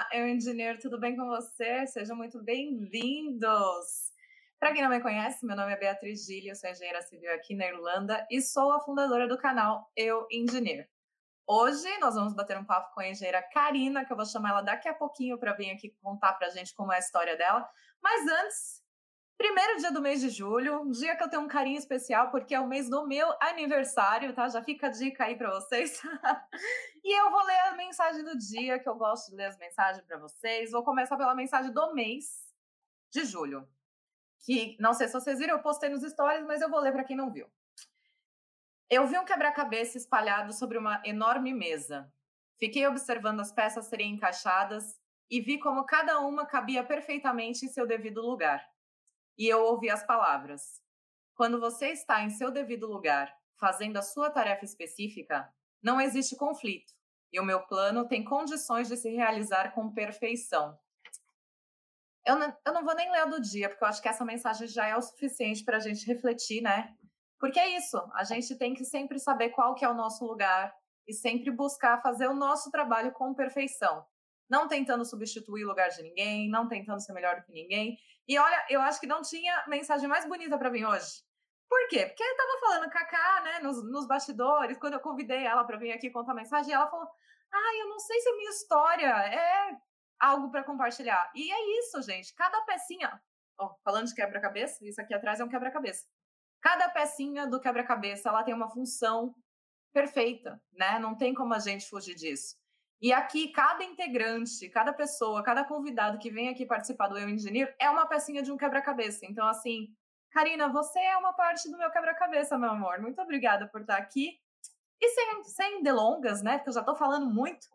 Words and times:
Olá, 0.00 0.08
eu 0.14 0.26
engenheiro, 0.26 0.78
tudo 0.78 0.98
bem 0.98 1.14
com 1.14 1.26
você? 1.26 1.86
Sejam 1.86 2.16
muito 2.16 2.42
bem-vindos! 2.42 4.10
Para 4.58 4.72
quem 4.72 4.80
não 4.80 4.88
me 4.88 4.98
conhece, 4.98 5.44
meu 5.44 5.54
nome 5.54 5.74
é 5.74 5.76
Beatriz 5.76 6.24
Gili, 6.24 6.48
eu 6.48 6.56
sou 6.56 6.70
engenheira 6.70 7.02
civil 7.02 7.30
aqui 7.34 7.54
na 7.54 7.66
Irlanda 7.66 8.26
e 8.30 8.40
sou 8.40 8.72
a 8.72 8.80
fundadora 8.80 9.28
do 9.28 9.36
canal 9.36 9.90
Eu 9.94 10.26
Engineer. 10.30 10.88
Hoje 11.46 11.86
nós 11.98 12.14
vamos 12.14 12.32
bater 12.32 12.56
um 12.56 12.64
papo 12.64 12.94
com 12.94 13.00
a 13.00 13.08
engenheira 13.08 13.42
Karina, 13.52 14.02
que 14.02 14.10
eu 14.10 14.16
vou 14.16 14.24
chamar 14.24 14.50
ela 14.52 14.62
daqui 14.62 14.88
a 14.88 14.94
pouquinho 14.94 15.36
para 15.38 15.52
vir 15.52 15.70
aqui 15.70 15.94
contar 16.00 16.32
para 16.32 16.46
a 16.46 16.50
gente 16.50 16.74
como 16.74 16.90
é 16.90 16.96
a 16.96 17.00
história 17.00 17.36
dela. 17.36 17.68
Mas 18.02 18.26
antes, 18.26 18.79
primeiro 19.40 19.78
dia 19.78 19.90
do 19.90 20.02
mês 20.02 20.20
de 20.20 20.28
julho, 20.28 20.82
um 20.82 20.90
dia 20.90 21.16
que 21.16 21.22
eu 21.22 21.30
tenho 21.30 21.40
um 21.40 21.48
carinho 21.48 21.78
especial 21.78 22.30
porque 22.30 22.54
é 22.54 22.60
o 22.60 22.68
mês 22.68 22.90
do 22.90 23.06
meu 23.06 23.26
aniversário, 23.40 24.34
tá? 24.34 24.46
Já 24.50 24.62
fica 24.62 24.88
a 24.88 24.90
dica 24.90 25.24
aí 25.24 25.34
para 25.34 25.50
vocês. 25.50 25.98
e 27.02 27.18
eu 27.18 27.30
vou 27.30 27.42
ler 27.44 27.58
a 27.60 27.74
mensagem 27.74 28.22
do 28.22 28.36
dia, 28.36 28.78
que 28.78 28.86
eu 28.86 28.94
gosto 28.96 29.30
de 29.30 29.36
ler 29.36 29.46
as 29.46 29.56
mensagens 29.56 30.04
para 30.04 30.18
vocês. 30.18 30.72
Vou 30.72 30.84
começar 30.84 31.16
pela 31.16 31.34
mensagem 31.34 31.72
do 31.72 31.94
mês 31.94 32.54
de 33.10 33.24
julho. 33.24 33.66
Que 34.44 34.76
não 34.78 34.92
sei 34.92 35.06
se 35.06 35.14
vocês 35.14 35.38
viram, 35.38 35.56
eu 35.56 35.62
postei 35.62 35.88
nos 35.88 36.02
stories, 36.02 36.44
mas 36.44 36.60
eu 36.60 36.68
vou 36.68 36.78
ler 36.78 36.92
para 36.92 37.04
quem 37.04 37.16
não 37.16 37.32
viu. 37.32 37.50
Eu 38.90 39.06
vi 39.06 39.18
um 39.18 39.24
quebra-cabeça 39.24 39.96
espalhado 39.96 40.52
sobre 40.52 40.76
uma 40.76 41.00
enorme 41.02 41.54
mesa. 41.54 42.12
Fiquei 42.58 42.86
observando 42.86 43.40
as 43.40 43.50
peças 43.50 43.86
serem 43.86 44.12
encaixadas 44.12 45.00
e 45.30 45.40
vi 45.40 45.58
como 45.58 45.86
cada 45.86 46.20
uma 46.20 46.44
cabia 46.44 46.84
perfeitamente 46.84 47.64
em 47.64 47.70
seu 47.70 47.86
devido 47.86 48.20
lugar. 48.20 48.69
E 49.40 49.48
eu 49.48 49.64
ouvi 49.64 49.88
as 49.88 50.04
palavras: 50.04 50.82
Quando 51.34 51.58
você 51.58 51.88
está 51.88 52.22
em 52.22 52.28
seu 52.28 52.50
devido 52.50 52.86
lugar, 52.86 53.34
fazendo 53.58 53.96
a 53.96 54.02
sua 54.02 54.28
tarefa 54.28 54.66
específica, 54.66 55.50
não 55.82 55.98
existe 55.98 56.36
conflito, 56.36 56.92
e 57.32 57.40
o 57.40 57.44
meu 57.44 57.62
plano 57.66 58.06
tem 58.06 58.22
condições 58.22 58.86
de 58.86 58.98
se 58.98 59.08
realizar 59.08 59.72
com 59.72 59.94
perfeição. 59.94 60.78
Eu 62.26 62.36
não, 62.36 62.54
eu 62.66 62.72
não 62.74 62.84
vou 62.84 62.94
nem 62.94 63.10
ler 63.10 63.20
a 63.20 63.24
do 63.24 63.40
dia, 63.40 63.70
porque 63.70 63.82
eu 63.82 63.88
acho 63.88 64.02
que 64.02 64.08
essa 64.10 64.26
mensagem 64.26 64.68
já 64.68 64.86
é 64.86 64.94
o 64.94 65.00
suficiente 65.00 65.64
para 65.64 65.78
a 65.78 65.80
gente 65.80 66.04
refletir, 66.06 66.60
né? 66.60 66.94
Porque 67.38 67.58
é 67.58 67.74
isso, 67.78 67.96
a 68.12 68.24
gente 68.24 68.54
tem 68.58 68.74
que 68.74 68.84
sempre 68.84 69.18
saber 69.18 69.48
qual 69.50 69.74
que 69.74 69.86
é 69.86 69.88
o 69.88 69.94
nosso 69.94 70.22
lugar 70.26 70.70
e 71.08 71.14
sempre 71.14 71.50
buscar 71.50 72.02
fazer 72.02 72.26
o 72.26 72.34
nosso 72.34 72.70
trabalho 72.70 73.10
com 73.12 73.32
perfeição. 73.32 74.04
Não 74.50 74.68
tentando 74.68 75.02
substituir 75.02 75.64
o 75.64 75.68
lugar 75.68 75.88
de 75.88 76.02
ninguém, 76.02 76.50
não 76.50 76.68
tentando 76.68 77.00
ser 77.00 77.14
melhor 77.14 77.36
do 77.36 77.46
que 77.46 77.52
ninguém. 77.52 77.96
E 78.30 78.38
olha, 78.38 78.64
eu 78.70 78.80
acho 78.80 79.00
que 79.00 79.08
não 79.08 79.22
tinha 79.22 79.64
mensagem 79.66 80.08
mais 80.08 80.24
bonita 80.24 80.56
para 80.56 80.70
mim 80.70 80.84
hoje. 80.84 81.24
Por 81.68 81.88
quê? 81.88 82.06
Porque 82.06 82.22
eu 82.22 82.36
tava 82.36 82.60
falando 82.60 82.88
Cacá, 82.88 83.40
né, 83.40 83.58
nos, 83.58 83.82
nos 83.90 84.06
bastidores, 84.06 84.78
quando 84.78 84.92
eu 84.92 85.00
convidei 85.00 85.44
ela 85.44 85.64
para 85.64 85.76
vir 85.76 85.90
aqui 85.90 86.10
contar 86.10 86.32
mensagem, 86.32 86.72
ela 86.72 86.88
falou: 86.88 87.08
"Ah, 87.52 87.76
eu 87.80 87.88
não 87.88 87.98
sei 87.98 88.20
se 88.20 88.28
a 88.28 88.36
minha 88.36 88.50
história 88.50 89.08
é 89.08 89.76
algo 90.20 90.48
para 90.48 90.62
compartilhar". 90.62 91.28
E 91.34 91.50
é 91.50 91.80
isso, 91.80 92.00
gente. 92.02 92.32
Cada 92.36 92.60
pecinha, 92.66 93.20
ó, 93.58 93.74
falando 93.82 94.06
de 94.06 94.14
quebra-cabeça, 94.14 94.78
isso 94.86 95.00
aqui 95.00 95.12
atrás 95.12 95.40
é 95.40 95.44
um 95.44 95.48
quebra-cabeça. 95.48 96.06
Cada 96.60 96.88
pecinha 96.88 97.48
do 97.48 97.60
quebra-cabeça 97.60 98.28
ela 98.28 98.44
tem 98.44 98.54
uma 98.54 98.70
função 98.70 99.34
perfeita, 99.92 100.62
né? 100.72 101.00
Não 101.00 101.16
tem 101.16 101.34
como 101.34 101.52
a 101.52 101.58
gente 101.58 101.88
fugir 101.88 102.14
disso. 102.14 102.59
E 103.00 103.12
aqui, 103.12 103.48
cada 103.48 103.82
integrante, 103.82 104.68
cada 104.68 104.92
pessoa, 104.92 105.42
cada 105.42 105.64
convidado 105.64 106.18
que 106.18 106.30
vem 106.30 106.50
aqui 106.50 106.66
participar 106.66 107.08
do 107.08 107.18
Eu 107.18 107.28
Engineer 107.28 107.74
é 107.78 107.88
uma 107.88 108.06
pecinha 108.06 108.42
de 108.42 108.52
um 108.52 108.58
quebra-cabeça. 108.58 109.24
Então, 109.24 109.46
assim, 109.46 109.88
Karina, 110.30 110.68
você 110.68 110.98
é 110.98 111.16
uma 111.16 111.32
parte 111.32 111.70
do 111.70 111.78
meu 111.78 111.90
quebra-cabeça, 111.90 112.58
meu 112.58 112.70
amor. 112.70 113.00
Muito 113.00 113.20
obrigada 113.22 113.66
por 113.66 113.80
estar 113.80 113.96
aqui. 113.96 114.38
E 115.00 115.08
sem, 115.08 115.44
sem 115.44 115.82
delongas, 115.82 116.42
né? 116.42 116.58
Porque 116.58 116.68
eu 116.68 116.74
já 116.74 116.80
estou 116.80 116.94
falando 116.94 117.26
muito. 117.26 117.66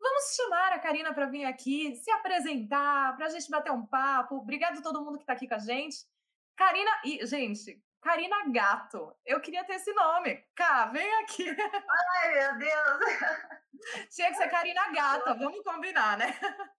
Vamos 0.00 0.34
chamar 0.34 0.72
a 0.72 0.80
Karina 0.80 1.14
para 1.14 1.26
vir 1.26 1.44
aqui, 1.44 1.94
se 1.94 2.10
apresentar, 2.10 3.14
para 3.16 3.26
a 3.26 3.30
gente 3.30 3.48
bater 3.48 3.70
um 3.70 3.86
papo. 3.86 4.34
Obrigado 4.36 4.78
a 4.78 4.82
todo 4.82 5.00
mundo 5.04 5.16
que 5.16 5.22
está 5.22 5.32
aqui 5.32 5.46
com 5.46 5.54
a 5.54 5.58
gente. 5.58 5.98
Karina, 6.56 6.90
e, 7.04 7.24
gente, 7.24 7.80
Karina 8.02 8.36
Gato. 8.50 9.16
Eu 9.24 9.40
queria 9.40 9.64
ter 9.64 9.74
esse 9.74 9.92
nome. 9.94 10.44
Cá, 10.56 10.86
vem 10.86 11.14
aqui. 11.22 11.48
Ai, 11.48 12.34
meu 12.34 12.58
Deus. 12.58 12.98
Tinha 14.10 14.28
que 14.28 14.36
ser 14.36 14.48
Karina 14.48 14.92
Gata, 14.92 15.34
vamos 15.34 15.62
combinar, 15.62 16.18
né? 16.18 16.36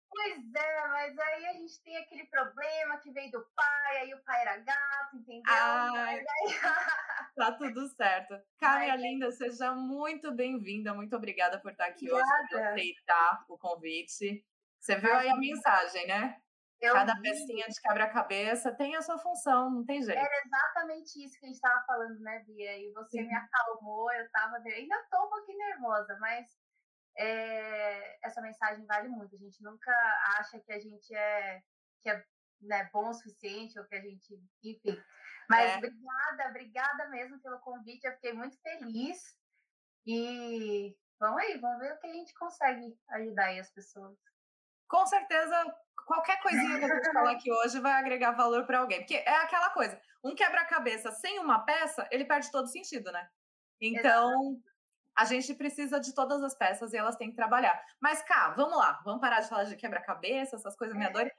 Pois 0.10 0.56
é, 0.56 0.88
mas 0.90 1.18
aí 1.18 1.46
a 1.48 1.54
gente 1.54 1.82
tem 1.82 1.98
aquele 1.98 2.26
problema 2.26 2.98
que 2.98 3.12
veio 3.12 3.32
do 3.32 3.44
pai, 3.56 3.98
aí 3.98 4.14
o 4.14 4.24
pai 4.24 4.42
era 4.42 4.58
gato, 4.58 5.16
entendeu? 5.18 5.44
Ai, 5.48 6.20
aí... 6.20 6.26
tá 7.36 7.52
tudo 7.54 7.88
certo. 7.88 8.40
Cara, 8.60 8.96
linda, 8.96 9.32
seja 9.32 9.74
muito 9.74 10.32
bem-vinda, 10.32 10.94
muito 10.94 11.16
obrigada 11.16 11.60
por 11.60 11.72
estar 11.72 11.86
aqui 11.86 12.12
obrigada. 12.12 12.44
hoje, 12.44 12.50
por 12.50 12.62
aceitar 12.62 13.46
o 13.50 13.58
convite. 13.58 14.46
Você 14.80 14.98
viu 14.98 15.16
aí 15.16 15.30
a 15.30 15.36
mensagem, 15.36 16.06
né? 16.06 16.38
Eu 16.84 16.96
Cada 16.96 17.14
vi. 17.14 17.22
pecinha 17.22 17.66
de 17.66 17.82
quebra-cabeça 17.82 18.76
tem 18.76 18.94
a 18.98 19.02
sua 19.02 19.18
função, 19.18 19.72
não 19.72 19.86
tem 19.86 20.04
jeito. 20.04 20.20
Era 20.20 20.42
exatamente 20.46 21.24
isso 21.24 21.40
que 21.40 21.46
a 21.46 21.48
gente 21.48 21.56
estava 21.56 21.82
falando, 21.86 22.20
né, 22.20 22.44
Bia? 22.46 22.78
E 22.78 22.92
você 22.92 23.20
Sim. 23.20 23.28
me 23.28 23.34
acalmou, 23.34 24.12
eu 24.12 24.26
estava. 24.26 24.58
Ainda 24.58 24.96
estou 24.98 25.26
um 25.26 25.30
pouquinho 25.30 25.60
nervosa, 25.60 26.18
mas 26.20 26.46
é, 27.18 28.28
essa 28.28 28.42
mensagem 28.42 28.86
vale 28.86 29.08
muito. 29.08 29.34
A 29.34 29.40
gente 29.40 29.64
nunca 29.64 29.94
acha 30.38 30.60
que 30.60 30.74
a 30.74 30.80
gente 30.80 31.16
é, 31.16 31.62
que 32.02 32.10
é 32.10 32.22
né, 32.60 32.90
bom 32.92 33.08
o 33.08 33.14
suficiente 33.14 33.80
ou 33.80 33.86
que 33.86 33.96
a 33.96 34.02
gente. 34.02 34.38
Enfim. 34.62 35.02
Mas 35.50 35.72
é. 35.72 35.78
obrigada, 35.78 36.50
obrigada 36.50 37.08
mesmo 37.08 37.40
pelo 37.40 37.62
convite. 37.62 38.06
Eu 38.06 38.14
fiquei 38.16 38.34
muito 38.34 38.60
feliz. 38.60 39.22
E 40.06 40.94
vamos 41.18 41.42
aí, 41.44 41.58
vamos 41.62 41.80
ver 41.80 41.94
o 41.94 42.00
que 42.00 42.08
a 42.08 42.14
gente 42.14 42.34
consegue 42.34 42.94
ajudar 43.12 43.46
aí 43.46 43.60
as 43.60 43.72
pessoas. 43.72 44.18
Com 44.90 45.06
certeza 45.06 45.74
qualquer 46.06 46.42
coisinha 46.42 46.80
que 46.80 46.86
a 46.86 46.96
gente 46.96 47.12
falar 47.12 47.32
aqui 47.32 47.52
hoje 47.52 47.80
vai 47.80 47.94
agregar 47.94 48.32
valor 48.32 48.66
para 48.66 48.80
alguém. 48.80 49.00
Porque 49.00 49.16
é 49.16 49.36
aquela 49.38 49.70
coisa, 49.70 50.00
um 50.24 50.36
quebra-cabeça 50.36 51.12
sem 51.12 51.40
uma 51.40 51.60
peça, 51.60 52.08
ele 52.12 52.26
perde 52.26 52.52
todo 52.52 52.68
sentido, 52.68 53.12
né? 53.12 53.28
Então, 53.82 54.32
Exato. 54.32 54.64
a 55.16 55.26
gente 55.26 55.54
precisa 55.54 56.00
de 56.00 56.14
todas 56.14 56.42
as 56.44 56.56
peças 56.56 56.94
e 56.94 56.98
elas 56.98 57.16
têm 57.16 57.30
que 57.30 57.36
trabalhar. 57.36 57.82
Mas, 58.00 58.22
cá, 58.22 58.52
vamos 58.52 58.78
lá, 58.78 59.02
vamos 59.04 59.22
parar 59.22 59.42
de 59.42 59.50
falar 59.50 59.66
de 59.66 59.76
quebra-cabeça, 59.76 60.56
essas 60.56 60.76
coisas 60.76 60.96
minha 60.96 61.10
dor. 61.10 61.30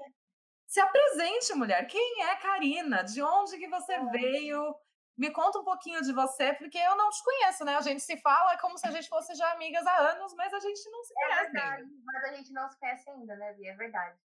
Se 0.66 0.80
apresente, 0.80 1.54
mulher. 1.54 1.86
Quem 1.86 2.22
é 2.24 2.36
Karina? 2.36 3.04
De 3.04 3.22
onde 3.22 3.58
que 3.58 3.68
você 3.68 3.92
é. 3.92 4.04
veio? 4.06 4.74
Me 5.16 5.30
conta 5.30 5.60
um 5.60 5.64
pouquinho 5.64 6.02
de 6.02 6.12
você, 6.12 6.52
porque 6.54 6.76
eu 6.76 6.96
não 6.96 7.08
te 7.08 7.22
conheço, 7.22 7.64
né? 7.64 7.76
A 7.76 7.80
gente 7.80 8.02
se 8.02 8.16
fala 8.16 8.58
como 8.58 8.76
se 8.76 8.86
a 8.86 8.90
gente 8.90 9.08
fosse 9.08 9.34
já 9.36 9.52
amigas 9.52 9.86
há 9.86 9.96
anos, 10.10 10.34
mas 10.34 10.52
a 10.52 10.58
gente 10.58 10.90
não 10.90 11.04
se 11.04 11.14
conhece. 11.14 11.38
É 11.38 11.42
verdade, 11.44 11.82
ainda. 11.82 12.02
mas 12.04 12.24
a 12.24 12.32
gente 12.32 12.52
não 12.52 12.68
se 12.68 12.78
conhece 12.78 13.10
ainda, 13.10 13.36
né, 13.36 13.52
Bia? 13.52 13.70
É 13.70 13.76
verdade. 13.76 14.18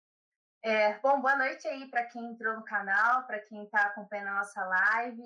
É, 0.62 0.98
bom, 0.98 1.20
boa 1.20 1.36
noite 1.36 1.68
aí 1.68 1.88
para 1.88 2.04
quem 2.06 2.32
entrou 2.32 2.56
no 2.56 2.64
canal, 2.64 3.24
para 3.26 3.38
quem 3.38 3.64
está 3.64 3.86
acompanhando 3.86 4.28
a 4.28 4.34
nossa 4.34 4.64
live. 4.64 5.22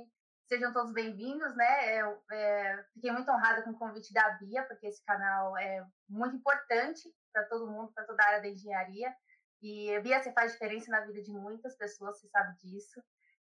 Sejam 0.47 0.73
todos 0.75 0.93
bem-vindos, 0.93 1.57
né? 1.57 2.03
Eu 2.03 2.23
é, 2.31 2.85
fiquei 2.93 3.11
muito 3.11 3.31
honrada 3.31 3.63
com 3.63 3.71
o 3.71 3.79
convite 3.79 4.13
da 4.13 4.29
Bia, 4.33 4.63
porque 4.65 4.87
esse 4.87 5.03
canal 5.05 5.57
é 5.57 5.87
muito 6.07 6.37
importante 6.37 7.11
para 7.33 7.45
todo 7.45 7.71
mundo, 7.71 7.91
para 7.95 8.05
toda 8.05 8.23
a 8.23 8.27
área 8.27 8.43
da 8.43 8.49
engenharia. 8.49 9.15
E, 9.63 9.99
Bia, 10.01 10.23
você 10.23 10.31
faz 10.33 10.53
diferença 10.53 10.91
na 10.91 11.01
vida 11.01 11.23
de 11.23 11.33
muitas 11.33 11.75
pessoas, 11.77 12.21
você 12.21 12.29
sabe 12.29 12.55
disso. 12.59 13.03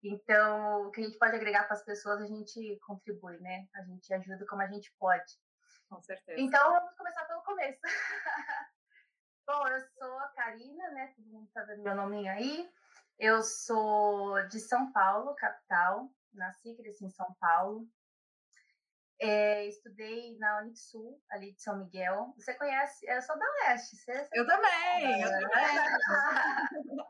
Então, 0.02 0.88
o 0.88 0.90
que 0.90 1.00
a 1.00 1.04
gente 1.04 1.18
pode 1.18 1.36
agregar 1.36 1.64
para 1.64 1.76
as 1.76 1.84
pessoas, 1.84 2.20
a 2.20 2.26
gente 2.26 2.76
contribui, 2.80 3.38
né? 3.38 3.68
A 3.76 3.82
gente 3.82 4.12
ajuda 4.12 4.44
como 4.46 4.62
a 4.62 4.66
gente 4.66 4.92
pode. 4.98 5.38
Com 5.88 6.02
certeza. 6.02 6.40
Então, 6.40 6.72
vamos 6.72 6.94
começar 6.96 7.24
pelo 7.26 7.42
começo. 7.42 7.80
Bom, 9.48 9.66
eu 9.66 9.80
sou 9.80 10.18
a 10.18 10.28
Karina, 10.28 10.90
né? 10.90 11.10
Todo 11.16 11.26
mundo 11.26 11.48
tá 11.54 11.64
vendo 11.64 11.82
meu 11.82 11.94
nome 11.94 12.28
aí. 12.28 12.70
Eu 13.18 13.42
sou 13.42 14.46
de 14.48 14.60
São 14.60 14.92
Paulo, 14.92 15.34
capital. 15.36 16.12
Nasci 16.34 16.68
e 16.68 16.76
cresci 16.76 17.06
em 17.06 17.10
São 17.10 17.34
Paulo. 17.40 17.88
É, 19.18 19.66
estudei 19.66 20.36
na 20.38 20.58
Unixul, 20.58 21.18
ali 21.30 21.54
de 21.54 21.62
São 21.62 21.78
Miguel. 21.78 22.34
Você 22.36 22.52
conhece? 22.58 23.06
Eu 23.06 23.22
sou 23.22 23.38
da 23.38 23.46
Leste. 23.62 23.96
Você, 23.96 24.28
eu 24.34 24.46
também, 24.46 25.22
eu 25.22 25.30
também. 25.30 25.48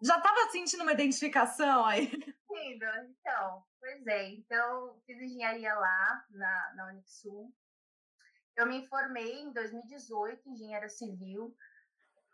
Já 0.00 0.18
estava 0.18 0.50
sentindo 0.52 0.84
uma 0.84 0.92
identificação 0.92 1.84
aí. 1.84 2.06
Lindo. 2.48 2.86
Então, 3.10 3.64
pois 3.80 4.06
é. 4.06 4.28
Então, 4.28 5.02
fiz 5.04 5.20
engenharia 5.20 5.74
lá 5.74 6.24
na, 6.30 6.74
na 6.76 6.86
Unixul. 6.92 7.52
Eu 8.56 8.66
me 8.66 8.86
formei 8.86 9.40
em 9.40 9.52
2018 9.52 10.48
em 10.48 10.52
engenharia 10.52 10.88
civil. 10.88 11.56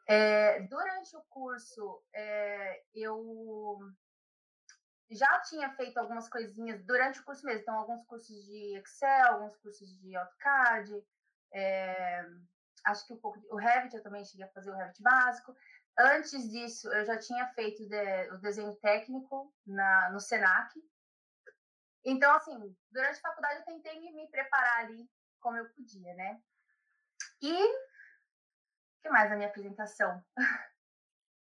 É, 0.08 0.60
durante 0.62 1.14
o 1.16 1.22
curso, 1.28 2.02
é, 2.14 2.82
eu 2.94 3.78
já 5.10 5.40
tinha 5.42 5.70
feito 5.76 5.98
algumas 5.98 6.28
coisinhas 6.30 6.82
durante 6.84 7.20
o 7.20 7.24
curso 7.24 7.44
mesmo. 7.44 7.60
Então, 7.60 7.78
alguns 7.78 8.04
cursos 8.06 8.34
de 8.46 8.78
Excel, 8.78 9.34
alguns 9.34 9.56
cursos 9.58 9.98
de 10.00 10.16
AutoCAD. 10.16 11.04
É, 11.52 12.24
acho 12.86 13.06
que 13.06 13.12
um 13.12 13.18
pouco 13.18 13.38
o 13.50 13.56
Revit, 13.56 13.94
eu 13.94 14.02
também 14.02 14.24
cheguei 14.24 14.46
a 14.46 14.50
fazer 14.52 14.70
o 14.70 14.74
Revit 14.74 15.02
básico. 15.02 15.54
Antes 15.98 16.50
disso, 16.50 16.90
eu 16.92 17.04
já 17.04 17.18
tinha 17.18 17.46
feito 17.48 17.86
de, 17.86 18.30
o 18.32 18.38
desenho 18.38 18.74
técnico 18.76 19.52
na, 19.66 20.10
no 20.10 20.20
Senac. 20.20 20.72
Então, 22.04 22.32
assim, 22.34 22.74
durante 22.90 23.18
a 23.18 23.22
faculdade 23.22 23.60
eu 23.60 23.64
tentei 23.64 24.00
me, 24.00 24.12
me 24.12 24.30
preparar 24.30 24.86
ali 24.86 25.10
como 25.40 25.56
eu 25.56 25.68
podia, 25.70 26.14
né? 26.14 26.40
E 27.42 27.77
que 29.08 29.12
mais 29.12 29.30
na 29.30 29.36
minha 29.36 29.48
apresentação? 29.48 30.22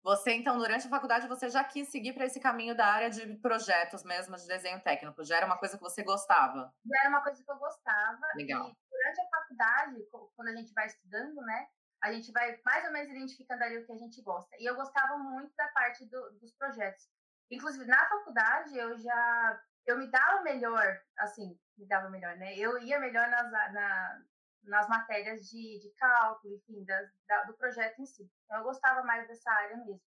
Você, 0.03 0.33
então, 0.35 0.57
durante 0.57 0.87
a 0.87 0.91
faculdade, 0.91 1.27
você 1.27 1.49
já 1.51 1.65
quis 1.65 1.89
seguir 1.89 2.13
para 2.13 2.25
esse 2.25 2.39
caminho 2.39 2.77
da 2.77 2.87
área 2.87 3.11
de 3.11 3.35
projetos 3.39 4.05
mesmo, 4.05 4.37
de 4.37 4.47
desenho 4.47 4.81
técnico? 4.81 5.25
Já 5.25 5.39
era 5.39 5.47
uma 5.47 5.59
coisa 5.59 5.77
que 5.77 5.83
você 5.83 6.05
gostava? 6.05 6.73
Já 6.87 7.01
era 7.01 7.09
uma 7.09 7.23
coisa 7.23 7.43
que 7.43 7.51
eu 7.51 7.57
gostava. 7.57 8.21
Legal. 8.37 8.69
E 8.69 8.77
durante 8.89 9.21
a 9.21 9.29
faculdade, 9.29 10.09
quando 10.37 10.49
a 10.49 10.55
gente 10.55 10.73
vai 10.73 10.87
estudando, 10.87 11.35
né? 11.43 11.67
A 12.01 12.13
gente 12.13 12.31
vai 12.31 12.57
mais 12.65 12.85
ou 12.85 12.93
menos 12.93 13.11
identificando 13.11 13.65
ali 13.65 13.79
o 13.79 13.87
que 13.87 13.93
a 13.93 13.97
gente 13.97 14.23
gosta. 14.23 14.57
E 14.61 14.65
eu 14.65 14.77
gostava 14.77 15.19
muito 15.19 15.53
da 15.57 15.67
parte 15.69 16.07
do, 16.07 16.39
dos 16.39 16.53
projetos. 16.53 17.09
Inclusive, 17.51 17.85
na 17.85 18.09
faculdade, 18.09 18.79
eu 18.79 18.97
já... 18.99 19.61
Eu 19.85 19.99
me 19.99 20.09
dava 20.09 20.43
melhor, 20.43 21.01
assim, 21.19 21.59
me 21.77 21.87
dava 21.87 22.09
melhor, 22.11 22.37
né? 22.37 22.57
Eu 22.57 22.79
ia 22.79 23.01
melhor 23.01 23.29
nas, 23.29 23.51
na, 23.73 24.23
nas 24.67 24.89
matérias 24.89 25.49
de, 25.49 25.79
de 25.81 25.91
cálculo, 25.97 26.55
enfim, 26.55 26.85
da, 26.85 27.01
da, 27.29 27.45
do 27.45 27.55
projeto 27.55 28.01
em 28.01 28.07
si. 28.07 28.31
Então, 28.45 28.59
eu 28.59 28.65
gostava 28.65 29.03
mais 29.03 29.27
dessa 29.29 29.51
área 29.51 29.77
mesmo. 29.77 30.01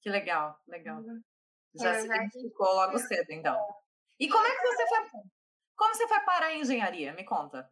Que 0.00 0.10
legal, 0.10 0.58
legal. 0.66 0.98
Uhum. 0.98 1.22
Já 1.74 1.94
eu 1.94 2.00
se 2.00 2.06
identificou 2.06 2.74
logo 2.74 2.98
cedo, 2.98 3.30
então. 3.30 3.58
E 4.18 4.28
como 4.28 4.46
é 4.46 4.50
que 4.50 4.66
você 4.66 4.86
foi, 4.86 4.98
como 5.76 5.94
você 5.94 6.08
foi 6.08 6.20
parar 6.20 6.52
em 6.52 6.60
engenharia? 6.60 7.12
Me 7.12 7.24
conta. 7.24 7.70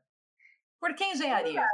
Por 0.81 0.95
que 0.95 1.05
engenharia? 1.05 1.67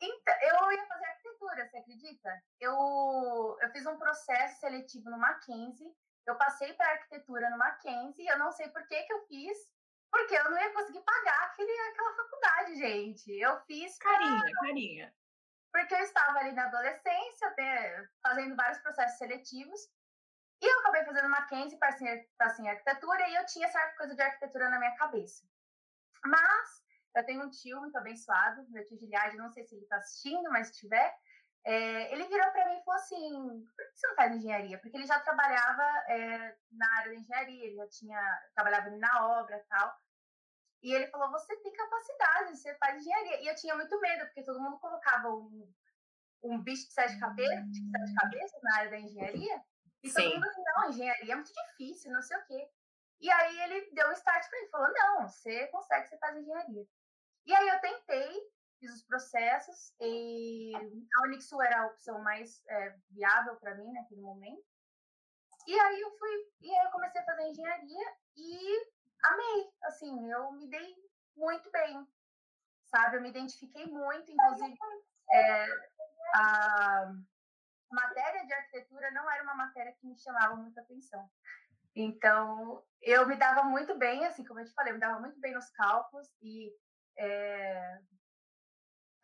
Então, 0.00 0.34
eu 0.42 0.72
ia 0.72 0.86
fazer 0.86 1.06
arquitetura, 1.06 1.68
você 1.68 1.78
acredita? 1.78 2.42
Eu, 2.60 3.56
eu 3.60 3.70
fiz 3.70 3.86
um 3.86 3.96
processo 3.96 4.60
seletivo 4.60 5.10
no 5.10 5.18
Mackenzie, 5.18 5.94
eu 6.26 6.36
passei 6.36 6.72
para 6.74 6.92
arquitetura 6.92 7.48
no 7.50 7.58
Mackenzie, 7.58 8.26
eu 8.26 8.38
não 8.38 8.50
sei 8.50 8.68
por 8.68 8.86
que 8.86 9.02
que 9.02 9.12
eu 9.12 9.26
fiz, 9.26 9.56
porque 10.10 10.34
eu 10.34 10.50
não 10.50 10.58
ia 10.58 10.72
conseguir 10.72 11.00
pagar 11.00 11.44
aquele, 11.44 11.72
aquela 11.90 12.14
faculdade, 12.14 12.76
gente. 12.76 13.32
Eu 13.32 13.60
fiz. 13.62 13.98
Carinha, 13.98 14.40
pra... 14.40 14.52
carinha. 14.66 15.14
Porque 15.72 15.94
eu 15.94 16.00
estava 16.00 16.38
ali 16.38 16.52
na 16.52 16.66
adolescência, 16.66 17.48
até 17.48 18.08
fazendo 18.22 18.56
vários 18.56 18.78
processos 18.78 19.18
seletivos. 19.18 19.80
E 20.62 20.66
eu 20.66 20.80
acabei 20.80 21.04
fazendo 21.04 21.28
Mackenzie 21.28 21.78
para 21.78 21.94
assim, 22.40 22.68
arquitetura 22.68 23.28
e 23.28 23.34
eu 23.34 23.44
tinha 23.46 23.66
essa 23.66 23.86
coisa 23.98 24.14
de 24.14 24.22
arquitetura 24.22 24.70
na 24.70 24.78
minha 24.78 24.96
cabeça. 24.96 25.44
Mas 26.24 26.82
eu 27.14 27.24
tenho 27.26 27.44
um 27.44 27.50
tio 27.50 27.78
muito 27.80 27.96
abençoado, 27.96 28.66
meu 28.70 28.84
tio 28.84 28.98
Giliard, 28.98 29.36
não 29.36 29.50
sei 29.50 29.64
se 29.64 29.74
ele 29.74 29.82
está 29.82 29.96
assistindo, 29.96 30.50
mas 30.50 30.68
se 30.68 30.80
tiver, 30.80 31.14
é, 31.66 32.12
ele 32.12 32.28
virou 32.28 32.48
para 32.52 32.68
mim 32.68 32.78
e 32.78 32.84
falou 32.84 33.00
assim: 33.00 33.66
por 33.76 33.84
que 33.90 33.98
você 33.98 34.06
não 34.06 34.14
faz 34.14 34.32
engenharia? 34.32 34.78
Porque 34.78 34.96
ele 34.96 35.06
já 35.06 35.18
trabalhava 35.18 35.82
é, 36.08 36.56
na 36.70 36.98
área 36.98 37.10
da 37.10 37.18
engenharia, 37.18 37.64
ele 37.66 37.74
já 37.74 37.88
tinha 37.88 38.48
trabalhava 38.54 38.88
na 38.90 39.26
obra 39.40 39.56
e 39.56 39.64
tal. 39.64 39.98
E 40.80 40.94
ele 40.94 41.08
falou: 41.08 41.28
você 41.32 41.56
tem 41.56 41.72
capacidade, 41.72 42.56
você 42.56 42.72
faz 42.76 43.00
engenharia. 43.00 43.42
E 43.42 43.48
eu 43.48 43.56
tinha 43.56 43.74
muito 43.74 44.00
medo, 44.00 44.26
porque 44.26 44.44
todo 44.44 44.60
mundo 44.60 44.78
colocava 44.78 45.28
um, 45.28 45.68
um 46.44 46.62
bicho 46.62 46.86
de 46.86 46.92
sete 46.92 47.18
cabeças, 47.18 47.66
de 47.66 47.90
sete 47.90 48.14
cabeças 48.14 48.62
na 48.62 48.76
área 48.76 48.90
da 48.90 49.00
engenharia. 49.00 49.60
E 50.04 50.12
todo 50.12 50.22
Sim. 50.22 50.34
mundo 50.34 50.46
assim, 50.46 50.62
não, 50.62 50.88
engenharia 50.90 51.32
é 51.32 51.34
muito 51.34 51.52
difícil, 51.52 52.12
não 52.12 52.22
sei 52.22 52.36
o 52.36 52.44
quê. 52.44 52.70
E 53.20 53.28
aí 53.28 53.60
ele 53.62 53.90
deu 53.90 54.08
um 54.08 54.12
start 54.12 54.48
para 54.48 54.58
ele, 54.60 54.68
falou: 54.68 54.92
não, 54.92 55.28
você 55.28 55.66
consegue, 55.66 56.06
você 56.06 56.16
faz 56.18 56.36
engenharia. 56.36 56.86
E 57.44 57.52
aí 57.52 57.68
eu 57.68 57.80
tentei, 57.80 58.40
fiz 58.78 58.92
os 58.94 59.02
processos, 59.04 59.94
e 60.00 60.72
a 60.74 61.22
Unixu 61.26 61.60
era 61.62 61.82
a 61.82 61.86
opção 61.86 62.20
mais 62.22 62.62
é, 62.68 62.94
viável 63.10 63.56
para 63.56 63.74
mim 63.74 63.92
naquele 63.92 64.20
momento. 64.20 64.64
E 65.66 65.78
aí 65.78 66.00
eu 66.00 66.10
fui, 66.16 66.30
e 66.60 66.70
aí 66.70 66.84
eu 66.84 66.90
comecei 66.90 67.20
a 67.20 67.24
fazer 67.24 67.42
engenharia 67.42 68.14
e 68.36 68.90
amei, 69.24 69.70
assim, 69.84 70.30
eu 70.30 70.52
me 70.52 70.68
dei 70.68 70.94
muito 71.36 71.70
bem, 71.70 72.06
sabe? 72.84 73.16
Eu 73.16 73.22
me 73.22 73.30
identifiquei 73.30 73.86
muito, 73.86 74.30
inclusive 74.30 74.78
é, 75.32 75.66
a 76.34 77.12
matéria 77.90 78.46
de 78.46 78.52
arquitetura 78.52 79.10
não 79.10 79.30
era 79.30 79.42
uma 79.42 79.54
matéria 79.54 79.92
que 79.92 80.06
me 80.06 80.16
chamava 80.18 80.54
muita 80.54 80.80
atenção. 80.80 81.28
Então, 81.94 82.84
eu 83.00 83.26
me 83.26 83.36
dava 83.36 83.62
muito 83.64 83.96
bem, 83.96 84.24
assim 84.26 84.44
como 84.44 84.60
eu 84.60 84.66
te 84.66 84.72
falei, 84.72 84.92
eu 84.92 84.96
me 84.96 85.00
dava 85.00 85.18
muito 85.18 85.40
bem 85.40 85.54
nos 85.54 85.70
cálculos 85.70 86.28
e 86.42 86.70
é, 87.16 88.00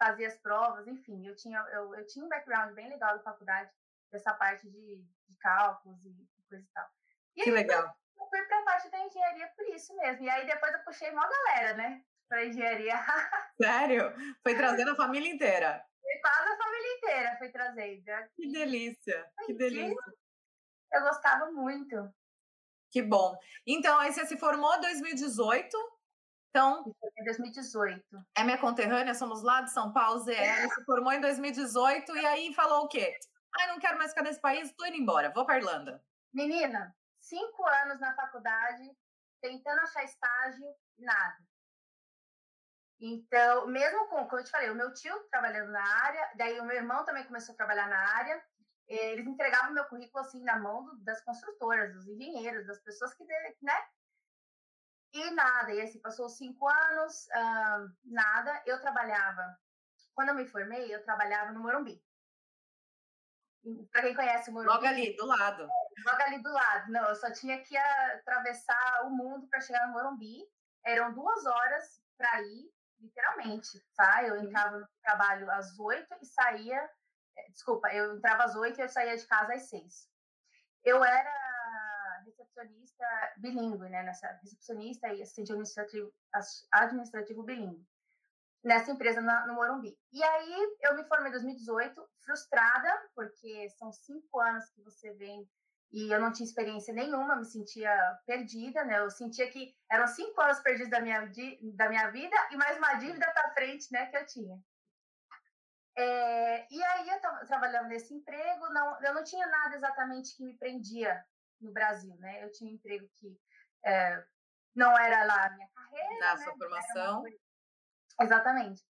fazia 0.04 0.28
as 0.28 0.38
provas, 0.38 0.86
enfim, 0.86 1.26
eu 1.26 1.36
tinha, 1.36 1.58
eu, 1.72 1.94
eu 1.94 2.06
tinha 2.06 2.24
um 2.24 2.28
background 2.28 2.74
bem 2.74 2.88
legal 2.88 3.16
da 3.16 3.22
faculdade, 3.22 3.70
dessa 4.10 4.34
parte 4.34 4.68
de, 4.68 4.96
de 5.28 5.36
cálculos 5.38 6.04
e 6.04 6.28
coisa 6.48 6.64
e 6.64 6.72
tal. 6.72 6.88
E 7.36 7.42
que 7.42 7.50
aí, 7.50 7.54
legal 7.54 7.96
eu 8.22 8.28
fui 8.28 8.42
para 8.42 8.58
a 8.58 8.64
parte 8.64 8.90
da 8.90 9.04
engenharia 9.04 9.48
por 9.56 9.66
isso 9.74 9.94
mesmo. 9.96 10.24
E 10.24 10.30
aí 10.30 10.46
depois 10.46 10.72
eu 10.72 10.84
puxei 10.84 11.10
uma 11.10 11.28
galera, 11.28 11.74
né? 11.74 12.02
Para 12.28 12.44
engenharia. 12.44 12.94
Sério? 13.60 14.12
Foi 14.42 14.54
trazendo 14.54 14.92
a 14.92 14.96
família 14.96 15.32
inteira? 15.32 15.84
Foi 16.00 16.20
quase 16.20 16.52
a 16.52 16.56
família 16.56 16.96
inteira 16.96 17.36
foi 17.38 17.48
trazendo. 17.50 18.04
Que 18.34 18.52
delícia, 18.52 19.30
que 19.44 19.54
delícia. 19.54 20.14
Eu 20.92 21.02
gostava 21.02 21.50
muito. 21.50 21.96
Que 22.90 23.02
bom. 23.02 23.34
Então, 23.66 23.98
aí 23.98 24.12
você 24.12 24.26
se 24.26 24.36
formou 24.36 24.74
em 24.76 24.80
2018. 24.80 25.76
Então. 26.52 26.84
Em 27.18 27.24
2018. 27.24 28.04
É 28.36 28.44
minha 28.44 28.58
conterrânea, 28.58 29.14
somos 29.14 29.42
lá 29.42 29.62
de 29.62 29.72
São 29.72 29.90
Paulo, 29.90 30.20
ZL, 30.20 30.68
se 30.74 30.84
formou 30.84 31.10
em 31.10 31.20
2018 31.20 32.14
e 32.14 32.26
aí 32.26 32.54
falou 32.54 32.84
o 32.84 32.88
quê? 32.88 33.18
Ai, 33.58 33.68
não 33.68 33.78
quero 33.78 33.96
mais 33.96 34.10
ficar 34.10 34.22
nesse 34.22 34.40
país, 34.40 34.70
tô 34.74 34.84
indo 34.84 34.98
embora, 34.98 35.32
vou 35.34 35.46
para 35.46 35.58
Irlanda. 35.58 36.04
Menina, 36.32 36.94
cinco 37.18 37.66
anos 37.66 37.98
na 38.00 38.14
faculdade, 38.14 38.90
tentando 39.40 39.80
achar 39.80 40.04
estágio, 40.04 40.66
nada. 40.98 41.38
Então, 43.00 43.66
mesmo 43.66 44.06
com, 44.08 44.26
como 44.26 44.40
eu 44.40 44.44
te 44.44 44.50
falei, 44.50 44.70
o 44.70 44.74
meu 44.74 44.92
tio 44.92 45.18
trabalhando 45.30 45.72
na 45.72 45.82
área, 46.04 46.32
daí 46.36 46.60
o 46.60 46.64
meu 46.64 46.76
irmão 46.76 47.04
também 47.04 47.24
começou 47.24 47.54
a 47.54 47.56
trabalhar 47.56 47.88
na 47.88 47.98
área, 48.14 48.42
eles 48.86 49.26
entregavam 49.26 49.72
meu 49.72 49.86
currículo 49.86 50.22
assim 50.22 50.42
na 50.42 50.58
mão 50.58 50.86
das 50.98 51.22
construtoras, 51.24 51.94
dos 51.94 52.06
engenheiros, 52.06 52.66
das 52.66 52.80
pessoas 52.80 53.14
que, 53.14 53.24
né? 53.24 53.86
E 55.12 55.30
nada, 55.32 55.72
e 55.72 55.80
assim, 55.82 56.00
passou 56.00 56.28
cinco 56.28 56.66
anos, 56.66 57.26
uh, 57.26 57.92
nada. 58.04 58.62
Eu 58.64 58.80
trabalhava, 58.80 59.58
quando 60.14 60.30
eu 60.30 60.34
me 60.34 60.46
formei, 60.46 60.94
eu 60.94 61.04
trabalhava 61.04 61.52
no 61.52 61.60
Morumbi. 61.60 62.02
Para 63.92 64.02
quem 64.02 64.14
conhece 64.14 64.50
o 64.50 64.54
Morumbi. 64.54 64.74
Logo 64.74 64.86
ali, 64.86 65.16
do 65.16 65.26
lado. 65.26 65.62
É, 65.62 66.10
logo 66.10 66.22
ali 66.22 66.42
do 66.42 66.50
lado. 66.50 66.90
Não, 66.90 67.08
eu 67.08 67.14
só 67.14 67.30
tinha 67.30 67.62
que 67.62 67.76
atravessar 67.76 69.04
o 69.04 69.10
mundo 69.10 69.46
para 69.48 69.60
chegar 69.60 69.86
no 69.86 69.92
Morumbi. 69.92 70.42
Eram 70.84 71.12
duas 71.12 71.44
horas 71.44 72.00
para 72.16 72.40
ir, 72.42 72.72
literalmente, 72.98 73.84
tá? 73.94 74.24
Eu 74.24 74.36
entrava 74.38 74.78
no 74.78 74.88
trabalho 75.02 75.50
às 75.50 75.78
oito 75.78 76.16
e 76.22 76.26
saía. 76.26 76.90
É, 77.36 77.50
desculpa, 77.50 77.92
eu 77.92 78.16
entrava 78.16 78.44
às 78.44 78.56
oito 78.56 78.80
e 78.80 78.82
eu 78.82 78.88
saía 78.88 79.16
de 79.16 79.26
casa 79.26 79.54
às 79.54 79.68
seis. 79.68 80.08
Eu 80.82 81.04
era 81.04 81.51
recepcionista 82.52 83.04
bilíngue, 83.38 83.88
né? 83.88 84.02
Nessa 84.02 84.28
recepcionista 84.42 85.08
e 85.08 85.22
assistente 85.22 85.52
administrativo, 85.52 86.12
administrativo 86.70 87.42
bilíngue 87.42 87.86
nessa 88.64 88.92
empresa 88.92 89.20
na, 89.20 89.46
no 89.46 89.54
Morumbi. 89.54 89.96
E 90.12 90.22
aí 90.22 90.76
eu 90.82 90.94
me 90.94 91.04
formei 91.04 91.28
em 91.28 91.32
2018, 91.32 92.08
frustrada, 92.24 93.10
porque 93.14 93.68
são 93.70 93.92
cinco 93.92 94.40
anos 94.40 94.70
que 94.70 94.82
você 94.82 95.12
vem 95.14 95.48
e 95.90 96.10
eu 96.10 96.20
não 96.20 96.32
tinha 96.32 96.46
experiência 96.46 96.94
nenhuma, 96.94 97.36
me 97.36 97.44
sentia 97.44 97.92
perdida, 98.24 98.82
né? 98.84 99.00
Eu 99.00 99.10
sentia 99.10 99.50
que 99.50 99.74
eram 99.90 100.06
cinco 100.06 100.40
anos 100.40 100.60
perdidos 100.60 100.90
da 100.90 101.00
minha, 101.00 101.30
da 101.74 101.88
minha 101.88 102.10
vida 102.10 102.36
e 102.50 102.56
mais 102.56 102.78
uma 102.78 102.94
dívida 102.94 103.30
para 103.32 103.52
frente, 103.52 103.92
né, 103.92 104.06
que 104.06 104.16
eu 104.16 104.26
tinha. 104.26 104.58
É, 105.94 106.66
e 106.74 106.82
aí 106.82 107.08
eu 107.10 107.46
trabalhando 107.46 107.88
nesse 107.88 108.14
emprego, 108.14 108.70
não, 108.70 109.02
eu 109.02 109.12
não 109.12 109.22
tinha 109.22 109.46
nada 109.46 109.76
exatamente 109.76 110.34
que 110.34 110.42
me 110.42 110.56
prendia 110.56 111.22
no 111.62 111.72
Brasil, 111.72 112.14
né? 112.16 112.44
Eu 112.44 112.50
tinha 112.52 112.70
um 112.70 112.74
emprego 112.74 113.08
que 113.16 113.38
é, 113.84 114.24
não 114.74 114.96
era 114.98 115.24
lá 115.24 115.46
a 115.46 115.50
minha 115.50 115.68
carreira, 115.74 116.18
na 116.18 116.34
né? 116.34 116.44
sua 116.44 116.56
formação. 116.56 117.24
Exatamente. 118.20 118.82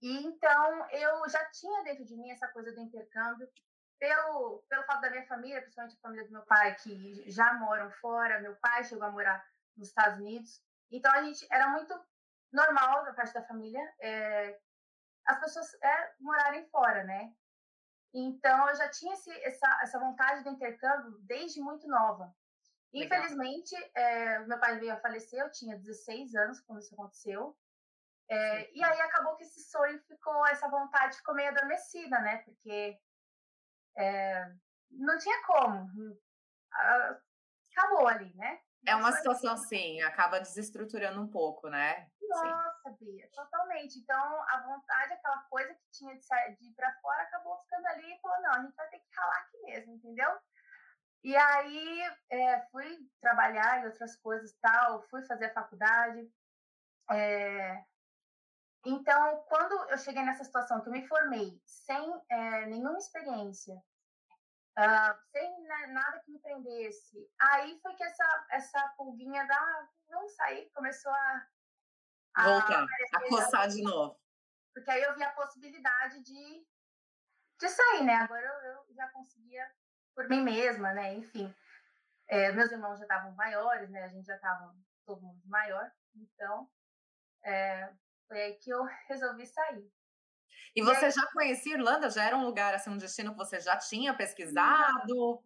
E 0.00 0.26
então 0.26 0.90
eu 0.90 1.28
já 1.28 1.44
tinha 1.50 1.82
dentro 1.84 2.04
de 2.04 2.16
mim 2.16 2.30
essa 2.30 2.48
coisa 2.48 2.72
do 2.72 2.80
intercâmbio, 2.80 3.48
pelo, 3.98 4.64
pelo 4.68 4.82
fato 4.84 5.02
da 5.02 5.10
minha 5.10 5.26
família, 5.26 5.62
principalmente 5.62 5.96
a 5.96 6.00
família 6.00 6.26
do 6.26 6.32
meu 6.32 6.42
pai, 6.42 6.74
que 6.74 7.30
já 7.30 7.54
moram 7.54 7.90
fora, 7.92 8.40
meu 8.40 8.56
pai 8.56 8.82
chegou 8.82 9.04
a 9.04 9.10
morar 9.10 9.44
nos 9.76 9.88
Estados 9.88 10.18
Unidos. 10.18 10.60
Então 10.90 11.12
a 11.12 11.22
gente 11.22 11.46
era 11.50 11.68
muito 11.68 11.94
normal 12.52 13.04
da 13.04 13.14
parte 13.14 13.32
da 13.32 13.46
família 13.46 13.80
é, 14.00 14.58
as 15.26 15.40
pessoas 15.40 15.72
é, 15.82 16.12
morarem 16.20 16.68
fora, 16.68 17.04
né? 17.04 17.32
Então 18.14 18.68
eu 18.68 18.76
já 18.76 18.88
tinha 18.90 19.14
esse, 19.14 19.30
essa, 19.42 19.80
essa 19.82 19.98
vontade 19.98 20.44
do 20.44 20.50
intercâmbio 20.50 21.18
desde 21.20 21.60
muito 21.60 21.86
nova. 21.88 22.34
Infelizmente, 22.92 23.74
é, 23.94 24.40
meu 24.40 24.58
pai 24.60 24.78
veio 24.78 24.92
a 24.92 25.00
falecer, 25.00 25.40
eu 25.40 25.50
tinha 25.50 25.78
16 25.78 26.34
anos 26.34 26.60
quando 26.60 26.80
isso 26.80 26.94
aconteceu. 26.94 27.56
É, 28.28 28.70
e 28.74 28.84
aí 28.84 29.00
acabou 29.00 29.34
que 29.36 29.44
esse 29.44 29.62
sonho 29.70 29.98
ficou, 30.02 30.46
essa 30.46 30.68
vontade 30.68 31.16
ficou 31.16 31.34
meio 31.34 31.48
adormecida, 31.48 32.20
né? 32.20 32.38
Porque 32.38 32.98
é, 33.96 34.52
não 34.90 35.16
tinha 35.18 35.42
como. 35.46 35.88
Acabou 37.70 38.08
ali, 38.08 38.34
né? 38.34 38.60
É 38.86 38.94
uma 38.94 39.12
situação, 39.12 39.56
sim, 39.56 40.02
acaba 40.02 40.40
desestruturando 40.40 41.20
um 41.20 41.28
pouco, 41.28 41.68
né? 41.68 42.10
Nossa, 42.32 42.90
Bia, 42.98 43.28
totalmente. 43.34 43.98
Então, 43.98 44.42
a 44.48 44.62
vontade, 44.62 45.12
aquela 45.12 45.42
coisa 45.44 45.74
que 45.74 45.90
tinha 45.90 46.14
de, 46.14 46.24
sair, 46.24 46.56
de 46.56 46.68
ir 46.68 46.74
para 46.74 46.92
fora, 47.00 47.22
acabou 47.22 47.58
ficando 47.62 47.86
ali 47.86 48.12
e 48.12 48.20
falou: 48.20 48.42
não, 48.42 48.52
a 48.52 48.62
gente 48.62 48.74
vai 48.74 48.88
ter 48.88 48.98
que 48.98 49.14
ralar 49.14 49.38
aqui 49.38 49.58
mesmo, 49.62 49.94
entendeu? 49.94 50.30
E 51.24 51.36
aí, 51.36 52.00
é, 52.30 52.60
fui 52.70 53.08
trabalhar 53.20 53.80
em 53.80 53.86
outras 53.86 54.16
coisas 54.16 54.56
tal, 54.60 55.02
fui 55.08 55.22
fazer 55.24 55.46
a 55.46 55.54
faculdade. 55.54 56.28
É... 57.10 57.84
Então, 58.84 59.44
quando 59.48 59.90
eu 59.90 59.98
cheguei 59.98 60.24
nessa 60.24 60.42
situação 60.42 60.80
que 60.80 60.88
eu 60.88 60.92
me 60.92 61.06
formei 61.06 61.60
sem 61.64 62.20
é, 62.28 62.66
nenhuma 62.66 62.98
experiência, 62.98 63.76
uh, 64.78 65.18
sem 65.30 65.62
nada 65.92 66.20
que 66.20 66.32
me 66.32 66.40
prendesse, 66.40 67.30
aí 67.40 67.78
foi 67.80 67.94
que 67.94 68.02
essa, 68.02 68.46
essa 68.50 68.88
pulguinha 68.96 69.46
da 69.46 69.88
não 70.08 70.28
sair 70.28 70.68
começou 70.74 71.12
a 71.12 71.46
Voltar, 72.36 72.86
a 73.12 73.28
coçar 73.28 73.68
de 73.68 73.82
novo. 73.82 74.18
Porque 74.74 74.90
aí 74.90 75.02
eu 75.02 75.14
vi 75.14 75.22
a 75.22 75.32
possibilidade 75.32 76.22
de, 76.22 76.66
de 77.60 77.68
sair, 77.68 78.04
né? 78.04 78.14
Agora 78.14 78.40
eu, 78.40 78.70
eu 78.70 78.94
já 78.94 79.08
conseguia 79.10 79.70
por 80.14 80.28
mim 80.28 80.42
mesma, 80.42 80.92
né? 80.94 81.14
Enfim, 81.14 81.54
é, 82.28 82.50
meus 82.52 82.70
irmãos 82.70 82.98
já 82.98 83.04
estavam 83.04 83.32
maiores, 83.32 83.90
né? 83.90 84.04
A 84.04 84.08
gente 84.08 84.26
já 84.26 84.36
estava 84.36 84.74
todo 85.04 85.20
mundo 85.20 85.42
maior. 85.46 85.90
Então, 86.14 86.68
é, 87.44 87.92
foi 88.26 88.42
aí 88.42 88.54
que 88.54 88.70
eu 88.70 88.82
resolvi 89.08 89.46
sair. 89.46 89.90
E 90.74 90.82
você 90.82 91.02
e 91.02 91.04
aí, 91.06 91.10
já 91.10 91.26
conhecia 91.32 91.74
Irlanda? 91.74 92.08
Já 92.08 92.24
era 92.24 92.36
um 92.36 92.44
lugar, 92.44 92.74
assim, 92.74 92.90
um 92.90 92.96
destino 92.96 93.32
que 93.32 93.38
você 93.38 93.60
já 93.60 93.76
tinha 93.76 94.14
pesquisado? 94.14 95.42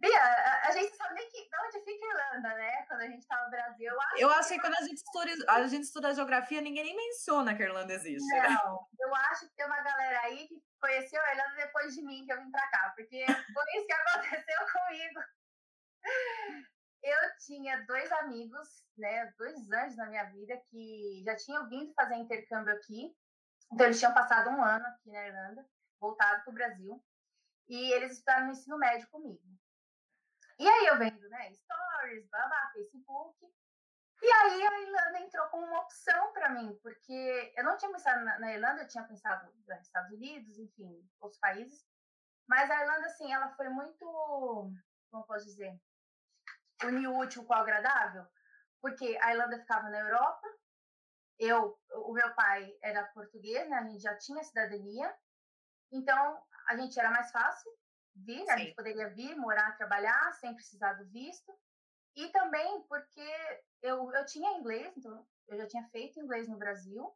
Bia, 0.00 0.18
a, 0.18 0.68
a 0.68 0.72
gente 0.72 0.96
sabe 0.96 1.14
nem 1.14 1.28
que, 1.28 1.42
de 1.42 1.56
onde 1.62 1.84
fica 1.84 2.06
Irlanda, 2.06 2.54
né? 2.54 2.86
Quando 2.88 3.02
a 3.02 3.06
gente 3.06 3.26
tá 3.26 3.44
no 3.44 3.50
Brasil. 3.50 3.92
Eu 3.92 4.00
acho, 4.00 4.18
eu 4.18 4.30
acho 4.30 4.48
que 4.48 4.60
quando 4.60 4.74
a 4.74 4.82
gente, 4.82 4.96
estuda, 4.96 5.52
a 5.52 5.66
gente 5.66 5.82
estuda 5.84 6.14
geografia, 6.14 6.60
ninguém 6.62 6.84
nem 6.84 6.96
menciona 6.96 7.54
que 7.54 7.62
a 7.62 7.66
Irlanda 7.66 7.92
existe. 7.92 8.26
Né? 8.26 8.48
Não, 8.48 8.72
né? 8.72 8.86
eu 8.98 9.14
acho 9.14 9.46
que 9.46 9.54
tem 9.56 9.66
uma 9.66 9.82
galera 9.82 10.20
aí 10.22 10.48
que 10.48 10.62
conheceu 10.80 11.20
a 11.22 11.32
Irlanda 11.32 11.54
depois 11.56 11.94
de 11.94 12.02
mim, 12.02 12.24
que 12.24 12.32
eu 12.32 12.42
vim 12.42 12.50
pra 12.50 12.66
cá, 12.70 12.94
porque 12.96 13.26
foi 13.26 13.64
isso 13.76 13.86
que 13.86 13.92
aconteceu 13.92 14.58
comigo. 14.72 15.20
Eu 17.02 17.18
tinha 17.46 17.84
dois 17.84 18.10
amigos, 18.12 18.68
né, 18.96 19.32
dois 19.38 19.70
anos 19.70 19.96
na 19.96 20.06
minha 20.06 20.24
vida, 20.24 20.56
que 20.70 21.22
já 21.26 21.36
tinham 21.36 21.68
vindo 21.68 21.92
fazer 21.92 22.14
intercâmbio 22.14 22.74
aqui. 22.74 23.14
Então, 23.72 23.86
eles 23.86 23.98
tinham 23.98 24.14
passado 24.14 24.48
um 24.48 24.64
ano 24.64 24.86
aqui 24.86 25.10
na 25.10 25.26
Irlanda, 25.26 25.66
voltado 26.00 26.42
para 26.42 26.50
o 26.50 26.54
Brasil. 26.54 27.04
E 27.68 27.92
eles 27.92 28.12
estavam 28.12 28.46
no 28.46 28.52
ensino 28.52 28.78
médio 28.78 29.08
comigo. 29.10 29.40
E 30.60 30.68
aí 30.68 30.86
eu 30.88 30.98
vendo, 30.98 31.26
né, 31.30 31.54
stories, 31.54 32.28
babá, 32.28 32.70
Facebook. 32.74 33.50
E 34.22 34.30
aí 34.30 34.66
a 34.66 34.80
Irlanda 34.82 35.20
entrou 35.20 35.48
como 35.48 35.64
uma 35.64 35.80
opção 35.80 36.34
para 36.34 36.50
mim, 36.50 36.78
porque 36.82 37.54
eu 37.56 37.64
não 37.64 37.78
tinha 37.78 37.90
pensado 37.90 38.22
na, 38.22 38.38
na, 38.38 38.52
Irlanda, 38.52 38.82
eu 38.82 38.88
tinha 38.88 39.02
pensado 39.04 39.50
nos 39.50 39.66
Estados 39.80 40.12
Unidos, 40.12 40.58
enfim, 40.58 41.02
outros 41.18 41.40
países. 41.40 41.82
Mas 42.46 42.70
a 42.70 42.78
Irlanda, 42.78 43.06
assim, 43.06 43.32
ela 43.32 43.48
foi 43.56 43.70
muito, 43.70 44.04
como 45.10 45.26
posso 45.26 45.46
dizer, 45.46 45.80
o 46.84 47.18
útil 47.18 47.42
com 47.46 47.54
o 47.54 47.56
agradável, 47.56 48.26
porque 48.82 49.18
a 49.22 49.32
Irlanda 49.32 49.58
ficava 49.60 49.88
na 49.88 50.00
Europa, 50.00 50.46
eu, 51.38 51.80
o 52.04 52.12
meu 52.12 52.34
pai 52.34 52.70
era 52.82 53.08
português, 53.14 53.66
né, 53.70 53.78
a 53.78 53.84
gente 53.84 54.02
já 54.02 54.14
tinha 54.18 54.44
cidadania, 54.44 55.16
então 55.90 56.44
a 56.68 56.76
gente 56.76 57.00
era 57.00 57.10
mais 57.10 57.30
fácil, 57.30 57.72
vir, 58.14 58.44
né? 58.44 58.52
a 58.52 58.56
gente 58.58 58.74
poderia 58.74 59.08
vir, 59.10 59.36
morar, 59.36 59.76
trabalhar 59.76 60.32
sem 60.32 60.54
precisar 60.54 60.94
do 60.94 61.06
visto. 61.06 61.52
E 62.16 62.28
também 62.28 62.82
porque 62.88 63.20
eu, 63.82 64.12
eu 64.12 64.26
tinha 64.26 64.58
inglês, 64.58 64.92
então 64.96 65.26
eu 65.48 65.56
já 65.56 65.66
tinha 65.66 65.88
feito 65.88 66.20
inglês 66.20 66.48
no 66.48 66.58
Brasil, 66.58 67.14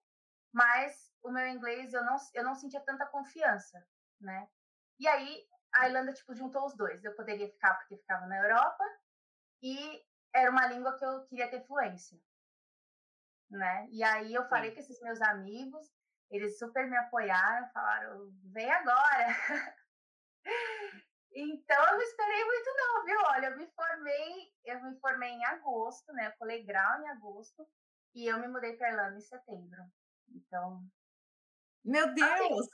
mas 0.53 1.13
o 1.23 1.31
meu 1.31 1.47
inglês 1.49 1.93
eu 1.93 2.05
não, 2.05 2.17
eu 2.35 2.45
não 2.45 2.55
sentia 2.55 2.81
tanta 2.81 3.07
confiança, 3.07 3.85
né? 4.21 4.49
E 4.99 5.09
aí 5.09 5.47
a 5.75 5.89
Irlanda 5.89 6.13
tipo 6.13 6.35
juntou 6.35 6.65
os 6.65 6.77
dois. 6.77 7.05
Eu 7.05 7.15
poderia 7.17 7.49
ficar 7.51 7.75
porque 7.75 7.97
ficava 7.97 8.27
na 8.27 8.39
Europa 8.39 8.85
e 9.63 10.05
era 10.35 10.51
uma 10.51 10.67
língua 10.67 10.97
que 10.99 11.05
eu 11.05 11.25
queria 11.27 11.51
ter 11.51 11.67
fluência, 11.67 12.21
né? 13.51 13.89
E 13.91 14.03
aí 14.03 14.35
eu 14.35 14.49
falei 14.49 14.71
Sim. 14.71 14.75
com 14.75 14.81
esses 14.81 15.01
meus 15.01 15.21
amigos, 15.23 15.87
eles 16.31 16.59
super 16.59 16.89
me 16.89 16.97
apoiaram, 16.97 17.69
falaram: 17.71 18.31
"Vem 18.53 18.71
agora". 18.71 19.27
Então, 21.35 21.87
eu 21.87 21.93
não 21.95 22.01
esperei 22.01 22.45
muito 22.45 22.71
não, 22.77 23.05
viu? 23.05 23.19
Olha, 23.25 23.47
eu 23.49 23.57
me 23.57 23.67
formei, 23.75 24.53
eu 24.65 24.83
me 24.83 24.99
formei 25.01 25.31
em 25.31 25.45
agosto, 25.47 26.13
né? 26.13 26.29
Eu 26.29 26.39
colei 26.39 26.65
grau 26.65 27.01
em 27.01 27.09
agosto 27.09 27.67
e 28.15 28.27
eu 28.27 28.39
me 28.39 28.47
mudei 28.47 28.77
para 28.77 28.91
Irlanda 28.91 29.17
em 29.17 29.21
setembro. 29.21 29.83
Então, 30.29 30.81
meu 31.85 32.05
assim, 32.05 32.15
Deus. 32.15 32.69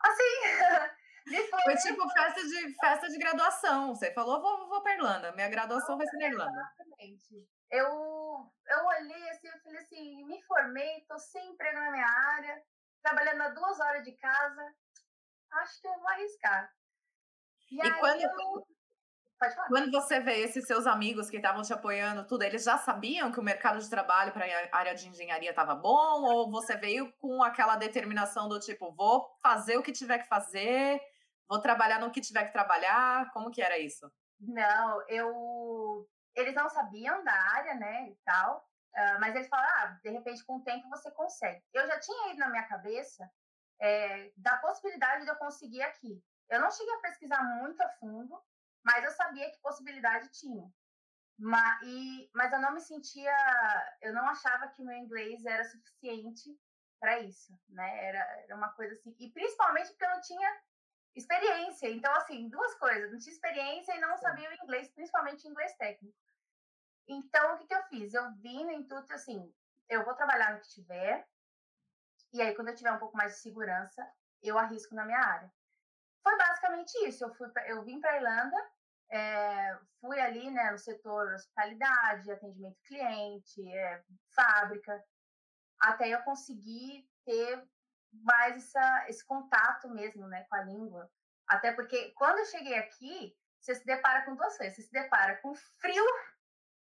Assim, 0.00 0.40
assim 1.26 1.50
foi 1.64 1.76
tipo 1.76 2.08
festa 2.10 2.40
de 2.42 2.74
festa 2.74 3.08
de 3.08 3.18
graduação. 3.18 3.94
Você 3.94 4.12
falou, 4.14 4.40
vou, 4.40 4.68
vou 4.68 4.82
para 4.82 4.94
Irlanda. 4.94 5.32
Minha 5.32 5.48
graduação 5.48 5.98
vai 5.98 6.06
ser 6.06 6.16
na 6.16 6.28
Irlanda. 6.28 6.52
Exatamente. 6.52 7.48
Eu 7.70 7.88
eu 8.66 8.84
olhei 8.84 9.30
assim, 9.30 9.48
eu 9.48 9.60
falei 9.60 9.78
assim, 9.80 10.24
me 10.26 10.42
formei, 10.44 11.04
tô 11.08 11.18
sem 11.18 11.44
emprego 11.50 11.78
na 11.78 11.90
minha 11.90 12.06
área, 12.06 12.62
trabalhando 13.02 13.42
a 13.42 13.48
duas 13.48 13.80
horas 13.80 14.04
de 14.04 14.12
casa. 14.12 14.74
Acho 15.50 15.80
que 15.80 15.88
eu 15.88 15.98
vou 15.98 16.08
arriscar. 16.08 16.72
E, 17.70 17.80
e 17.80 17.92
quando, 17.98 18.20
eu... 18.20 18.66
quando 19.68 19.90
você 19.90 20.20
vê 20.20 20.40
esses 20.40 20.66
seus 20.66 20.86
amigos 20.86 21.30
que 21.30 21.36
estavam 21.36 21.62
te 21.62 21.72
apoiando, 21.72 22.26
tudo, 22.26 22.42
eles 22.42 22.64
já 22.64 22.76
sabiam 22.76 23.30
que 23.30 23.38
o 23.38 23.42
mercado 23.42 23.78
de 23.78 23.88
trabalho 23.88 24.32
para 24.32 24.44
a 24.44 24.76
área 24.76 24.94
de 24.94 25.08
engenharia 25.08 25.50
estava 25.50 25.74
bom? 25.74 26.22
Ou 26.22 26.50
você 26.50 26.76
veio 26.76 27.12
com 27.14 27.42
aquela 27.42 27.76
determinação 27.76 28.48
do 28.48 28.58
tipo, 28.58 28.92
vou 28.92 29.30
fazer 29.40 29.76
o 29.76 29.82
que 29.82 29.92
tiver 29.92 30.18
que 30.18 30.28
fazer, 30.28 31.00
vou 31.48 31.60
trabalhar 31.60 32.00
no 32.00 32.10
que 32.10 32.20
tiver 32.20 32.44
que 32.44 32.52
trabalhar? 32.52 33.30
Como 33.32 33.50
que 33.50 33.62
era 33.62 33.78
isso? 33.78 34.10
Não, 34.40 35.02
eu. 35.08 36.08
Eles 36.34 36.54
não 36.54 36.68
sabiam 36.68 37.22
da 37.22 37.32
área, 37.32 37.74
né, 37.74 38.08
e 38.08 38.16
tal. 38.24 38.64
Uh, 38.94 39.20
mas 39.20 39.34
eles 39.36 39.48
falaram, 39.48 39.70
ah, 39.76 39.98
de 40.02 40.10
repente, 40.10 40.44
com 40.44 40.56
o 40.56 40.62
tempo 40.62 40.88
você 40.88 41.10
consegue. 41.12 41.62
Eu 41.72 41.86
já 41.86 42.00
tinha 42.00 42.32
ido 42.32 42.38
na 42.38 42.48
minha 42.48 42.66
cabeça 42.66 43.30
é, 43.80 44.30
da 44.36 44.56
possibilidade 44.58 45.24
de 45.24 45.30
eu 45.30 45.36
conseguir 45.36 45.82
aqui. 45.82 46.22
Eu 46.50 46.60
não 46.60 46.70
cheguei 46.70 46.94
a 46.94 47.00
pesquisar 47.00 47.42
muito 47.42 47.80
a 47.80 47.88
fundo, 47.88 48.42
mas 48.84 49.04
eu 49.04 49.10
sabia 49.12 49.50
que 49.50 49.60
possibilidade 49.60 50.28
tinha. 50.30 50.70
Mas, 51.38 51.82
e, 51.84 52.30
mas 52.34 52.52
eu 52.52 52.60
não 52.60 52.72
me 52.72 52.80
sentia, 52.80 53.34
eu 54.02 54.12
não 54.12 54.28
achava 54.28 54.68
que 54.68 54.82
o 54.82 54.84
meu 54.84 54.96
inglês 54.96 55.44
era 55.46 55.64
suficiente 55.64 56.54
para 56.98 57.20
isso, 57.20 57.58
né? 57.68 58.04
Era, 58.04 58.18
era 58.42 58.56
uma 58.56 58.72
coisa 58.74 58.94
assim, 58.94 59.16
e 59.18 59.30
principalmente 59.30 59.88
porque 59.88 60.04
eu 60.04 60.10
não 60.10 60.20
tinha 60.20 60.60
experiência. 61.14 61.88
Então, 61.88 62.12
assim, 62.16 62.48
duas 62.50 62.74
coisas, 62.74 63.10
não 63.10 63.18
tinha 63.18 63.32
experiência 63.32 63.96
e 63.96 64.00
não 64.00 64.18
sabia 64.18 64.50
o 64.50 64.64
inglês, 64.64 64.90
principalmente 64.90 65.48
inglês 65.48 65.74
técnico. 65.76 66.18
Então, 67.08 67.54
o 67.54 67.58
que, 67.58 67.66
que 67.66 67.74
eu 67.74 67.82
fiz? 67.84 68.12
Eu 68.12 68.30
vim 68.34 68.64
no 68.64 68.72
intuito 68.72 69.12
assim, 69.14 69.50
eu 69.88 70.04
vou 70.04 70.14
trabalhar 70.14 70.52
no 70.52 70.60
que 70.60 70.68
tiver, 70.68 71.26
e 72.32 72.40
aí, 72.40 72.54
quando 72.54 72.68
eu 72.68 72.76
tiver 72.76 72.92
um 72.92 72.98
pouco 72.98 73.16
mais 73.16 73.32
de 73.34 73.38
segurança, 73.40 74.08
eu 74.42 74.56
arrisco 74.56 74.94
na 74.94 75.04
minha 75.04 75.18
área. 75.18 75.52
Foi 76.22 76.36
basicamente 76.36 76.92
isso. 77.06 77.24
Eu, 77.24 77.34
fui, 77.34 77.48
eu 77.66 77.82
vim 77.82 78.00
para 78.00 78.12
a 78.12 78.16
Irlanda, 78.16 78.56
é, 79.10 79.78
fui 80.00 80.20
ali 80.20 80.50
né, 80.50 80.70
no 80.70 80.78
setor 80.78 81.32
hospitalidade, 81.34 82.30
atendimento 82.30 82.78
cliente, 82.84 83.68
é, 83.72 84.02
fábrica, 84.34 85.02
até 85.80 86.08
eu 86.08 86.22
conseguir 86.22 87.08
ter 87.24 87.64
mais 88.12 88.56
essa, 88.56 89.06
esse 89.08 89.24
contato 89.24 89.88
mesmo 89.88 90.26
né, 90.28 90.44
com 90.48 90.56
a 90.56 90.62
língua. 90.62 91.10
Até 91.46 91.72
porque 91.72 92.12
quando 92.12 92.38
eu 92.38 92.46
cheguei 92.46 92.76
aqui, 92.78 93.36
você 93.60 93.74
se 93.74 93.84
depara 93.84 94.24
com 94.24 94.34
duas 94.34 94.56
coisas. 94.56 94.76
Você 94.76 94.82
se 94.82 94.92
depara 94.92 95.36
com 95.36 95.54
frio 95.54 96.04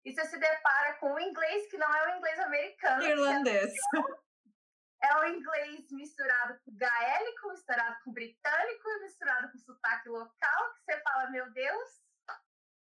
e 0.05 0.13
você 0.13 0.25
se 0.27 0.39
depara 0.39 0.95
com 0.95 1.13
o 1.13 1.21
inglês 1.21 1.67
que 1.71 1.79
não 1.79 1.93
é 1.95 2.07
o 2.07 2.17
inglês 2.19 2.39
americano. 2.39 3.03
Irlandês 3.03 3.73
é 3.73 4.24
o 5.03 5.27
inglês 5.27 5.91
misturado 5.91 6.59
com 6.65 6.77
gaélico, 6.77 7.49
misturado 7.51 7.97
com 8.05 8.13
britânico, 8.13 9.01
misturado 9.03 9.51
com 9.51 9.59
sotaque 9.59 10.09
local, 10.09 10.75
que 10.75 10.85
você 10.85 11.01
fala, 11.03 11.31
meu 11.31 11.51
Deus, 11.53 11.89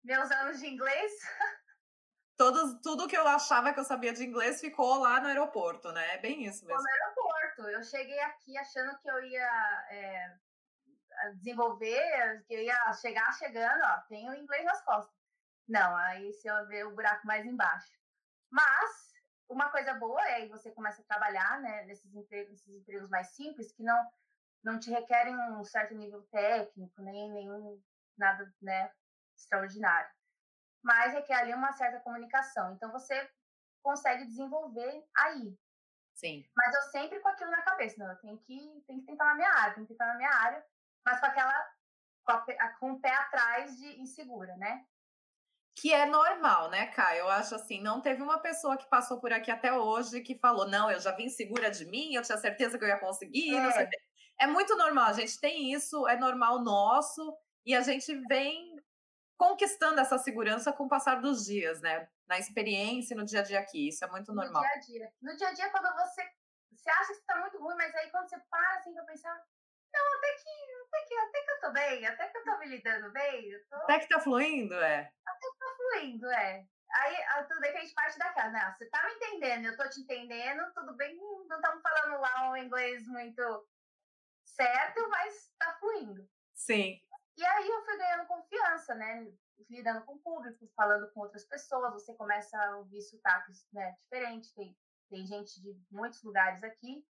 meus 0.03 0.31
anos 0.31 0.59
de 0.59 0.67
inglês. 0.67 1.13
Todos, 2.37 2.81
tudo 2.83 3.07
que 3.07 3.17
eu 3.17 3.27
achava 3.29 3.73
que 3.73 3.79
eu 3.79 3.85
sabia 3.85 4.13
de 4.13 4.25
inglês 4.25 4.61
ficou 4.61 4.99
lá 4.99 5.21
no 5.21 5.29
aeroporto, 5.29 5.93
né? 5.93 6.15
É 6.15 6.19
bem 6.19 6.45
isso 6.45 6.67
mesmo. 6.67 6.83
no 6.83 6.89
aeroporto. 6.89 7.69
Eu 7.69 7.83
cheguei 7.85 8.19
aqui 8.21 8.59
achando 8.59 8.99
que 8.99 9.09
eu 9.09 9.25
ia 9.25 9.87
é, 9.91 10.37
desenvolver, 11.35 12.45
que 12.49 12.55
eu 12.55 12.61
ia 12.61 12.93
chegar 12.95 13.31
chegando, 13.35 13.81
ó, 13.85 14.01
tenho 14.09 14.35
inglês 14.35 14.65
nas 14.65 14.85
costas. 14.85 15.15
Não, 15.69 15.97
aí 15.97 16.33
você 16.33 16.51
vai 16.51 16.67
ver 16.67 16.87
o 16.87 16.95
buraco 16.95 17.25
mais 17.25 17.47
embaixo. 17.47 17.93
Mas 18.51 19.14
uma 19.49 19.71
coisa 19.71 19.95
boa 19.95 20.21
é 20.31 20.47
você 20.49 20.71
começa 20.71 21.03
a 21.03 21.05
trabalhar 21.05 21.61
né, 21.61 21.85
nesses, 21.85 22.15
empregos, 22.15 22.51
nesses 22.51 22.75
empregos 22.75 23.09
mais 23.09 23.29
simples 23.29 23.73
que 23.73 23.83
não, 23.83 24.11
não 24.63 24.79
te 24.79 24.91
requerem 24.91 25.37
um 25.53 25.65
certo 25.65 25.95
nível 25.95 26.23
técnico, 26.31 27.03
nem 27.03 27.31
nenhum 27.33 27.83
nada 28.17 28.53
né, 28.63 28.91
extraordinário. 29.37 30.11
Mas 30.83 31.13
requer 31.13 31.35
ali 31.35 31.55
uma 31.55 31.73
certa 31.73 32.01
comunicação. 32.01 32.75
Então 32.75 32.91
você 32.93 33.31
consegue 33.83 34.25
desenvolver 34.27 35.05
aí. 35.17 35.59
Sim. 36.15 36.49
Mas 36.57 36.75
eu 36.75 36.83
sempre 36.91 37.21
com 37.21 37.29
aquilo 37.29 37.51
na 37.51 37.63
cabeça, 37.63 37.97
não, 37.99 38.11
eu 38.11 38.19
tenho 38.19 38.39
que, 38.39 38.85
tenho 38.87 39.01
que 39.01 39.07
tentar 39.07 39.25
na 39.25 39.35
minha 39.35 39.51
área, 39.51 39.75
tenho 39.75 39.87
que 39.87 39.93
tentar 39.93 40.07
na 40.07 40.17
minha 40.17 40.31
área, 40.31 40.65
mas 41.05 41.21
com 41.21 41.27
aquela, 41.27 41.73
com, 42.25 42.33
a, 42.33 42.69
com 42.79 42.93
o 42.93 43.01
pé 43.01 43.13
atrás 43.15 43.77
de 43.77 44.01
insegura, 44.01 44.57
né? 44.57 44.87
Que 45.77 45.93
é 45.93 46.07
normal, 46.07 46.71
né, 46.71 46.87
Caio? 46.87 47.21
Eu 47.21 47.29
acho 47.29 47.55
assim, 47.55 47.81
não 47.81 48.01
teve 48.01 48.23
uma 48.23 48.39
pessoa 48.39 48.77
que 48.77 48.89
passou 48.89 49.21
por 49.21 49.33
aqui 49.33 49.51
até 49.51 49.73
hoje 49.73 50.21
que 50.21 50.39
falou, 50.39 50.69
não, 50.69 50.91
eu 50.91 51.01
já 51.01 51.11
vim 51.13 51.29
segura 51.29 51.71
de 51.71 51.85
mim, 51.87 52.15
eu 52.15 52.23
tinha 52.23 52.39
certeza 52.39 52.79
que 52.79 52.85
eu 52.85 52.89
ia 52.89 52.99
conseguir, 52.99 53.57
é. 53.57 53.89
É 54.41 54.47
muito 54.47 54.77
normal, 54.77 55.07
a 55.07 55.13
gente 55.13 55.39
tem 55.41 55.73
isso, 55.73 56.09
é 56.09 56.17
normal 56.17 56.61
nosso, 56.61 57.37
e 57.65 57.75
a 57.75 57.81
gente 57.83 58.15
vem 58.29 58.77
conquistando 59.37 60.01
essa 60.01 60.19
segurança 60.19 60.73
com 60.73 60.85
o 60.85 60.89
passar 60.89 61.21
dos 61.21 61.45
dias, 61.45 61.81
né? 61.81 62.09
Na 62.27 62.39
experiência, 62.39 63.17
no 63.17 63.25
dia 63.25 63.41
a 63.41 63.43
dia 63.43 63.61
aqui, 63.61 63.89
isso 63.89 64.05
é 64.05 64.09
muito 64.09 64.33
normal. 64.33 64.63
No 64.63 64.69
dia 64.69 64.77
a 64.77 64.81
dia. 64.81 65.13
No 65.23 65.37
dia 65.37 65.49
a 65.49 65.53
dia, 65.53 65.71
quando 65.71 65.93
você, 65.97 66.23
você 66.73 66.91
acha 66.91 67.13
que 67.13 67.21
está 67.21 67.39
muito 67.41 67.59
ruim, 67.59 67.75
mas 67.77 67.95
aí 67.95 68.11
quando 68.11 68.29
você 68.29 68.39
para 68.51 68.77
assim 68.77 68.93
pra 68.95 69.05
pensar, 69.05 69.45
não, 69.95 70.19
até 70.19 70.33
que, 70.35 70.75
até 70.83 71.07
que, 71.07 71.15
até 71.15 71.43
que 71.43 71.51
eu 71.51 71.61
tô 71.61 71.73
bem, 71.73 72.07
até 72.07 72.29
que 72.29 72.39
eu 72.39 72.45
tô 72.45 72.59
me 72.59 72.67
lidando 72.67 73.13
bem. 73.13 73.51
Tô... 73.71 73.77
Até 73.77 73.99
que 74.01 74.09
tá 74.09 74.21
fluindo, 74.21 74.75
é. 74.75 75.13
Até 75.27 75.51
que 75.51 75.59
tá 75.59 75.77
fluindo, 75.77 76.31
é. 76.31 76.67
Aí, 76.95 77.17
ah, 77.31 77.45
tudo 77.45 77.61
bem 77.61 77.73
que 77.73 77.79
a 77.79 77.81
gente 77.81 77.95
parte 77.95 78.19
daquela, 78.19 78.51
né? 78.51 78.75
Você 78.77 78.87
tá 78.87 79.05
me 79.05 79.15
entendendo, 79.15 79.67
eu 79.67 79.77
tô 79.77 79.89
te 79.89 80.01
entendendo, 80.01 80.73
tudo 80.75 80.95
bem, 80.95 81.17
não 81.17 81.57
estamos 81.57 81.83
falando 81.83 82.21
lá 82.21 82.51
um 82.51 82.57
inglês 82.57 83.07
muito 83.09 83.67
certo, 84.45 85.09
mas 85.09 85.53
tá 85.59 85.77
fluindo. 85.81 86.29
Sim. 86.55 87.01
E 87.37 87.45
aí 87.45 87.69
eu 87.69 87.85
fui 87.85 87.97
ganhando 87.99 88.27
confiança, 88.27 88.95
né? 88.95 89.27
Lidando 89.69 90.05
com 90.05 90.15
o 90.15 90.21
público, 90.21 90.71
falando 90.77 91.11
com 91.13 91.21
outras 91.21 91.45
pessoas, 91.45 91.93
você 91.93 92.15
começa 92.15 92.57
a 92.57 92.77
ouvir 92.77 93.03
sotaques 93.03 93.67
né, 93.73 93.93
diferentes, 94.01 94.53
tem, 94.53 94.77
tem 95.11 95.27
gente 95.27 95.61
de 95.61 95.77
muitos 95.91 96.23
lugares 96.23 96.63
aqui. 96.63 97.05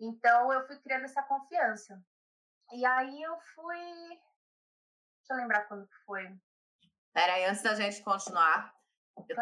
Então 0.00 0.52
eu 0.52 0.66
fui 0.66 0.78
criando 0.78 1.04
essa 1.04 1.22
confiança. 1.22 2.02
E 2.72 2.84
aí 2.84 3.22
eu 3.22 3.38
fui. 3.54 3.78
Deixa 3.78 5.32
eu 5.32 5.36
lembrar 5.36 5.62
quando 5.66 5.86
que 5.86 5.96
foi. 6.04 6.36
Peraí, 7.12 7.44
antes 7.44 7.62
da 7.62 7.74
gente 7.74 8.02
continuar, 8.02 8.74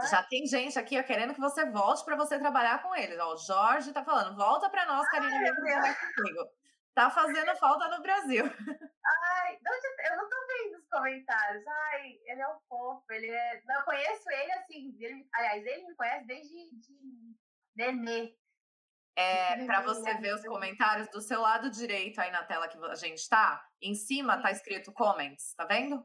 já 0.09 0.23
tem 0.23 0.47
gente 0.47 0.79
aqui 0.79 0.99
ó, 0.99 1.03
querendo 1.03 1.35
que 1.35 1.41
você 1.41 1.69
volte 1.71 2.05
para 2.05 2.17
você 2.17 2.39
trabalhar 2.39 2.83
com 2.83 2.95
eles. 2.95 3.19
Ó, 3.19 3.35
o 3.35 3.37
Jorge 3.37 3.93
tá 3.93 4.05
falando, 4.05 4.37
volta 4.37 4.71
para 4.71 4.87
nós, 4.87 5.09
Karina, 5.09 5.37
Ai, 5.37 5.95
comigo. 6.15 6.49
Tá 6.95 7.11
fazendo 7.11 7.57
falta 7.57 7.89
no 7.89 8.01
Brasil. 8.01 8.45
Ai, 8.45 9.59
eu 10.11 10.17
não 10.17 10.29
tô 10.31 10.37
vendo 10.47 10.79
os 10.79 10.89
comentários. 10.89 11.67
Ai, 11.67 12.21
ele 12.25 12.41
é 12.41 12.49
um 12.49 12.61
fofo, 12.69 13.05
ele 13.11 13.29
é. 13.29 13.63
Não, 13.65 13.75
eu 13.81 13.85
conheço 13.85 14.31
ele 14.31 14.53
assim. 14.53 14.97
Ele, 15.01 15.29
aliás, 15.35 15.67
ele 15.67 15.89
me 15.89 15.95
conhece 15.97 16.25
desde 16.25 16.71
de 16.77 17.37
nenê. 17.75 18.37
É, 19.17 19.65
para 19.65 19.81
você 19.83 20.15
ver 20.15 20.35
os 20.35 20.45
comentários 20.45 21.09
do 21.09 21.21
seu 21.21 21.41
lado 21.41 21.71
direito 21.71 22.21
aí 22.21 22.33
na 22.33 22.43
tela 22.43 22.67
que 22.67 22.77
a 22.79 22.95
gente 22.97 23.29
tá, 23.29 23.65
em 23.81 23.95
cima 23.95 24.43
tá 24.43 24.51
escrito 24.51 24.93
comments, 24.93 25.55
tá 25.55 25.65
vendo? 25.65 26.05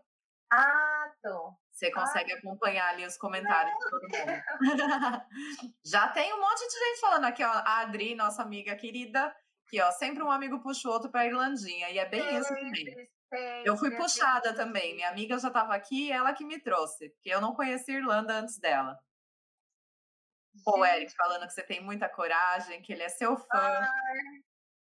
Ah, 0.52 1.12
tô. 1.22 1.54
Você 1.72 1.92
consegue 1.92 2.34
ah. 2.34 2.38
acompanhar 2.38 2.90
ali 2.90 3.06
os 3.06 3.18
comentários 3.18 3.74
de 3.74 3.90
todo 3.90 4.02
mundo. 4.02 4.42
Já 5.86 6.08
tem 6.10 6.34
um 6.34 6.42
monte 6.42 6.68
de 6.68 6.74
gente 6.74 7.00
falando 7.00 7.26
aqui, 7.26 7.44
ó. 7.44 7.50
A 7.50 7.80
Adri, 7.82 8.16
nossa 8.16 8.42
amiga 8.42 8.76
querida, 8.76 9.34
que 9.68 9.82
ó, 9.82 9.92
sempre 9.92 10.24
um 10.24 10.32
amigo 10.32 10.60
puxa 10.60 10.90
o 10.90 10.92
outro 10.92 11.10
pra 11.10 11.26
Irlandinha. 11.26 11.90
E 11.90 12.00
é 12.00 12.06
bem 12.06 12.36
isso 12.36 12.50
também. 12.50 13.10
Eu 13.64 13.78
fui 13.78 13.96
puxada 13.96 14.54
também. 14.54 14.96
Minha 14.96 15.10
amiga 15.10 15.38
já 15.38 15.48
estava 15.50 15.76
aqui, 15.76 16.12
ela 16.12 16.34
que 16.34 16.44
me 16.44 16.60
trouxe, 16.60 17.10
porque 17.10 17.30
eu 17.30 17.40
não 17.40 17.54
conhecia 17.54 17.98
Irlanda 17.98 18.34
antes 18.34 18.60
dela. 18.60 18.98
O 20.66 20.86
Eric 20.86 21.14
falando 21.16 21.46
que 21.48 21.54
você 21.54 21.64
tem 21.64 21.82
muita 21.82 22.10
coragem, 22.10 22.82
que 22.82 22.94
ele 22.94 23.04
é 23.04 23.10
seu 23.10 23.38
fã. 23.38 23.48
Ai, 23.54 24.20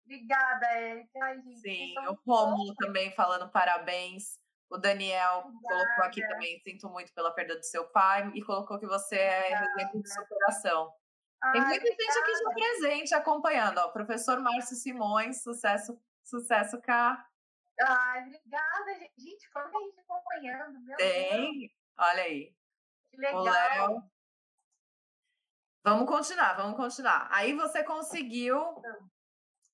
obrigada, 0.05 0.81
Eric. 0.81 1.09
Ai, 1.23 1.41
gente, 1.41 1.61
Sim, 1.61 1.95
o 2.09 2.15
Romulo 2.27 2.75
também 2.77 3.13
falando 3.13 3.51
parabéns. 3.51 4.39
O 4.71 4.77
Daniel 4.77 5.45
obrigada. 5.47 5.85
colocou 5.85 6.05
aqui 6.05 6.27
também, 6.29 6.61
sinto 6.61 6.89
muito 6.91 7.13
pela 7.15 7.31
perda 7.33 7.57
do 7.57 7.65
seu 7.65 7.89
pai, 7.89 8.31
e 8.35 8.43
colocou 8.43 8.79
que 8.79 8.87
você 8.87 9.17
é 9.17 9.53
exemplo 9.53 10.03
de 10.03 10.13
superação. 10.13 10.93
Ai, 11.43 11.53
tem 11.53 11.61
muita 11.63 11.77
obrigada. 11.77 12.03
gente 12.03 12.19
aqui 12.19 12.33
já 12.37 12.51
presente 12.51 13.15
acompanhando, 13.15 13.79
ó. 13.79 13.89
Professor 13.89 14.41
Márcio 14.41 14.77
Simões, 14.77 15.43
sucesso, 15.43 15.99
sucesso 16.23 16.81
cá. 16.83 17.27
Ai, 17.81 18.23
obrigada, 18.27 18.95
gente. 19.17 19.51
Como 19.51 19.79
a 19.79 19.83
gente 19.85 20.01
acompanhando, 20.01 20.81
meu 20.81 20.97
Tem, 20.97 21.61
Deus. 21.61 21.73
olha 21.97 22.23
aí. 22.23 22.55
Que 23.11 23.17
legal. 23.17 23.41
O 23.41 23.45
Léo 23.45 24.11
Vamos 25.89 26.07
continuar, 26.07 26.53
vamos 26.53 26.77
continuar. 26.77 27.29
Aí 27.31 27.55
você 27.55 27.83
conseguiu 27.83 28.61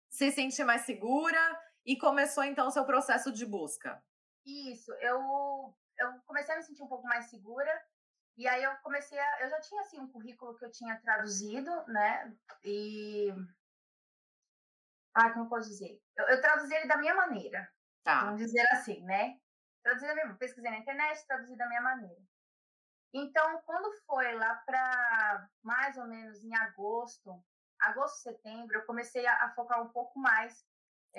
se 0.08 0.30
sentir 0.30 0.62
mais 0.62 0.82
segura 0.82 1.60
e 1.84 1.98
começou 1.98 2.44
então 2.44 2.68
o 2.68 2.70
seu 2.70 2.84
processo 2.84 3.32
de 3.32 3.44
busca. 3.44 4.00
Isso, 4.46 4.92
eu, 5.00 5.74
eu 5.98 6.12
comecei 6.24 6.54
a 6.54 6.58
me 6.58 6.62
sentir 6.62 6.84
um 6.84 6.88
pouco 6.88 7.04
mais 7.04 7.24
segura 7.30 7.82
e 8.36 8.46
aí 8.46 8.62
eu 8.62 8.70
comecei 8.76 9.18
a, 9.18 9.40
eu 9.42 9.50
já 9.50 9.60
tinha 9.60 9.80
assim 9.80 9.98
um 9.98 10.06
currículo 10.06 10.56
que 10.56 10.64
eu 10.64 10.70
tinha 10.70 10.96
traduzido, 11.00 11.70
né? 11.88 12.32
E 12.62 13.34
ah, 15.14 15.30
como 15.30 15.46
eu 15.46 15.48
posso 15.48 15.68
dizer? 15.68 16.00
Eu, 16.16 16.26
eu 16.28 16.40
traduzi 16.40 16.72
ele 16.74 16.86
da 16.86 16.96
minha 16.96 17.14
maneira. 17.16 17.68
Tá. 18.04 18.26
Vamos 18.26 18.38
dizer 18.38 18.64
assim, 18.70 19.00
né? 19.02 19.36
Traduzi 19.82 20.06
da 20.06 20.14
minha, 20.14 20.34
pesquisei 20.34 20.70
na 20.70 20.78
internet, 20.78 21.26
traduzi 21.26 21.56
da 21.56 21.66
minha 21.66 21.80
maneira. 21.80 22.22
Então, 23.16 23.62
quando 23.64 23.96
foi 24.04 24.34
lá 24.34 24.56
para 24.66 25.48
mais 25.62 25.96
ou 25.96 26.04
menos 26.04 26.42
em 26.42 26.52
agosto, 26.56 27.40
agosto, 27.80 28.16
setembro, 28.16 28.76
eu 28.76 28.84
comecei 28.86 29.24
a, 29.24 29.44
a 29.44 29.54
focar 29.54 29.80
um 29.80 29.88
pouco 29.88 30.18
mais. 30.18 30.66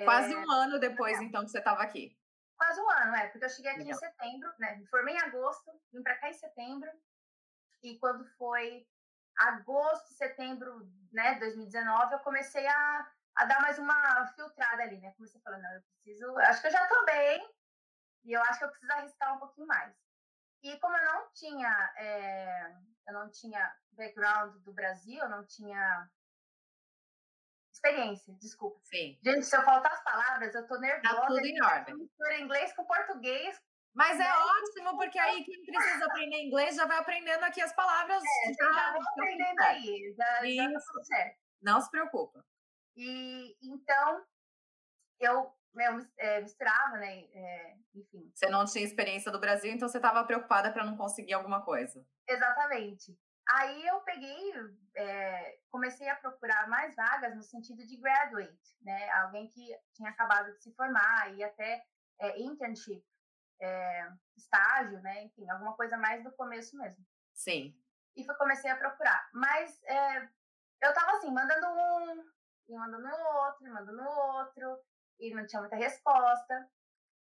Quase 0.04 0.34
é, 0.34 0.36
um 0.36 0.50
ano 0.50 0.78
depois, 0.78 1.18
então, 1.22 1.42
que 1.42 1.50
você 1.50 1.58
estava 1.58 1.82
aqui. 1.82 2.14
Quase 2.54 2.78
um 2.82 2.90
ano, 2.90 3.14
é, 3.16 3.28
porque 3.28 3.46
eu 3.46 3.48
cheguei 3.48 3.70
aqui 3.70 3.80
Legal. 3.80 3.96
em 3.96 3.98
setembro, 3.98 4.52
né? 4.58 4.76
Me 4.76 4.86
formei 4.88 5.14
em 5.14 5.20
agosto, 5.20 5.72
vim 5.90 6.02
para 6.02 6.18
cá 6.18 6.28
em 6.28 6.34
setembro, 6.34 6.90
e 7.82 7.98
quando 7.98 8.26
foi 8.36 8.86
agosto, 9.38 10.12
setembro, 10.12 10.86
né, 11.12 11.38
2019, 11.38 12.12
eu 12.12 12.18
comecei 12.18 12.66
a, 12.66 13.10
a 13.36 13.44
dar 13.46 13.60
mais 13.62 13.78
uma 13.78 14.26
filtrada 14.34 14.82
ali, 14.82 15.00
né? 15.00 15.14
Comecei 15.16 15.40
falando, 15.40 15.62
não, 15.62 15.72
eu 15.72 15.82
preciso, 16.02 16.36
acho 16.40 16.60
que 16.60 16.66
eu 16.66 16.72
já 16.72 16.82
estou 16.82 17.04
bem, 17.06 17.54
e 18.24 18.32
eu 18.34 18.42
acho 18.42 18.58
que 18.58 18.64
eu 18.66 18.70
preciso 18.70 18.92
arriscar 18.92 19.34
um 19.34 19.38
pouquinho 19.38 19.66
mais. 19.66 20.05
E 20.62 20.76
como 20.78 20.96
eu 20.96 21.04
não 21.04 21.28
tinha, 21.32 21.92
é, 21.96 22.72
eu 23.08 23.14
não 23.14 23.30
tinha 23.30 23.74
background 23.92 24.56
do 24.62 24.72
Brasil, 24.72 25.22
eu 25.22 25.28
não 25.28 25.44
tinha 25.46 26.08
experiência, 27.72 28.34
desculpa. 28.34 28.80
Sim. 28.84 29.18
Gente, 29.22 29.46
se 29.46 29.56
eu 29.56 29.62
faltar 29.62 29.92
as 29.92 30.02
palavras, 30.02 30.54
eu 30.54 30.66
tô 30.66 30.78
nervosa. 30.78 31.14
Tá 31.14 31.26
tudo 31.26 31.46
em 31.46 31.62
ordem. 31.62 31.94
Mistura 31.96 32.40
inglês 32.40 32.72
com 32.74 32.84
português. 32.84 33.60
Mas 33.94 34.20
é 34.20 34.24
né? 34.24 34.30
ótimo, 34.30 34.96
porque 34.98 35.18
aí 35.18 35.42
quem 35.42 35.64
precisa 35.64 36.04
aprender 36.04 36.42
inglês 36.42 36.76
já 36.76 36.84
vai 36.84 36.98
aprendendo 36.98 37.42
aqui 37.44 37.62
as 37.62 37.74
palavras. 37.74 38.22
É, 38.22 38.52
já, 38.52 38.72
já 38.72 38.92
vou 38.92 39.02
aprendendo 39.02 39.60
aí, 39.60 40.14
já, 40.14 40.44
Isso. 40.44 40.56
já 40.56 40.72
tá 40.72 40.86
tudo 40.92 41.06
certo. 41.06 41.38
Não 41.62 41.80
se 41.80 41.90
preocupa. 41.90 42.44
E 42.94 43.56
então, 43.62 44.22
eu 45.18 45.50
eu 45.80 46.06
é, 46.18 46.40
misturava, 46.40 46.96
né? 46.96 47.24
É, 47.32 47.76
enfim. 47.94 48.30
Você 48.34 48.48
não 48.48 48.64
tinha 48.64 48.84
experiência 48.84 49.30
do 49.30 49.40
Brasil, 49.40 49.72
então 49.72 49.88
você 49.88 49.98
estava 49.98 50.24
preocupada 50.24 50.72
para 50.72 50.84
não 50.84 50.96
conseguir 50.96 51.34
alguma 51.34 51.62
coisa. 51.62 52.04
Exatamente. 52.28 53.18
Aí 53.48 53.86
eu 53.86 54.00
peguei, 54.00 54.52
é, 54.96 55.58
comecei 55.70 56.08
a 56.08 56.16
procurar 56.16 56.68
mais 56.68 56.96
vagas 56.96 57.34
no 57.36 57.42
sentido 57.42 57.86
de 57.86 57.96
graduate, 57.96 58.76
né? 58.80 59.08
Alguém 59.10 59.48
que 59.48 59.76
tinha 59.94 60.10
acabado 60.10 60.52
de 60.52 60.62
se 60.62 60.74
formar 60.74 61.32
e 61.34 61.44
até 61.44 61.84
é, 62.20 62.40
internship, 62.40 63.04
é, 63.60 64.08
estágio, 64.36 65.00
né? 65.00 65.24
Enfim, 65.24 65.48
alguma 65.48 65.76
coisa 65.76 65.96
mais 65.96 66.24
do 66.24 66.32
começo 66.32 66.76
mesmo. 66.76 67.04
Sim. 67.34 67.78
E 68.16 68.24
foi, 68.24 68.34
comecei 68.34 68.70
a 68.70 68.76
procurar. 68.76 69.28
Mas 69.32 69.80
é, 69.84 70.22
eu 70.82 70.92
tava 70.92 71.12
assim, 71.12 71.30
mandando 71.30 71.66
um, 71.68 72.24
e 72.68 72.74
mandando 72.74 73.06
outro, 73.06 73.66
e 73.66 73.70
mandando 73.70 74.02
outro 74.02 74.78
e 75.18 75.34
não 75.34 75.46
tinha 75.46 75.60
muita 75.60 75.76
resposta. 75.76 76.70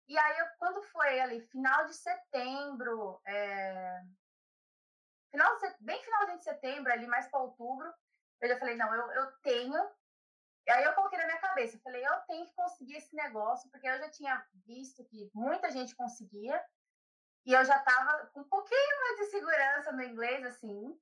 E 0.07 0.17
aí, 0.17 0.39
eu, 0.39 0.45
quando 0.57 0.81
foi 0.83 1.19
ali, 1.19 1.41
final 1.41 1.85
de 1.85 1.93
setembro, 1.93 3.19
é... 3.25 4.01
final 5.31 5.57
de, 5.57 5.75
bem 5.81 6.01
finalzinho 6.01 6.37
de 6.37 6.43
setembro, 6.43 6.91
ali 6.91 7.07
mais 7.07 7.27
para 7.27 7.41
outubro, 7.41 7.93
eu 8.41 8.47
já 8.47 8.57
falei, 8.57 8.75
não, 8.75 8.93
eu, 8.93 9.11
eu 9.11 9.31
tenho. 9.41 9.77
E 10.65 10.71
aí 10.71 10.83
eu 10.83 10.93
coloquei 10.93 11.17
na 11.17 11.25
minha 11.25 11.39
cabeça, 11.39 11.75
eu 11.75 11.81
falei, 11.81 12.05
eu 12.05 12.19
tenho 12.27 12.45
que 12.45 12.53
conseguir 12.53 12.97
esse 12.97 13.15
negócio, 13.15 13.69
porque 13.69 13.87
eu 13.87 13.97
já 13.99 14.09
tinha 14.09 14.45
visto 14.65 15.03
que 15.05 15.29
muita 15.33 15.71
gente 15.71 15.95
conseguia, 15.95 16.61
e 17.45 17.53
eu 17.53 17.63
já 17.63 17.77
estava 17.77 18.27
com 18.27 18.41
um 18.41 18.49
pouquinho 18.49 18.99
mais 19.01 19.17
de 19.17 19.25
segurança 19.27 19.91
no 19.93 20.03
inglês, 20.03 20.45
assim, 20.45 20.99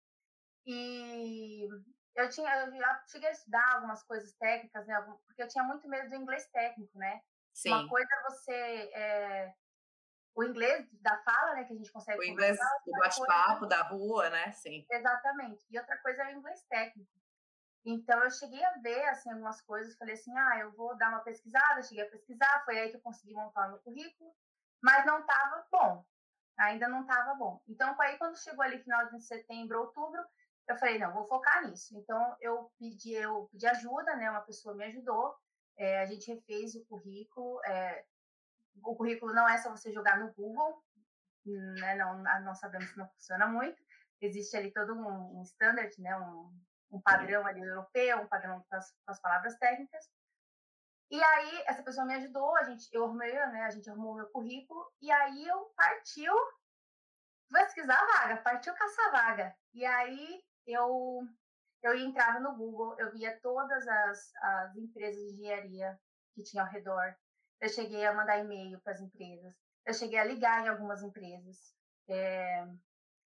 e 0.66 1.68
eu 2.16 2.30
tinha, 2.30 2.66
eu 2.66 2.76
já 2.76 3.04
cheguei 3.08 3.30
a 3.30 3.32
estudar 3.32 3.76
algumas 3.76 4.04
coisas 4.04 4.34
técnicas, 4.34 4.86
né? 4.88 5.02
Porque 5.26 5.44
eu 5.44 5.48
tinha 5.48 5.64
muito 5.64 5.88
medo 5.88 6.10
do 6.10 6.16
inglês 6.16 6.48
técnico, 6.50 6.98
né? 6.98 7.22
Sim. 7.54 7.72
Uma 7.72 7.88
coisa 7.88 8.08
é 8.12 8.24
você 8.24 8.92
é, 8.94 9.54
o 10.36 10.44
inglês 10.44 10.86
da 11.02 11.18
fala, 11.24 11.56
né, 11.56 11.64
que 11.64 11.74
a 11.74 11.78
gente 11.78 11.92
consegue. 11.92 12.20
O 12.20 12.24
inglês 12.24 12.58
do 12.86 12.92
bate-papo, 12.92 13.66
da 13.66 13.82
rua, 13.84 14.30
né? 14.30 14.52
Sim. 14.52 14.86
Exatamente. 14.92 15.66
E 15.70 15.80
outra 15.80 15.98
coisa 15.98 16.24
é 16.24 16.28
o 16.28 16.38
inglês 16.38 16.62
técnico. 16.70 17.10
Então 17.86 18.22
eu 18.24 18.32
cheguei 18.32 18.64
a 18.64 18.72
ver 18.80 19.06
assim 19.10 19.32
algumas 19.32 19.62
coisas, 19.62 19.96
falei 19.96 20.16
assim, 20.16 20.36
ah, 20.36 20.60
eu 20.60 20.72
vou 20.74 20.98
dar 20.98 21.10
uma 21.10 21.20
pesquisada, 21.20 21.84
cheguei 21.84 22.04
a 22.04 22.10
pesquisar, 22.10 22.64
foi 22.66 22.80
aí 22.80 22.90
que 22.90 22.98
eu 22.98 23.02
consegui 23.02 23.34
montar 23.34 23.68
o 23.68 23.70
meu 23.70 23.80
currículo, 23.80 24.36
mas 24.82 25.06
não 25.06 25.20
estava 25.20 25.68
bom, 25.72 26.06
ainda 26.58 26.88
não 26.88 27.02
estava 27.02 27.36
bom. 27.36 27.62
Então 27.68 27.96
aí 28.02 28.18
quando 28.18 28.42
chegou 28.42 28.64
ali 28.64 28.80
final 28.80 29.08
de 29.12 29.22
setembro, 29.22 29.82
outubro, 29.82 30.26
eu 30.68 30.78
falei, 30.78 30.98
não, 31.00 31.14
vou 31.14 31.26
focar 31.26 31.68
nisso. 31.68 31.98
Então 31.98 32.36
eu 32.40 32.72
pedi, 32.78 33.14
eu 33.14 33.48
pedi 33.52 33.68
ajuda, 33.68 34.16
né? 34.16 34.30
Uma 34.30 34.42
pessoa 34.42 34.76
me 34.76 34.86
ajudou, 34.86 35.36
é, 35.78 36.02
a 36.02 36.06
gente 36.06 36.32
refez 36.32 36.76
o 36.76 36.86
currículo. 36.86 37.64
É, 37.66 38.06
o 38.84 38.96
currículo 38.96 39.34
não 39.34 39.48
é 39.48 39.58
só 39.58 39.70
você 39.70 39.92
jogar 39.92 40.20
no 40.20 40.34
Google, 40.34 40.84
né? 41.46 41.96
Não, 41.96 42.22
não 42.44 42.56
sabemos 42.56 42.92
que 42.92 42.98
não 42.98 43.08
funciona 43.10 43.48
muito. 43.48 43.82
Existe 44.22 44.58
ali 44.58 44.72
todo 44.72 44.94
um, 44.94 45.40
um 45.40 45.44
standard, 45.44 45.94
né? 46.02 46.18
Um, 46.18 46.60
um 46.92 47.02
padrão 47.02 47.46
ali 47.46 47.62
europeu, 47.62 48.20
um 48.20 48.28
padrão 48.28 48.64
com 48.70 48.76
as, 48.76 48.92
com 48.92 49.12
as 49.12 49.20
palavras 49.20 49.58
técnicas. 49.58 50.10
E 51.12 51.24
aí, 51.24 51.64
essa 51.68 51.84
pessoa 51.84 52.06
me 52.06 52.16
ajudou, 52.16 52.58
a 52.58 52.64
gente, 52.64 52.88
eu 52.92 53.04
arrumei, 53.04 53.32
né, 53.32 53.64
a 53.64 53.70
gente 53.70 53.90
arrumou 53.90 54.14
o 54.14 54.16
meu 54.16 54.28
currículo, 54.30 54.92
e 55.00 55.12
aí 55.12 55.48
eu 55.48 55.72
partiu 55.76 56.34
pesquisar 57.52 57.96
a 57.96 58.06
vaga, 58.06 58.42
partiu 58.42 58.74
caçar 58.74 59.08
a 59.08 59.12
vaga. 59.12 59.56
E 59.74 59.86
aí, 59.86 60.44
eu, 60.68 61.28
eu 61.84 61.98
entrava 61.98 62.40
no 62.40 62.56
Google, 62.56 62.96
eu 63.00 63.12
via 63.12 63.40
todas 63.42 63.88
as, 63.88 64.34
as 64.36 64.76
empresas 64.76 65.22
de 65.22 65.34
engenharia 65.34 66.00
que 66.34 66.44
tinha 66.44 66.64
ao 66.64 66.70
redor. 66.70 67.16
Eu 67.62 67.70
cheguei 67.70 68.06
a 68.06 68.14
mandar 68.14 68.40
e-mail 68.40 68.80
para 68.82 68.94
as 68.94 69.02
empresas. 69.02 69.54
Eu 69.86 69.94
cheguei 69.94 70.20
a 70.20 70.26
ligar 70.26 70.66
em 70.66 70.70
algumas 70.70 71.02
empresas. 71.02 71.74
É, 72.10 72.68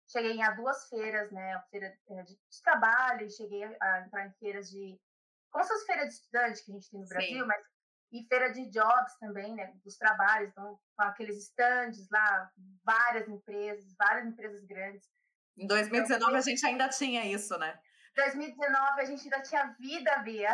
cheguei 0.07 0.41
a 0.41 0.51
duas 0.51 0.87
feiras, 0.87 1.31
né? 1.31 1.61
Feira 1.71 1.87
eh, 2.09 2.23
de, 2.23 2.35
de 2.35 2.61
trabalho, 2.63 3.29
cheguei 3.29 3.63
a 3.81 4.01
entrar 4.01 4.27
em 4.27 4.33
feiras 4.33 4.69
de. 4.69 4.99
Como 5.51 5.63
se 5.63 5.71
fosse 5.71 5.85
feira 5.85 6.05
de 6.05 6.13
estudante 6.13 6.63
que 6.63 6.71
a 6.71 6.75
gente 6.75 6.89
tem 6.91 6.99
no 6.99 7.07
Brasil, 7.07 7.41
Sim. 7.41 7.47
mas 7.47 7.63
e 8.11 8.25
feira 8.27 8.51
de 8.51 8.67
jobs 8.69 9.15
também, 9.19 9.55
né? 9.55 9.71
Dos 9.83 9.95
trabalhos, 9.97 10.49
então, 10.49 10.79
com 10.95 11.03
aqueles 11.03 11.37
estandes 11.37 12.09
lá, 12.09 12.51
várias 12.83 13.27
empresas, 13.27 13.93
várias 13.97 14.27
empresas 14.27 14.65
grandes. 14.65 15.07
Em 15.59 15.67
2019 15.67 16.15
então, 16.15 16.35
a 16.35 16.41
gente 16.41 16.65
ainda 16.65 16.87
tinha 16.87 17.25
isso, 17.25 17.57
né? 17.57 17.77
2019 18.15 19.01
a 19.01 19.05
gente 19.05 19.23
ainda 19.23 19.41
tinha 19.41 19.75
vida, 19.79 20.17
Bia. 20.19 20.53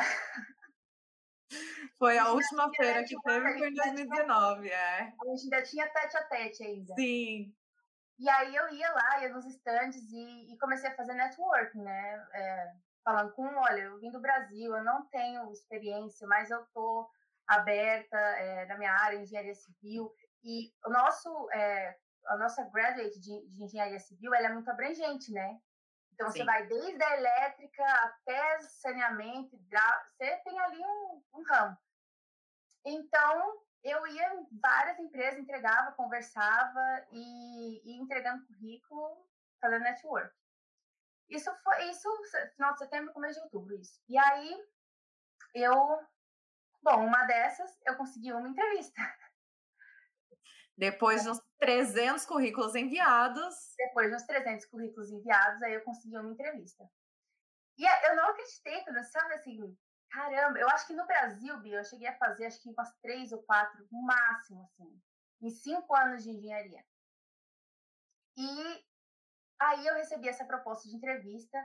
Foi 1.98 2.18
a, 2.18 2.24
a 2.24 2.32
última 2.32 2.70
feira 2.76 3.04
que 3.04 3.16
teve 3.22 3.58
foi 3.58 3.70
em 3.70 3.74
2019, 3.74 4.68
é. 4.68 5.02
A 5.02 5.28
gente 5.30 5.44
ainda 5.44 5.62
tinha 5.64 5.88
tete 5.88 6.18
a 6.18 6.24
tete 6.24 6.64
ainda. 6.64 6.96
Sim. 6.96 7.54
E 8.18 8.30
aí 8.30 8.56
eu 8.56 8.74
ia 8.74 8.92
lá, 8.92 9.22
ia 9.22 9.30
nos 9.30 9.46
estandes 9.46 10.02
e, 10.12 10.54
e, 10.54 10.58
comecei 10.58 10.90
a 10.90 10.96
fazer 10.96 11.14
networking, 11.14 11.84
né? 11.84 12.28
É, 12.34 12.72
falando 13.04 13.32
com, 13.34 13.44
olha, 13.44 13.82
eu 13.82 14.00
vim 14.00 14.10
do 14.10 14.22
Brasil, 14.22 14.76
eu 14.76 14.84
não 14.84 15.06
tenho 15.10 15.52
experiência, 15.52 16.28
mas 16.28 16.50
eu 16.50 16.66
tô 16.74 17.08
aberta 17.48 18.18
é, 18.18 18.66
na 18.66 18.78
minha 18.78 18.92
área, 18.92 19.18
engenharia 19.18 19.54
civil, 19.54 20.12
e 20.44 20.72
o 20.86 20.90
nosso, 20.90 21.50
é, 21.52 21.96
a 22.28 22.38
nossa 22.38 22.64
graduate 22.64 23.20
de, 23.20 23.48
de, 23.48 23.64
engenharia 23.64 24.00
civil, 24.00 24.34
ela 24.34 24.48
é 24.48 24.54
muito 24.54 24.70
abrangente, 24.70 25.32
né? 25.32 25.60
Então, 26.14 26.30
Sim. 26.30 26.40
você 26.40 26.44
vai 26.46 26.66
desde 26.68 27.04
a 27.04 27.18
elétrica 27.18 27.84
até 27.84 28.60
saneamento, 28.62 29.58
você 29.58 30.38
tem 30.38 30.60
ali 30.60 30.80
um, 30.80 31.24
um 31.34 31.44
ramo. 31.44 31.78
Então, 32.86 33.62
eu 33.84 34.08
ia 34.08 34.36
em 34.36 34.48
várias 34.60 34.98
empresas, 35.00 35.40
entregava, 35.40 35.92
conversava 35.92 37.06
e, 37.12 37.82
e 37.84 38.00
entregando 38.00 38.46
currículo, 38.48 39.28
fazendo 39.60 39.84
network. 39.84 40.34
Isso 41.30 41.54
foi 41.64 41.90
isso 41.90 42.10
final 42.56 42.74
de 42.74 42.80
setembro, 42.80 43.14
começo 43.14 43.40
de 43.40 43.46
outubro, 43.46 43.76
isso. 43.76 44.02
E 44.08 44.18
aí 44.18 44.66
eu, 45.54 45.74
bom, 46.82 47.06
uma 47.06 47.26
dessas 47.26 47.80
eu 47.86 47.96
consegui 47.96 48.32
uma 48.32 48.48
entrevista. 48.48 49.02
Depois 50.78 51.24
de 51.24 51.30
uns 51.30 51.42
300 51.60 52.26
currículos 52.26 52.76
enviados. 52.76 53.56
Depois 53.78 54.10
de 54.10 54.16
uns 54.16 54.24
300 54.24 54.66
currículos 54.66 55.12
enviados, 55.12 55.62
aí 55.64 55.74
eu 55.74 55.84
consegui 55.84 56.18
uma 56.18 56.32
entrevista. 56.32 56.84
E 57.78 57.86
eu 57.86 58.16
não 58.16 58.30
acreditei, 58.30 58.84
quando, 58.84 59.04
sabe 59.04 59.34
assim, 59.34 59.78
Caramba, 60.16 60.58
eu 60.60 60.70
acho 60.70 60.88
que 60.88 60.94
no 60.94 61.06
Brasil, 61.06 61.60
Bia, 61.60 61.80
eu 61.80 61.84
cheguei 61.84 62.08
a 62.08 62.18
fazer 62.18 62.46
acho 62.46 62.62
que 62.62 62.70
umas 62.70 62.90
três 63.02 63.34
ou 63.34 63.44
quatro, 63.44 63.86
no 63.92 64.02
máximo, 64.02 64.64
assim, 64.64 65.02
em 65.42 65.50
cinco 65.50 65.94
anos 65.94 66.24
de 66.24 66.30
engenharia. 66.30 66.86
E 68.38 68.86
aí 69.60 69.86
eu 69.86 69.96
recebi 69.96 70.30
essa 70.30 70.46
proposta 70.46 70.88
de 70.88 70.96
entrevista. 70.96 71.58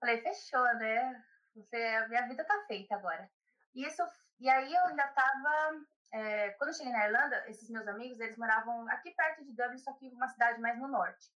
Falei, 0.00 0.20
fechou, 0.20 0.64
né? 0.74 1.24
Você, 1.54 2.08
minha 2.08 2.26
vida 2.26 2.44
tá 2.44 2.64
feita 2.66 2.96
agora. 2.96 3.30
E, 3.74 3.86
isso, 3.86 4.02
e 4.40 4.50
aí 4.50 4.74
eu 4.74 4.84
ainda 4.86 5.06
tava. 5.08 5.86
É, 6.10 6.50
quando 6.52 6.70
eu 6.70 6.74
cheguei 6.74 6.92
na 6.92 7.06
Irlanda, 7.06 7.48
esses 7.48 7.68
meus 7.68 7.86
amigos, 7.86 8.18
eles 8.18 8.36
moravam 8.36 8.88
aqui 8.88 9.10
perto 9.10 9.44
de 9.44 9.52
Dublin, 9.52 9.78
só 9.78 9.92
que 9.92 10.08
uma 10.08 10.28
cidade 10.28 10.60
mais 10.60 10.78
no 10.78 10.88
norte. 10.88 11.30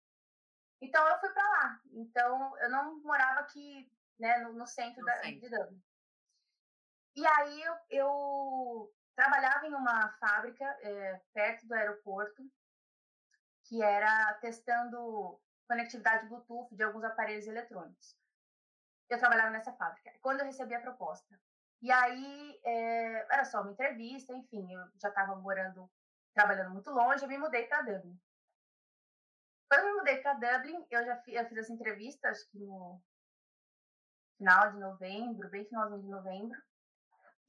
Então 0.81 1.05
eu 1.07 1.19
fui 1.19 1.29
para 1.29 1.43
lá. 1.43 1.81
Então 1.91 2.57
eu 2.60 2.69
não 2.69 2.99
morava 3.01 3.41
aqui, 3.41 3.91
né, 4.19 4.38
no, 4.39 4.53
no 4.53 4.65
centro, 4.65 5.03
da, 5.03 5.21
de 5.21 5.49
Dublin. 5.49 5.81
E 7.15 7.25
aí 7.27 7.62
eu, 7.62 7.75
eu 7.89 8.93
trabalhava 9.15 9.67
em 9.67 9.73
uma 9.73 10.10
fábrica 10.13 10.65
é, 10.81 11.21
perto 11.34 11.67
do 11.67 11.73
aeroporto, 11.73 12.49
que 13.65 13.84
era 13.84 14.34
testando 14.36 15.39
conectividade 15.67 16.27
Bluetooth 16.27 16.75
de 16.75 16.84
alguns 16.84 17.03
aparelhos 17.03 17.47
eletrônicos. 17.47 18.17
Eu 19.10 19.19
trabalhava 19.19 19.51
nessa 19.51 19.73
fábrica. 19.73 20.12
Quando 20.21 20.39
eu 20.39 20.45
recebi 20.45 20.73
a 20.73 20.81
proposta. 20.81 21.39
E 21.82 21.91
aí 21.91 22.60
é, 22.63 23.34
era 23.34 23.44
só 23.44 23.62
uma 23.62 23.72
entrevista, 23.72 24.34
enfim, 24.34 24.72
eu 24.72 24.82
já 25.02 25.10
estava 25.10 25.36
morando, 25.36 25.89
trabalhando 26.34 26.72
muito 26.72 26.91
longe, 26.91 27.24
eu 27.24 27.28
me 27.28 27.38
mudei 27.38 27.65
para 27.65 27.82
Dublin. 27.82 28.20
Quando 29.67 29.86
eu 29.86 29.94
me 29.94 29.98
mudei 30.00 30.17
para 30.17 30.34
Dublin, 30.34 30.86
eu 30.91 31.06
já 31.06 31.17
fiz, 31.22 31.36
eu 31.36 31.48
fiz 31.48 31.58
essa 31.58 31.74
entrevista, 31.74 32.30
acho 32.30 32.48
que 32.52 32.60
no 32.60 33.02
final 34.38 34.72
de 34.72 34.80
novembro, 34.80 35.50
bem 35.50 35.65
finalzinho 35.65 36.02
de 36.02 36.10
novembro. 36.10 36.62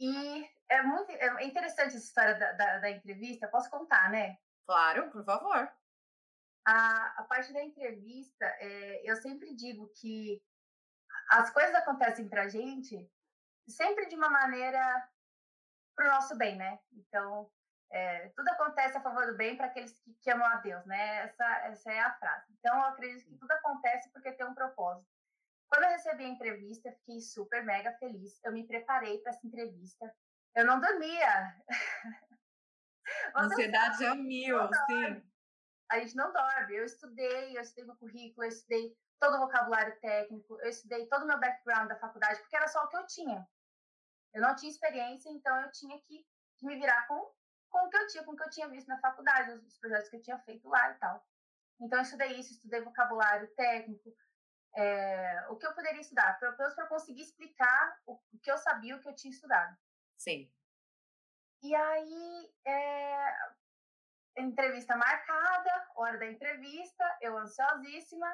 E 0.01 0.51
é 0.68 0.83
muito 0.83 1.11
é 1.11 1.45
interessante 1.45 1.97
essa 1.97 2.07
história 2.07 2.38
da, 2.38 2.53
da, 2.53 2.79
da 2.79 2.90
entrevista. 2.90 3.49
Posso 3.49 3.71
contar, 3.71 4.11
né? 4.11 4.37
Claro, 4.66 5.11
por 5.11 5.25
favor. 5.25 5.71
A, 6.64 7.21
a 7.21 7.25
parte 7.25 7.53
da 7.53 7.62
entrevista, 7.62 8.45
é, 8.45 9.03
eu 9.11 9.16
sempre 9.16 9.55
digo 9.55 9.88
que 10.01 10.42
as 11.31 11.51
coisas 11.51 11.75
acontecem 11.75 12.29
pra 12.29 12.49
gente 12.49 13.11
sempre 13.68 14.07
de 14.07 14.16
uma 14.16 14.29
maneira 14.29 15.09
pro 15.94 16.09
nosso 16.09 16.37
bem, 16.37 16.57
né? 16.57 16.79
Então, 16.92 17.51
é, 17.90 18.29
tudo 18.31 18.48
acontece 18.48 18.96
a 18.96 19.03
favor 19.03 19.27
do 19.27 19.37
bem 19.37 19.57
para 19.57 19.66
aqueles 19.66 19.92
que, 20.01 20.14
que, 20.22 20.31
amam 20.31 20.46
a 20.46 20.57
Deus, 20.57 20.85
né? 20.87 21.25
Essa, 21.25 21.44
essa 21.66 21.92
é 21.92 22.01
a 22.01 22.14
frase. 22.14 22.53
Então, 22.59 22.75
eu 22.75 22.85
acredito 22.85 23.27
que 23.27 23.37
tudo 23.37 23.51
acontece 23.53 24.11
porque 24.11 24.33
tem 24.33 24.46
um 24.46 24.55
propósito. 24.55 25.11
Quando 25.68 25.85
eu 25.85 25.90
recebi 25.90 26.25
a 26.25 26.29
entrevista, 26.29 26.92
fiquei 26.92 27.20
super 27.20 27.64
mega 27.64 27.92
feliz. 27.98 28.38
Eu 28.44 28.53
me 28.53 28.66
preparei 28.66 29.18
para 29.18 29.31
essa 29.31 29.46
entrevista. 29.46 30.14
Eu 30.55 30.66
não 30.66 30.81
dormia. 30.81 31.57
Ansiedade 33.37 34.05
é 34.05 34.14
mil, 34.14 34.59
sim. 34.87 35.22
A 35.90 35.98
gente 35.98 36.14
não 36.14 36.33
dorme. 36.33 36.77
Eu 36.77 36.85
estudei, 36.85 37.57
eu 37.57 37.62
estudei 37.62 37.85
no 37.85 37.96
currículo, 37.96 38.44
eu 38.44 38.48
estudei 38.48 38.96
todo 39.20 39.37
o 39.37 39.40
vocabulário 39.40 39.98
técnico, 40.01 40.59
eu 40.61 40.68
estudei 40.68 41.07
todo 41.07 41.22
o 41.22 41.27
meu 41.27 41.38
background 41.38 41.88
da 41.88 41.98
faculdade, 41.98 42.40
porque 42.40 42.57
era 42.57 42.68
só 42.68 42.85
o 42.85 42.88
que 42.88 42.96
eu 42.96 43.07
tinha. 43.07 43.46
Eu 44.33 44.42
não 44.42 44.55
tinha 44.55 44.71
experiência, 44.71 45.31
então 45.31 45.61
eu 45.61 45.71
tinha 45.73 46.01
que, 46.03 46.27
me 46.62 46.77
virar 46.77 47.07
com, 47.07 47.33
com 47.68 47.87
o 47.87 47.90
que 47.90 47.97
eu 47.97 48.07
tinha, 48.07 48.25
com 48.25 48.33
o 48.33 48.37
que 48.37 48.42
eu 48.42 48.51
tinha 48.51 48.68
visto 48.68 48.88
na 48.88 49.01
faculdade, 49.01 49.53
os 49.53 49.79
projetos 49.79 50.09
que 50.09 50.16
eu 50.16 50.23
tinha 50.23 50.38
feito 50.40 50.68
lá 50.68 50.90
e 50.90 50.95
tal. 50.95 51.27
Então, 51.81 51.99
eu 51.99 52.03
estudei 52.03 52.38
isso, 52.38 52.53
estudei 52.53 52.81
vocabulário 52.81 53.49
técnico, 53.55 54.14
é, 54.75 55.47
o 55.51 55.57
que 55.57 55.66
eu 55.66 55.75
poderia 55.75 56.01
estudar, 56.01 56.38
pelo 56.38 56.57
menos 56.57 56.75
para 56.75 56.87
conseguir 56.87 57.23
explicar 57.23 57.99
o, 58.07 58.14
o, 58.33 58.38
que 58.38 58.51
eu 58.51 58.57
sabia, 58.59 58.97
o 58.97 59.01
que 59.01 59.09
eu 59.09 59.14
tinha 59.14 59.33
estudado. 59.33 59.77
Sim. 60.16 60.51
E 61.62 61.75
aí, 61.75 62.55
é, 62.64 63.37
entrevista 64.38 64.97
marcada, 64.97 65.90
hora 65.97 66.18
da 66.18 66.27
entrevista, 66.27 67.18
eu 67.21 67.37
ansiosíssima, 67.37 68.33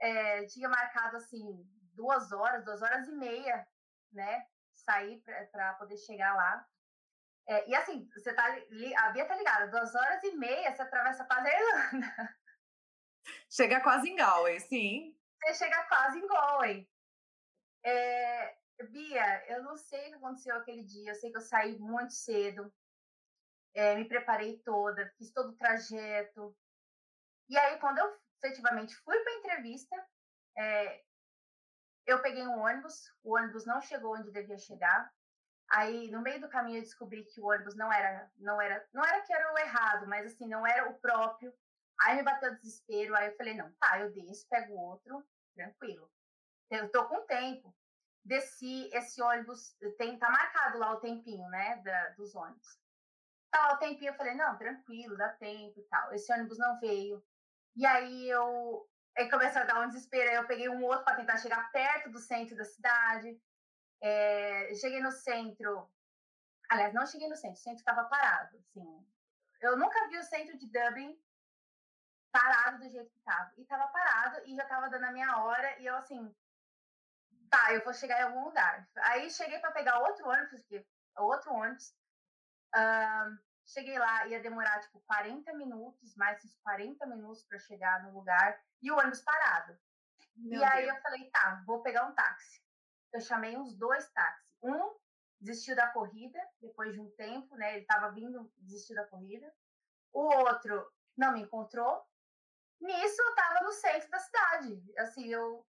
é, 0.00 0.44
tinha 0.46 0.68
marcado 0.68 1.16
assim 1.16 1.64
duas 1.94 2.32
horas, 2.32 2.64
duas 2.64 2.82
horas 2.82 3.08
e 3.08 3.12
meia, 3.12 3.66
né? 4.12 4.46
Sair 4.90 5.22
para 5.52 5.74
poder 5.74 5.96
chegar 5.98 6.34
lá. 6.34 6.66
É, 7.48 7.68
e 7.68 7.74
assim, 7.74 8.08
você 8.14 8.32
tá, 8.34 8.44
a 8.46 9.10
Bia 9.10 9.26
tá 9.26 9.36
ligada, 9.36 9.70
duas 9.70 9.94
horas 9.94 10.22
e 10.22 10.36
meia, 10.36 10.74
você 10.74 10.82
atravessa 10.82 11.24
quase 11.24 11.48
a 11.48 11.60
Irlanda. 11.60 12.06
Chega 13.50 13.80
quase 13.80 14.08
em 14.08 14.16
Galway, 14.16 14.60
sim 14.60 15.20
você 15.40 15.64
chega 15.64 15.82
quase 15.84 16.18
em 16.18 16.26
Galway. 16.26 16.88
É, 17.84 18.56
Bia, 18.90 19.46
eu 19.48 19.62
não 19.62 19.76
sei 19.76 20.00
o 20.00 20.10
que 20.10 20.14
aconteceu 20.16 20.56
aquele 20.56 20.84
dia. 20.84 21.10
Eu 21.10 21.14
sei 21.14 21.30
que 21.30 21.36
eu 21.36 21.42
saí 21.42 21.78
muito 21.78 22.12
cedo, 22.12 22.72
é, 23.74 23.94
me 23.96 24.06
preparei 24.06 24.58
toda, 24.60 25.12
fiz 25.16 25.32
todo 25.32 25.50
o 25.50 25.56
trajeto. 25.56 26.56
E 27.48 27.58
aí, 27.58 27.78
quando 27.78 27.98
eu 27.98 28.20
efetivamente 28.42 28.94
fui 28.96 29.18
para 29.18 29.32
a 29.32 29.36
entrevista, 29.36 30.08
é, 30.56 31.04
eu 32.10 32.20
peguei 32.20 32.46
um 32.46 32.60
ônibus, 32.60 33.12
o 33.22 33.36
ônibus 33.36 33.64
não 33.64 33.80
chegou 33.80 34.14
onde 34.14 34.30
devia 34.30 34.58
chegar. 34.58 35.12
Aí, 35.70 36.10
no 36.10 36.20
meio 36.20 36.40
do 36.40 36.48
caminho, 36.48 36.78
eu 36.78 36.82
descobri 36.82 37.24
que 37.24 37.40
o 37.40 37.46
ônibus 37.46 37.76
não 37.76 37.92
era, 37.92 38.30
não 38.36 38.60
era, 38.60 38.84
não 38.92 39.04
era 39.04 39.20
que 39.20 39.32
era 39.32 39.52
o 39.52 39.58
errado, 39.58 40.06
mas 40.08 40.26
assim, 40.26 40.48
não 40.48 40.66
era 40.66 40.90
o 40.90 40.98
próprio. 40.98 41.54
Aí 42.00 42.16
me 42.16 42.22
bateu 42.22 42.56
desespero, 42.56 43.14
aí 43.14 43.28
eu 43.28 43.36
falei, 43.36 43.54
não, 43.54 43.70
tá, 43.74 44.00
eu 44.00 44.10
desço, 44.12 44.48
pego 44.48 44.74
outro, 44.74 45.24
tranquilo. 45.54 46.10
Eu 46.70 46.90
tô 46.90 47.06
com 47.06 47.24
tempo. 47.26 47.74
Desci, 48.24 48.90
esse 48.92 49.22
ônibus, 49.22 49.76
tem, 49.96 50.18
tá 50.18 50.30
marcado 50.30 50.78
lá 50.78 50.92
o 50.92 51.00
tempinho, 51.00 51.48
né, 51.48 51.76
da, 51.84 52.08
dos 52.10 52.34
ônibus. 52.34 52.78
Tá 53.50 53.68
lá 53.68 53.74
o 53.74 53.78
tempinho, 53.78 54.10
eu 54.10 54.16
falei, 54.16 54.34
não, 54.34 54.56
tranquilo, 54.58 55.16
dá 55.16 55.28
tempo 55.30 55.78
e 55.78 55.82
tal. 55.84 56.12
Esse 56.12 56.32
ônibus 56.32 56.58
não 56.58 56.78
veio. 56.80 57.24
E 57.76 57.86
aí 57.86 58.28
eu, 58.28 58.88
aí 59.16 59.30
começou 59.30 59.62
a 59.62 59.64
dar 59.64 59.80
um 59.80 59.88
desespero, 59.88 60.30
aí 60.30 60.36
eu 60.36 60.46
peguei 60.46 60.68
um 60.68 60.82
outro 60.84 61.04
para 61.04 61.16
tentar 61.16 61.36
chegar 61.38 61.70
perto 61.72 62.10
do 62.10 62.18
centro 62.18 62.56
da 62.56 62.64
cidade. 62.64 63.40
É, 64.00 64.74
cheguei 64.74 65.00
no 65.00 65.12
centro, 65.12 65.90
aliás, 66.68 66.94
não 66.94 67.06
cheguei 67.06 67.28
no 67.28 67.36
centro, 67.36 67.58
o 67.58 67.62
centro 67.62 67.80
estava 67.80 68.04
parado, 68.04 68.56
assim. 68.56 69.06
Eu 69.60 69.76
nunca 69.76 70.08
vi 70.08 70.16
o 70.16 70.24
centro 70.24 70.56
de 70.56 70.66
Dublin 70.66 71.20
parado 72.32 72.78
do 72.78 72.88
jeito 72.88 73.10
que 73.10 73.18
estava. 73.18 73.52
E 73.56 73.62
estava 73.62 73.86
parado 73.88 74.40
e 74.46 74.54
já 74.54 74.62
estava 74.62 74.88
dando 74.88 75.04
a 75.04 75.12
minha 75.12 75.36
hora 75.38 75.78
e 75.80 75.86
eu 75.86 75.96
assim, 75.96 76.34
tá, 77.50 77.74
eu 77.74 77.84
vou 77.84 77.92
chegar 77.92 78.20
em 78.20 78.24
algum 78.24 78.44
lugar. 78.44 78.88
Aí 78.96 79.28
cheguei 79.30 79.58
para 79.58 79.72
pegar 79.72 79.98
outro 79.98 80.28
ônibus, 80.28 80.62
outro 81.16 81.52
ônibus. 81.52 81.94
Cheguei 83.72 83.98
lá, 83.98 84.26
ia 84.26 84.40
demorar 84.40 84.80
tipo 84.80 85.00
40 85.00 85.52
minutos, 85.54 86.14
mais 86.16 86.44
uns 86.44 86.56
40 86.58 87.06
minutos 87.06 87.44
para 87.44 87.58
chegar 87.58 88.02
no 88.02 88.12
lugar 88.12 88.60
e 88.82 88.90
o 88.90 88.98
ônibus 88.98 89.22
parado. 89.22 89.78
Meu 90.36 90.60
e 90.60 90.64
aí 90.64 90.84
Deus. 90.86 90.96
eu 90.96 91.02
falei, 91.02 91.30
tá, 91.30 91.62
vou 91.66 91.82
pegar 91.82 92.06
um 92.06 92.14
táxi. 92.14 92.62
Eu 93.12 93.20
chamei 93.20 93.56
uns 93.56 93.74
dois 93.74 94.08
táxis. 94.10 94.56
Um 94.62 94.94
desistiu 95.40 95.74
da 95.74 95.88
corrida 95.88 96.38
depois 96.60 96.92
de 96.92 97.00
um 97.00 97.10
tempo, 97.12 97.56
né? 97.56 97.72
Ele 97.72 97.82
estava 97.82 98.10
vindo, 98.10 98.52
desistiu 98.58 98.96
da 98.96 99.06
corrida. 99.06 99.52
O 100.12 100.22
outro 100.22 100.92
não 101.16 101.32
me 101.32 101.42
encontrou. 101.42 102.04
Nisso 102.80 103.22
eu 103.22 103.34
tava 103.34 103.64
no 103.64 103.72
centro 103.72 104.10
da 104.10 104.18
cidade. 104.18 104.94
Assim, 104.98 105.26
eu 105.28 105.66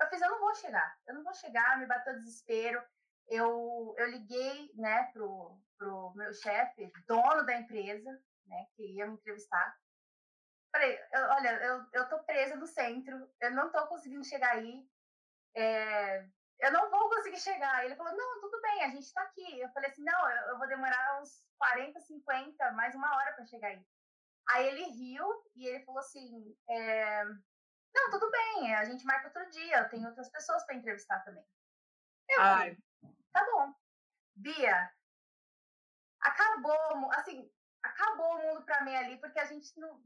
eu 0.00 0.08
fiz, 0.08 0.20
eu 0.20 0.30
não 0.30 0.40
vou 0.40 0.54
chegar. 0.54 0.98
Eu 1.06 1.14
não 1.14 1.22
vou 1.22 1.34
chegar, 1.34 1.78
me 1.78 1.86
bateu 1.86 2.14
desespero. 2.14 2.82
Eu 3.28 3.94
eu 3.98 4.10
liguei, 4.10 4.72
né, 4.74 5.04
pro 5.12 5.58
pro 5.78 6.12
meu 6.14 6.32
chefe, 6.32 6.92
dono 7.06 7.44
da 7.44 7.56
empresa, 7.56 8.10
né, 8.46 8.66
que 8.74 8.82
ia 8.82 9.06
me 9.06 9.14
entrevistar. 9.14 9.76
Falei, 10.72 10.98
eu, 11.12 11.22
olha, 11.30 11.50
eu, 11.62 11.86
eu 11.92 12.08
tô 12.08 12.18
presa 12.24 12.56
no 12.56 12.66
centro, 12.66 13.30
eu 13.40 13.50
não 13.52 13.70
tô 13.70 13.86
conseguindo 13.86 14.24
chegar 14.24 14.52
aí, 14.52 14.86
é, 15.54 16.26
eu 16.60 16.72
não 16.72 16.90
vou 16.90 17.08
conseguir 17.10 17.40
chegar. 17.40 17.84
Ele 17.84 17.96
falou, 17.96 18.16
não, 18.16 18.40
tudo 18.40 18.60
bem, 18.60 18.84
a 18.84 18.88
gente 18.88 19.12
tá 19.12 19.22
aqui. 19.22 19.60
Eu 19.60 19.68
falei 19.70 19.90
assim, 19.90 20.02
não, 20.02 20.30
eu, 20.30 20.42
eu 20.48 20.58
vou 20.58 20.66
demorar 20.66 21.20
uns 21.20 21.44
40, 21.58 22.00
50, 22.00 22.72
mais 22.72 22.94
uma 22.94 23.14
hora 23.14 23.32
para 23.34 23.46
chegar 23.46 23.68
aí. 23.68 23.86
Aí 24.50 24.66
ele 24.68 24.84
riu 24.84 25.26
e 25.54 25.66
ele 25.66 25.84
falou 25.84 26.00
assim, 26.00 26.56
é, 26.68 27.24
não, 27.94 28.10
tudo 28.10 28.30
bem, 28.30 28.74
a 28.74 28.84
gente 28.84 29.04
marca 29.04 29.28
outro 29.28 29.50
dia, 29.50 29.88
tem 29.88 30.04
outras 30.06 30.28
pessoas 30.28 30.64
para 30.64 30.74
entrevistar 30.74 31.20
também. 31.20 31.44
Eu 32.28 32.36
falei, 32.36 32.78
tá 33.32 33.44
bom. 33.52 33.74
Bia, 34.36 34.92
acabou, 36.24 37.12
assim, 37.12 37.50
acabou 37.82 38.34
o 38.34 38.42
mundo 38.42 38.64
para 38.64 38.82
mim 38.84 38.96
ali, 38.96 39.20
porque 39.20 39.38
a 39.38 39.44
gente 39.44 39.78
não, 39.78 40.02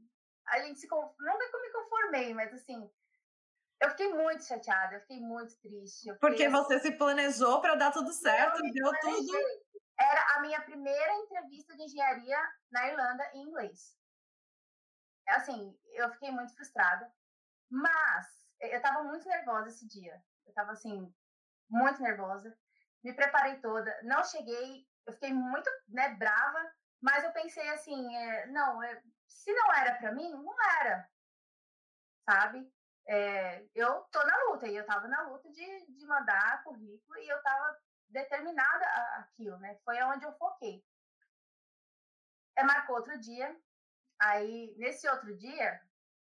a 0.47 0.59
gente 0.59 0.79
se, 0.79 0.87
não 0.87 1.41
é 1.41 1.49
que 1.49 1.55
eu 1.55 1.61
me 1.61 1.71
conformei, 1.71 2.33
mas 2.33 2.53
assim, 2.53 2.91
eu 3.79 3.89
fiquei 3.91 4.13
muito 4.13 4.43
chateada, 4.43 4.95
eu 4.95 5.01
fiquei 5.01 5.21
muito 5.21 5.57
triste. 5.61 6.11
Fiquei, 6.13 6.19
porque 6.19 6.43
assim, 6.43 6.53
você 6.53 6.79
se 6.79 6.97
planejou 6.97 7.61
para 7.61 7.75
dar 7.75 7.91
tudo 7.91 8.11
certo, 8.11 8.61
deu 8.61 8.91
tudo. 8.99 9.31
Era 9.97 10.35
a 10.35 10.41
minha 10.41 10.61
primeira 10.61 11.13
entrevista 11.15 11.75
de 11.75 11.83
engenharia 11.83 12.37
na 12.71 12.87
Irlanda 12.87 13.31
em 13.33 13.43
inglês. 13.43 13.97
Assim, 15.29 15.77
eu 15.93 16.09
fiquei 16.13 16.31
muito 16.31 16.53
frustrada, 16.55 17.11
mas 17.69 18.27
eu 18.59 18.77
estava 18.77 19.03
muito 19.03 19.27
nervosa 19.27 19.69
esse 19.69 19.87
dia. 19.87 20.21
Eu 20.45 20.49
estava 20.49 20.71
assim, 20.71 21.13
muito 21.69 22.01
nervosa. 22.01 22.57
Me 23.03 23.13
preparei 23.13 23.59
toda, 23.61 23.97
não 24.03 24.23
cheguei 24.23 24.88
eu 25.09 25.13
fiquei 25.13 25.33
muito 25.33 25.69
né, 25.87 26.09
brava, 26.15 26.71
mas 27.01 27.23
eu 27.23 27.31
pensei 27.31 27.67
assim, 27.69 28.15
é, 28.15 28.45
não, 28.47 28.81
é, 28.83 29.01
se 29.27 29.51
não 29.53 29.73
era 29.73 29.95
para 29.95 30.11
mim, 30.11 30.29
não 30.31 30.55
era, 30.79 31.09
sabe? 32.29 32.71
É, 33.07 33.65
eu 33.73 34.01
tô 34.11 34.23
na 34.23 34.43
luta 34.43 34.67
e 34.67 34.75
eu 34.75 34.85
tava 34.85 35.07
na 35.07 35.21
luta 35.23 35.49
de, 35.49 35.91
de 35.93 36.05
mandar 36.05 36.63
currículo 36.63 37.17
e 37.17 37.27
eu 37.27 37.41
tava 37.41 37.77
determinada 38.07 38.85
aquilo, 39.17 39.57
né? 39.57 39.79
Foi 39.83 39.99
onde 40.03 40.25
eu 40.25 40.33
foquei. 40.33 40.85
É, 42.55 42.63
marcou 42.63 42.97
outro 42.97 43.17
dia, 43.19 43.59
aí 44.19 44.75
nesse 44.77 45.09
outro 45.09 45.35
dia, 45.35 45.81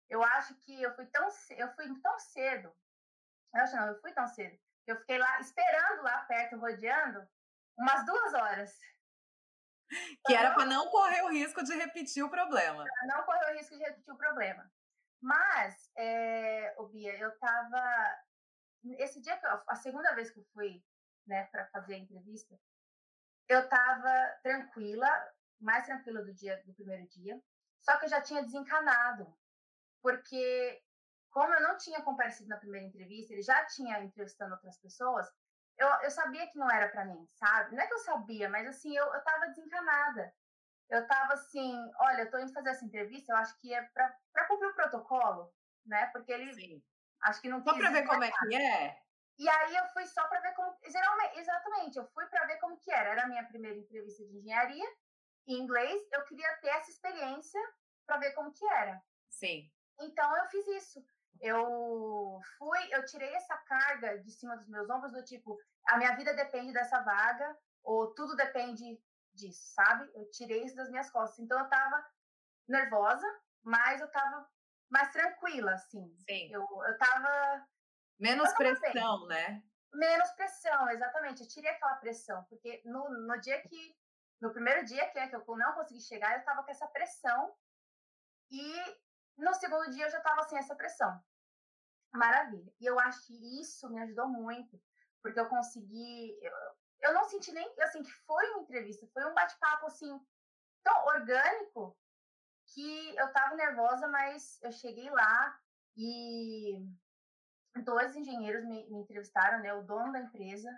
eu 0.10 0.24
acho 0.24 0.54
que 0.62 0.80
eu 0.80 0.94
fui 0.96 1.08
tão, 1.08 1.28
eu 1.58 1.74
fui 1.74 2.00
tão 2.02 2.20
cedo, 2.20 2.72
eu 3.56 3.62
acho 3.64 3.76
não, 3.76 3.88
eu 3.88 4.00
fui 4.02 4.12
tão 4.14 4.28
cedo, 4.28 4.60
eu 4.86 4.96
fiquei 4.98 5.18
lá 5.18 5.40
esperando 5.40 6.04
lá 6.04 6.20
perto, 6.26 6.60
rodeando, 6.60 7.28
umas 7.80 8.06
duas 8.06 8.34
horas. 8.34 8.78
Que 10.26 10.36
era 10.36 10.54
para 10.54 10.66
não 10.66 10.88
correr 10.90 11.24
o 11.24 11.30
risco 11.30 11.64
de 11.64 11.74
repetir 11.74 12.24
o 12.24 12.30
problema. 12.30 12.84
Para 12.84 13.08
não 13.08 13.24
correr 13.24 13.52
o 13.52 13.58
risco 13.58 13.76
de 13.76 13.84
repetir 13.84 14.14
o 14.14 14.18
problema. 14.18 14.72
Mas, 15.20 15.90
é, 15.98 16.76
ô 16.78 16.88
Bia, 16.88 17.18
eu 17.18 17.38
tava. 17.40 17.82
Esse 18.98 19.20
dia, 19.20 19.38
que 19.38 19.46
eu, 19.46 19.62
a 19.68 19.76
segunda 19.76 20.14
vez 20.14 20.30
que 20.30 20.40
eu 20.40 20.46
fui 20.54 20.84
né, 21.26 21.46
para 21.46 21.66
fazer 21.68 21.96
a 21.96 21.98
entrevista, 21.98 22.58
eu 23.48 23.68
tava 23.68 24.40
tranquila, 24.44 25.10
mais 25.60 25.86
tranquila 25.86 26.24
do 26.24 26.34
dia 26.34 26.62
do 26.66 26.74
primeiro 26.74 27.08
dia, 27.08 27.42
só 27.82 27.98
que 27.98 28.06
eu 28.06 28.10
já 28.10 28.22
tinha 28.22 28.44
desencanado, 28.44 29.36
porque 30.02 30.82
como 31.32 31.54
eu 31.54 31.62
não 31.62 31.78
tinha 31.78 32.02
comparecido 32.02 32.50
na 32.50 32.58
primeira 32.58 32.88
entrevista, 32.88 33.34
ele 33.34 33.42
já 33.42 33.66
tinha 33.66 34.02
entrevistando 34.04 34.54
outras 34.54 34.78
pessoas, 34.78 35.28
eu, 35.80 35.88
eu 36.04 36.12
sabia 36.12 36.46
que 36.48 36.58
não 36.58 36.70
era 36.70 36.90
para 36.90 37.06
mim, 37.06 37.26
sabe? 37.36 37.76
Não 37.76 37.82
é 37.82 37.88
que 37.88 37.94
eu 37.94 38.00
sabia, 38.00 38.50
mas 38.50 38.68
assim, 38.68 38.96
eu, 38.96 39.06
eu 39.06 39.24
tava 39.24 39.48
desencanada. 39.48 40.34
Eu 40.90 41.08
tava 41.08 41.34
assim, 41.34 41.74
olha, 42.00 42.24
eu 42.24 42.32
tô 42.32 42.38
indo 42.40 42.52
fazer 42.52 42.70
essa 42.70 42.84
entrevista, 42.84 43.32
eu 43.32 43.38
acho 43.38 43.58
que 43.60 43.74
é 43.74 43.82
para 43.94 44.46
cumprir 44.48 44.70
o 44.70 44.76
protocolo, 44.76 45.54
né? 45.86 46.08
Porque 46.08 46.32
ele 46.32 46.54
Sim. 46.54 46.84
acho 47.24 47.42
que 47.42 47.48
não 47.48 47.64
Só 47.64 47.74
para 47.78 47.92
ver 47.92 48.06
como 48.06 48.24
é 48.24 48.32
que 48.32 48.56
é. 48.56 49.00
E 49.38 49.48
aí 49.48 49.76
eu 49.76 49.86
fui 49.90 50.06
só 50.06 50.28
para 50.28 50.42
ver 50.42 50.54
como, 50.54 50.78
geralmente, 50.86 51.40
exatamente, 51.40 51.98
eu 51.98 52.06
fui 52.08 52.26
para 52.26 52.46
ver 52.46 52.58
como 52.58 52.78
que 52.78 52.92
era. 52.92 53.12
Era 53.12 53.24
a 53.24 53.28
minha 53.28 53.46
primeira 53.46 53.78
entrevista 53.78 54.26
de 54.26 54.38
engenharia 54.38 54.86
em 55.48 55.62
inglês, 55.62 56.02
eu 56.12 56.24
queria 56.26 56.52
ter 56.58 56.70
essa 56.70 56.92
experiência 56.92 57.62
para 58.06 58.18
ver 58.18 58.32
como 58.34 58.52
que 58.52 58.66
era. 58.66 59.02
Sim. 59.30 59.72
Então 60.00 60.38
eu 60.38 60.46
fiz 60.48 60.68
isso 60.68 61.04
eu 61.42 62.40
fui, 62.58 62.80
eu 62.94 63.06
tirei 63.06 63.34
essa 63.34 63.58
carga 63.58 64.20
de 64.20 64.32
cima 64.32 64.58
dos 64.58 64.68
meus 64.68 64.90
ombros 64.90 65.12
do 65.12 65.24
tipo, 65.24 65.58
a 65.88 65.98
minha 65.98 66.16
vida 66.16 66.34
depende 66.34 66.74
dessa 66.74 67.02
vaga 67.02 67.58
ou 67.84 68.14
tudo 68.14 68.36
depende 68.36 69.02
disso, 69.34 69.74
sabe? 69.74 70.10
Eu 70.14 70.30
tirei 70.32 70.64
isso 70.64 70.76
das 70.76 70.90
minhas 70.90 71.10
costas. 71.12 71.40
Então 71.40 71.58
eu 71.60 71.70
tava 71.70 72.06
nervosa, 72.68 73.26
mas 73.64 74.02
eu 74.02 74.12
tava 74.12 74.48
mais 74.90 75.12
tranquila, 75.12 75.74
assim. 75.74 76.16
Sim. 76.28 76.52
Eu, 76.52 76.62
eu 76.62 76.98
tava 76.98 77.68
menos 78.20 78.50
eu 78.50 78.56
tava 78.56 78.80
pressão, 78.80 79.28
né? 79.28 79.64
Menos 79.94 80.32
pressão, 80.32 80.90
exatamente. 80.90 81.42
Eu 81.42 81.48
tirei 81.48 81.72
aquela 81.72 81.96
pressão, 81.96 82.44
porque 82.46 82.82
no, 82.86 83.10
no 83.10 83.40
dia 83.40 83.62
que 83.62 83.98
no 84.42 84.52
primeiro 84.52 84.86
dia 84.86 85.10
que, 85.10 85.20
é, 85.20 85.28
que 85.28 85.36
eu 85.36 85.44
não 85.48 85.74
consegui 85.74 86.02
chegar, 86.02 86.38
eu 86.38 86.46
tava 86.46 86.64
com 86.64 86.72
essa 86.72 86.88
pressão 86.88 87.54
e 88.50 88.98
no 89.38 89.54
segundo 89.54 89.90
dia 89.92 90.06
eu 90.06 90.10
já 90.10 90.18
estava 90.18 90.44
sem 90.44 90.58
essa 90.58 90.76
pressão. 90.76 91.22
Maravilha. 92.14 92.74
E 92.80 92.86
eu 92.86 93.00
acho 93.00 93.28
que 93.28 93.62
isso 93.62 93.90
me 93.90 94.02
ajudou 94.02 94.28
muito, 94.28 94.82
porque 95.22 95.40
eu 95.40 95.48
consegui. 95.48 96.38
Eu, 96.42 96.52
eu 97.02 97.14
não 97.14 97.24
senti 97.24 97.52
nem 97.52 97.74
assim 97.82 98.02
que 98.02 98.12
foi 98.12 98.50
uma 98.52 98.62
entrevista, 98.62 99.08
foi 99.14 99.26
um 99.26 99.34
bate-papo 99.34 99.86
assim 99.86 100.20
tão 100.84 101.06
orgânico 101.06 101.98
que 102.74 103.16
eu 103.16 103.32
tava 103.32 103.56
nervosa, 103.56 104.08
mas 104.08 104.60
eu 104.62 104.72
cheguei 104.72 105.10
lá 105.10 105.60
e 105.96 106.86
dois 107.84 108.16
engenheiros 108.16 108.66
me, 108.66 108.90
me 108.90 109.00
entrevistaram, 109.00 109.62
né? 109.62 109.74
O 109.74 109.84
dono 109.84 110.12
da 110.12 110.20
empresa 110.20 110.70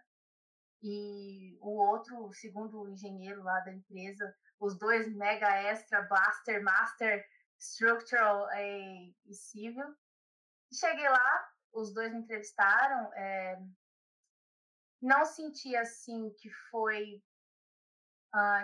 e 0.82 1.58
o 1.62 1.78
outro, 1.78 2.26
o 2.26 2.34
segundo 2.34 2.90
engenheiro 2.90 3.44
lá 3.44 3.60
da 3.60 3.72
empresa, 3.72 4.36
os 4.60 4.78
dois 4.78 5.14
mega 5.16 5.48
extra 5.64 6.02
blaster 6.04 6.64
master 6.64 7.26
structural 7.58 8.48
e, 8.54 9.16
e 9.26 9.34
civil. 9.34 9.96
Cheguei 10.74 11.08
lá, 11.10 11.52
os 11.74 11.94
dois 11.94 12.12
me 12.14 12.20
entrevistaram. 12.20 13.14
É, 13.14 13.62
não 15.02 15.26
senti 15.26 15.76
assim 15.76 16.30
que 16.38 16.50
foi, 16.70 17.24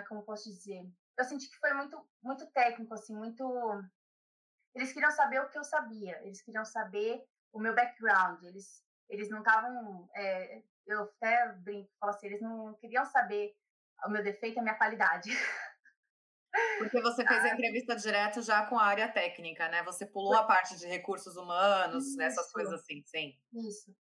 como 0.08 0.22
posso 0.22 0.48
dizer, 0.48 0.88
eu 1.18 1.24
senti 1.24 1.50
que 1.50 1.58
foi 1.58 1.72
muito, 1.74 2.08
muito 2.22 2.46
técnico, 2.52 2.94
assim, 2.94 3.14
muito. 3.14 3.44
Eles 4.74 4.92
queriam 4.92 5.10
saber 5.10 5.40
o 5.40 5.48
que 5.48 5.58
eu 5.58 5.64
sabia, 5.64 6.22
eles 6.22 6.40
queriam 6.40 6.64
saber 6.64 7.26
o 7.52 7.58
meu 7.58 7.74
background, 7.74 8.42
eles 8.44 8.86
eles 9.08 9.28
não 9.30 9.38
estavam. 9.38 10.08
É, 10.14 10.62
eu 10.86 11.02
até 11.02 11.52
brinco, 11.52 11.90
falo 11.98 12.12
assim, 12.12 12.26
eles 12.26 12.40
não 12.40 12.74
queriam 12.74 13.04
saber 13.04 13.56
o 14.04 14.08
meu 14.10 14.22
defeito 14.22 14.56
e 14.56 14.60
a 14.60 14.62
minha 14.62 14.78
qualidade. 14.78 15.30
Porque 16.78 17.00
você 17.00 17.26
fez 17.26 17.44
a 17.44 17.48
entrevista 17.48 17.96
direto 17.96 18.42
já 18.42 18.64
com 18.66 18.78
a 18.78 18.84
área 18.84 19.08
técnica, 19.08 19.68
né? 19.68 19.82
Você 19.82 20.06
pulou 20.06 20.34
a 20.34 20.44
parte 20.44 20.76
de 20.76 20.86
recursos 20.86 21.36
humanos, 21.36 22.06
Isso. 22.06 22.22
essas 22.22 22.52
coisas 22.52 22.80
assim, 22.80 23.02
sim. 23.04 23.36
Isso. 23.52 23.94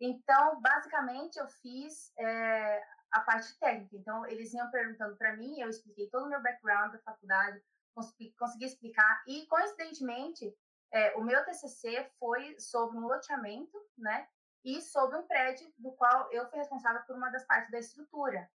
Então, 0.00 0.60
basicamente, 0.60 1.38
eu 1.38 1.46
fiz 1.46 2.12
é, 2.18 2.82
a 3.12 3.20
parte 3.20 3.58
técnica. 3.58 3.96
Então, 3.96 4.26
eles 4.26 4.52
iam 4.52 4.70
perguntando 4.70 5.16
para 5.16 5.36
mim, 5.36 5.60
eu 5.60 5.68
expliquei 5.68 6.08
todo 6.10 6.26
o 6.26 6.28
meu 6.28 6.42
background 6.42 6.92
da 6.92 6.98
faculdade, 6.98 7.62
consegui, 7.94 8.34
explicar. 8.64 9.22
E, 9.26 9.46
coincidentemente, 9.46 10.54
é, 10.92 11.16
o 11.16 11.22
meu 11.22 11.44
TCC 11.44 12.10
foi 12.18 12.58
sobre 12.58 12.98
um 12.98 13.06
loteamento, 13.06 13.78
né? 13.96 14.26
E 14.64 14.80
sobre 14.80 15.16
um 15.18 15.26
prédio 15.26 15.72
do 15.78 15.92
qual 15.92 16.32
eu 16.32 16.48
fui 16.48 16.58
responsável 16.58 17.02
por 17.06 17.16
uma 17.16 17.30
das 17.30 17.44
partes 17.44 17.70
da 17.70 17.78
estrutura 17.78 18.48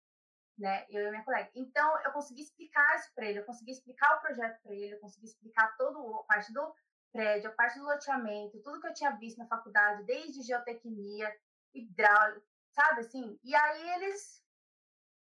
né? 0.59 0.85
Eu 0.89 1.07
e 1.07 1.09
minha 1.09 1.23
colega. 1.23 1.49
Então, 1.55 1.99
eu 2.03 2.11
consegui 2.11 2.41
explicar 2.41 2.95
isso 2.97 3.11
para 3.15 3.25
ele, 3.25 3.39
eu 3.39 3.45
consegui 3.45 3.71
explicar 3.71 4.17
o 4.17 4.21
projeto 4.21 4.61
para 4.61 4.73
ele, 4.73 4.93
eu 4.93 4.99
consegui 4.99 5.25
explicar 5.25 5.75
toda 5.77 5.97
a 5.97 6.23
parte 6.23 6.51
do 6.53 6.75
prédio, 7.11 7.49
a 7.49 7.53
parte 7.53 7.79
do 7.79 7.85
loteamento, 7.85 8.61
tudo 8.61 8.79
que 8.81 8.87
eu 8.87 8.93
tinha 8.93 9.11
visto 9.11 9.37
na 9.37 9.47
faculdade, 9.47 10.03
desde 10.03 10.43
geotecnia, 10.43 11.33
hidráulica, 11.73 12.45
sabe 12.71 12.99
assim? 12.99 13.39
E 13.43 13.55
aí 13.55 13.89
eles, 13.95 14.43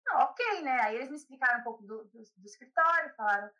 não, 0.07 0.23
ok, 0.23 0.63
né? 0.63 0.81
Aí 0.81 0.97
eles 0.97 1.11
me 1.11 1.17
explicaram 1.17 1.61
um 1.61 1.65
pouco 1.65 1.83
do, 1.83 2.05
do, 2.05 2.23
do 2.37 2.47
escritório, 2.47 3.15
falaram 3.15 3.51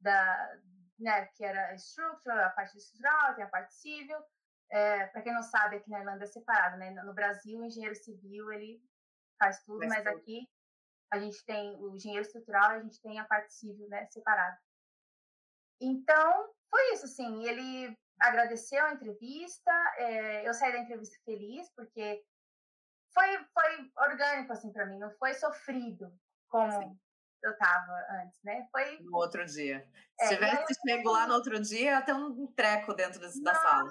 da, 0.00 0.58
né, 0.98 1.26
que 1.26 1.44
era 1.44 1.68
a 1.68 1.74
structure, 1.74 2.38
a 2.38 2.50
parte 2.50 2.76
estrutural, 2.76 3.34
tem 3.34 3.44
a 3.44 3.48
parte 3.48 3.74
civil. 3.74 4.18
É, 4.70 5.06
para 5.06 5.22
quem 5.22 5.34
não 5.34 5.42
sabe, 5.42 5.76
aqui 5.76 5.90
na 5.90 6.00
Irlanda 6.00 6.24
é 6.24 6.26
separado, 6.26 6.76
né? 6.76 6.90
No 6.90 7.12
Brasil, 7.12 7.58
o 7.58 7.64
engenheiro 7.64 7.94
civil, 7.94 8.50
ele 8.52 8.82
faz 9.38 9.62
tudo, 9.64 9.80
faz 9.80 9.90
mas 9.90 10.04
tudo. 10.04 10.16
aqui 10.16 10.48
a 11.12 11.18
gente 11.18 11.44
tem 11.44 11.76
o 11.76 11.94
engenheiro 11.94 12.24
estrutural, 12.24 12.70
a 12.70 12.80
gente 12.80 12.98
tem 13.02 13.18
a 13.18 13.24
parte 13.24 13.52
civil, 13.52 13.86
né, 13.88 14.06
separada. 14.06 14.58
Então, 15.78 16.50
foi 16.70 16.94
isso, 16.94 17.04
assim, 17.04 17.44
ele 17.44 17.94
agradeceu 18.18 18.82
a 18.86 18.94
entrevista, 18.94 19.70
é, 19.98 20.48
eu 20.48 20.54
saí 20.54 20.72
da 20.72 20.78
entrevista 20.78 21.14
feliz, 21.22 21.68
porque 21.76 22.24
foi, 23.12 23.44
foi 23.52 23.92
orgânico, 24.08 24.52
assim, 24.52 24.72
para 24.72 24.86
mim, 24.86 24.98
não 24.98 25.10
foi 25.18 25.34
sofrido, 25.34 26.10
como 26.48 26.72
Sim. 26.72 26.98
eu 27.42 27.58
tava 27.58 27.92
antes, 28.22 28.42
né, 28.42 28.66
foi... 28.72 28.98
No 29.00 29.18
outro 29.18 29.44
dia. 29.44 29.86
É, 30.18 30.28
Se 30.28 30.34
tivesse 30.34 30.74
chego 30.80 31.10
lá 31.10 31.26
no 31.26 31.34
outro 31.34 31.60
dia, 31.60 31.98
até 31.98 32.14
um 32.14 32.46
treco 32.54 32.94
dentro 32.94 33.20
da 33.20 33.54
sala. 33.54 33.90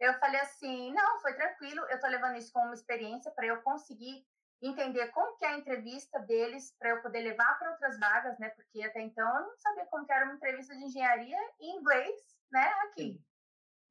Eu 0.00 0.12
falei 0.14 0.40
assim, 0.40 0.92
não, 0.92 1.20
foi 1.20 1.34
tranquilo, 1.34 1.86
eu 1.88 2.00
tô 2.00 2.08
levando 2.08 2.36
isso 2.36 2.52
como 2.52 2.66
uma 2.66 2.74
experiência 2.74 3.30
para 3.30 3.46
eu 3.46 3.62
conseguir 3.62 4.26
entender 4.60 5.08
como 5.08 5.36
que 5.36 5.44
é 5.44 5.48
a 5.48 5.58
entrevista 5.58 6.18
deles 6.20 6.74
para 6.78 6.90
eu 6.90 7.02
poder 7.02 7.20
levar 7.20 7.58
para 7.58 7.70
outras 7.70 7.98
vagas, 7.98 8.38
né? 8.38 8.48
Porque 8.50 8.82
até 8.82 9.00
então 9.00 9.26
eu 9.38 9.46
não 9.46 9.58
sabia 9.58 9.86
como 9.86 10.06
que 10.06 10.12
era 10.12 10.24
uma 10.24 10.34
entrevista 10.34 10.74
de 10.74 10.84
engenharia 10.84 11.38
em 11.60 11.76
inglês, 11.78 12.36
né? 12.50 12.66
Aqui. 12.84 13.12
Sim. 13.12 13.24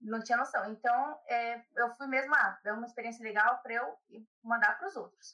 Não 0.01 0.21
tinha 0.21 0.38
noção. 0.38 0.71
Então, 0.71 1.19
é, 1.28 1.63
eu 1.75 1.89
fui 1.95 2.08
mesmo, 2.08 2.34
ah, 2.36 2.60
é 2.63 2.73
uma 2.73 2.86
experiência 2.86 3.23
legal 3.23 3.60
para 3.62 3.73
eu 3.73 3.97
mandar 4.43 4.78
para 4.78 4.88
os 4.88 4.95
outros. 4.95 5.32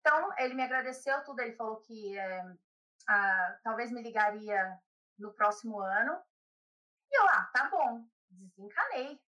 Então, 0.00 0.32
ele 0.38 0.54
me 0.54 0.62
agradeceu 0.62 1.22
tudo, 1.24 1.40
ele 1.40 1.56
falou 1.56 1.80
que 1.80 2.16
é, 2.18 2.44
ah, 3.08 3.58
talvez 3.62 3.90
me 3.90 4.02
ligaria 4.02 4.78
no 5.18 5.32
próximo 5.32 5.80
ano. 5.80 6.20
E 7.10 7.18
eu, 7.18 7.28
ah, 7.28 7.50
tá 7.52 7.68
bom, 7.70 8.04
desencanei 8.30 9.20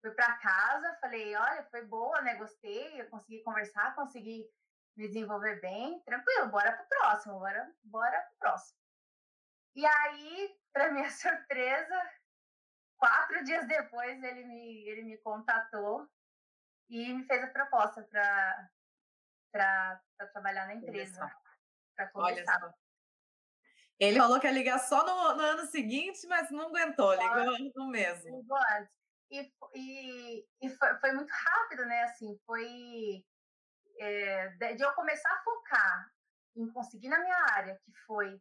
fui 0.00 0.10
para 0.12 0.36
casa, 0.38 0.98
falei, 1.00 1.34
olha, 1.36 1.64
foi 1.70 1.84
boa, 1.84 2.20
né? 2.22 2.34
Gostei, 2.36 3.00
eu 3.00 3.08
consegui 3.08 3.42
conversar, 3.42 3.94
consegui 3.94 4.48
me 4.96 5.06
desenvolver 5.08 5.60
bem, 5.60 6.00
tranquilo, 6.02 6.48
bora 6.48 6.72
pro 6.72 6.88
próximo, 6.88 7.38
bora, 7.38 7.72
bora 7.84 8.20
pro 8.20 8.38
próximo. 8.38 8.78
E 9.74 9.86
aí, 9.86 10.58
para 10.72 10.92
minha 10.92 11.08
surpresa, 11.10 12.10
quatro 12.96 13.44
dias 13.44 13.66
depois 13.66 14.22
ele 14.22 14.44
me, 14.44 14.88
ele 14.88 15.02
me 15.02 15.18
contatou 15.18 16.08
e 16.88 17.12
me 17.12 17.24
fez 17.24 17.44
a 17.44 17.48
proposta 17.48 18.02
para 19.52 20.02
trabalhar 20.32 20.66
na 20.66 20.74
empresa. 20.74 21.30
Para 21.96 22.08
começar. 22.08 22.74
Ele 23.98 24.18
falou 24.18 24.40
que 24.40 24.46
ia 24.46 24.52
ligar 24.52 24.78
só 24.78 25.04
no, 25.04 25.36
no, 25.36 25.42
ano 25.42 25.66
seguinte, 25.66 26.26
mas 26.26 26.50
não 26.50 26.68
aguentou, 26.68 27.12
ligou 27.12 27.58
no 27.74 27.90
mesmo. 27.90 28.40
Ligou 28.40 28.56
antes. 28.56 28.99
E, 29.30 29.52
e, 29.74 30.46
e 30.62 30.68
foi, 30.70 30.98
foi, 30.98 31.12
muito 31.12 31.30
rápido, 31.30 31.86
né? 31.86 32.02
Assim, 32.02 32.38
foi 32.44 33.24
é, 33.98 34.48
de 34.74 34.82
eu 34.82 34.92
começar 34.92 35.30
a 35.32 35.42
focar 35.42 36.10
em 36.56 36.68
conseguir 36.72 37.08
na 37.08 37.20
minha 37.20 37.36
área, 37.52 37.78
que 37.84 37.92
foi 38.06 38.40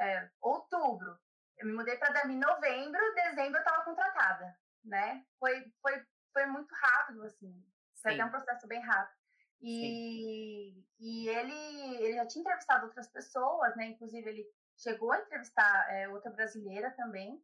é, 0.00 0.30
outubro. 0.40 1.18
Eu 1.58 1.66
me 1.66 1.72
mudei 1.72 1.96
para 1.96 2.26
em 2.30 2.38
novembro, 2.38 3.14
dezembro 3.14 3.58
eu 3.58 3.62
estava 3.62 3.84
contratada, 3.84 4.58
né? 4.84 5.24
Foi, 5.38 5.72
foi, 5.82 6.06
foi 6.32 6.46
muito 6.46 6.74
rápido, 6.74 7.22
assim. 7.24 7.64
Foi 8.02 8.14
até 8.14 8.24
um 8.24 8.30
processo 8.30 8.66
bem 8.66 8.80
rápido. 8.80 9.16
E, 9.60 10.84
e 11.00 11.28
ele, 11.28 11.96
ele 12.02 12.14
já 12.14 12.26
tinha 12.26 12.42
entrevistado 12.42 12.86
outras 12.86 13.08
pessoas, 13.08 13.74
né? 13.76 13.86
Inclusive, 13.86 14.28
ele 14.28 14.46
chegou 14.76 15.12
a 15.12 15.20
entrevistar 15.20 15.92
é, 15.92 16.08
outra 16.08 16.30
brasileira 16.30 16.90
também. 16.92 17.42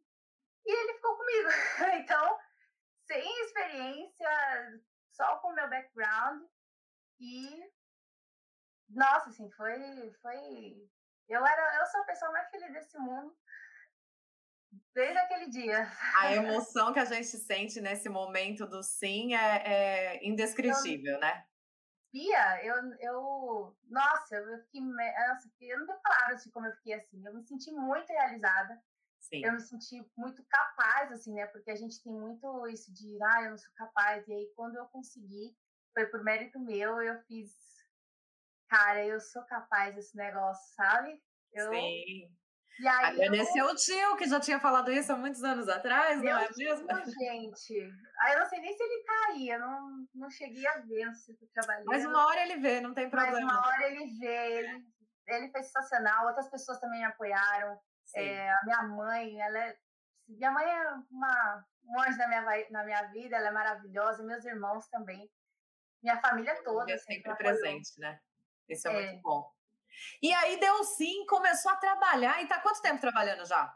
E 0.65 0.71
ele 0.71 0.93
ficou 0.93 1.17
comigo. 1.17 1.49
então, 2.01 2.39
sem 3.13 3.45
experiência, 3.45 4.81
só 5.11 5.37
com 5.37 5.49
o 5.49 5.55
meu 5.55 5.69
background. 5.69 6.43
E, 7.19 7.71
nossa, 8.89 9.29
assim, 9.29 9.49
foi, 9.51 10.13
foi... 10.21 10.89
Eu, 11.29 11.45
era, 11.45 11.79
eu 11.79 11.85
sou 11.87 12.01
a 12.01 12.05
pessoa 12.05 12.31
mais 12.31 12.49
feliz 12.49 12.73
desse 12.73 12.97
mundo 12.97 13.35
desde 14.93 15.17
aquele 15.17 15.49
dia. 15.49 15.87
A 16.19 16.33
emoção 16.33 16.91
que 16.91 16.99
a 16.99 17.05
gente 17.05 17.37
sente 17.37 17.79
nesse 17.79 18.09
momento 18.09 18.65
do 18.65 18.81
sim 18.83 19.35
é, 19.35 19.63
é 19.65 20.27
indescritível, 20.27 21.13
eu, 21.13 21.19
né? 21.19 21.45
Bia, 22.11 22.65
eu, 22.65 22.75
eu, 22.99 23.77
nossa, 23.89 24.35
eu 24.35 24.59
fiquei, 24.63 24.81
nossa, 24.81 25.49
eu 25.61 25.79
não 25.79 25.87
tenho 25.87 26.01
palavras 26.01 26.43
de 26.43 26.51
como 26.51 26.67
eu 26.67 26.75
fiquei 26.75 26.93
assim. 26.93 27.25
Eu 27.25 27.33
me 27.33 27.43
senti 27.43 27.71
muito 27.71 28.07
realizada. 28.09 28.81
Sim. 29.33 29.43
Eu 29.43 29.53
me 29.53 29.61
senti 29.61 30.05
muito 30.15 30.45
capaz, 30.47 31.11
assim, 31.11 31.33
né? 31.33 31.47
Porque 31.47 31.71
a 31.71 31.75
gente 31.75 32.01
tem 32.03 32.13
muito 32.13 32.67
isso 32.67 32.93
de, 32.93 33.17
ah, 33.23 33.43
eu 33.43 33.49
não 33.49 33.57
sou 33.57 33.73
capaz. 33.75 34.27
E 34.27 34.31
aí, 34.31 34.53
quando 34.55 34.75
eu 34.75 34.85
consegui, 34.85 35.57
foi 35.91 36.05
por 36.05 36.23
mérito 36.23 36.59
meu, 36.59 37.01
eu 37.01 37.19
fiz, 37.23 37.51
cara, 38.69 39.03
eu 39.03 39.19
sou 39.19 39.41
capaz 39.45 39.95
desse 39.95 40.15
negócio, 40.15 40.75
sabe? 40.75 41.19
Eu... 41.51 41.69
Sim. 41.69 42.31
E 42.79 42.87
aí, 42.87 43.05
Agradeceu 43.05 43.65
eu... 43.65 43.71
o 43.71 43.75
tio, 43.75 44.15
que 44.17 44.27
já 44.27 44.39
tinha 44.39 44.59
falado 44.59 44.91
isso 44.91 45.11
há 45.11 45.15
muitos 45.15 45.43
anos 45.43 45.69
atrás, 45.69 46.19
Meu 46.19 46.33
não 46.33 46.41
é 46.41 46.49
mesmo? 46.55 46.87
gente. 47.19 47.79
Aí 48.19 48.33
eu 48.33 48.39
não 48.39 48.45
sei 48.47 48.59
nem 48.61 48.75
se 48.75 48.83
ele 48.83 49.03
tá 49.03 49.27
aí, 49.29 49.49
eu 49.49 49.59
não, 49.59 50.07
não 50.15 50.29
cheguei 50.29 50.65
a 50.67 50.79
ver, 50.79 51.13
se 51.13 51.35
trabalhando. 51.53 51.85
Mas 51.85 52.05
uma 52.05 52.25
hora 52.25 52.41
ele 52.41 52.57
vê, 52.57 52.81
não 52.81 52.93
tem 52.93 53.09
problema. 53.09 53.41
Mas 53.41 53.43
uma 53.43 53.67
hora 53.67 53.87
ele 53.87 54.17
vê, 54.19 54.57
ele, 54.57 54.85
ele 55.27 55.51
foi 55.51 55.61
sensacional, 55.61 56.25
outras 56.27 56.49
pessoas 56.49 56.79
também 56.79 56.99
me 56.99 57.05
apoiaram. 57.05 57.79
É, 58.15 58.49
a 58.51 58.59
minha 58.63 58.83
mãe, 58.83 59.41
ela 59.41 59.59
é, 59.59 59.77
minha 60.27 60.51
mãe 60.51 60.65
é 60.65 60.89
uma, 61.11 61.65
um 61.85 62.01
anjo 62.01 62.17
na 62.17 62.27
minha, 62.27 62.69
na 62.69 62.83
minha 62.83 63.03
vida, 63.03 63.35
ela 63.35 63.47
é 63.47 63.51
maravilhosa, 63.51 64.23
meus 64.23 64.45
irmãos 64.45 64.87
também, 64.87 65.29
minha 66.01 66.19
família 66.19 66.61
toda. 66.63 66.91
É 66.91 66.97
sempre 66.97 67.35
presente, 67.35 67.99
né? 67.99 68.19
Isso 68.69 68.87
é, 68.87 68.91
é, 68.91 69.07
muito 69.07 69.21
bom. 69.21 69.51
E 70.21 70.33
aí 70.33 70.59
deu 70.59 70.83
sim, 70.83 71.25
começou 71.25 71.71
a 71.71 71.75
trabalhar, 71.77 72.41
e 72.41 72.47
tá 72.47 72.59
quanto 72.59 72.81
tempo 72.81 73.01
trabalhando 73.01 73.45
já? 73.45 73.75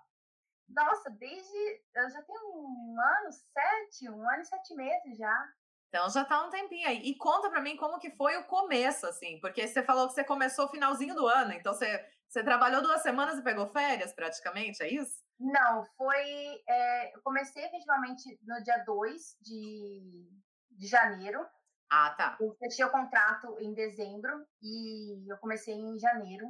Nossa, 0.70 1.10
desde. 1.10 1.82
Eu 1.96 2.10
já 2.10 2.22
tenho 2.24 2.40
um 2.54 2.96
ano, 3.00 3.32
sete, 3.32 4.10
um 4.10 4.30
ano 4.30 4.42
e 4.42 4.46
sete 4.46 4.76
meses 4.76 5.18
já. 5.18 5.50
Então 5.88 6.10
já 6.10 6.26
tá 6.26 6.44
um 6.46 6.50
tempinho 6.50 6.88
aí. 6.88 7.02
E 7.04 7.16
conta 7.16 7.50
para 7.50 7.62
mim 7.62 7.78
como 7.78 8.00
que 8.00 8.12
foi 8.12 8.36
o 8.38 8.44
começo, 8.46 9.06
assim, 9.08 9.40
porque 9.40 9.66
você 9.66 9.82
falou 9.82 10.08
que 10.08 10.14
você 10.14 10.24
começou 10.24 10.68
finalzinho 10.68 11.16
do 11.16 11.26
ano, 11.26 11.54
então 11.54 11.74
você 11.74 12.06
você 12.28 12.44
trabalhou 12.44 12.82
duas 12.82 13.02
semanas 13.02 13.38
e 13.38 13.44
pegou 13.44 13.68
férias, 13.68 14.14
praticamente, 14.14 14.84
é 14.84 14.94
isso? 14.94 15.24
Não, 15.40 15.86
foi. 15.96 16.62
É, 16.68 17.16
eu 17.16 17.22
comecei 17.22 17.64
efetivamente 17.64 18.40
no 18.44 18.62
dia 18.64 18.84
2 18.86 19.38
de, 19.42 20.30
de 20.72 20.88
janeiro. 20.88 21.46
Ah, 21.90 22.14
tá. 22.18 22.38
Eu 22.40 22.54
fechei 22.56 22.84
o 22.84 22.92
contrato 22.92 23.58
em 23.60 23.74
dezembro 23.74 24.46
e 24.62 25.32
eu 25.32 25.38
comecei 25.38 25.74
em 25.74 25.98
janeiro. 25.98 26.46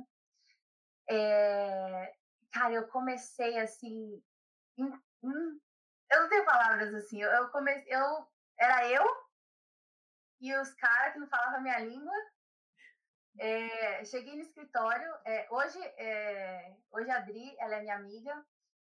É, 1.09 2.13
cara, 2.51 2.73
eu 2.73 2.87
comecei 2.87 3.59
assim. 3.59 4.21
Em, 4.77 4.85
em, 4.85 5.61
eu 6.11 6.21
não 6.21 6.29
tenho 6.29 6.45
palavras 6.45 6.93
assim. 6.95 7.21
Eu, 7.21 7.49
comecei. 7.49 7.93
Eu, 7.93 8.27
era 8.59 8.89
eu 8.89 9.05
e 10.41 10.55
os 10.55 10.73
caras 10.73 11.13
que 11.13 11.19
não 11.19 11.27
falavam 11.27 11.57
a 11.57 11.61
minha 11.61 11.79
língua 11.79 12.13
é, 13.39 14.05
cheguei 14.05 14.35
no 14.35 14.41
escritório. 14.41 15.13
É, 15.25 15.47
hoje, 15.51 15.79
é, 15.97 16.75
hoje 16.91 17.09
a 17.09 17.17
Adri, 17.17 17.55
ela 17.59 17.75
é 17.75 17.81
minha 17.81 17.95
amiga. 17.95 18.45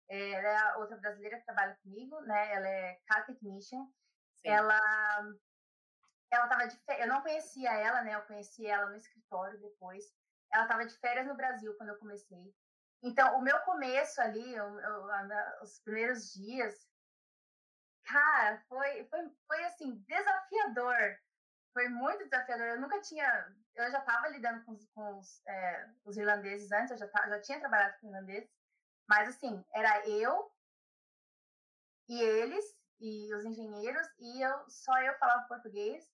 ela 0.09 0.49
é 0.49 0.57
a 0.57 0.79
outra 0.79 0.97
brasileira 0.97 1.39
que 1.39 1.45
trabalha 1.47 1.79
comigo, 1.83 2.21
né? 2.23 2.53
Ela 2.53 2.69
é 2.69 3.01
car 3.07 3.27
technician. 3.27 3.87
Sim. 4.37 4.49
Ela 4.49 4.79
ela 6.31 6.45
estava 6.45 6.67
de 6.69 6.79
eu 7.01 7.09
não 7.09 7.23
conhecia 7.23 7.73
ela, 7.73 8.03
né? 8.03 8.15
Eu 8.15 8.23
conheci 8.23 8.67
ela 8.67 8.89
no 8.89 8.97
escritório 8.97 9.61
depois. 9.61 10.05
Ela 10.53 10.65
estava 10.65 10.87
de 10.87 10.97
férias 10.99 11.27
no 11.27 11.35
Brasil 11.35 11.75
quando 11.77 11.91
eu 11.91 11.99
comecei. 11.99 12.55
Então, 13.03 13.39
o 13.39 13.43
meu 13.43 13.59
começo 13.61 14.21
ali, 14.21 14.55
eu, 14.55 14.79
eu, 14.79 15.09
os 15.63 15.79
primeiros 15.81 16.33
dias, 16.33 16.87
cara, 18.05 18.63
foi, 18.69 19.05
foi, 19.07 19.31
foi 19.47 19.65
assim, 19.65 19.97
desafiador. 20.07 21.19
Foi 21.73 21.89
muito 21.89 22.25
desafiador. 22.25 22.67
Eu 22.67 22.81
nunca 22.81 23.01
tinha. 23.01 23.57
Eu 23.81 23.91
já 23.91 23.99
estava 24.01 24.29
lidando 24.29 24.65
com, 24.65 24.77
com 24.95 25.19
os, 25.19 25.47
é, 25.47 25.89
os, 26.05 26.17
irlandeses 26.17 26.71
antes, 26.73 26.91
eu 26.91 26.99
já, 26.99 27.07
já 27.07 27.41
tinha 27.41 27.61
trabalhado 27.61 27.99
com 27.99 28.09
irlandeses, 28.09 28.51
mas 29.09 29.29
assim, 29.29 29.65
era 29.75 30.07
eu 30.09 30.51
e 32.09 32.21
eles, 32.21 32.65
e 33.01 33.35
os 33.35 33.45
engenheiros, 33.45 34.07
e 34.19 34.43
eu 34.43 34.69
só 34.69 35.01
eu 35.01 35.17
falava 35.19 35.49
português, 35.49 36.13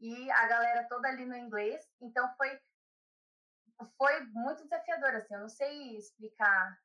e 0.00 0.30
a 0.30 0.46
galera 0.46 0.88
toda 0.88 1.08
ali 1.08 1.24
no 1.24 1.36
inglês. 1.36 1.88
Então 2.00 2.28
foi 2.36 2.60
foi 3.96 4.20
muito 4.26 4.62
desafiador, 4.62 5.14
assim, 5.16 5.34
eu 5.34 5.40
não 5.40 5.48
sei 5.48 5.96
explicar. 5.96 6.78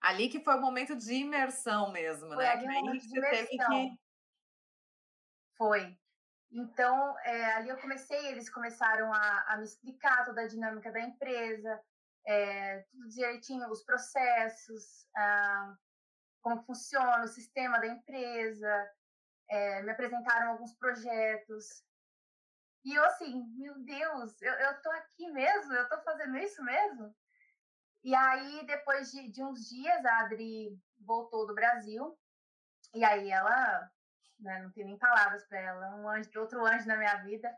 Ali 0.00 0.28
que 0.28 0.40
foi 0.40 0.54
o 0.54 0.60
momento 0.60 0.94
de 0.94 1.14
imersão 1.14 1.90
mesmo, 1.90 2.28
foi 2.28 2.44
né? 2.44 2.58
Que 2.58 2.68
aí 2.68 3.00
você 3.00 3.20
teve 3.20 3.48
que. 3.48 3.98
Foi. 5.56 5.98
Então, 6.50 7.18
é, 7.20 7.44
ali 7.54 7.68
eu 7.68 7.80
comecei, 7.80 8.28
eles 8.28 8.48
começaram 8.48 9.12
a, 9.12 9.44
a, 9.48 9.56
me 9.56 9.64
explicar 9.64 10.24
toda 10.24 10.42
a 10.42 10.46
dinâmica 10.46 10.90
da 10.92 11.00
empresa, 11.00 11.80
é, 12.26 12.80
tudo 12.90 13.08
direitinho, 13.08 13.68
os 13.70 13.82
processos, 13.84 15.06
ah, 15.16 15.76
como 16.40 16.62
funciona 16.62 17.24
o 17.24 17.28
sistema 17.28 17.78
da 17.78 17.88
empresa, 17.88 18.90
é, 19.50 19.82
me 19.82 19.90
apresentaram 19.90 20.52
alguns 20.52 20.74
projetos, 20.74 21.84
e 22.86 22.94
eu 22.94 23.04
assim, 23.04 23.44
meu 23.56 23.74
Deus, 23.80 24.40
eu, 24.40 24.52
eu 24.52 24.80
tô 24.80 24.88
aqui 24.92 25.28
mesmo? 25.32 25.72
Eu 25.72 25.88
tô 25.88 26.00
fazendo 26.02 26.36
isso 26.36 26.62
mesmo? 26.62 27.12
E 28.04 28.14
aí, 28.14 28.64
depois 28.64 29.10
de, 29.10 29.28
de 29.28 29.42
uns 29.42 29.68
dias, 29.68 30.04
a 30.04 30.20
Adri 30.20 30.80
voltou 31.00 31.48
do 31.48 31.54
Brasil. 31.54 32.16
E 32.94 33.04
aí 33.04 33.28
ela, 33.28 33.90
né, 34.38 34.62
não 34.62 34.70
tem 34.70 34.84
nem 34.84 34.98
palavras 34.98 35.44
para 35.46 35.58
ela, 35.60 35.96
um 35.96 36.08
anjo, 36.08 36.30
outro 36.36 36.64
anjo 36.64 36.86
na 36.86 36.96
minha 36.96 37.16
vida, 37.22 37.50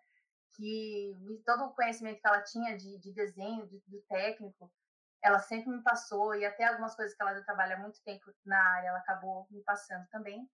que 0.57 1.15
todo 1.45 1.65
o 1.65 1.75
conhecimento 1.75 2.21
que 2.21 2.27
ela 2.27 2.43
tinha 2.43 2.77
de, 2.77 2.99
de 2.99 3.13
desenho, 3.13 3.67
de, 3.67 3.83
do 3.87 4.01
técnico, 4.03 4.71
ela 5.23 5.39
sempre 5.41 5.71
me 5.71 5.83
passou, 5.83 6.35
e 6.35 6.45
até 6.45 6.65
algumas 6.65 6.95
coisas 6.95 7.17
que 7.17 7.23
ela 7.23 7.35
já 7.35 7.43
trabalha 7.43 7.77
há 7.77 7.81
muito 7.81 8.03
tempo 8.03 8.33
na 8.45 8.61
área, 8.77 8.89
ela 8.89 8.99
acabou 8.99 9.47
me 9.51 9.63
passando 9.63 10.07
também. 10.09 10.49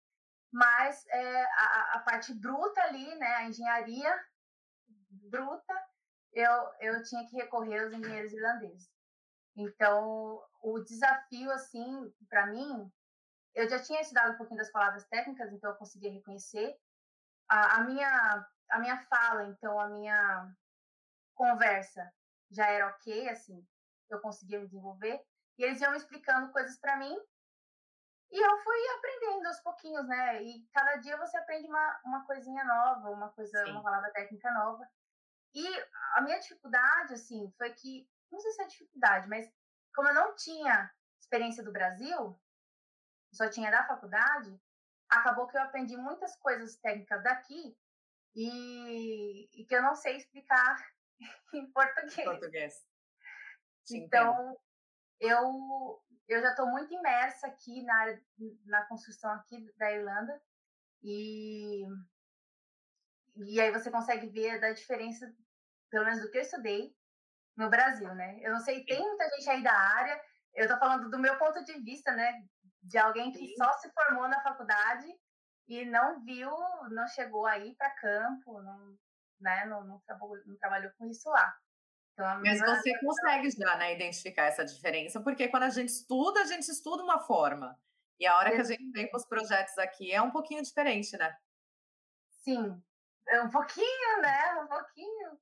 Mas 0.50 1.04
é, 1.08 1.44
a, 1.44 1.92
a 1.94 1.98
parte 2.00 2.32
bruta 2.32 2.80
ali, 2.82 3.14
né, 3.16 3.26
a 3.36 3.44
engenharia, 3.44 4.24
bruta, 5.10 5.74
eu, 6.32 6.52
eu 6.80 7.02
tinha 7.02 7.26
que 7.26 7.36
recorrer 7.36 7.80
aos 7.80 7.92
engenheiros 7.92 8.32
irlandeses. 8.32 8.90
Então, 9.56 10.42
o 10.62 10.80
desafio, 10.80 11.50
assim, 11.52 12.12
para 12.28 12.46
mim, 12.46 12.92
eu 13.54 13.68
já 13.68 13.80
tinha 13.80 14.00
estudado 14.00 14.34
um 14.34 14.36
pouquinho 14.36 14.58
das 14.58 14.70
palavras 14.70 15.04
técnicas, 15.06 15.52
então 15.52 15.70
eu 15.70 15.76
conseguia 15.76 16.12
reconhecer. 16.12 16.76
A, 17.48 17.76
a, 17.76 17.80
minha, 17.84 18.48
a 18.70 18.78
minha 18.78 18.98
fala, 19.04 19.44
então, 19.44 19.78
a 19.78 19.88
minha 19.88 20.54
conversa 21.34 22.12
já 22.50 22.66
era 22.66 22.88
ok, 22.88 23.28
assim, 23.28 23.66
eu 24.10 24.20
conseguia 24.20 24.60
me 24.60 24.66
desenvolver. 24.66 25.24
E 25.58 25.64
eles 25.64 25.80
iam 25.80 25.92
me 25.92 25.98
explicando 25.98 26.52
coisas 26.52 26.78
para 26.78 26.96
mim, 26.96 27.16
e 28.34 28.40
eu 28.44 28.58
fui 28.58 28.88
aprendendo 28.96 29.46
aos 29.46 29.60
pouquinhos, 29.60 30.08
né? 30.08 30.42
E 30.42 30.66
cada 30.72 30.96
dia 30.96 31.16
você 31.16 31.36
aprende 31.36 31.68
uma, 31.68 32.00
uma 32.04 32.26
coisinha 32.26 32.64
nova, 32.64 33.10
uma 33.10 33.28
coisa, 33.30 33.64
Sim. 33.64 33.70
uma 33.70 33.82
palavra 33.82 34.10
técnica 34.10 34.50
nova. 34.50 34.84
E 35.54 35.64
a 36.16 36.20
minha 36.20 36.40
dificuldade, 36.40 37.14
assim, 37.14 37.48
foi 37.56 37.72
que, 37.74 38.10
não 38.32 38.40
sei 38.40 38.50
se 38.50 38.62
é 38.62 38.66
dificuldade, 38.66 39.28
mas 39.28 39.48
como 39.94 40.08
eu 40.08 40.14
não 40.14 40.34
tinha 40.34 40.92
experiência 41.20 41.62
do 41.62 41.70
Brasil, 41.70 42.36
só 43.34 43.48
tinha 43.48 43.70
da 43.70 43.86
faculdade, 43.86 44.60
acabou 45.08 45.46
que 45.46 45.56
eu 45.56 45.62
aprendi 45.62 45.96
muitas 45.96 46.36
coisas 46.36 46.76
técnicas 46.76 47.22
daqui 47.22 47.76
e, 48.34 49.48
e 49.60 49.64
que 49.64 49.74
eu 49.74 49.82
não 49.82 49.94
sei 49.94 50.16
explicar 50.16 50.76
em 51.52 51.70
português. 51.72 52.24
Português. 52.24 52.86
então, 53.90 54.56
eu, 55.20 56.02
eu 56.28 56.40
já 56.40 56.50
estou 56.50 56.66
muito 56.66 56.92
imersa 56.92 57.46
aqui 57.46 57.82
na, 57.82 58.18
na 58.66 58.86
construção 58.86 59.30
aqui 59.32 59.72
da 59.76 59.92
Irlanda 59.92 60.40
e, 61.02 61.86
e 63.36 63.60
aí 63.60 63.70
você 63.70 63.90
consegue 63.90 64.28
ver 64.28 64.60
da 64.60 64.72
diferença 64.72 65.32
pelo 65.90 66.04
menos 66.04 66.20
do 66.20 66.30
que 66.30 66.38
eu 66.38 66.42
estudei 66.42 66.96
no 67.56 67.70
Brasil, 67.70 68.12
né? 68.14 68.38
Eu 68.42 68.52
não 68.52 68.60
sei, 68.60 68.84
tem 68.84 69.00
muita 69.00 69.28
gente 69.30 69.48
aí 69.48 69.62
da 69.62 69.72
área, 69.72 70.20
eu 70.54 70.66
tô 70.66 70.76
falando 70.76 71.08
do 71.08 71.18
meu 71.18 71.38
ponto 71.38 71.64
de 71.64 71.72
vista, 71.80 72.12
né? 72.12 72.44
De 72.84 72.98
alguém 72.98 73.32
que 73.32 73.38
Sim. 73.38 73.54
só 73.56 73.72
se 73.78 73.90
formou 73.92 74.28
na 74.28 74.40
faculdade 74.42 75.06
e 75.66 75.84
não 75.84 76.22
viu, 76.22 76.50
não 76.90 77.06
chegou 77.08 77.46
aí 77.46 77.74
para 77.76 77.90
campo, 77.96 78.60
não, 78.60 78.98
né? 79.40 79.64
Não, 79.64 79.84
não, 79.84 80.00
trabalhou, 80.00 80.46
não 80.46 80.56
trabalhou 80.56 80.92
com 80.98 81.06
isso 81.06 81.28
lá. 81.30 81.56
Então, 82.12 82.40
Mas 82.42 82.60
você 82.60 82.96
consegue 83.00 83.50
já, 83.50 83.76
né, 83.76 83.94
identificar 83.94 84.44
essa 84.44 84.64
diferença, 84.64 85.20
porque 85.20 85.48
quando 85.48 85.64
a 85.64 85.70
gente 85.70 85.88
estuda, 85.88 86.42
a 86.42 86.46
gente 86.46 86.68
estuda 86.68 87.02
uma 87.02 87.18
forma. 87.20 87.76
E 88.20 88.26
a 88.26 88.36
hora 88.36 88.50
que 88.50 88.60
a 88.60 88.64
gente 88.64 88.88
vem 88.92 89.10
com 89.10 89.16
os 89.16 89.26
projetos 89.26 89.76
aqui 89.78 90.12
é 90.12 90.22
um 90.22 90.30
pouquinho 90.30 90.62
diferente, 90.62 91.16
né? 91.16 91.36
Sim, 92.44 92.80
é 93.26 93.40
um 93.42 93.50
pouquinho, 93.50 94.22
né? 94.22 94.54
Um 94.62 94.68
pouquinho 94.68 95.40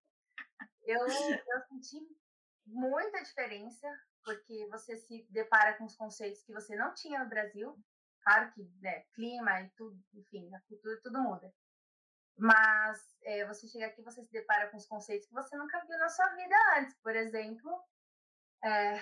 eu, 0.85 0.99
eu 0.99 1.61
senti 1.69 1.99
muita 2.67 3.23
diferença, 3.23 3.89
porque 4.25 4.67
você 4.71 4.97
se 4.97 5.27
depara 5.31 5.77
com 5.77 5.85
os 5.85 5.97
conceitos 5.97 6.43
que 6.43 6.53
você 6.53 6.77
não 6.77 6.95
tinha 6.95 7.23
no 7.23 7.29
Brasil. 7.29 7.77
Claro 8.23 8.53
que 8.53 8.63
né, 8.81 9.01
clima 9.15 9.63
e 9.63 9.71
tudo, 9.71 9.99
enfim, 10.15 10.55
a 10.55 10.61
cultura, 10.63 11.01
tudo 11.03 11.21
muda. 11.21 11.53
Mas 12.37 12.99
é, 13.25 13.45
você 13.47 13.69
chega 13.69 13.87
aqui 13.87 14.03
você 14.03 14.23
se 14.23 14.33
depara 14.33 14.71
com 14.71 14.77
os 14.77 14.87
conceitos 14.87 15.27
que 15.29 15.35
você 15.35 15.57
nunca 15.57 15.85
viu 15.87 15.99
na 15.99 16.09
sua 16.09 16.29
vida 16.35 16.55
antes. 16.79 16.97
Por 17.03 17.15
exemplo, 17.15 17.83
é, 18.65 18.95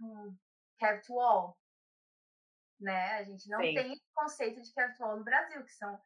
um 0.00 0.36
cavity 0.78 1.12
wall. 1.12 1.58
Né? 2.80 3.18
A 3.18 3.24
gente 3.24 3.48
não 3.48 3.60
Sim. 3.60 3.74
tem 3.74 4.00
conceito 4.14 4.62
de 4.62 4.72
cavity 4.72 5.02
wall 5.02 5.18
no 5.18 5.24
Brasil, 5.24 5.64
que 5.64 5.72
são 5.72 6.00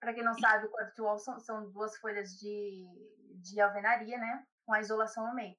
para 0.00 0.14
quem 0.14 0.24
não 0.24 0.34
sabe, 0.38 0.66
o 0.66 0.72
cavity 0.72 1.02
wall 1.02 1.18
são, 1.18 1.38
são 1.38 1.70
duas 1.70 1.94
folhas 1.98 2.30
de, 2.38 2.88
de 3.42 3.60
alvenaria, 3.60 4.16
né? 4.16 4.46
Com 4.64 4.72
a 4.72 4.80
isolação 4.80 5.26
no 5.26 5.34
meio. 5.34 5.54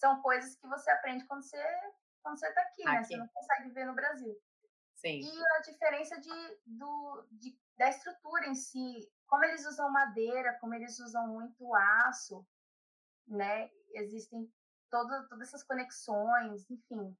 São 0.00 0.20
coisas 0.22 0.56
que 0.56 0.66
você 0.66 0.90
aprende 0.90 1.26
quando 1.26 1.42
você 1.42 1.62
quando 2.22 2.38
você 2.38 2.48
está 2.48 2.60
aqui, 2.62 2.82
aqui, 2.82 2.92
né? 2.92 3.02
Você 3.04 3.16
não 3.16 3.28
consegue 3.28 3.70
ver 3.70 3.86
no 3.86 3.94
Brasil. 3.94 4.36
Sim. 4.96 5.20
E 5.20 5.46
a 5.56 5.60
diferença 5.60 6.20
de, 6.20 6.60
do, 6.66 7.26
de, 7.32 7.58
da 7.78 7.88
estrutura 7.88 8.46
em 8.46 8.54
si, 8.54 9.10
como 9.26 9.44
eles 9.44 9.64
usam 9.66 9.90
madeira, 9.90 10.58
como 10.60 10.74
eles 10.74 10.98
usam 10.98 11.28
muito 11.28 11.74
aço, 11.74 12.46
né? 13.26 13.70
Existem 13.92 14.52
todo, 14.90 15.28
todas 15.28 15.48
essas 15.48 15.62
conexões, 15.62 16.68
enfim. 16.70 17.16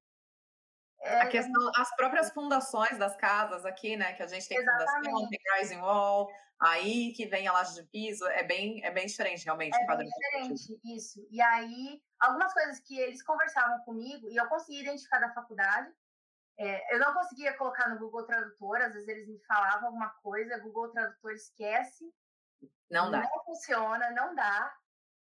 É, 1.02 1.20
a 1.22 1.28
questão, 1.28 1.72
as 1.76 1.94
próprias 1.96 2.30
fundações 2.30 2.98
das 2.98 3.16
casas 3.16 3.64
aqui, 3.64 3.96
né? 3.96 4.12
Que 4.12 4.22
a 4.22 4.26
gente 4.26 4.46
tem 4.46 4.58
Exatamente. 4.58 5.10
fundação, 5.10 5.28
tem 5.28 5.40
rising 5.58 5.80
wall, 5.80 6.30
aí 6.60 7.12
que 7.14 7.26
vem 7.26 7.48
a 7.48 7.52
laje 7.52 7.74
de 7.74 7.84
piso, 7.84 8.26
é 8.26 8.42
bem, 8.42 8.84
é 8.84 8.90
bem 8.90 9.06
diferente 9.06 9.44
realmente. 9.44 9.74
É 9.76 9.86
bem 9.86 10.06
diferente, 10.06 10.80
isso. 10.84 11.26
E 11.30 11.40
aí, 11.40 12.02
algumas 12.18 12.52
coisas 12.52 12.80
que 12.80 12.98
eles 12.98 13.22
conversavam 13.22 13.80
comigo, 13.80 14.28
e 14.28 14.36
eu 14.36 14.46
consegui 14.48 14.82
identificar 14.82 15.20
da 15.20 15.32
faculdade, 15.32 15.90
é, 16.58 16.94
eu 16.94 16.98
não 16.98 17.14
conseguia 17.14 17.56
colocar 17.56 17.88
no 17.88 17.98
Google 17.98 18.26
Tradutor, 18.26 18.82
às 18.82 18.92
vezes 18.92 19.08
eles 19.08 19.26
me 19.26 19.40
falavam 19.46 19.86
alguma 19.86 20.10
coisa, 20.22 20.58
Google 20.58 20.90
Tradutor 20.90 21.32
esquece. 21.32 22.04
Não 22.90 23.10
dá. 23.10 23.22
Não 23.22 23.44
funciona, 23.44 24.10
não 24.10 24.34
dá. 24.34 24.70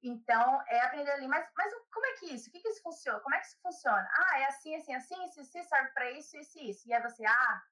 Então, 0.02 0.62
é 0.68 0.80
aprender 0.80 1.10
ali, 1.10 1.26
mas, 1.26 1.48
mas 1.56 1.72
como 1.92 2.06
é 2.06 2.12
que 2.14 2.26
isso? 2.26 2.48
O 2.48 2.52
que, 2.52 2.60
que 2.60 2.68
isso 2.68 2.82
funciona? 2.82 3.20
Como 3.20 3.34
é 3.34 3.40
que 3.40 3.46
isso 3.46 3.58
funciona? 3.60 4.08
Ah, 4.12 4.40
é 4.40 4.44
assim, 4.46 4.74
assim, 4.76 4.94
assim, 4.94 5.24
isso, 5.24 5.40
isso 5.40 5.68
serve 5.68 5.90
para 5.90 6.10
isso, 6.12 6.36
isso, 6.36 6.58
isso. 6.58 6.88
E 6.88 6.92
aí 6.92 7.02
você, 7.02 7.24
ah, 7.24 7.62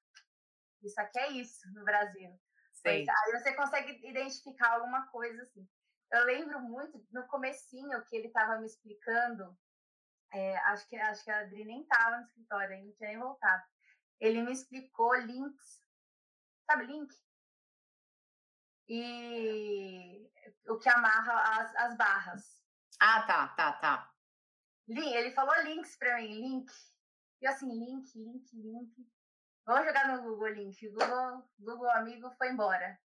isso 0.81 0.99
aqui 0.99 1.19
é 1.19 1.31
isso 1.31 1.71
no 1.73 1.83
Brasil. 1.83 2.39
Sim. 2.73 3.05
Aí 3.09 3.31
você 3.31 3.53
consegue 3.53 4.07
identificar 4.07 4.73
alguma 4.73 5.07
coisa 5.07 5.41
assim. 5.43 5.67
Eu 6.11 6.25
lembro 6.25 6.59
muito 6.61 7.03
no 7.11 7.25
comecinho 7.27 8.03
que 8.05 8.15
ele 8.15 8.27
estava 8.27 8.57
me 8.59 8.65
explicando, 8.65 9.57
é, 10.31 10.57
acho, 10.57 10.87
que, 10.87 10.95
acho 10.95 11.23
que 11.23 11.31
a 11.31 11.39
Adri 11.39 11.65
nem 11.65 11.81
estava 11.81 12.17
no 12.17 12.23
escritório, 12.23 12.75
ainda 12.75 12.85
não 12.85 12.93
tinha 12.93 13.09
nem 13.09 13.19
voltado. 13.19 13.63
Ele 14.19 14.43
me 14.43 14.51
explicou 14.51 15.13
links, 15.15 15.83
sabe 16.65 16.85
link? 16.85 17.13
E 18.87 20.29
o 20.67 20.77
que 20.77 20.89
amarra 20.89 21.61
as, 21.61 21.75
as 21.75 21.97
barras. 21.97 22.61
Ah, 22.99 23.23
tá, 23.23 23.47
tá, 23.49 23.73
tá. 23.73 24.11
Ele 24.87 25.31
falou 25.31 25.55
links 25.63 25.97
para 25.97 26.17
mim, 26.17 26.41
link. 26.41 26.71
E 27.41 27.47
assim, 27.47 27.67
link, 27.67 28.17
link, 28.17 28.55
link. 28.55 28.93
Vamos 29.65 29.85
jogar 29.85 30.07
no 30.07 30.21
Google 30.21 30.49
Link. 30.49 30.89
Google, 30.89 31.49
Google 31.57 31.89
amigo 31.91 32.29
foi 32.37 32.51
embora. 32.51 32.99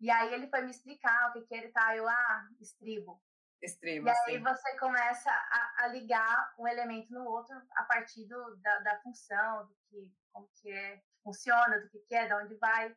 E 0.00 0.10
aí 0.10 0.32
ele 0.32 0.48
foi 0.48 0.62
me 0.62 0.70
explicar 0.70 1.30
o 1.30 1.32
que 1.32 1.42
que 1.42 1.54
ele 1.54 1.68
tá, 1.68 1.96
eu, 1.96 2.08
ah, 2.08 2.48
estribo. 2.60 3.20
Estribo, 3.62 4.06
E 4.06 4.10
aí 4.10 4.36
sim. 4.36 4.42
você 4.42 4.78
começa 4.78 5.30
a, 5.30 5.84
a 5.84 5.86
ligar 5.88 6.54
um 6.58 6.68
elemento 6.68 7.12
no 7.12 7.24
outro 7.24 7.56
a 7.76 7.84
partir 7.84 8.26
do, 8.26 8.56
da, 8.56 8.80
da 8.80 9.00
função, 9.00 9.66
do 9.66 9.74
que, 9.88 10.12
como 10.30 10.48
que 10.60 10.70
é, 10.70 11.02
funciona, 11.24 11.80
do 11.80 11.88
que, 11.88 11.98
que 12.00 12.14
é, 12.14 12.26
de 12.26 12.34
onde 12.34 12.54
vai. 12.56 12.94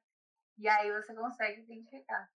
E 0.60 0.68
aí 0.68 0.92
você 0.92 1.14
consegue 1.14 1.62
identificar. 1.62 2.30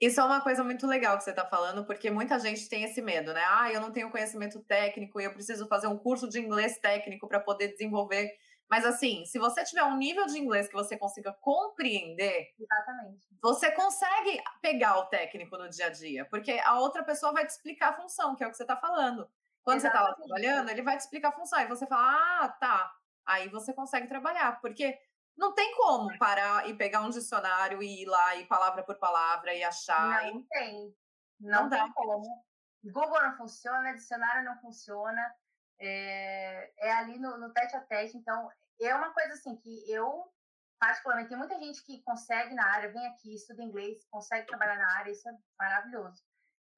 Isso 0.00 0.20
é 0.20 0.24
uma 0.24 0.40
coisa 0.40 0.64
muito 0.64 0.86
legal 0.86 1.18
que 1.18 1.24
você 1.24 1.30
está 1.30 1.44
falando, 1.44 1.84
porque 1.84 2.10
muita 2.10 2.38
gente 2.38 2.68
tem 2.68 2.84
esse 2.84 3.02
medo, 3.02 3.34
né? 3.34 3.42
Ah, 3.46 3.70
eu 3.70 3.80
não 3.80 3.92
tenho 3.92 4.10
conhecimento 4.10 4.58
técnico 4.60 5.20
e 5.20 5.24
eu 5.24 5.32
preciso 5.32 5.66
fazer 5.66 5.88
um 5.88 5.98
curso 5.98 6.28
de 6.28 6.40
inglês 6.40 6.78
técnico 6.78 7.28
para 7.28 7.38
poder 7.38 7.68
desenvolver. 7.68 8.30
Mas 8.70 8.86
assim, 8.86 9.24
se 9.26 9.38
você 9.38 9.64
tiver 9.64 9.82
um 9.82 9.96
nível 9.96 10.24
de 10.26 10.38
inglês 10.38 10.68
que 10.68 10.74
você 10.74 10.96
consiga 10.96 11.32
compreender, 11.32 12.48
Exatamente. 12.58 13.26
você 13.42 13.70
consegue 13.72 14.40
pegar 14.62 14.96
o 14.98 15.06
técnico 15.06 15.58
no 15.58 15.68
dia 15.68 15.86
a 15.86 15.90
dia, 15.90 16.24
porque 16.24 16.52
a 16.64 16.78
outra 16.78 17.02
pessoa 17.02 17.32
vai 17.32 17.44
te 17.44 17.50
explicar 17.50 17.90
a 17.90 17.96
função, 17.96 18.36
que 18.36 18.44
é 18.44 18.46
o 18.46 18.50
que 18.50 18.56
você 18.56 18.62
está 18.62 18.76
falando. 18.76 19.28
Quando 19.62 19.80
você 19.80 19.88
está 19.88 20.00
lá 20.00 20.10
Exatamente. 20.10 20.28
trabalhando, 20.28 20.70
ele 20.70 20.82
vai 20.82 20.96
te 20.96 21.00
explicar 21.00 21.28
a 21.30 21.32
função, 21.32 21.60
e 21.60 21.66
você 21.66 21.86
fala, 21.86 22.44
ah, 22.44 22.48
tá. 22.48 22.92
Aí 23.26 23.48
você 23.48 23.74
consegue 23.74 24.06
trabalhar, 24.06 24.60
porque 24.60 24.98
não 25.36 25.54
tem 25.54 25.74
como 25.76 26.16
parar 26.18 26.68
e 26.68 26.74
pegar 26.76 27.00
um 27.02 27.10
dicionário 27.10 27.82
e 27.82 28.02
ir 28.02 28.06
lá 28.06 28.36
e 28.36 28.46
palavra 28.46 28.82
por 28.82 28.96
palavra 28.98 29.54
e 29.54 29.62
achar. 29.64 30.28
e- 30.28 30.34
Não 30.34 30.42
tem. 30.44 30.96
Não, 31.40 31.62
Não 31.62 31.70
tem 31.70 31.78
dá. 31.78 31.92
como. 31.94 32.44
Google 32.84 33.22
não 33.22 33.36
funciona, 33.36 33.92
dicionário 33.94 34.44
não 34.44 34.58
funciona. 34.60 35.34
É, 35.78 36.72
é 36.86 36.92
ali 36.92 37.18
no, 37.18 37.38
no 37.38 37.52
tete 37.52 37.74
a 37.76 37.80
tete. 37.80 38.16
Então, 38.16 38.50
é 38.80 38.94
uma 38.94 39.12
coisa 39.12 39.32
assim 39.34 39.56
que 39.56 39.90
eu, 39.90 40.30
particularmente, 40.78 41.28
tem 41.30 41.38
muita 41.38 41.58
gente 41.58 41.82
que 41.82 42.02
consegue 42.02 42.54
na 42.54 42.66
área, 42.66 42.92
vem 42.92 43.06
aqui, 43.08 43.34
estuda 43.34 43.62
inglês, 43.62 44.06
consegue 44.10 44.46
trabalhar 44.46 44.76
na 44.76 44.98
área, 44.98 45.10
isso 45.10 45.28
é 45.28 45.32
maravilhoso. 45.58 46.22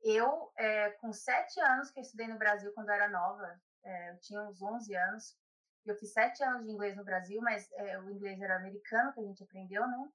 Eu, 0.01 0.53
é, 0.57 0.91
com 0.93 1.13
sete 1.13 1.61
anos 1.61 1.91
que 1.91 1.99
eu 1.99 2.03
estudei 2.03 2.27
no 2.29 2.39
Brasil 2.39 2.73
quando 2.75 2.89
eu 2.89 2.95
era 2.95 3.09
nova, 3.09 3.61
é, 3.85 4.11
eu 4.11 4.19
tinha 4.21 4.41
uns 4.43 4.61
11 4.63 4.95
anos, 4.95 5.31
e 5.33 5.42
eu 5.85 5.97
fiz 5.97 6.13
sete 6.13 6.43
anos 6.43 6.65
de 6.65 6.71
inglês 6.71 6.97
no 6.97 7.05
Brasil, 7.05 7.41
mas 7.43 7.71
é, 7.73 7.99
o 8.01 8.11
inglês 8.11 8.41
era 8.41 8.57
americano 8.57 9.13
que 9.13 9.21
a 9.21 9.25
gente 9.25 9.43
aprendeu, 9.43 9.87
né? 9.87 10.09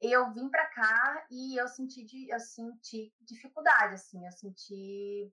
eu 0.00 0.32
vim 0.32 0.48
para 0.48 0.66
cá 0.66 1.26
e 1.30 1.56
eu 1.56 1.66
senti, 1.68 2.04
de, 2.04 2.30
eu 2.30 2.38
senti 2.38 3.12
dificuldade, 3.20 3.94
assim, 3.94 4.24
eu 4.24 4.32
senti 4.32 5.32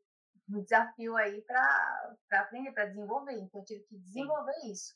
um 0.49 0.61
desafio 0.61 1.15
aí 1.15 1.41
para 1.41 2.15
aprender, 2.33 2.71
para 2.71 2.85
desenvolver. 2.85 3.33
Então, 3.33 3.61
eu 3.61 3.65
tive 3.65 3.83
que 3.83 3.97
desenvolver 3.97 4.55
isso. 4.65 4.95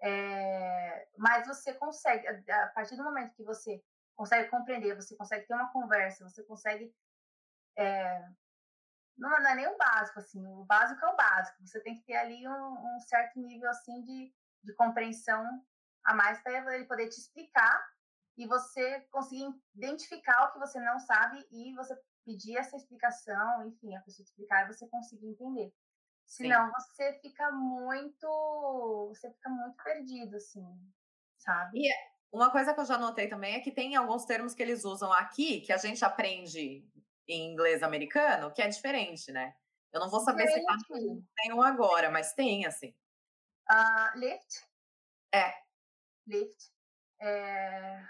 É, 0.00 1.08
mas 1.16 1.46
você 1.46 1.72
consegue, 1.74 2.26
a, 2.28 2.66
partir 2.68 2.96
do 2.96 3.04
momento 3.04 3.34
que 3.34 3.44
você 3.44 3.82
consegue 4.14 4.48
compreender, 4.48 4.94
você 4.94 5.16
consegue 5.16 5.46
ter 5.46 5.54
uma 5.54 5.72
conversa, 5.72 6.28
você 6.28 6.42
consegue. 6.42 6.92
É, 7.76 8.28
não, 9.16 9.30
não 9.30 9.50
é 9.50 9.54
nem 9.54 9.66
o 9.66 9.76
básico, 9.76 10.18
assim, 10.18 10.46
o 10.46 10.64
básico 10.64 11.04
é 11.04 11.08
o 11.08 11.16
básico. 11.16 11.66
Você 11.66 11.80
tem 11.80 11.94
que 11.94 12.02
ter 12.02 12.16
ali 12.16 12.46
um, 12.46 12.96
um 12.96 13.00
certo 13.00 13.40
nível, 13.40 13.68
assim, 13.70 14.02
de, 14.02 14.32
de 14.62 14.74
compreensão 14.74 15.44
a 16.04 16.14
mais 16.14 16.40
para 16.40 16.74
ele 16.74 16.84
poder 16.84 17.08
te 17.08 17.18
explicar 17.18 17.84
e 18.36 18.46
você 18.46 19.00
conseguir 19.10 19.48
identificar 19.74 20.44
o 20.44 20.52
que 20.52 20.58
você 20.58 20.78
não 20.80 20.98
sabe 21.00 21.44
e 21.50 21.74
você 21.74 21.98
pedir 22.24 22.56
essa 22.56 22.76
explicação, 22.76 23.66
enfim, 23.66 23.96
a 23.96 24.00
pessoa 24.00 24.24
te 24.24 24.28
explicar 24.28 24.64
e 24.64 24.72
você 24.72 24.86
conseguir 24.88 25.28
entender. 25.28 25.72
Senão 26.26 26.70
você 26.72 27.12
fica 27.20 27.52
muito, 27.52 29.06
você 29.08 29.30
fica 29.32 29.48
muito 29.48 29.76
perdido, 29.82 30.36
assim, 30.36 30.66
sabe? 31.38 31.78
E 31.78 31.88
uma 32.32 32.50
coisa 32.50 32.74
que 32.74 32.80
eu 32.80 32.84
já 32.84 32.98
notei 32.98 33.28
também 33.28 33.54
é 33.54 33.60
que 33.60 33.70
tem 33.70 33.94
alguns 33.94 34.24
termos 34.24 34.52
que 34.52 34.62
eles 34.62 34.84
usam 34.84 35.12
aqui, 35.12 35.60
que 35.60 35.72
a 35.72 35.76
gente 35.76 36.04
aprende 36.04 36.84
em 37.28 37.52
inglês 37.52 37.82
americano, 37.82 38.52
que 38.52 38.62
é 38.62 38.68
diferente, 38.68 39.32
né? 39.32 39.54
Eu 39.92 40.00
não 40.00 40.10
vou 40.10 40.20
saber 40.20 40.46
se 40.48 40.62
tá 40.64 40.76
Diferente. 40.76 41.24
nenhum 41.38 41.62
agora, 41.62 42.10
mas 42.10 42.34
tem, 42.34 42.66
assim. 42.66 42.94
Ah, 43.68 44.12
lift. 44.14 44.66
É. 45.32 45.54
Lift. 46.26 46.70
É... 47.20 48.04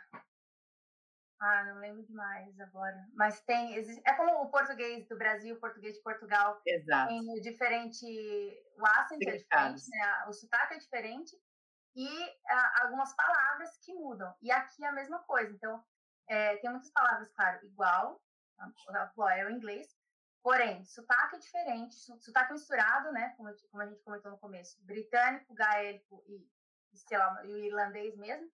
Ah, 1.40 1.64
não 1.64 1.78
lembro 1.78 2.02
demais 2.04 2.58
agora. 2.60 2.96
Mas 3.14 3.40
tem. 3.42 3.76
É 4.04 4.14
como 4.14 4.42
o 4.42 4.50
português 4.50 5.06
do 5.06 5.16
Brasil, 5.16 5.54
o 5.54 5.60
português 5.60 5.94
de 5.94 6.02
Portugal. 6.02 6.60
Exato. 6.66 7.08
Tem 7.08 7.20
o 7.20 7.40
diferente. 7.40 8.04
O 8.78 8.86
acento 8.86 9.28
é 9.28 9.36
diferente, 9.36 9.90
né? 9.90 10.24
O 10.28 10.32
sotaque 10.32 10.74
é 10.74 10.78
diferente. 10.78 11.36
E 11.94 12.08
ah, 12.48 12.82
algumas 12.82 13.14
palavras 13.14 13.76
que 13.78 13.94
mudam. 13.94 14.34
E 14.42 14.50
aqui 14.50 14.82
é 14.84 14.88
a 14.88 14.92
mesma 14.92 15.20
coisa. 15.20 15.52
Então, 15.52 15.84
é, 16.28 16.56
tem 16.56 16.70
muitas 16.70 16.90
palavras, 16.90 17.30
claro, 17.34 17.64
igual. 17.64 18.20
A 18.58 19.02
a 19.02 19.08
Flora 19.10 19.36
é 19.36 19.44
o 19.46 19.50
inglês. 19.50 19.96
Porém, 20.42 20.84
sotaque 20.84 21.36
é 21.36 21.38
diferente, 21.40 21.94
so- 21.96 22.20
sotaque 22.20 22.52
misturado, 22.52 23.10
né? 23.12 23.30
Como, 23.36 23.52
como 23.70 23.82
a 23.82 23.86
gente 23.86 24.02
comentou 24.02 24.30
no 24.30 24.38
começo. 24.38 24.80
Britânico, 24.84 25.52
gaélico 25.54 26.22
e, 26.28 26.48
sei 26.94 27.18
lá, 27.18 27.44
e 27.44 27.52
o 27.52 27.58
irlandês 27.58 28.16
mesmo. 28.16 28.50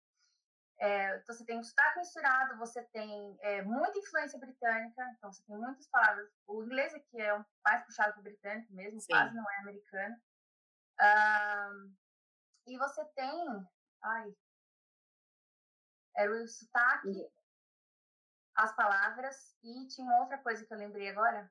É, 0.79 1.17
então, 1.17 1.33
você 1.35 1.43
tem 1.45 1.57
um 1.57 1.63
sotaque 1.63 1.97
misturado, 1.99 2.57
você 2.57 2.83
tem 2.83 3.35
é, 3.41 3.61
muita 3.63 3.97
influência 3.97 4.37
britânica, 4.37 5.01
então 5.17 5.31
você 5.31 5.41
tem 5.43 5.57
muitas 5.57 5.87
palavras. 5.87 6.29
O 6.45 6.63
inglês 6.63 6.93
aqui 6.93 7.19
é 7.19 7.33
um- 7.33 7.45
mais 7.65 7.83
puxado 7.83 8.13
para 8.13 8.19
o 8.19 8.23
britânico 8.23 8.71
mesmo, 8.73 8.99
Sim. 9.01 9.07
quase 9.07 9.33
não 9.33 9.49
é 9.49 9.57
americano. 9.59 10.21
Ahn, 10.99 11.95
e 12.67 12.77
você 12.77 13.03
tem. 13.15 13.67
Ai. 14.03 14.35
Era 16.15 16.31
o 16.31 16.47
sotaque, 16.47 17.07
Uhum. 17.07 17.29
As 18.57 18.75
palavras, 18.75 19.55
e 19.63 19.87
tinha 19.87 20.05
uma 20.05 20.19
outra 20.19 20.39
coisa 20.39 20.65
que 20.65 20.73
eu 20.73 20.77
lembrei 20.77 21.07
agora. 21.09 21.49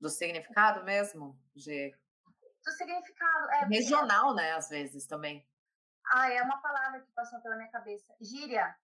Do 0.00 0.08
significado 0.08 0.82
mesmo? 0.82 1.38
De 1.54 1.94
Do 2.64 2.72
significado. 2.72 3.50
É, 3.50 3.64
regional, 3.66 4.34
né? 4.34 4.52
Às 4.52 4.70
vezes 4.70 5.06
também. 5.06 5.46
Ah, 6.06 6.30
é 6.30 6.42
uma 6.42 6.60
palavra 6.62 7.00
que 7.02 7.12
passou 7.12 7.38
pela 7.42 7.56
minha 7.56 7.70
cabeça. 7.70 8.16
Gíria. 8.18 8.74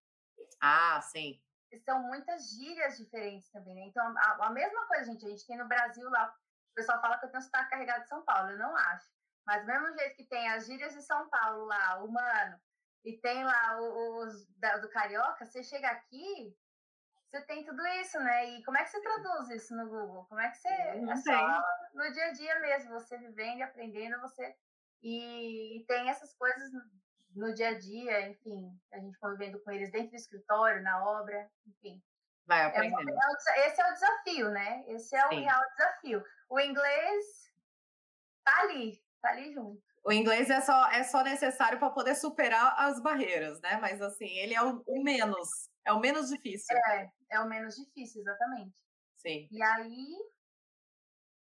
Ah, 0.61 1.01
sim. 1.01 1.41
são 1.83 2.03
muitas 2.03 2.51
gírias 2.51 2.97
diferentes 2.97 3.49
também, 3.49 3.73
né? 3.73 3.81
Então, 3.87 4.15
a, 4.15 4.47
a 4.47 4.49
mesma 4.51 4.85
coisa, 4.85 5.05
gente, 5.05 5.25
a 5.25 5.29
gente 5.29 5.47
tem 5.47 5.57
no 5.57 5.67
Brasil 5.67 6.07
lá, 6.09 6.31
o 6.71 6.75
pessoal 6.75 7.01
fala 7.01 7.17
que 7.17 7.25
eu 7.25 7.31
tenho 7.31 7.41
sotaque 7.41 7.71
carregado 7.71 8.03
de 8.03 8.09
São 8.09 8.23
Paulo, 8.23 8.51
eu 8.51 8.59
não 8.59 8.75
acho. 8.75 9.09
Mas 9.45 9.61
do 9.61 9.67
mesmo 9.67 9.97
jeito 9.97 10.15
que 10.15 10.25
tem 10.25 10.47
as 10.49 10.67
gírias 10.67 10.93
de 10.93 11.01
São 11.01 11.27
Paulo 11.29 11.65
lá, 11.65 12.03
humano, 12.03 12.59
e 13.03 13.17
tem 13.17 13.43
lá 13.43 13.79
o- 13.79 14.23
os 14.23 14.47
da- 14.57 14.77
do 14.77 14.89
Carioca, 14.89 15.45
você 15.45 15.63
chega 15.63 15.87
aqui, 15.89 16.55
você 17.27 17.41
tem 17.41 17.63
tudo 17.65 17.85
isso, 18.01 18.19
né? 18.19 18.49
E 18.51 18.63
como 18.63 18.77
é 18.77 18.83
que 18.83 18.89
você 18.89 19.01
traduz 19.01 19.49
isso 19.49 19.75
no 19.75 19.87
Google? 19.89 20.25
Como 20.25 20.39
é 20.39 20.49
que 20.49 20.57
você... 20.57 20.93
Não 20.95 21.11
é 21.11 21.15
só 21.17 21.63
no 21.93 22.11
dia 22.13 22.25
a 22.27 22.31
dia 22.33 22.59
mesmo, 22.59 22.91
você 22.93 23.17
vivendo 23.17 23.59
e 23.59 23.63
aprendendo, 23.63 24.19
você... 24.21 24.55
E, 25.01 25.79
e 25.79 25.85
tem 25.85 26.09
essas 26.09 26.33
coisas 26.33 26.71
no- 27.35 27.53
dia 27.53 27.69
a 27.69 27.77
dia, 27.77 28.29
enfim, 28.29 28.71
a 28.91 28.97
gente 28.99 29.17
convivendo 29.19 29.59
com 29.63 29.71
eles 29.71 29.91
dentro 29.91 30.09
do 30.11 30.15
escritório, 30.15 30.81
na 30.81 31.05
obra, 31.05 31.49
enfim. 31.67 32.01
Vai 32.45 32.61
É 32.61 32.65
aprendendo. 32.65 33.09
é 33.11 33.13
o 33.13 33.65
esse 33.67 33.81
é 33.81 33.89
o 33.89 33.93
desafio, 33.93 34.49
né? 34.49 34.83
Esse 34.87 35.15
é 35.15 35.25
o 35.25 35.29
Sim. 35.29 35.41
real 35.41 35.61
desafio. 35.77 36.23
O 36.49 36.59
inglês 36.59 37.25
tá 38.43 38.61
ali, 38.61 39.03
tá 39.21 39.29
ali 39.29 39.53
junto. 39.53 39.83
O 40.07 40.11
inglês 40.13 40.49
é 40.49 40.61
só, 40.61 40.87
é 40.89 41.03
só 41.03 41.21
necessário 41.21 41.77
para 41.79 41.89
poder 41.89 42.15
superar 42.15 42.73
as 42.77 42.97
barreiras, 43.01 43.59
né? 43.59 43.75
Mas 43.81 44.01
assim, 44.01 44.29
ele 44.37 44.53
é 44.53 44.63
o, 44.63 44.81
o 44.87 45.03
menos, 45.03 45.49
é 45.85 45.91
o 45.91 45.99
menos 45.99 46.29
difícil. 46.29 46.77
É, 46.77 47.11
é 47.31 47.39
o 47.41 47.49
menos 47.49 47.75
difícil, 47.75 48.21
exatamente. 48.21 48.73
Sim. 49.17 49.49
E 49.51 49.61
aí, 49.61 50.15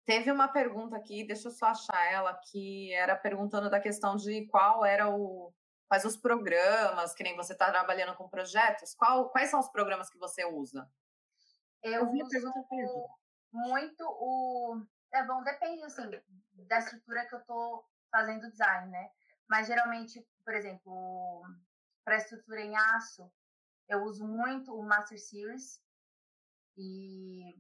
Teve 0.04 0.32
uma 0.32 0.48
pergunta 0.48 0.98
aqui, 0.98 1.24
deixa 1.24 1.50
eu 1.50 1.52
só 1.52 1.68
achar 1.68 2.12
ela, 2.12 2.34
que 2.34 2.92
era 2.96 3.16
perguntando 3.16 3.70
da 3.70 3.80
questão 3.80 4.16
de 4.16 4.48
qual 4.48 4.84
era 4.84 5.08
o. 5.08 5.54
Quais 5.88 6.04
os 6.04 6.18
programas, 6.18 7.14
que 7.14 7.22
nem 7.22 7.36
você 7.36 7.54
está 7.54 7.70
trabalhando 7.70 8.16
com 8.16 8.28
projetos, 8.28 8.96
qual, 8.96 9.30
quais 9.30 9.52
são 9.52 9.60
os 9.60 9.70
programas 9.70 10.10
que 10.10 10.18
você 10.18 10.44
usa? 10.44 10.90
eu 11.84 12.12
vi 12.12 12.22
a 12.24 12.26
uso 12.26 12.52
muito 13.54 14.04
o. 14.04 14.82
É 15.14 15.24
bom, 15.24 15.44
depende, 15.44 15.84
assim, 15.84 16.10
da 16.54 16.80
estrutura 16.80 17.28
que 17.28 17.36
eu 17.36 17.46
tô 17.46 17.86
fazendo 18.12 18.50
design, 18.50 18.92
né? 18.92 19.12
Mas 19.48 19.68
geralmente, 19.68 20.26
por 20.44 20.54
exemplo, 20.54 21.44
para 22.04 22.18
estrutura 22.18 22.62
em 22.62 22.76
aço, 22.76 23.32
eu 23.88 24.04
uso 24.04 24.28
muito 24.28 24.74
o 24.74 24.84
Master 24.84 25.20
Series 25.20 25.82
e 26.78 27.56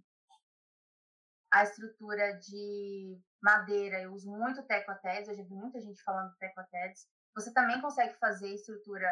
a 1.51 1.63
estrutura 1.63 2.33
de 2.37 3.19
madeira, 3.41 4.01
eu 4.01 4.13
uso 4.13 4.29
muito 4.29 4.61
o 4.61 4.65
Teclatedes, 4.65 5.29
eu 5.29 5.35
já 5.35 5.43
vi 5.43 5.53
muita 5.53 5.79
gente 5.81 6.03
falando 6.03 6.31
do 6.31 6.37
Teclatedes. 6.37 7.07
Você 7.33 7.51
também 7.53 7.81
consegue 7.81 8.13
fazer 8.19 8.53
estrutura 8.53 9.09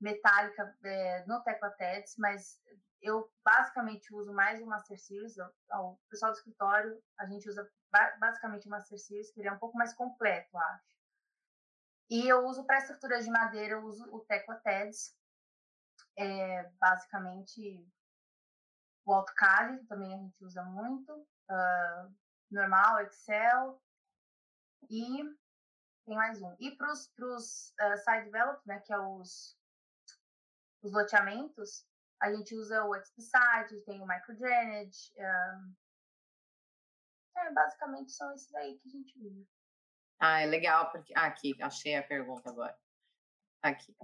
metálica 0.00 0.76
é, 0.84 1.24
no 1.26 1.42
Teclatedes, 1.42 2.14
mas 2.18 2.60
eu 3.00 3.30
basicamente 3.44 4.14
uso 4.14 4.32
mais 4.32 4.60
o 4.60 4.66
Master 4.66 4.98
Series. 4.98 5.36
O, 5.38 5.98
pessoal 6.08 6.32
do 6.32 6.38
escritório, 6.38 7.02
a 7.18 7.26
gente 7.26 7.48
usa 7.48 7.68
ba 7.90 8.16
basicamente 8.18 8.66
o 8.66 8.70
Master 8.70 8.98
Series, 8.98 9.30
que 9.30 9.40
ele 9.40 9.48
é 9.48 9.52
um 9.52 9.58
pouco 9.58 9.76
mais 9.76 9.94
completo, 9.94 10.48
eu 10.52 10.60
acho. 10.60 10.98
E 12.10 12.28
eu 12.28 12.46
uso 12.46 12.64
para 12.64 12.78
estruturas 12.78 13.24
de 13.24 13.30
madeira, 13.30 13.74
eu 13.74 13.84
uso 13.84 14.04
o 14.14 14.20
Teclatedes. 14.20 15.16
é 16.16 16.64
basicamente 16.80 17.86
o 19.04 19.12
AutoCAD, 19.14 19.84
também 19.86 20.14
a 20.14 20.18
gente 20.18 20.44
usa 20.44 20.62
muito, 20.62 21.12
uh, 21.12 22.14
normal, 22.50 23.00
Excel, 23.00 23.80
e 24.90 25.22
tem 26.04 26.16
mais 26.16 26.40
um. 26.42 26.54
E 26.58 26.70
para 26.76 26.92
os 26.92 27.06
uh, 27.08 27.96
side 28.04 28.24
develop, 28.24 28.60
né, 28.66 28.80
que 28.80 28.92
é 28.92 28.98
os, 28.98 29.57
os 30.82 30.92
loteamentos, 30.92 31.86
a 32.20 32.32
gente 32.32 32.54
usa 32.54 32.84
o 32.84 32.94
XPSite, 32.94 33.80
tem 33.84 34.00
o 34.00 34.06
Microdrainage. 34.06 35.12
Um, 35.16 35.74
é, 37.36 37.52
basicamente 37.52 38.12
são 38.12 38.32
esses 38.34 38.52
aí 38.54 38.78
que 38.78 38.88
a 38.88 38.90
gente 38.90 39.18
usa. 39.20 39.46
Ah, 40.20 40.40
é 40.40 40.46
legal, 40.46 40.90
porque. 40.90 41.12
Ah, 41.16 41.26
aqui, 41.26 41.54
achei 41.62 41.94
a 41.94 42.02
pergunta 42.02 42.48
agora. 42.48 42.76
Aqui. 43.62 43.96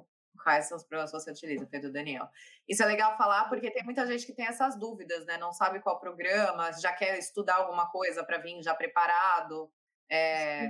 Quais 0.43 0.67
são 0.67 0.77
os 0.77 0.85
programas 0.85 1.11
que 1.11 1.19
você 1.19 1.31
utiliza? 1.31 1.67
Foi 1.67 1.81
do 1.81 1.93
Daniel. 1.93 2.29
Isso 2.69 2.83
é 2.83 2.87
legal 2.87 3.17
falar 3.17 3.49
porque 3.49 3.71
tem 3.71 3.85
muita 3.85 4.07
gente 4.07 4.27
que 4.27 4.35
tem 4.35 4.47
essas 4.47 4.77
dúvidas, 4.77 5.25
né? 5.27 5.39
Não 5.39 5.53
sabe 5.53 5.81
qual 5.81 5.99
programa, 5.99 6.73
já 6.73 6.93
quer 6.93 7.19
estudar 7.19 7.57
alguma 7.57 7.91
coisa 7.91 8.25
para 8.25 8.39
vir 8.39 8.63
já 8.63 8.75
preparado. 8.75 9.73
É... 10.11 10.67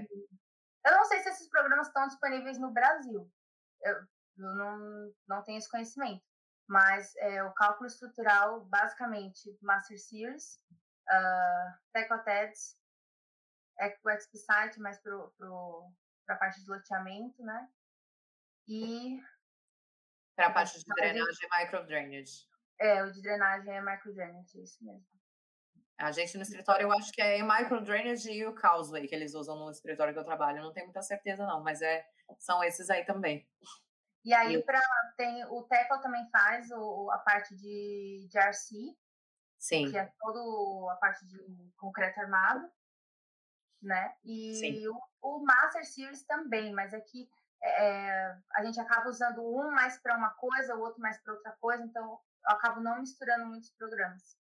Eu 0.86 0.92
não 0.92 1.05
sei 1.07 1.20
se 1.20 1.30
esses 1.30 1.48
programas 1.48 1.88
estão 1.88 2.07
disponíveis 2.07 2.59
no 2.59 2.70
Brasil. 2.70 3.30
Eu, 3.82 4.07
eu 4.37 4.55
não, 4.55 5.14
não 5.28 5.43
tenho 5.43 5.59
esse 5.59 5.70
conhecimento. 5.70 6.22
Mas 6.66 7.14
é, 7.16 7.43
o 7.43 7.53
cálculo 7.53 7.87
estrutural, 7.87 8.64
basicamente, 8.64 9.57
Master 9.61 9.99
Series, 9.99 10.59
uh, 11.09 11.78
Tecoteds, 11.93 12.78
o 14.05 14.11
XPSite 14.11 14.80
mais 14.80 14.99
para 15.01 16.35
a 16.35 16.37
parte 16.37 16.62
de 16.62 16.70
loteamento, 16.70 17.43
né? 17.43 17.68
E. 18.66 19.20
Para 20.37 20.47
a 20.47 20.53
parte 20.53 20.78
de 20.78 20.85
drenagem 20.85 21.49
e 21.49 21.61
microdrainage. 21.61 22.49
É, 22.80 23.05
o 23.05 23.12
de 23.12 23.22
drenagem 23.22 23.72
é 23.72 23.80
microdrainage, 23.82 24.62
isso 24.62 24.82
mesmo. 24.85 25.07
A 25.97 26.11
gente 26.11 26.37
no 26.37 26.43
escritório, 26.43 26.85
eu 26.85 26.93
acho 26.93 27.12
que 27.12 27.22
é 27.22 27.41
microdrainage 27.43 28.30
e 28.32 28.45
o 28.47 28.55
causeway 28.55 29.07
que 29.07 29.14
eles 29.14 29.35
usam 29.35 29.57
no 29.57 29.70
escritório 29.70 30.12
que 30.12 30.18
eu 30.18 30.24
trabalho. 30.24 30.59
Eu 30.59 30.64
não 30.64 30.72
tenho 30.72 30.87
muita 30.87 31.03
certeza, 31.03 31.47
não, 31.47 31.62
mas 31.62 31.82
é, 31.82 32.05
são 32.39 32.64
esses 32.64 32.91
aí 32.91 33.05
também. 33.05 33.47
E 34.25 34.33
aí, 34.33 34.62
pra, 34.62 34.81
tem, 35.16 35.45
o 35.45 35.62
Teco 35.64 36.01
também 36.01 36.27
faz 36.31 36.70
o, 36.70 37.11
a 37.11 37.18
parte 37.18 37.55
de, 37.55 38.27
de 38.29 38.39
RC, 38.39 38.97
Sim. 39.59 39.91
que 39.91 39.99
é 39.99 40.11
toda 40.18 40.93
a 40.93 40.97
parte 40.97 41.27
de 41.27 41.39
concreto 41.77 42.20
armado, 42.20 42.66
né? 43.83 44.14
E 44.25 44.89
o, 44.89 44.99
o, 45.20 45.45
Master 45.45 45.85
Series 45.85 46.25
também, 46.25 46.72
mas 46.72 46.95
aqui 46.95 47.29
é, 47.62 47.87
é, 47.87 48.37
a 48.55 48.64
gente 48.64 48.81
acaba 48.81 49.11
usando 49.11 49.43
um 49.43 49.70
mais 49.70 50.01
para 50.01 50.16
uma 50.16 50.31
coisa, 50.31 50.75
o 50.75 50.81
outro 50.81 51.01
mais 51.03 51.18
para 51.22 51.35
outra 51.35 51.53
coisa, 51.61 51.85
então 51.85 52.03
eu 52.03 52.51
acabo 52.51 52.81
não 52.81 53.01
misturando 53.01 53.47
muitos 53.47 53.70
programas. 53.72 54.39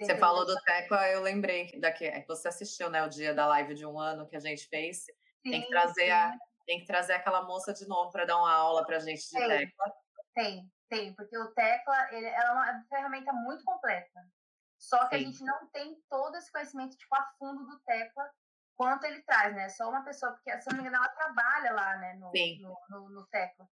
Você 0.00 0.16
falou 0.16 0.44
do 0.44 0.56
Tecla, 0.62 1.08
eu 1.10 1.20
lembrei 1.20 1.78
daqui, 1.78 2.06
é 2.06 2.24
você 2.26 2.48
assistiu, 2.48 2.90
né, 2.90 3.04
o 3.04 3.08
dia 3.08 3.34
da 3.34 3.46
live 3.46 3.74
de 3.74 3.86
um 3.86 4.00
ano 4.00 4.26
que 4.26 4.34
a 4.34 4.40
gente 4.40 4.66
fez. 4.68 5.04
Sim, 5.42 5.50
tem 5.50 5.62
que 5.62 5.68
trazer 5.68 6.06
sim. 6.06 6.10
a 6.10 6.36
tem 6.66 6.80
que 6.80 6.86
trazer 6.86 7.14
aquela 7.14 7.42
moça 7.42 7.72
de 7.72 7.86
novo 7.86 8.10
para 8.10 8.24
dar 8.24 8.38
uma 8.38 8.52
aula 8.52 8.84
para 8.84 8.96
a 8.96 9.00
gente 9.00 9.22
de 9.22 9.30
tem, 9.30 9.48
tecla. 9.48 9.94
Tem, 10.34 10.72
tem, 10.88 11.14
porque 11.14 11.38
o 11.38 11.52
tecla 11.52 12.12
ele, 12.12 12.26
ela 12.26 12.48
é 12.48 12.52
uma 12.52 12.84
ferramenta 12.88 13.32
muito 13.32 13.64
completa. 13.64 14.28
Só 14.78 15.08
que 15.08 15.16
Sim. 15.16 15.22
a 15.22 15.26
gente 15.26 15.44
não 15.44 15.66
tem 15.68 15.96
todo 16.10 16.36
esse 16.36 16.52
conhecimento 16.52 16.96
tipo, 16.96 17.14
a 17.14 17.24
fundo 17.38 17.64
do 17.64 17.78
tecla 17.80 18.28
quanto 18.76 19.04
ele 19.04 19.22
traz, 19.22 19.54
né? 19.54 19.68
Só 19.70 19.88
uma 19.88 20.04
pessoa, 20.04 20.32
porque 20.32 20.60
se 20.60 20.68
não 20.68 20.76
me 20.76 20.82
engano, 20.82 21.02
ela 21.02 21.08
trabalha 21.08 21.72
lá, 21.72 21.96
né, 21.96 22.14
no, 22.14 22.30
no, 22.30 22.78
no, 22.90 23.08
no 23.08 23.26
tecla. 23.28 23.66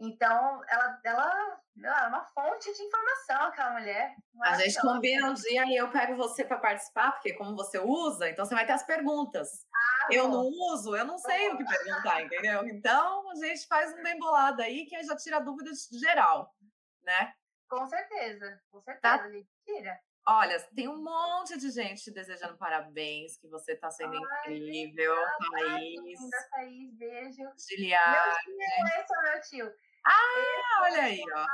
Então, 0.00 0.62
ela, 0.68 1.00
ela, 1.04 1.60
ela 1.82 2.04
é 2.04 2.06
uma 2.06 2.24
fonte 2.26 2.72
de 2.72 2.82
informação, 2.82 3.48
aquela 3.48 3.72
mulher. 3.72 4.14
A 4.42 4.56
gente 4.56 4.80
combina 4.80 5.30
um 5.30 5.34
dia 5.34 5.66
e 5.66 5.76
eu 5.76 5.90
pego 5.90 6.16
você 6.16 6.44
para 6.44 6.56
participar, 6.58 7.12
porque 7.12 7.34
como 7.34 7.56
você 7.56 7.80
usa, 7.80 8.30
então 8.30 8.44
você 8.44 8.54
vai 8.54 8.64
ter 8.64 8.72
as 8.72 8.84
perguntas. 8.84 9.66
Eu 10.10 10.28
não 10.28 10.46
uso, 10.46 10.96
eu 10.96 11.04
não 11.04 11.18
sei 11.18 11.50
o 11.50 11.56
que 11.56 11.64
perguntar, 11.64 12.22
entendeu? 12.22 12.66
Então, 12.66 13.30
a 13.30 13.34
gente 13.34 13.66
faz 13.66 13.92
um 13.94 14.02
bem 14.02 14.18
bolado 14.18 14.62
aí 14.62 14.86
que 14.86 15.02
já 15.02 15.16
tira 15.16 15.38
dúvidas 15.40 15.88
geral, 15.92 16.54
né? 17.02 17.34
Com 17.68 17.86
certeza, 17.86 18.60
com 18.70 18.80
certeza, 18.80 19.18
tá? 19.18 19.24
a 19.24 19.30
gente 19.30 19.48
tira. 19.64 20.00
Olha, 20.26 20.60
tem 20.74 20.88
um 20.88 21.02
monte 21.02 21.58
de 21.58 21.70
gente 21.70 22.10
desejando 22.10 22.58
parabéns, 22.58 23.38
que 23.38 23.48
você 23.48 23.72
está 23.72 23.90
sendo 23.90 24.14
Ai, 24.14 24.52
incrível, 24.52 25.14
Thaís. 25.52 26.20
Thaís, 26.50 26.94
beijo. 26.96 27.42
Giliar. 27.56 28.36
Meu 28.46 28.56
tio, 28.56 29.00
esse 29.00 29.14
é 29.14 29.18
o 29.18 29.22
meu 29.22 29.40
tio. 29.40 29.74
Ah, 30.04 30.82
olha 30.82 31.02
aí, 31.02 31.22
ó. 31.34 31.46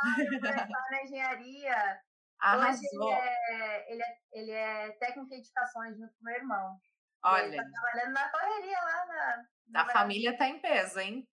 na 0.91 1.03
engenharia. 1.05 2.01
Arrasou. 2.41 2.83
Hoje 2.83 2.87
ele 2.93 3.13
é, 3.13 3.93
ele, 3.93 4.03
é, 4.03 4.19
ele 4.33 4.51
é 4.51 4.91
técnico 4.99 5.29
de 5.29 5.37
edificações 5.37 5.97
junto 5.97 6.13
com 6.17 6.25
meu 6.25 6.35
irmão. 6.35 6.77
Olha. 7.25 7.57
Tá 7.57 7.71
trabalhando 7.71 8.13
na 8.13 8.29
correria 8.29 8.81
lá 8.81 9.07
na. 9.07 9.81
A 9.83 9.89
família 9.93 10.37
tá 10.37 10.47
em 10.47 10.59
peso, 10.59 11.01
hein? 11.01 11.29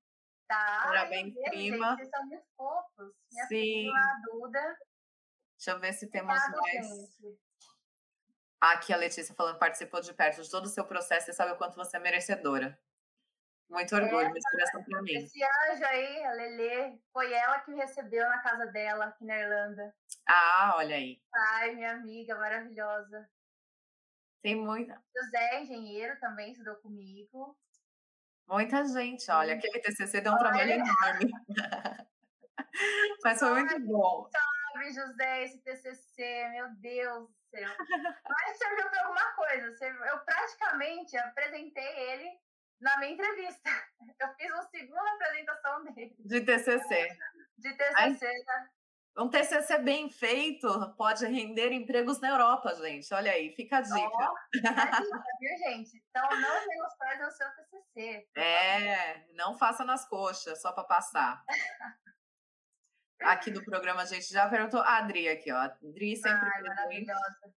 Tá. 0.47 0.81
Parabéns, 0.85 1.33
Deus, 1.33 1.49
prima. 1.49 1.89
Gente, 1.89 1.97
vocês 1.97 2.09
são 2.09 2.25
muito 2.25 2.45
fofos. 2.55 3.13
Minha 3.31 3.45
Sim. 3.47 3.83
prima, 3.83 3.99
a 3.99 4.21
Duda. 4.23 4.77
Deixa 5.57 5.71
eu 5.71 5.79
ver 5.79 5.93
se 5.93 6.07
temos 6.07 6.33
Obrigada, 6.33 6.61
mais. 6.61 6.87
Gente. 6.87 7.39
Aqui 8.59 8.93
a 8.93 8.97
Letícia 8.97 9.35
falando 9.35 9.57
participou 9.57 10.01
de 10.01 10.13
perto 10.13 10.41
de 10.41 10.49
todo 10.49 10.65
o 10.65 10.69
seu 10.69 10.85
processo 10.85 11.29
e 11.29 11.33
sabe 11.33 11.51
o 11.51 11.57
quanto 11.57 11.75
você 11.75 11.97
é 11.97 11.99
merecedora. 11.99 12.77
Muito 13.69 13.95
orgulho, 13.95 14.27
uma 14.27 14.37
inspiração 14.37 14.83
para 14.83 15.01
mim. 15.01 15.13
Esse 15.13 15.39
anjo 15.43 15.85
aí, 15.85 16.23
a 16.25 16.31
Lelê, 16.33 16.99
foi 17.13 17.31
ela 17.31 17.59
que 17.59 17.71
me 17.71 17.77
recebeu 17.77 18.27
na 18.27 18.39
casa 18.39 18.65
dela, 18.67 19.05
aqui 19.05 19.23
na 19.23 19.37
Irlanda. 19.37 19.95
Ah, 20.27 20.73
olha 20.75 20.95
aí. 20.95 21.21
Ai, 21.33 21.75
minha 21.75 21.91
amiga 21.93 22.35
maravilhosa. 22.35 23.29
Tem 24.41 24.55
muita. 24.55 25.01
José, 25.15 25.55
é 25.55 25.61
engenheiro, 25.61 26.19
também 26.19 26.51
estudou 26.51 26.75
comigo. 26.77 27.57
Muita 28.47 28.83
gente, 28.85 29.29
olha, 29.31 29.53
aquele 29.53 29.79
TCC 29.79 30.19
deu 30.21 30.31
um 30.31 30.35
olha. 30.35 30.43
trabalho 30.43 30.71
enorme. 30.71 31.31
Mas 33.23 33.39
foi 33.39 33.53
muito 33.53 33.79
bom. 33.81 34.29
Salve, 34.29 34.93
José, 34.93 35.43
esse 35.43 35.59
TCC, 35.59 36.49
meu 36.49 36.69
Deus 36.75 37.29
do 37.29 37.35
céu. 37.49 37.69
Mas 38.27 38.57
serviu 38.57 38.89
para 38.89 39.05
alguma 39.05 39.31
coisa. 39.33 39.85
Eu 40.11 40.19
praticamente 40.19 41.17
apresentei 41.17 42.11
ele 42.11 42.29
na 42.79 42.97
minha 42.97 43.13
entrevista. 43.13 43.69
Eu 44.19 44.33
fiz 44.35 44.51
uma 44.51 44.63
segunda 44.63 45.11
apresentação 45.13 45.83
dele. 45.85 46.15
De 46.19 46.41
TCC. 46.41 47.17
De 47.57 47.73
TCC, 47.73 48.25
né? 48.27 48.69
Um 49.17 49.29
TCC 49.29 49.77
bem 49.79 50.09
feito 50.09 50.67
pode 50.95 51.25
render 51.25 51.71
empregos 51.71 52.19
na 52.21 52.29
Europa, 52.29 52.73
gente. 52.75 53.13
Olha 53.13 53.31
aí, 53.31 53.53
fica 53.53 53.77
a 53.77 53.81
dica. 53.81 53.99
Oh, 53.99 54.33
dica, 54.53 54.71
viu, 55.39 55.57
gente? 55.57 56.01
Então, 56.09 56.29
não 56.29 56.67
menospreze 56.67 57.23
o 57.23 57.31
seu 57.31 57.47
TCC. 57.49 58.29
É, 58.35 59.27
não 59.33 59.57
faça 59.57 59.83
nas 59.83 60.07
coxas, 60.07 60.61
só 60.61 60.71
para 60.71 60.85
passar. 60.85 61.43
Aqui 63.21 63.51
do 63.51 63.63
programa 63.63 64.03
a 64.03 64.05
gente 64.05 64.31
já 64.31 64.49
perguntou. 64.49 64.79
A 64.79 64.97
Adri 64.99 65.27
aqui, 65.27 65.51
ó. 65.51 65.57
A 65.57 65.65
Adri 65.65 66.15
sempre 66.15 66.49
Ai, 66.49 66.61
maravilhosa. 66.63 67.53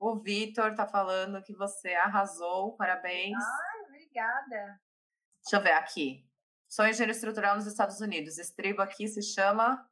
O 0.00 0.18
Vitor 0.20 0.74
tá 0.74 0.86
falando 0.86 1.42
que 1.42 1.54
você 1.54 1.94
arrasou, 1.94 2.76
parabéns. 2.76 3.36
Ai, 3.36 3.82
Obrigada. 4.12 4.80
Deixa 5.42 5.56
eu 5.56 5.62
ver 5.62 5.72
aqui. 5.72 6.26
Sou 6.68 6.86
engenheiro 6.86 7.12
estrutural 7.12 7.56
nos 7.56 7.66
Estados 7.66 8.00
Unidos. 8.00 8.38
Estribo 8.38 8.82
aqui 8.82 9.06
se 9.06 9.22
chama 9.22 9.88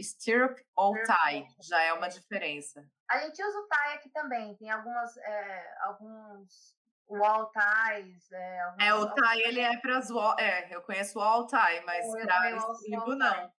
stirrup 0.00 0.58
ou 0.76 0.94
tie. 0.94 1.46
Já 1.60 1.82
é 1.82 1.92
uma 1.92 2.08
diferença. 2.08 2.88
A 3.10 3.18
gente 3.20 3.42
usa 3.42 3.58
o 3.58 3.68
tie 3.68 3.94
aqui 3.94 4.10
também. 4.10 4.56
Tem 4.56 4.70
algumas, 4.70 5.16
é, 5.16 5.78
alguns 5.82 6.76
wall 7.08 7.50
ties. 7.50 8.30
É, 8.32 8.60
alguns, 8.60 8.84
é 8.84 8.94
o 8.94 9.14
tie 9.14 9.42
ele 9.44 9.60
é 9.60 9.76
para 9.78 9.98
as 9.98 10.10
wall. 10.10 10.38
É, 10.38 10.74
eu 10.74 10.82
conheço 10.82 11.18
o 11.18 11.22
wall 11.22 11.46
tie, 11.46 11.80
mas 11.84 12.06
para 12.22 12.50
estribo 12.56 13.14
não. 13.14 13.52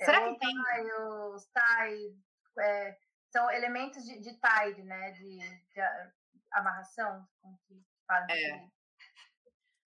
É, 0.00 0.04
Será 0.04 0.20
que 0.20 0.38
tem? 0.38 0.54
Tie, 0.54 0.92
os 1.34 1.46
tie 1.46 2.18
é, 2.60 2.98
são 3.30 3.50
elementos 3.50 4.04
de, 4.04 4.18
de 4.20 4.38
tide, 4.38 4.82
né? 4.82 5.10
De, 5.12 5.38
de 5.38 5.80
amarração, 6.52 7.26
como 7.40 7.58
que 7.66 7.82
fala. 8.06 8.26
É. 8.30 8.73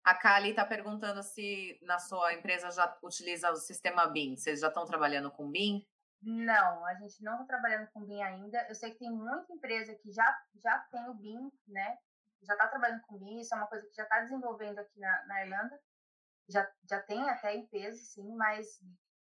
A 0.06 0.14
Kali 0.14 0.52
está 0.52 0.64
perguntando 0.64 1.24
se 1.24 1.80
na 1.82 1.98
sua 1.98 2.32
empresa 2.36 2.70
já 2.70 2.96
utiliza 3.02 3.50
o 3.50 3.56
sistema 3.56 4.06
BIM. 4.06 4.38
Vocês 4.38 4.60
já 4.60 4.68
estão 4.68 4.86
trabalhando 4.86 5.32
com 5.32 5.50
BIM? 5.50 5.84
Não, 6.22 6.86
a 6.86 6.94
gente 6.94 7.24
não 7.24 7.34
está 7.34 7.46
trabalhando 7.46 7.90
com 7.92 8.06
BIM 8.06 8.22
ainda. 8.22 8.64
Eu 8.70 8.76
sei 8.76 8.92
que 8.92 9.00
tem 9.00 9.10
muita 9.10 9.52
empresa 9.52 9.96
que 9.96 10.12
já, 10.12 10.24
já 10.64 10.78
tem 10.92 11.10
o 11.10 11.14
BIM, 11.16 11.52
né? 11.68 11.98
Já 12.44 12.54
está 12.54 12.68
trabalhando 12.68 13.02
com 13.02 13.18
BIM, 13.18 13.40
isso 13.40 13.56
é 13.56 13.58
uma 13.58 13.66
coisa 13.66 13.88
que 13.88 13.96
já 13.96 14.04
está 14.04 14.20
desenvolvendo 14.22 14.78
aqui 14.78 15.00
na, 15.00 15.26
na 15.26 15.44
Irlanda. 15.44 15.82
Já, 16.48 16.72
já 16.88 17.02
tem 17.02 17.28
até 17.28 17.56
empresa, 17.56 17.98
sim, 17.98 18.36
mas 18.36 18.80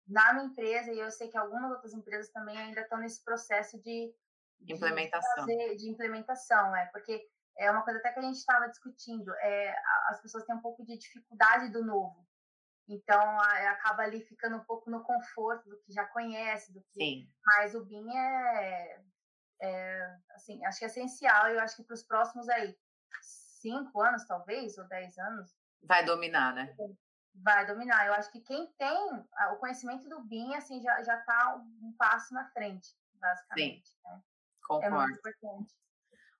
na 0.05 0.33
minha 0.33 0.47
empresa, 0.47 0.91
e 0.91 0.99
eu 0.99 1.09
sei 1.09 1.29
que 1.29 1.37
algumas 1.37 1.71
outras 1.71 1.93
empresas 1.93 2.29
também 2.33 2.57
ainda 2.57 2.81
estão 2.81 2.97
nesse 2.97 3.23
processo 3.23 3.81
de, 3.81 4.13
implementação. 4.67 5.45
De, 5.45 5.53
fazer, 5.53 5.75
de 5.77 5.89
implementação, 5.89 6.75
é, 6.75 6.87
porque 6.87 7.25
é 7.57 7.71
uma 7.71 7.83
coisa 7.83 7.99
até 7.99 8.11
que 8.11 8.19
a 8.19 8.23
gente 8.23 8.37
estava 8.37 8.67
discutindo, 8.67 9.33
é, 9.35 9.75
as 10.07 10.21
pessoas 10.21 10.45
têm 10.45 10.55
um 10.55 10.61
pouco 10.61 10.85
de 10.85 10.97
dificuldade 10.97 11.71
do 11.71 11.83
novo. 11.83 12.25
Então, 12.87 13.19
a, 13.39 13.71
acaba 13.71 14.03
ali 14.03 14.21
ficando 14.21 14.57
um 14.57 14.63
pouco 14.63 14.89
no 14.89 15.03
conforto 15.03 15.69
do 15.69 15.79
que 15.79 15.91
já 15.91 16.05
conhece, 16.05 16.73
do 16.73 16.81
que. 16.81 16.99
Sim. 16.99 17.29
Mas 17.43 17.73
o 17.73 17.83
BIM 17.83 18.15
é, 18.15 19.01
é, 19.61 20.17
assim, 20.31 20.63
acho 20.65 20.79
que 20.79 20.85
é 20.85 20.87
essencial. 20.87 21.47
Eu 21.47 21.59
acho 21.61 21.75
que 21.77 21.83
para 21.83 21.95
os 21.95 22.03
próximos 22.03 22.47
aí 22.49 22.77
cinco 23.65 24.01
anos, 24.01 24.25
talvez, 24.25 24.77
ou 24.77 24.87
dez 24.87 25.17
anos. 25.17 25.51
Vai 25.81 26.05
dominar, 26.05 26.53
né? 26.53 26.75
Vai 27.33 27.65
dominar. 27.65 28.05
Eu 28.05 28.13
acho 28.13 28.31
que 28.31 28.41
quem 28.41 28.71
tem 28.73 29.25
o 29.51 29.55
conhecimento 29.57 30.07
do 30.07 30.21
BIM, 30.23 30.53
assim, 30.53 30.81
já 30.81 31.01
já 31.01 31.19
está 31.19 31.55
um 31.55 31.93
passo 31.97 32.33
na 32.33 32.47
frente, 32.51 32.95
basicamente. 33.15 33.87
Sim. 33.87 33.97
Né? 34.05 34.21
Concordo. 34.67 34.95
É 34.95 34.99
muito 34.99 35.17
importante. 35.17 35.73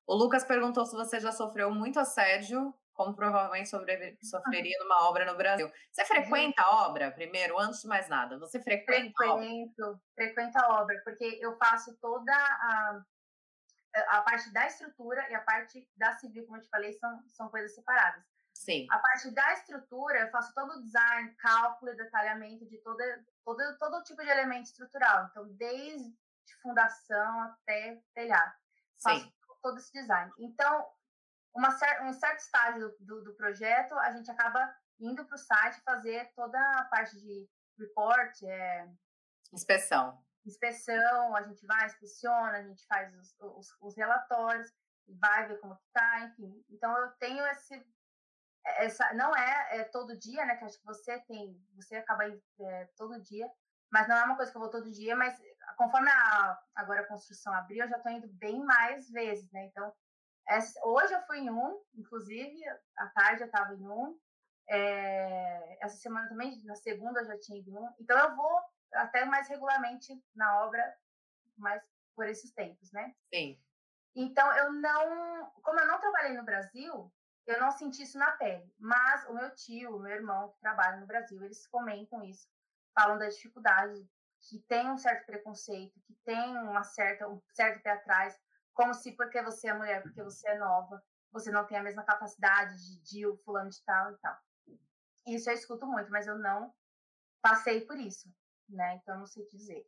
O 0.08 0.16
Lucas 0.16 0.44
perguntou 0.44 0.86
se 0.86 0.96
você 0.96 1.20
já 1.20 1.32
sofreu 1.32 1.72
muito 1.72 2.00
assédio 2.00 2.74
como 2.96 3.14
provavelmente 3.14 3.70
sobre, 3.70 4.18
sofreria 4.24 4.78
numa 4.80 5.10
obra 5.10 5.26
no 5.26 5.38
Brasil. 5.38 5.70
Você 5.92 6.06
frequenta 6.06 6.62
a 6.62 6.88
obra, 6.88 7.12
primeiro, 7.12 7.60
antes 7.60 7.82
de 7.82 7.88
mais 7.88 8.08
nada? 8.08 8.40
Você 8.40 8.62
frequenta 8.62 9.14
Frequento, 9.18 9.84
a 9.84 9.90
obra? 9.90 10.00
frequento 10.16 10.58
a 10.58 10.82
obra, 10.82 11.02
porque 11.04 11.38
eu 11.42 11.58
faço 11.58 11.94
toda 11.98 12.34
a, 12.34 13.02
a 14.08 14.22
parte 14.22 14.52
da 14.54 14.66
estrutura 14.66 15.30
e 15.30 15.36
a 15.36 15.42
parte 15.42 15.88
da 15.98 16.14
civil, 16.14 16.46
como 16.46 16.58
eu 16.58 16.62
te 16.62 16.70
falei, 16.70 16.94
são, 16.94 17.22
são 17.28 17.50
coisas 17.50 17.76
separadas. 17.76 18.24
Sim. 18.54 18.88
A 18.90 18.98
parte 18.98 19.30
da 19.32 19.54
estrutura, 19.54 20.20
eu 20.22 20.32
faço 20.32 20.54
todo 20.54 20.72
o 20.72 20.82
design, 20.82 21.36
cálculo 21.36 21.92
e 21.92 21.98
detalhamento 21.98 22.66
de 22.66 22.78
toda, 22.78 23.04
todo, 23.44 23.78
todo 23.78 24.04
tipo 24.04 24.24
de 24.24 24.30
elemento 24.30 24.68
estrutural. 24.68 25.28
Então, 25.30 25.46
desde 25.50 26.16
fundação 26.62 27.42
até 27.42 28.02
telhado. 28.14 28.54
Faço 29.04 29.26
Sim. 29.26 29.34
Todo 29.66 29.80
esse 29.80 29.92
design. 29.92 30.32
Então, 30.38 30.88
uma 31.56 31.72
cer 31.72 32.04
um 32.04 32.14
certo 32.14 32.40
estágio 32.40 32.96
do, 33.00 33.24
do 33.24 33.34
projeto, 33.34 33.96
a 33.96 34.12
gente 34.12 34.30
acaba 34.30 34.62
indo 35.00 35.26
para 35.26 35.36
o 35.36 35.40
site 35.40 35.82
fazer 35.82 36.32
toda 36.36 36.60
a 36.80 36.86
parte 36.86 37.18
de 37.20 37.50
report, 37.80 38.44
é, 38.44 38.88
inspeção. 39.52 40.24
Inspeção, 40.46 41.36
a 41.36 41.42
gente 41.42 41.66
vai, 41.66 41.88
inspeciona, 41.88 42.60
a 42.60 42.62
gente 42.62 42.86
faz 42.86 43.12
os, 43.16 43.36
os, 43.40 43.76
os 43.82 43.98
relatórios, 43.98 44.72
vai 45.08 45.48
ver 45.48 45.60
como 45.60 45.74
está, 45.74 46.20
enfim. 46.22 46.64
Então 46.70 46.96
eu 47.00 47.10
tenho 47.14 47.44
esse 47.48 47.84
essa 48.78 49.14
não 49.14 49.36
é, 49.36 49.78
é, 49.78 49.84
todo 49.86 50.18
dia, 50.18 50.46
né? 50.46 50.56
Que 50.58 50.66
acho 50.66 50.80
que 50.80 50.86
você 50.86 51.20
tem, 51.22 51.60
você 51.76 51.96
acaba 51.96 52.28
indo 52.28 52.42
é, 52.62 52.86
todo 52.98 53.22
dia, 53.22 53.50
mas 53.92 54.08
não 54.08 54.16
é 54.16 54.24
uma 54.24 54.36
coisa 54.36 54.52
que 54.52 54.58
eu 54.58 54.62
vou 54.62 54.70
todo 54.70 54.92
dia, 54.92 55.16
mas 55.16 55.40
conforme 55.78 56.10
a, 56.10 56.60
agora 56.76 57.02
a 57.02 57.08
construção 57.08 57.54
abriu, 57.54 57.84
eu 57.84 57.90
já 57.90 57.98
estou 57.98 58.12
indo 58.12 58.28
bem 58.28 58.64
mais 58.64 59.10
vezes, 59.10 59.52
né? 59.52 59.66
Então 59.66 59.94
essa, 60.48 60.80
hoje 60.86 61.14
eu 61.14 61.22
fui 61.24 61.40
em 61.40 61.50
um, 61.50 61.82
inclusive, 61.96 62.62
à 62.98 63.08
tarde 63.08 63.42
eu 63.42 63.48
estava 63.48 63.74
em 63.74 63.88
um. 63.88 64.18
É, 64.68 65.78
essa 65.84 65.98
semana 65.98 66.28
também, 66.28 66.64
na 66.64 66.76
segunda 66.76 67.22
eu 67.22 67.26
já 67.26 67.40
tinha 67.40 67.60
ido 67.60 67.76
um. 67.78 67.90
Então 68.00 68.18
eu 68.18 68.36
vou 68.36 68.60
até 68.94 69.26
mais 69.26 69.48
regularmente 69.48 70.14
na 70.36 70.64
obra, 70.64 70.98
mais 71.58 71.84
por 72.16 72.28
esses 72.28 72.52
tempos, 72.52 72.92
né? 72.92 73.14
Sim. 73.34 73.60
Então 74.16 74.56
eu 74.58 74.72
não, 74.72 75.52
como 75.62 75.80
eu 75.80 75.88
não 75.88 76.00
trabalhei 76.00 76.38
no 76.38 76.46
Brasil, 76.46 77.12
eu 77.46 77.60
não 77.60 77.72
senti 77.72 78.04
isso 78.04 78.18
na 78.18 78.32
pele. 78.34 78.72
Mas 78.80 79.28
o 79.28 79.34
meu 79.34 79.54
tio, 79.56 79.96
o 79.96 80.00
meu 80.00 80.14
irmão 80.14 80.52
que 80.52 80.60
trabalha 80.60 80.98
no 80.98 81.08
Brasil, 81.08 81.44
eles 81.44 81.68
comentam 81.68 82.24
isso, 82.24 82.48
falam 82.94 83.18
da 83.18 83.28
dificuldade, 83.28 84.08
que 84.48 84.60
tem 84.60 84.90
um 84.90 84.98
certo 84.98 85.26
preconceito, 85.26 86.00
que 86.02 86.14
tem 86.24 86.58
uma 86.58 86.84
certa, 86.84 87.28
um 87.28 87.42
certo 87.54 87.82
pé 87.82 87.92
atrás, 87.92 88.40
como 88.74 88.94
se 88.94 89.12
porque 89.14 89.42
você 89.42 89.70
é 89.70 89.74
mulher, 89.74 90.04
porque 90.04 90.22
você 90.22 90.50
é 90.50 90.58
nova, 90.58 91.04
você 91.32 91.52
não 91.52 91.66
tem 91.66 91.78
a 91.78 91.84
mesma 91.84 92.04
capacidade 92.04 92.76
de, 92.78 93.02
de 93.02 93.28
o 93.28 93.38
fulano 93.38 93.70
de 93.70 93.84
tal 93.84 94.12
e 94.12 94.18
tal. 94.18 94.38
Isso 95.28 95.50
eu 95.50 95.54
escuto 95.54 95.88
muito, 95.88 96.12
mas 96.12 96.28
eu 96.28 96.38
não 96.38 96.74
passei 97.42 97.82
por 97.82 97.98
isso, 97.98 98.34
né? 98.70 98.96
Então 98.96 99.18
não 99.18 99.26
sei 99.26 99.48
dizer. 99.52 99.88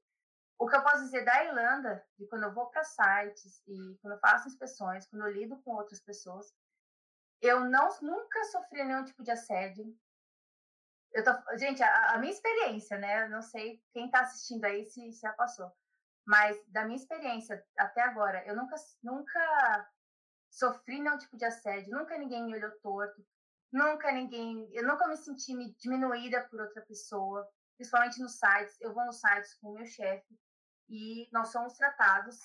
O 0.59 0.67
que 0.67 0.75
eu 0.75 0.81
posso 0.81 1.03
dizer 1.03 1.23
da 1.23 1.43
Irlanda, 1.43 2.03
de 2.17 2.27
quando 2.27 2.43
eu 2.43 2.53
vou 2.53 2.67
para 2.67 2.83
sites 2.83 3.61
e 3.67 3.97
quando 4.01 4.13
eu 4.13 4.19
faço 4.19 4.47
inspeções, 4.47 5.05
quando 5.07 5.27
eu 5.27 5.31
lido 5.31 5.61
com 5.61 5.75
outras 5.75 5.99
pessoas, 5.99 6.51
eu 7.41 7.59
não 7.69 7.89
nunca 8.01 8.43
sofri 8.45 8.83
nenhum 8.83 9.03
tipo 9.03 9.23
de 9.23 9.31
assédio. 9.31 9.95
Eu 11.13 11.23
tô, 11.23 11.31
gente, 11.57 11.81
a, 11.81 12.11
a 12.11 12.17
minha 12.17 12.31
experiência, 12.31 12.97
né? 12.97 13.23
Eu 13.23 13.29
não 13.29 13.41
sei 13.41 13.81
quem 13.91 14.05
está 14.05 14.21
assistindo 14.21 14.65
aí 14.65 14.85
se, 14.85 15.11
se 15.11 15.21
já 15.21 15.33
passou. 15.33 15.71
Mas 16.25 16.61
da 16.67 16.83
minha 16.83 16.97
experiência 16.97 17.63
até 17.77 18.01
agora, 18.01 18.45
eu 18.45 18.55
nunca, 18.55 18.75
nunca 19.01 19.89
sofri 20.49 20.99
nenhum 20.99 21.17
tipo 21.17 21.37
de 21.37 21.45
assédio, 21.45 21.97
nunca 21.97 22.17
ninguém 22.17 22.45
me 22.45 22.53
olhou 22.53 22.71
torto, 22.81 23.25
nunca 23.71 24.11
ninguém, 24.11 24.69
eu 24.73 24.85
nunca 24.85 25.07
me 25.07 25.15
senti 25.15 25.53
diminuída 25.79 26.41
por 26.49 26.59
outra 26.59 26.81
pessoa, 26.81 27.49
principalmente 27.77 28.19
nos 28.19 28.37
sites. 28.37 28.75
Eu 28.81 28.93
vou 28.93 29.05
nos 29.05 29.19
sites 29.19 29.53
com 29.55 29.69
o 29.69 29.73
meu 29.75 29.85
chefe 29.85 30.37
e 30.89 31.29
nós 31.31 31.49
somos 31.49 31.73
tratados 31.73 32.37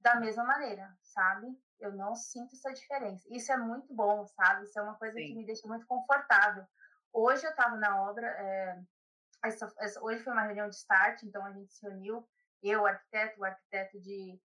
da 0.00 0.16
mesma 0.16 0.44
maneira, 0.44 0.96
sabe? 1.02 1.46
Eu 1.78 1.92
não 1.92 2.14
sinto 2.14 2.54
essa 2.54 2.72
diferença. 2.72 3.26
Isso 3.30 3.52
é 3.52 3.56
muito 3.56 3.92
bom, 3.92 4.26
sabe? 4.26 4.64
Isso 4.64 4.78
é 4.78 4.82
uma 4.82 4.94
coisa 4.94 5.16
Sim. 5.16 5.26
que 5.26 5.34
me 5.34 5.44
deixa 5.44 5.66
muito 5.66 5.86
confortável. 5.86 6.66
Hoje 7.12 7.44
eu 7.44 7.50
estava 7.50 7.76
na 7.76 8.02
obra, 8.02 8.26
é, 8.26 8.80
essa, 9.44 9.72
essa, 9.78 10.02
hoje 10.02 10.22
foi 10.22 10.32
uma 10.32 10.42
reunião 10.42 10.68
de 10.68 10.76
start, 10.76 11.22
então 11.22 11.44
a 11.44 11.52
gente 11.52 11.72
se 11.72 11.86
reuniu 11.86 12.26
eu, 12.62 12.86
arquiteto, 12.86 13.40
o 13.40 13.44
arquiteto 13.44 14.00
de. 14.00 14.40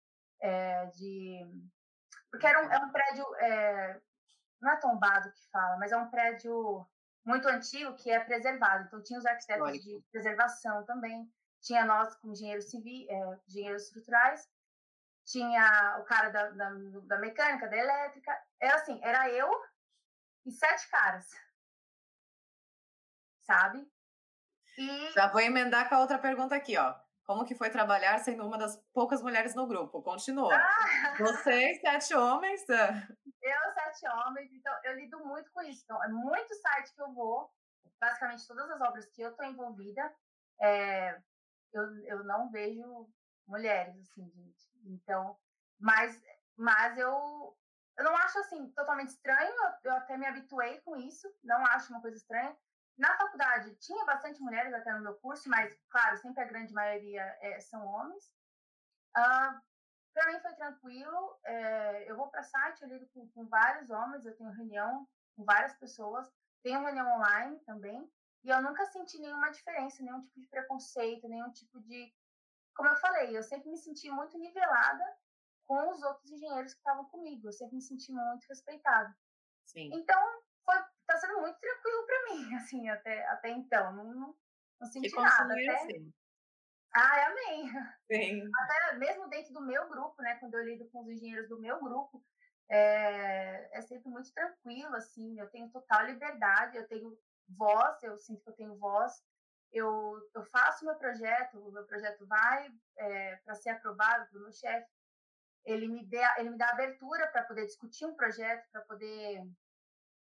É, 0.42 0.86
de 0.88 1.46
porque 2.32 2.48
era 2.48 2.66
um, 2.66 2.72
é 2.72 2.78
um 2.80 2.92
prédio. 2.92 3.36
É, 3.36 4.02
não 4.62 4.72
é 4.72 4.78
tombado 4.78 5.32
que 5.32 5.50
fala, 5.52 5.78
mas 5.78 5.92
é 5.92 5.98
um 5.98 6.10
prédio 6.10 6.86
muito 7.26 7.48
antigo 7.48 7.96
que 7.96 8.10
é 8.10 8.20
preservado. 8.20 8.86
Então, 8.86 9.02
tinha 9.02 9.20
os 9.20 9.26
arquitetos 9.26 9.80
de 9.80 10.04
preservação 10.12 10.84
também, 10.86 11.32
tinha 11.62 11.86
nós 11.86 12.16
como 12.16 12.34
engenheiros 12.34 12.70
civis, 12.70 13.08
é, 13.10 13.40
engenheiros 13.48 13.84
estruturais, 13.84 14.50
tinha 15.26 15.98
o 16.00 16.04
cara 16.06 16.30
da, 16.30 16.50
da, 16.50 16.70
da, 17.04 17.18
mecânica, 17.20 17.68
da 17.68 17.78
elétrica. 17.78 18.38
Era 18.60 18.76
assim, 18.76 19.00
era 19.04 19.30
eu 19.30 19.50
e 20.46 20.52
sete 20.52 20.90
caras. 20.90 21.30
Sabe? 23.50 23.92
E... 24.78 25.12
Já 25.14 25.28
vou 25.28 25.42
emendar 25.42 25.90
com 25.90 25.96
a 25.96 26.00
outra 26.02 26.20
pergunta 26.20 26.56
aqui, 26.56 26.78
ó. 26.78 26.96
Como 27.26 27.46
que 27.46 27.56
foi 27.56 27.72
trabalhar 27.72 28.20
sendo 28.20 28.46
uma 28.46 28.60
das 28.60 28.78
poucas 28.94 29.24
mulheres 29.24 29.56
no 29.56 29.66
grupo? 29.66 30.04
Continua. 30.04 30.54
Ah! 30.54 31.16
Vocês, 31.18 31.82
sete 31.82 32.14
homens. 32.14 32.62
Eu, 33.42 33.74
sete 33.74 34.08
homens. 34.08 34.52
Então, 34.54 34.74
eu 34.84 34.96
lido 34.96 35.18
muito 35.26 35.50
com 35.52 35.62
isso. 35.64 35.82
Então, 35.84 36.04
é 36.04 36.10
muito 36.10 36.54
site 36.54 36.94
que 36.94 37.02
eu 37.02 37.12
vou. 37.14 37.50
Basicamente, 38.00 38.46
todas 38.46 38.70
as 38.70 38.82
obras 38.82 39.06
que 39.08 39.22
eu 39.22 39.32
estou 39.32 39.46
envolvida, 39.46 40.14
é, 40.62 41.18
eu, 41.74 42.06
eu 42.06 42.24
não 42.26 42.52
vejo 42.52 43.10
mulheres, 43.48 43.98
assim, 43.98 44.30
gente. 44.30 44.70
Então, 44.86 45.38
mas, 45.80 46.22
mas 46.58 46.98
eu, 46.98 47.58
eu 47.98 48.04
não 48.04 48.16
acho, 48.18 48.40
assim, 48.40 48.70
totalmente 48.72 49.10
estranho. 49.10 49.56
Eu, 49.84 49.92
eu 49.92 49.98
até 49.98 50.18
me 50.18 50.28
habituei 50.28 50.82
com 50.82 50.98
isso. 50.98 51.28
Não 51.44 51.66
acho 51.68 51.92
uma 51.92 52.02
coisa 52.02 52.18
estranha. 52.18 52.56
Na 53.00 53.16
faculdade, 53.16 53.74
tinha 53.78 54.04
bastante 54.04 54.42
mulheres 54.42 54.74
até 54.74 54.92
no 54.92 55.02
meu 55.02 55.16
curso, 55.16 55.50
mas, 55.50 55.74
claro, 55.90 56.18
sempre 56.18 56.44
a 56.44 56.48
grande 56.48 56.74
maioria 56.74 57.24
é, 57.40 57.58
são 57.62 57.86
homens. 57.88 58.26
Uh, 59.18 59.58
para 60.14 60.34
mim 60.34 60.40
foi 60.42 60.54
tranquilo. 60.56 61.40
É, 61.46 62.12
eu 62.12 62.18
vou 62.18 62.28
para 62.28 62.44
site, 62.44 62.82
eu 62.82 62.90
lido 62.90 63.08
com, 63.14 63.26
com, 63.30 63.48
vários 63.48 63.90
homens, 63.90 64.26
eu 64.26 64.36
tenho 64.36 64.52
reunião 64.52 65.08
com 65.34 65.46
várias 65.46 65.74
pessoas, 65.76 66.30
tenho 66.62 66.82
reunião 66.82 67.08
online 67.16 67.58
também, 67.62 68.06
e 68.44 68.50
eu 68.50 68.62
nunca 68.62 68.86
senti 68.88 69.18
nenhuma 69.18 69.50
diferença, 69.50 70.04
nenhum 70.04 70.20
tipo 70.20 70.38
de 70.42 70.48
preconceito, 70.48 71.30
nenhum 71.30 71.52
tipo 71.54 71.80
de. 71.80 72.14
Como 72.76 72.90
eu 72.90 72.98
falei, 72.98 73.38
eu 73.38 73.44
sempre 73.44 73.70
me 73.70 73.78
senti 73.78 74.12
muito 74.12 74.38
nivelada 74.38 75.06
com 75.66 75.90
os 75.92 76.04
outros 76.04 76.30
engenheiros 76.32 76.74
que 76.74 76.80
estavam 76.80 77.06
comigo, 77.06 77.48
eu 77.48 77.54
sempre 77.54 77.76
me 77.76 77.82
senti 77.82 78.12
muito 78.12 78.46
respeitada. 78.50 79.16
Sim. 79.64 79.90
Então, 79.94 80.42
sendo 81.20 81.42
muito 81.42 81.60
tranquilo 81.60 82.06
para 82.06 82.34
mim, 82.34 82.50
assim, 82.56 82.90
até, 82.90 83.28
até 83.28 83.50
então. 83.50 83.94
Não, 83.94 84.04
não, 84.06 84.36
não 84.80 84.88
senti 84.88 85.16
nada. 85.16 85.54
Até... 85.54 85.70
Assim. 85.70 86.14
Ai, 86.94 87.24
amém. 87.26 87.72
Sim. 88.12 88.50
Até 88.56 88.98
mesmo 88.98 89.30
dentro 89.30 89.54
do 89.54 89.62
meu 89.62 89.88
grupo, 89.90 90.22
né? 90.22 90.36
Quando 90.36 90.56
eu 90.56 90.66
lido 90.66 90.90
com 90.90 91.02
os 91.02 91.10
engenheiros 91.10 91.48
do 91.50 91.60
meu 91.60 91.80
grupo, 91.80 92.24
é, 92.70 93.78
é 93.78 93.82
sempre 93.82 94.10
muito 94.10 94.34
tranquilo, 94.34 94.96
assim. 94.96 95.40
Eu 95.40 95.50
tenho 95.50 95.70
total 95.70 96.06
liberdade, 96.06 96.78
eu 96.78 96.88
tenho 96.88 97.18
voz, 97.48 98.02
eu 98.04 98.18
sinto 98.18 98.44
que 98.44 98.50
eu 98.50 98.56
tenho 98.56 98.78
voz. 98.78 99.14
Eu, 99.72 100.20
eu 100.34 100.44
faço 100.46 100.86
meu 100.86 100.96
projeto, 100.96 101.60
o 101.60 101.72
meu 101.72 101.86
projeto 101.86 102.26
vai 102.26 102.72
é, 102.98 103.36
para 103.38 103.54
ser 103.56 103.70
aprovado 103.70 104.28
pelo 104.30 104.44
meu 104.44 104.52
chefe. 104.52 104.90
Ele 105.64 105.88
me, 105.88 106.04
dá, 106.08 106.40
ele 106.40 106.50
me 106.50 106.58
dá 106.58 106.70
abertura 106.70 107.28
para 107.28 107.44
poder 107.44 107.66
discutir 107.66 108.06
um 108.06 108.16
projeto, 108.16 108.68
para 108.72 108.82
poder 108.82 109.44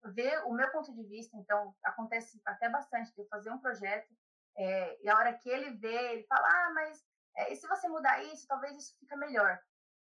ver 0.04 0.42
o 0.44 0.52
meu 0.52 0.70
ponto 0.70 0.92
de 0.92 1.02
vista. 1.04 1.36
Então, 1.36 1.74
acontece 1.84 2.40
até 2.44 2.68
bastante 2.68 3.12
de 3.14 3.20
eu 3.20 3.26
fazer 3.28 3.50
um 3.50 3.58
projeto 3.58 4.08
é, 4.56 4.98
e 5.02 5.08
a 5.08 5.16
hora 5.16 5.32
que 5.34 5.48
ele 5.48 5.70
vê, 5.76 6.12
ele 6.12 6.24
fala: 6.24 6.46
Ah, 6.46 6.72
mas 6.74 7.04
é, 7.36 7.52
e 7.52 7.56
se 7.56 7.66
você 7.66 7.88
mudar 7.88 8.22
isso, 8.24 8.46
talvez 8.46 8.76
isso 8.76 8.96
fica 8.98 9.16
melhor. 9.16 9.58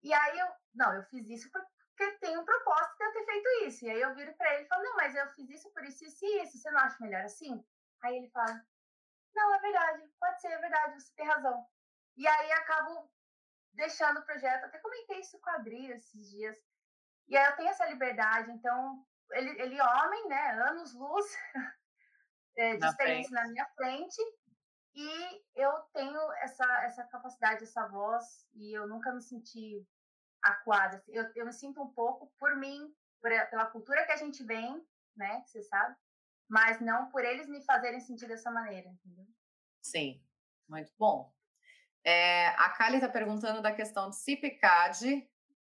E 0.03 0.13
aí 0.13 0.39
eu, 0.39 0.47
não, 0.73 0.93
eu 0.93 1.03
fiz 1.03 1.27
isso 1.29 1.49
porque 1.51 2.11
tem 2.19 2.37
um 2.37 2.45
propósito 2.45 2.97
de 2.97 3.05
eu 3.05 3.13
ter 3.13 3.25
feito 3.25 3.49
isso. 3.65 3.85
E 3.85 3.89
aí 3.89 4.01
eu 4.01 4.13
viro 4.13 4.33
para 4.35 4.53
ele 4.55 4.65
e 4.65 4.67
falo: 4.67 4.83
Não, 4.83 4.95
mas 4.97 5.15
eu 5.15 5.27
fiz 5.33 5.49
isso 5.49 5.71
por 5.71 5.83
isso, 5.85 6.03
isso 6.03 6.25
e 6.25 6.43
isso. 6.43 6.57
Você 6.57 6.69
não 6.71 6.81
acha 6.81 6.97
melhor 6.99 7.23
assim? 7.23 7.63
Aí 8.05 8.17
ele 8.17 8.29
fala, 8.29 8.63
não, 9.35 9.53
é 9.53 9.59
verdade, 9.59 10.07
pode 10.19 10.39
ser, 10.39 10.47
é 10.47 10.57
verdade, 10.59 11.01
você 11.01 11.13
tem 11.15 11.25
razão. 11.25 11.65
E 12.15 12.27
aí 12.27 12.51
acabo 12.53 13.11
deixando 13.73 14.19
o 14.19 14.25
projeto, 14.25 14.65
até 14.65 14.77
comentei 14.77 15.19
isso 15.19 15.39
com 15.39 15.49
a 15.49 15.55
Adri 15.55 15.91
esses 15.91 16.29
dias. 16.29 16.57
E 17.27 17.35
aí 17.35 17.45
eu 17.45 17.55
tenho 17.55 17.69
essa 17.69 17.85
liberdade, 17.87 18.51
então, 18.51 19.05
ele, 19.31 19.61
ele 19.61 19.81
homem, 19.81 20.27
né, 20.27 20.51
anos 20.69 20.93
luz 20.93 21.25
de 22.55 22.77
na 22.79 22.89
experiência 22.89 23.29
frente. 23.29 23.31
na 23.31 23.47
minha 23.51 23.65
frente, 23.75 24.21
e 24.93 25.43
eu 25.55 25.71
tenho 25.93 26.19
essa, 26.33 26.65
essa 26.83 27.03
capacidade, 27.03 27.63
essa 27.63 27.85
voz, 27.87 28.47
e 28.53 28.73
eu 28.73 28.87
nunca 28.87 29.11
me 29.11 29.21
senti 29.21 29.85
acuada. 30.41 30.97
Assim, 30.97 31.11
eu, 31.11 31.29
eu 31.35 31.45
me 31.45 31.51
sinto 31.51 31.81
um 31.81 31.91
pouco 31.93 32.31
por 32.39 32.55
mim, 32.55 32.93
por, 33.21 33.29
pela 33.49 33.65
cultura 33.65 34.05
que 34.05 34.13
a 34.13 34.17
gente 34.17 34.43
vem, 34.43 34.85
né, 35.15 35.43
você 35.45 35.61
sabe, 35.63 35.95
mas 36.47 36.79
não 36.79 37.09
por 37.09 37.25
eles 37.25 37.47
me 37.47 37.63
fazerem 37.63 37.99
sentir 37.99 38.27
dessa 38.27 38.51
maneira, 38.51 38.89
entendeu? 38.89 39.25
Sim, 39.81 40.23
muito 40.67 40.93
bom. 40.97 41.33
É, 42.03 42.49
a 42.49 42.69
Kali 42.69 42.95
está 42.95 43.09
perguntando 43.09 43.61
da 43.61 43.73
questão 43.73 44.09
de 44.09 44.15
CIPCAD 44.15 45.27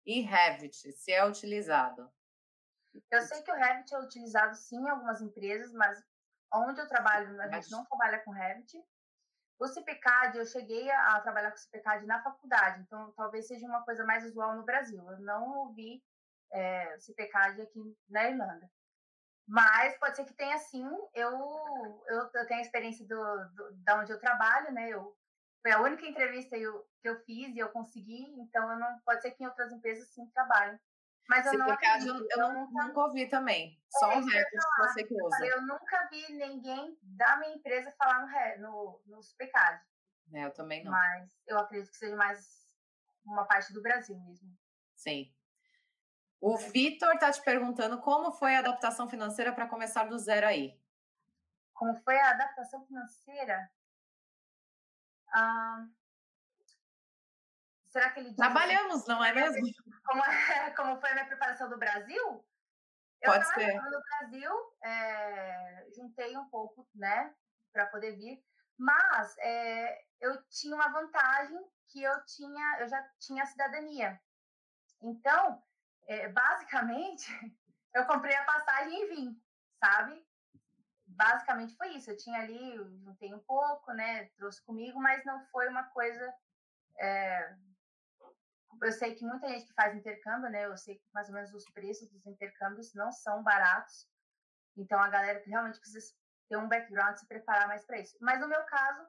e 0.05 0.21
Revit, 0.21 0.91
se 0.91 1.11
é 1.11 1.25
utilizado. 1.25 2.11
Eu 3.11 3.21
sei 3.21 3.41
que 3.41 3.51
o 3.51 3.55
Revit 3.55 3.93
é 3.93 3.99
utilizado 3.99 4.55
sim 4.55 4.77
em 4.77 4.89
algumas 4.89 5.21
empresas, 5.21 5.71
mas 5.73 6.03
onde 6.53 6.79
eu 6.79 6.87
trabalho, 6.87 7.41
a 7.41 7.47
gente 7.49 7.71
não 7.71 7.85
trabalha 7.85 8.19
com 8.19 8.31
Revit. 8.31 8.81
O 9.59 9.67
CIPCAD, 9.67 10.37
eu 10.37 10.45
cheguei 10.45 10.89
a 10.91 11.19
trabalhar 11.21 11.49
com 11.49 11.57
o 11.57 11.59
CIPCAD 11.59 12.05
na 12.05 12.21
faculdade, 12.21 12.81
então 12.81 13.11
talvez 13.13 13.47
seja 13.47 13.65
uma 13.65 13.83
coisa 13.83 14.05
mais 14.05 14.23
usual 14.23 14.55
no 14.55 14.63
Brasil. 14.63 15.03
Eu 15.09 15.19
não 15.19 15.57
ouvi 15.59 16.03
é, 16.51 16.95
o 16.95 16.99
CIPCAD 17.01 17.61
aqui 17.61 17.97
na 18.07 18.29
Irlanda. 18.29 18.69
Mas 19.47 19.97
pode 19.97 20.15
ser 20.17 20.25
que 20.25 20.33
tenha 20.33 20.57
sim. 20.57 20.85
Eu, 21.13 21.31
eu, 22.07 22.29
eu 22.33 22.47
tenho 22.47 22.59
a 22.59 22.63
experiência 22.63 23.07
do, 23.07 23.49
do, 23.55 23.73
da 23.77 23.99
onde 23.99 24.11
eu 24.11 24.19
trabalho, 24.19 24.71
né? 24.73 24.89
Eu, 24.89 25.17
foi 25.61 25.71
a 25.71 25.81
única 25.81 26.05
entrevista 26.05 26.57
eu, 26.57 26.85
que 27.01 27.09
eu 27.09 27.19
fiz 27.23 27.55
e 27.55 27.59
eu 27.59 27.69
consegui, 27.69 28.23
então 28.41 28.69
eu 28.71 28.77
não, 28.77 28.99
pode 28.99 29.21
ser 29.21 29.31
que 29.31 29.43
em 29.43 29.47
outras 29.47 29.71
empresas 29.71 30.07
sim 30.09 30.25
trabalhem. 30.27 30.79
Mas 31.28 31.45
eu 31.45 31.57
não 31.57 31.69
acredito, 31.69 32.09
eu, 32.09 32.28
eu, 32.30 32.53
não, 32.53 32.71
nunca, 32.71 33.01
ouvi 33.01 33.28
também. 33.28 33.78
Só 33.89 34.11
é, 34.11 34.17
o 34.17 34.25
Revit 34.25 34.49
que 34.49 34.82
você 34.82 35.03
que 35.03 35.21
usa. 35.21 35.45
Eu 35.45 35.61
nunca 35.61 36.07
vi 36.09 36.32
ninguém 36.34 36.97
da 37.01 37.38
minha 37.38 37.53
empresa 37.53 37.91
falar 37.97 38.57
no, 38.57 38.69
no, 38.69 39.01
no 39.07 39.21
Supercad. 39.21 39.82
É, 40.34 40.45
eu 40.45 40.53
também 40.53 40.84
não. 40.84 40.91
Mas 40.91 41.38
eu 41.45 41.59
acredito 41.59 41.91
que 41.91 41.97
seja 41.97 42.15
mais 42.15 42.65
uma 43.25 43.45
parte 43.45 43.73
do 43.73 43.82
Brasil 43.82 44.17
mesmo. 44.19 44.57
Sim. 44.95 45.34
O 46.39 46.57
Vitor 46.57 47.13
está 47.13 47.32
te 47.32 47.41
perguntando 47.41 47.99
como 47.99 48.32
foi 48.32 48.55
a 48.55 48.59
adaptação 48.59 49.09
financeira 49.09 49.51
para 49.51 49.67
começar 49.67 50.05
do 50.05 50.17
zero 50.17 50.47
aí. 50.47 50.80
Como 51.73 51.95
foi 52.03 52.17
a 52.19 52.32
adaptação 52.32 52.86
financeira? 52.86 53.69
Ah, 55.34 55.86
será 57.88 58.11
que 58.11 58.19
ele 58.19 58.34
Trabalhamos, 58.34 59.05
não 59.07 59.23
é 59.23 59.34
mesmo? 59.34 59.67
Como, 60.08 60.24
como 60.76 60.99
foi 60.99 61.10
a 61.12 61.14
minha 61.14 61.28
preparação 61.28 61.70
do 61.70 61.78
Brasil? 61.78 62.45
Eu 63.22 63.32
Pode 63.32 63.47
ser. 63.47 63.74
no 63.74 64.01
Brasil, 64.01 64.51
é, 64.84 65.88
juntei 65.95 66.38
um 66.38 66.47
pouco, 66.49 66.88
né, 66.95 67.34
para 67.74 67.88
poder 67.88 68.16
vir, 68.16 68.43
mas 68.78 69.36
é, 69.39 70.05
eu 70.22 70.41
tinha 70.49 70.76
uma 70.76 70.89
vantagem 70.89 71.60
que 71.88 72.01
eu 72.03 72.26
tinha, 72.26 72.80
eu 72.80 72.88
já 72.88 73.03
tinha 73.20 73.45
cidadania. 73.45 74.20
Então, 75.01 75.62
é, 76.08 76.30
basicamente, 76.30 77.26
eu 77.93 78.05
comprei 78.05 78.36
a 78.36 78.45
passagem 78.45 79.01
e 79.01 79.08
vim, 79.16 79.43
sabe? 79.84 80.26
Basicamente 81.08 81.76
foi 81.76 81.95
isso. 81.95 82.12
Eu 82.12 82.18
tinha 82.18 82.39
ali, 82.39 82.76
eu 82.76 82.86
juntei 82.99 83.34
um 83.34 83.39
pouco, 83.39 83.91
né? 83.93 84.26
Trouxe 84.38 84.62
comigo, 84.64 84.99
mas 84.99 85.26
não 85.26 85.43
foi 85.47 85.68
uma 85.68 85.84
coisa. 85.86 86.34
Eu 88.82 88.91
sei 88.91 89.15
que 89.15 89.26
muita 89.26 89.47
gente 89.47 89.65
que 89.65 89.74
faz 89.74 89.95
intercâmbio, 89.95 90.49
né? 90.49 90.65
Eu 90.65 90.78
sei 90.78 90.95
que 90.95 91.05
mais 91.13 91.28
ou 91.30 91.34
menos 91.34 91.53
os 91.53 91.65
preços 91.72 92.09
dos 92.09 92.26
intercâmbios 92.26 92.93
não 92.93 93.11
são 93.11 93.41
baratos. 93.41 94.07
Então 94.76 94.99
a 94.99 95.09
galera 95.09 95.41
realmente 95.45 95.80
precisa 95.80 96.13
ter 96.47 96.57
um 96.57 96.68
background, 96.68 97.18
se 97.18 97.28
preparar 97.28 97.68
mais 97.68 97.86
para 97.86 97.99
isso. 97.99 98.18
Mas 98.22 98.39
no 98.39 98.47
meu 98.47 98.63
caso, 98.65 99.07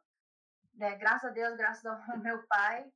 né, 0.74 0.96
graças 0.96 1.30
a 1.30 1.32
Deus, 1.32 1.56
graças 1.56 1.84
ao 1.84 1.98
meu 2.18 2.46
pai, 2.46 2.90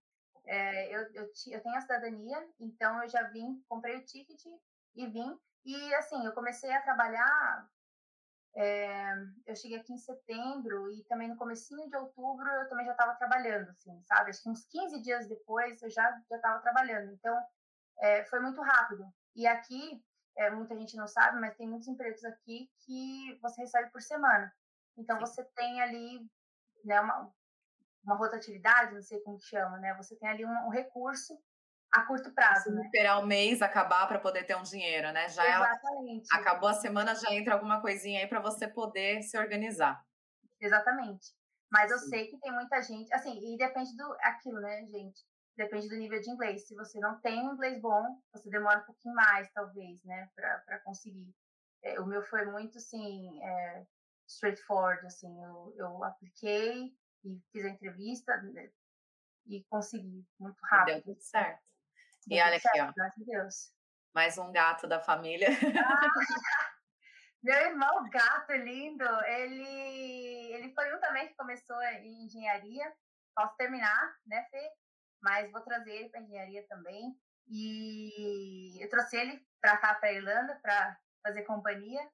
é, 0.45 0.95
eu, 0.95 1.01
eu, 1.15 1.31
eu 1.47 1.63
tenho 1.63 1.77
a 1.77 1.81
cidadania, 1.81 2.49
então 2.59 3.03
eu 3.03 3.09
já 3.09 3.23
vim, 3.25 3.63
comprei 3.69 3.97
o 3.97 4.05
ticket 4.05 4.45
e 4.95 5.07
vim. 5.07 5.39
E 5.65 5.95
assim, 5.95 6.25
eu 6.25 6.33
comecei 6.33 6.73
a 6.73 6.83
trabalhar, 6.83 7.69
é, 8.55 9.15
eu 9.47 9.57
cheguei 9.57 9.79
aqui 9.79 9.93
em 9.93 9.99
setembro 9.99 10.93
e 10.93 11.03
também 11.05 11.29
no 11.29 11.37
comecinho 11.37 11.89
de 11.89 11.97
outubro 11.97 12.47
eu 12.47 12.69
também 12.69 12.85
já 12.85 12.93
estava 12.93 13.15
trabalhando, 13.15 13.71
assim, 13.71 14.03
sabe? 14.03 14.31
Acho 14.31 14.43
que 14.43 14.51
uns 14.51 14.67
15 14.67 15.03
dias 15.03 15.27
depois 15.27 15.83
eu 15.83 15.91
já 15.91 16.21
já 16.29 16.37
estava 16.37 16.61
trabalhando. 16.61 17.13
Então, 17.13 17.35
é, 18.01 18.25
foi 18.25 18.41
muito 18.41 18.61
rápido. 18.61 19.07
E 19.35 19.47
aqui, 19.47 20.05
é, 20.37 20.51
muita 20.51 20.77
gente 20.77 20.97
não 20.97 21.07
sabe, 21.07 21.41
mas 21.41 21.57
tem 21.57 21.69
muitos 21.69 21.89
empregos 21.89 22.25
aqui 22.25 22.71
que 22.81 23.39
você 23.41 23.63
recebe 23.63 23.91
por 23.91 24.03
semana. 24.03 24.53
Então, 24.99 25.17
Sim. 25.17 25.21
você 25.27 25.45
tem 25.45 25.81
ali 25.81 26.31
né, 26.85 27.01
uma, 27.01 27.33
uma 28.05 28.17
rotatividade, 28.17 28.95
não 28.95 29.03
sei 29.03 29.21
como 29.21 29.39
que 29.39 29.45
chama, 29.45 29.79
né? 29.79 29.95
Você 29.95 30.15
tem 30.17 30.29
ali 30.29 30.45
um, 30.45 30.67
um 30.67 30.69
recurso 30.69 31.43
a 31.93 32.03
curto 32.07 32.33
prazo, 32.33 32.71
né? 32.71 32.83
Esperar 32.85 33.19
o 33.19 33.27
mês 33.27 33.61
acabar 33.61 34.09
para 34.09 34.19
poder 34.19 34.45
ter 34.45 34.57
um 34.57 34.63
dinheiro, 34.63 35.13
né? 35.13 35.29
Já 35.29 35.45
é 35.45 35.57
Exatamente. 35.57 36.29
É, 36.33 36.37
acabou 36.39 36.69
a 36.69 36.75
semana, 36.75 37.15
já 37.15 37.33
entra 37.33 37.55
alguma 37.55 37.81
coisinha 37.81 38.21
aí 38.21 38.27
para 38.27 38.41
você 38.41 38.67
poder 38.67 39.23
se 39.23 39.37
organizar. 39.39 40.03
Exatamente. 40.61 41.35
Mas 41.71 41.91
eu 41.91 41.99
Sim. 41.99 42.09
sei 42.09 42.27
que 42.29 42.39
tem 42.39 42.53
muita 42.53 42.81
gente, 42.83 43.13
assim, 43.13 43.39
e 43.55 43.57
depende 43.57 43.95
do 43.97 44.17
aquilo, 44.21 44.61
né, 44.61 44.87
gente? 44.87 45.23
Depende 45.57 45.89
do 45.89 45.97
nível 45.97 46.21
de 46.21 46.31
inglês. 46.31 46.67
Se 46.67 46.75
você 46.75 46.99
não 46.99 47.21
tem 47.21 47.47
um 47.47 47.53
inglês 47.53 47.81
bom, 47.81 48.19
você 48.33 48.49
demora 48.49 48.81
um 48.81 48.85
pouquinho 48.85 49.15
mais, 49.15 49.51
talvez, 49.53 50.03
né, 50.05 50.31
para 50.35 50.79
conseguir. 50.81 51.35
É, 51.83 52.01
o 52.01 52.07
meu 52.07 52.23
foi 52.23 52.45
muito, 52.47 52.79
assim, 52.79 53.43
é, 53.43 53.87
straightforward, 54.29 55.07
assim, 55.07 55.43
eu, 55.43 55.75
eu 55.77 56.05
apliquei, 56.05 56.95
e 57.25 57.41
fiz 57.53 57.65
a 57.65 57.69
entrevista 57.69 58.37
né, 58.39 58.71
e 59.47 59.63
consegui 59.65 60.25
muito 60.39 60.59
rápido. 60.63 60.95
Deu 60.95 61.03
tudo 61.03 61.21
certo. 61.21 61.72
E 62.29 62.41
olha 62.41 62.57
aqui, 62.57 62.81
ó. 62.81 62.93
Graças 62.95 63.23
a 63.23 63.25
Deus. 63.25 63.73
Mais 64.15 64.39
um 64.39 64.53
gato 64.53 64.87
da 64.87 65.01
família. 65.01 65.49
Ah, 65.49 66.07
meu 67.43 67.57
irmão 67.57 68.05
gato 68.11 68.53
lindo, 68.53 69.05
ele, 69.25 70.53
ele 70.53 70.73
foi 70.75 70.95
um 70.95 71.01
também 71.01 71.29
que 71.29 71.35
começou 71.35 71.81
em 71.83 72.25
engenharia. 72.25 72.93
Posso 73.35 73.57
terminar, 73.57 74.15
né, 74.27 74.47
Fê? 74.51 74.71
Mas 75.23 75.51
vou 75.51 75.63
trazer 75.63 75.93
ele 75.93 76.09
para 76.11 76.21
engenharia 76.21 76.67
também. 76.69 77.17
E 77.49 78.83
eu 78.83 78.89
trouxe 78.89 79.17
ele 79.17 79.45
para 79.61 79.77
cá, 79.79 79.95
para 79.95 80.13
Irlanda, 80.13 80.59
para 80.63 80.99
fazer 81.23 81.43
companhia. 81.43 82.09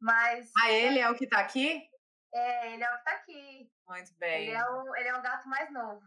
Mas. 0.00 0.50
Ah, 0.60 0.70
ele 0.70 0.98
é 0.98 1.08
o 1.10 1.14
que 1.14 1.24
está 1.24 1.40
aqui? 1.40 1.88
É, 2.34 2.74
ele 2.74 2.84
é 2.84 2.88
o 2.88 2.92
que 2.92 2.98
está 2.98 3.12
aqui. 3.12 3.72
Muito 3.88 4.14
bem. 4.18 4.48
Ele 4.48 4.56
é 4.56 4.64
o, 4.68 4.96
ele 4.96 5.08
é 5.08 5.14
o 5.16 5.22
gato 5.22 5.48
mais 5.48 5.72
novo. 5.72 6.02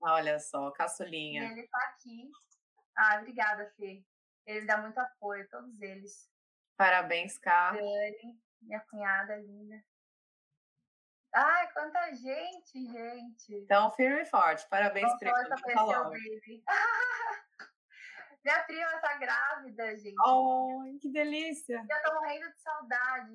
Olha 0.00 0.38
só, 0.38 0.70
caçulinha. 0.70 1.50
Ele 1.50 1.62
está 1.62 1.78
aqui. 1.78 2.30
Ah, 2.96 3.18
obrigada, 3.18 3.70
Fê. 3.76 4.04
Ele 4.46 4.66
dá 4.66 4.78
muito 4.78 4.98
apoio, 4.98 5.48
todos 5.48 5.80
eles. 5.80 6.28
Parabéns, 6.76 7.38
Carlos. 7.38 7.82
Dani, 7.82 8.38
minha 8.62 8.80
cunhada 8.80 9.36
linda. 9.36 9.82
Ai, 11.32 11.72
quanta 11.72 12.12
gente, 12.14 12.86
gente. 12.86 13.54
Então, 13.54 13.90
firme 13.92 14.22
e 14.22 14.26
forte. 14.26 14.68
Parabéns, 14.68 15.12
prima. 15.18 15.36
Minha 18.44 18.62
prima 18.64 18.94
está 18.94 19.16
grávida, 19.16 19.96
gente. 19.96 20.14
Oh, 20.22 20.82
que 21.00 21.10
delícia. 21.10 21.76
Eu 21.76 22.02
tô 22.02 22.14
morrendo 22.14 22.52
de 22.52 22.60
saudade. 22.60 23.34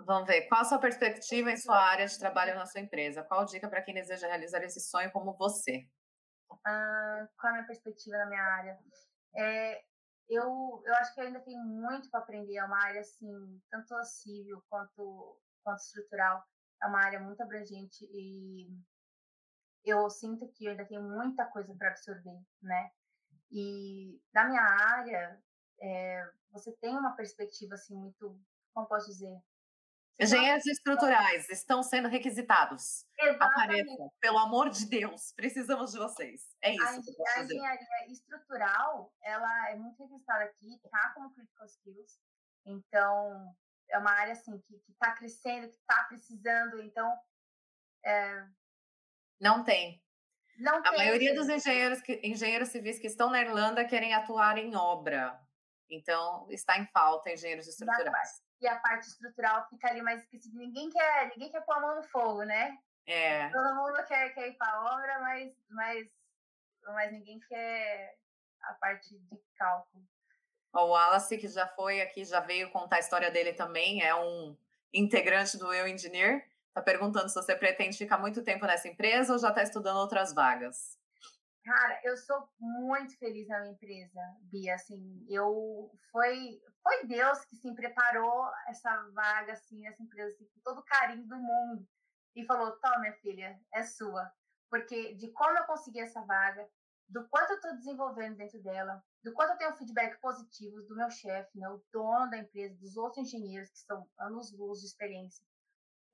Vamos 0.00 0.28
ver. 0.28 0.42
Qual 0.42 0.60
a 0.60 0.64
sua 0.64 0.78
perspectiva 0.78 1.50
em 1.50 1.56
sua 1.56 1.80
área 1.80 2.06
de 2.06 2.18
trabalho 2.18 2.54
na 2.54 2.66
sua 2.66 2.82
empresa? 2.82 3.24
Qual 3.24 3.46
dica 3.46 3.66
para 3.66 3.82
quem 3.82 3.94
deseja 3.94 4.28
realizar 4.28 4.62
esse 4.62 4.78
sonho 4.78 5.10
como 5.10 5.34
você? 5.36 5.88
Ah, 6.64 7.28
qual 7.38 7.50
a 7.50 7.56
minha 7.56 7.66
perspectiva 7.66 8.16
na 8.18 8.26
minha 8.26 8.42
área? 8.42 8.78
É, 9.34 9.84
eu, 10.28 10.82
eu 10.84 10.94
acho 10.96 11.14
que 11.14 11.20
eu 11.20 11.26
ainda 11.26 11.40
tenho 11.40 11.62
muito 11.62 12.10
para 12.10 12.20
aprender. 12.20 12.56
É 12.56 12.64
uma 12.64 12.82
área, 12.84 13.00
assim, 13.00 13.62
tanto 13.70 14.02
civil 14.04 14.62
quanto, 14.68 15.38
quanto 15.64 15.78
estrutural. 15.80 16.44
É 16.82 16.86
uma 16.86 17.00
área 17.00 17.20
muito 17.20 17.42
abrangente 17.42 18.04
e 18.12 18.70
eu 19.84 20.08
sinto 20.10 20.48
que 20.48 20.66
eu 20.66 20.72
ainda 20.72 20.84
tenho 20.84 21.02
muita 21.02 21.46
coisa 21.46 21.74
para 21.74 21.88
absorver, 21.90 22.38
né? 22.62 22.90
E 23.50 24.20
na 24.32 24.48
minha 24.48 24.62
área, 24.62 25.42
é, 25.80 26.30
você 26.50 26.72
tem 26.72 26.96
uma 26.96 27.16
perspectiva, 27.16 27.74
assim, 27.74 27.94
muito, 27.96 28.38
como 28.74 28.86
posso 28.86 29.08
dizer, 29.08 29.42
Engenheiros 30.20 30.66
estruturais 30.66 31.48
estão 31.48 31.80
sendo 31.82 32.08
requisitados. 32.08 33.06
Exatamente. 33.20 33.80
Apareçam, 33.80 34.12
pelo 34.20 34.38
amor 34.38 34.68
de 34.68 34.84
Deus, 34.86 35.32
precisamos 35.36 35.92
de 35.92 35.98
vocês. 35.98 36.56
É 36.60 36.74
isso. 36.74 36.84
A, 36.84 36.90
a 36.90 37.44
engenharia 37.44 38.06
estrutural, 38.10 39.12
ela 39.22 39.70
é 39.70 39.76
muito 39.76 40.02
requisitada 40.02 40.44
aqui, 40.44 40.80
tá 40.90 41.12
como 41.14 41.32
critical 41.32 41.66
skills. 41.66 42.18
Então, 42.66 43.54
é 43.90 43.98
uma 43.98 44.10
área 44.10 44.32
assim 44.32 44.58
que 44.58 44.82
está 44.90 45.12
crescendo, 45.12 45.68
que 45.68 45.76
está 45.76 46.04
precisando, 46.04 46.82
então 46.82 47.10
é... 48.04 48.44
não 49.40 49.62
tem. 49.62 50.02
Não 50.58 50.78
a 50.78 50.82
tem, 50.82 50.96
maioria 50.96 51.34
dos 51.34 51.48
engenheiros, 51.48 52.00
que, 52.02 52.20
engenheiros 52.24 52.70
civis 52.70 52.98
que 52.98 53.06
estão 53.06 53.30
na 53.30 53.40
Irlanda 53.40 53.84
querem 53.84 54.12
atuar 54.12 54.58
em 54.58 54.74
obra. 54.74 55.40
Então, 55.88 56.48
está 56.50 56.76
em 56.76 56.86
falta 56.88 57.30
engenheiros 57.30 57.68
estruturais. 57.68 58.42
E 58.60 58.66
a 58.66 58.76
parte 58.76 59.08
estrutural 59.08 59.68
fica 59.68 59.88
ali 59.88 60.02
mais 60.02 60.22
esquecida. 60.22 60.58
Ninguém 60.58 60.90
quer, 60.90 61.28
ninguém 61.30 61.50
quer 61.50 61.60
pôr 61.60 61.74
a 61.74 61.80
mão 61.80 61.96
no 61.96 62.02
fogo, 62.02 62.42
né? 62.42 62.76
É. 63.06 63.48
Todo 63.50 63.74
mundo 63.74 64.04
quer, 64.06 64.34
quer 64.34 64.48
ir 64.48 64.54
para 64.54 64.72
a 64.72 64.94
obra, 64.94 65.18
mas, 65.20 65.52
mas, 65.70 66.08
mas 66.82 67.12
ninguém 67.12 67.40
quer 67.40 68.16
a 68.62 68.74
parte 68.74 69.16
de 69.16 69.40
cálculo. 69.56 70.04
O 70.72 70.88
Wallace, 70.88 71.38
que 71.38 71.48
já 71.48 71.66
foi 71.66 72.00
aqui, 72.02 72.24
já 72.24 72.40
veio 72.40 72.70
contar 72.70 72.96
a 72.96 73.00
história 73.00 73.30
dele 73.30 73.52
também, 73.54 74.02
é 74.02 74.14
um 74.14 74.56
integrante 74.92 75.56
do 75.56 75.72
Eu 75.72 75.88
Engineer. 75.88 76.46
Está 76.68 76.82
perguntando 76.82 77.28
se 77.28 77.34
você 77.34 77.56
pretende 77.56 77.96
ficar 77.96 78.18
muito 78.18 78.42
tempo 78.42 78.66
nessa 78.66 78.88
empresa 78.88 79.32
ou 79.32 79.38
já 79.38 79.48
está 79.48 79.62
estudando 79.62 79.96
outras 79.96 80.32
vagas. 80.34 80.98
Cara, 81.68 82.00
eu 82.02 82.16
sou 82.16 82.48
muito 82.58 83.14
feliz 83.18 83.46
na 83.46 83.60
minha 83.60 83.72
empresa, 83.74 84.18
Bia. 84.40 84.74
Assim, 84.74 85.26
eu 85.28 85.92
foi 86.10 86.62
foi 86.82 87.06
Deus 87.06 87.44
que 87.44 87.56
se 87.56 87.74
preparou 87.74 88.50
essa 88.68 88.90
vaga 89.10 89.52
assim, 89.52 89.86
essa 89.86 90.02
empresa 90.02 90.34
assim, 90.34 90.46
com 90.46 90.60
todo 90.64 90.78
o 90.78 90.84
carinho 90.84 91.28
do 91.28 91.36
mundo 91.36 91.86
e 92.34 92.42
falou: 92.46 92.72
"Toma, 92.80 93.00
minha 93.00 93.12
filha, 93.16 93.60
é 93.70 93.82
sua". 93.82 94.32
Porque 94.70 95.14
de 95.16 95.30
como 95.32 95.58
eu 95.58 95.64
consegui 95.64 96.00
essa 96.00 96.22
vaga, 96.22 96.66
do 97.06 97.28
quanto 97.28 97.50
eu 97.50 97.56
estou 97.56 97.76
desenvolvendo 97.76 98.38
dentro 98.38 98.62
dela, 98.62 99.04
do 99.22 99.34
quanto 99.34 99.50
eu 99.50 99.58
tenho 99.58 99.76
feedback 99.76 100.18
positivo 100.22 100.80
do 100.84 100.96
meu 100.96 101.10
chefe, 101.10 101.58
né, 101.58 101.68
o 101.68 101.84
dono 101.92 102.30
da 102.30 102.38
empresa, 102.38 102.78
dos 102.78 102.96
outros 102.96 103.26
engenheiros 103.26 103.68
que 103.68 103.80
são 103.80 104.08
anos-luz 104.18 104.80
de 104.80 104.86
experiência. 104.86 105.44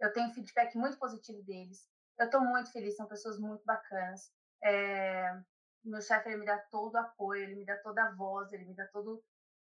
Eu 0.01 0.13
tenho 0.13 0.35
feedback 0.35 0.77
muito 0.77 0.99
positivo 0.99 1.41
deles. 1.45 1.89
Eu 2.19 2.27
estou 2.27 2.41
muito 2.41 2.73
feliz, 2.73 2.97
são 2.97 3.07
pessoas 3.07 3.39
muito 3.39 3.65
bacanas. 3.65 4.33
É, 4.63 5.41
meu 5.85 6.01
chefe 6.01 6.29
ele 6.29 6.39
me 6.39 6.47
dá 6.47 6.59
todo 6.71 6.95
o 6.95 6.99
apoio, 6.99 7.43
ele 7.43 7.57
me 7.57 7.65
dá 7.65 7.77
toda 7.79 8.05
a 8.05 8.11
voz, 8.13 8.53
ele 8.53 8.65
me 8.65 8.75
dá 8.75 8.87
toda 8.89 9.21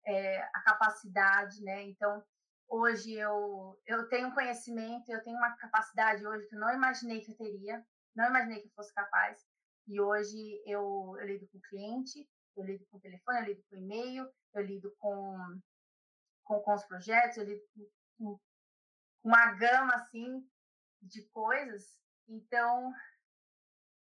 é, 0.06 0.42
a 0.42 0.62
capacidade, 0.62 1.62
né? 1.64 1.84
Então, 1.84 2.24
hoje 2.68 3.14
eu, 3.14 3.80
eu 3.86 4.08
tenho 4.10 4.34
conhecimento, 4.34 5.10
eu 5.10 5.24
tenho 5.24 5.38
uma 5.38 5.56
capacidade 5.58 6.26
hoje 6.26 6.48
que 6.48 6.56
eu 6.56 6.60
não 6.60 6.74
imaginei 6.74 7.22
que 7.22 7.32
eu 7.32 7.38
teria, 7.38 7.86
não 8.16 8.28
imaginei 8.28 8.62
que 8.62 8.68
eu 8.68 8.74
fosse 8.76 8.94
capaz. 8.94 9.46
E 9.88 10.02
hoje 10.02 10.62
eu, 10.66 11.16
eu 11.20 11.26
lido 11.28 11.48
com 11.48 11.58
o 11.58 11.62
cliente, 11.62 12.28
eu 12.56 12.64
lido 12.64 12.86
com 12.90 12.98
o 12.98 13.02
telefone, 13.02 13.40
eu 13.40 13.46
lido 13.46 13.64
com 13.70 13.76
o 13.76 13.80
e-mail, 13.80 14.30
eu 14.54 14.62
lido 14.64 14.94
com, 14.98 15.60
com, 16.44 16.60
com 16.60 16.74
os 16.74 16.84
projetos, 16.86 17.38
eu 17.38 17.46
lido 17.46 17.62
com, 17.74 17.88
com 18.18 18.40
uma 19.24 19.54
gama 19.54 19.94
assim 19.96 20.46
de 21.02 21.24
coisas. 21.30 21.98
Então, 22.28 22.92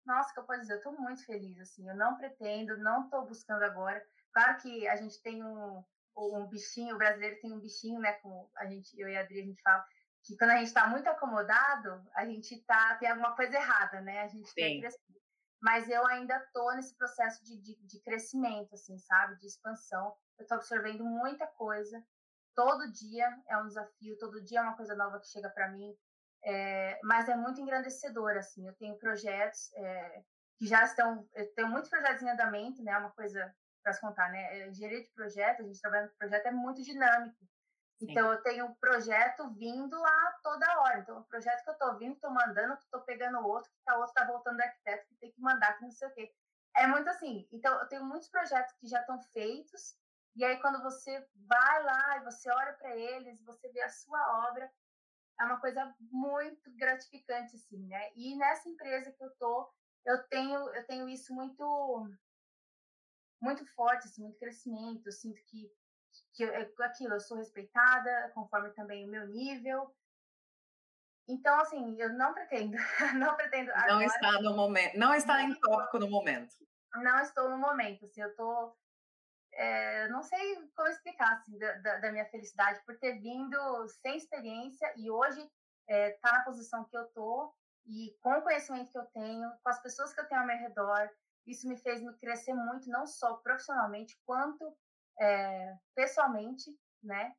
nossa, 0.06 0.34
que 0.34 0.40
eu 0.40 0.44
posso 0.44 0.62
dizer, 0.62 0.74
eu 0.74 0.78
estou 0.78 0.94
muito 0.94 1.26
feliz, 1.26 1.60
assim, 1.60 1.88
eu 1.88 1.96
não 1.96 2.18
pretendo, 2.18 2.78
não 2.78 3.04
estou 3.04 3.26
buscando 3.26 3.64
agora. 3.64 4.04
Claro 4.34 4.58
que 4.58 4.88
a 4.88 4.96
gente 4.96 5.22
tem 5.22 5.44
um, 5.44 5.84
um 6.18 6.48
bichinho, 6.48 6.96
o 6.96 6.98
brasileiro 6.98 7.40
tem 7.42 7.54
um 7.54 7.60
bichinho, 7.60 8.00
né, 8.00 8.14
como 8.14 8.50
a 8.58 8.66
gente, 8.66 9.00
eu 9.00 9.08
e 9.08 9.18
a 9.18 9.22
Adri, 9.22 9.42
a 9.42 9.46
gente 9.46 9.62
fala, 9.62 9.86
que 10.24 10.38
quando 10.38 10.52
a 10.52 10.58
gente 10.58 10.68
está 10.68 10.88
muito 10.88 11.08
acomodado, 11.08 12.04
a 12.16 12.26
gente 12.26 12.62
tá, 12.66 12.96
tem 12.98 13.10
alguma 13.10 13.36
coisa 13.36 13.56
errada, 13.56 14.02
né, 14.02 14.22
a 14.22 14.28
gente 14.28 14.48
Sim. 14.50 14.56
tem 14.56 14.80
crescido. 14.80 15.22
Mas 15.62 15.88
eu 15.88 16.06
ainda 16.08 16.36
estou 16.38 16.74
nesse 16.76 16.96
processo 16.98 17.44
de, 17.44 17.56
de, 17.62 17.76
de, 17.86 18.02
crescimento, 18.02 18.74
assim, 18.74 18.98
sabe, 18.98 19.38
de 19.38 19.46
expansão. 19.46 20.16
Eu 20.40 20.42
estou 20.42 20.58
absorvendo 20.58 21.04
muita 21.04 21.46
coisa. 21.46 22.04
Todo 22.56 22.92
dia 22.92 23.28
é 23.48 23.56
um 23.58 23.68
desafio, 23.68 24.18
todo 24.18 24.44
dia 24.44 24.58
é 24.58 24.64
uma 24.64 24.76
coisa 24.76 24.96
nova 24.96 25.20
que 25.20 25.28
chega 25.28 25.52
para 25.52 25.70
mim. 25.70 25.96
É, 26.44 27.00
mas 27.04 27.30
é 27.30 27.36
muito 27.36 27.62
engrandecedor, 27.62 28.38
assim. 28.38 28.68
Eu 28.68 28.74
tenho 28.74 28.98
projetos 28.98 29.72
é, 29.74 30.24
que 30.58 30.68
já 30.68 30.84
estão. 30.84 31.28
Eu 31.34 31.54
tenho 31.54 31.68
muitos 31.68 31.90
projetos 31.90 32.24
em 32.24 32.30
andamento, 32.30 32.84
né? 32.84 32.98
Uma 32.98 33.12
coisa 33.12 33.54
para 33.84 33.94
se 33.94 34.02
contar, 34.02 34.30
né? 34.30 34.60
É, 34.60 34.68
engenharia 34.68 35.04
de 35.04 35.10
projeto, 35.12 35.62
a 35.62 35.66
gente 35.66 35.82
trabalha 35.82 36.08
com 36.08 36.18
projeto, 36.18 36.46
é 36.46 36.52
muito 36.52 36.82
dinâmico. 36.84 37.38
Sim. 38.00 38.12
Então, 38.12 38.32
eu 38.32 38.42
tenho 38.42 38.66
um 38.66 38.74
projeto 38.76 39.48
vindo 39.52 39.96
a 40.04 40.40
toda 40.42 40.82
hora. 40.82 41.00
Então, 41.00 41.20
o 41.20 41.26
projeto 41.26 41.64
que 41.64 41.70
eu 41.70 41.74
estou 41.74 41.98
vindo, 42.00 42.16
estou 42.16 42.32
mandando, 42.32 42.74
estou 42.74 43.02
pegando 43.02 43.46
outro, 43.46 43.70
que 43.72 43.84
tá, 43.86 43.96
outro 43.96 44.10
está 44.10 44.26
voltando 44.26 44.58
do 44.58 44.64
arquiteto, 44.64 45.08
que 45.08 45.16
tem 45.16 45.32
que 45.32 45.40
mandar, 45.40 45.78
que 45.78 45.84
não 45.84 45.92
sei 45.92 46.08
o 46.08 46.12
quê. 46.12 46.34
É 46.76 46.88
muito 46.88 47.08
assim. 47.10 47.48
Então, 47.52 47.80
eu 47.80 47.88
tenho 47.88 48.04
muitos 48.04 48.28
projetos 48.30 48.74
que 48.80 48.88
já 48.88 49.02
estão 49.02 49.22
feitos, 49.32 49.96
e 50.36 50.46
aí, 50.46 50.58
quando 50.62 50.82
você 50.82 51.28
vai 51.36 51.84
lá 51.84 52.18
e 52.18 52.24
você 52.24 52.50
olha 52.50 52.74
para 52.74 52.96
eles, 52.96 53.42
você 53.44 53.70
vê 53.70 53.82
a 53.82 53.90
sua 53.90 54.48
obra, 54.50 54.72
é 55.42 55.46
uma 55.46 55.60
coisa 55.60 55.94
muito 56.00 56.72
gratificante, 56.76 57.56
assim, 57.56 57.88
né? 57.88 58.12
E 58.16 58.36
nessa 58.38 58.70
empresa 58.70 59.12
que 59.12 59.24
eu 59.24 59.32
tô, 59.38 59.74
eu 60.06 60.24
tenho, 60.28 60.70
eu 60.76 60.86
tenho 60.86 61.10
isso 61.10 61.34
muito, 61.34 62.08
muito 63.42 63.66
forte, 63.74 64.08
assim, 64.08 64.22
muito 64.22 64.38
crescimento. 64.38 65.02
Eu 65.06 65.12
sinto 65.12 65.42
que, 65.46 65.72
que 66.36 66.44
eu, 66.44 66.54
é 66.54 66.72
aquilo, 66.82 67.16
eu 67.16 67.20
sou 67.20 67.38
respeitada, 67.38 68.32
conforme 68.36 68.70
também 68.72 69.04
o 69.04 69.10
meu 69.10 69.28
nível. 69.28 69.92
Então, 71.28 71.60
assim, 71.60 72.00
eu 72.00 72.14
não 72.14 72.34
pretendo, 72.34 72.78
não 73.18 73.36
pretendo. 73.36 73.72
Não 73.72 73.78
agora, 73.78 74.06
está 74.06 74.42
no 74.42 74.56
momento, 74.56 74.98
não 74.98 75.14
está 75.14 75.42
em 75.42 75.60
tópico 75.60 75.98
no 75.98 76.10
momento. 76.10 76.56
Não 76.96 77.20
estou 77.22 77.50
no 77.50 77.58
momento, 77.58 78.06
assim, 78.06 78.22
eu 78.22 78.36
tô 78.36 78.76
é, 79.54 80.08
não 80.10 80.24
sei 80.24 80.56
como 80.76 80.88
explicar 80.88 81.34
assim, 81.34 81.58
da, 81.58 82.00
da, 82.00 82.12
minha 82.12 82.26
felicidade 82.26 82.82
por 82.86 82.98
ter 83.00 83.20
vindo 83.20 83.88
sem 84.02 84.18
experiência 84.18 84.94
e 84.96 85.12
hoje 85.12 85.50
é, 85.88 86.12
tá 86.22 86.32
na 86.32 86.44
posição 86.44 86.86
que 86.86 86.98
eu 86.98 87.06
tô 87.08 87.54
e 87.86 88.16
com 88.22 88.32
o 88.32 88.42
conhecimento 88.42 88.92
que 88.92 88.98
eu 88.98 89.06
tenho, 89.08 89.52
com 89.64 89.70
as 89.70 89.82
pessoas 89.82 90.14
que 90.14 90.22
eu 90.22 90.28
tenho 90.28 90.42
ao 90.42 90.48
meu 90.48 90.58
redor, 90.58 91.10
isso 91.46 91.68
me 91.68 91.76
fez 91.78 92.02
me 92.02 92.14
crescer 92.18 92.54
muito, 92.54 92.90
não 92.90 93.06
só 93.06 93.36
profissionalmente, 93.36 94.18
quanto 94.26 94.76
é, 95.20 95.76
pessoalmente, 95.96 96.72
né? 97.04 97.34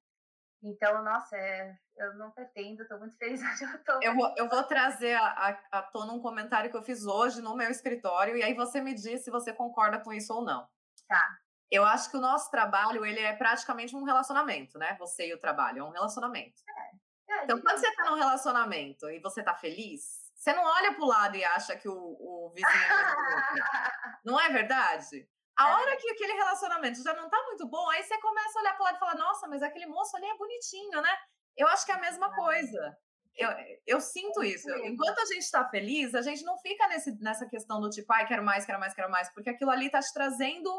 Então, 0.62 1.02
nossa, 1.02 1.36
é, 1.36 1.76
eu 1.96 2.14
não 2.14 2.30
pretendo, 2.30 2.82
estou 2.82 2.98
muito 2.98 3.16
feliz 3.16 3.40
onde 3.42 3.64
eu 3.64 3.76
estou. 3.76 4.02
Eu 4.02 4.14
vou, 4.14 4.34
eu 4.36 4.48
vou 4.48 4.62
trazer 4.64 5.16
à 5.16 5.82
tona 5.92 6.12
um 6.12 6.20
comentário 6.20 6.70
que 6.70 6.76
eu 6.76 6.82
fiz 6.82 7.04
hoje 7.04 7.40
no 7.40 7.56
meu 7.56 7.70
escritório, 7.70 8.36
e 8.36 8.42
aí 8.42 8.54
você 8.54 8.80
me 8.80 8.94
diz 8.94 9.24
se 9.24 9.30
você 9.30 9.52
concorda 9.52 10.00
com 10.00 10.12
isso 10.12 10.34
ou 10.34 10.44
não. 10.44 10.68
Tá. 11.08 11.41
Eu 11.72 11.86
acho 11.86 12.10
que 12.10 12.18
o 12.18 12.20
nosso 12.20 12.50
trabalho, 12.50 13.02
ele 13.02 13.18
é 13.18 13.32
praticamente 13.32 13.96
um 13.96 14.04
relacionamento, 14.04 14.78
né? 14.78 14.94
Você 14.98 15.28
e 15.28 15.34
o 15.34 15.40
trabalho, 15.40 15.78
é 15.78 15.82
um 15.82 15.90
relacionamento. 15.90 16.60
É. 16.68 17.02
É, 17.32 17.44
então, 17.44 17.58
quando 17.62 17.78
você 17.78 17.88
está 17.88 18.10
num 18.10 18.16
relacionamento 18.16 19.08
e 19.08 19.18
você 19.20 19.40
está 19.40 19.54
feliz, 19.54 20.02
você 20.36 20.52
não 20.52 20.62
olha 20.62 20.92
para 20.92 21.02
o 21.02 21.08
lado 21.08 21.34
e 21.34 21.42
acha 21.42 21.74
que 21.74 21.88
o, 21.88 21.94
o 21.94 22.52
vizinho 22.54 22.68
é 22.68 22.76
Não 24.22 24.38
é 24.38 24.50
verdade? 24.50 25.26
A 25.56 25.70
é. 25.70 25.74
hora 25.74 25.96
que 25.96 26.10
aquele 26.10 26.34
relacionamento 26.34 27.02
já 27.02 27.14
não 27.14 27.24
está 27.24 27.42
muito 27.44 27.66
bom, 27.66 27.88
aí 27.88 28.02
você 28.02 28.20
começa 28.20 28.58
a 28.58 28.62
olhar 28.62 28.74
para 28.74 28.82
o 28.82 28.84
lado 28.84 28.96
e 28.96 28.98
falar, 28.98 29.14
nossa, 29.16 29.48
mas 29.48 29.62
aquele 29.62 29.86
moço 29.86 30.14
ali 30.14 30.26
é 30.26 30.36
bonitinho, 30.36 31.00
né? 31.00 31.16
Eu 31.56 31.66
acho 31.68 31.86
que 31.86 31.92
é 31.92 31.94
a 31.94 32.00
mesma 32.00 32.34
coisa. 32.34 32.98
Eu, 33.34 33.48
eu 33.86 34.00
sinto 34.00 34.44
isso. 34.44 34.68
Enquanto 34.84 35.18
a 35.20 35.24
gente 35.24 35.42
está 35.42 35.66
feliz, 35.70 36.14
a 36.14 36.20
gente 36.20 36.44
não 36.44 36.58
fica 36.58 36.86
nesse, 36.88 37.18
nessa 37.22 37.46
questão 37.46 37.80
do 37.80 37.88
tipo, 37.88 38.12
ai, 38.12 38.26
quero 38.26 38.44
mais, 38.44 38.66
quero 38.66 38.78
mais, 38.78 38.94
quero 38.94 39.10
mais, 39.10 39.32
porque 39.32 39.48
aquilo 39.48 39.70
ali 39.70 39.86
está 39.86 40.00
te 40.00 40.12
trazendo 40.12 40.70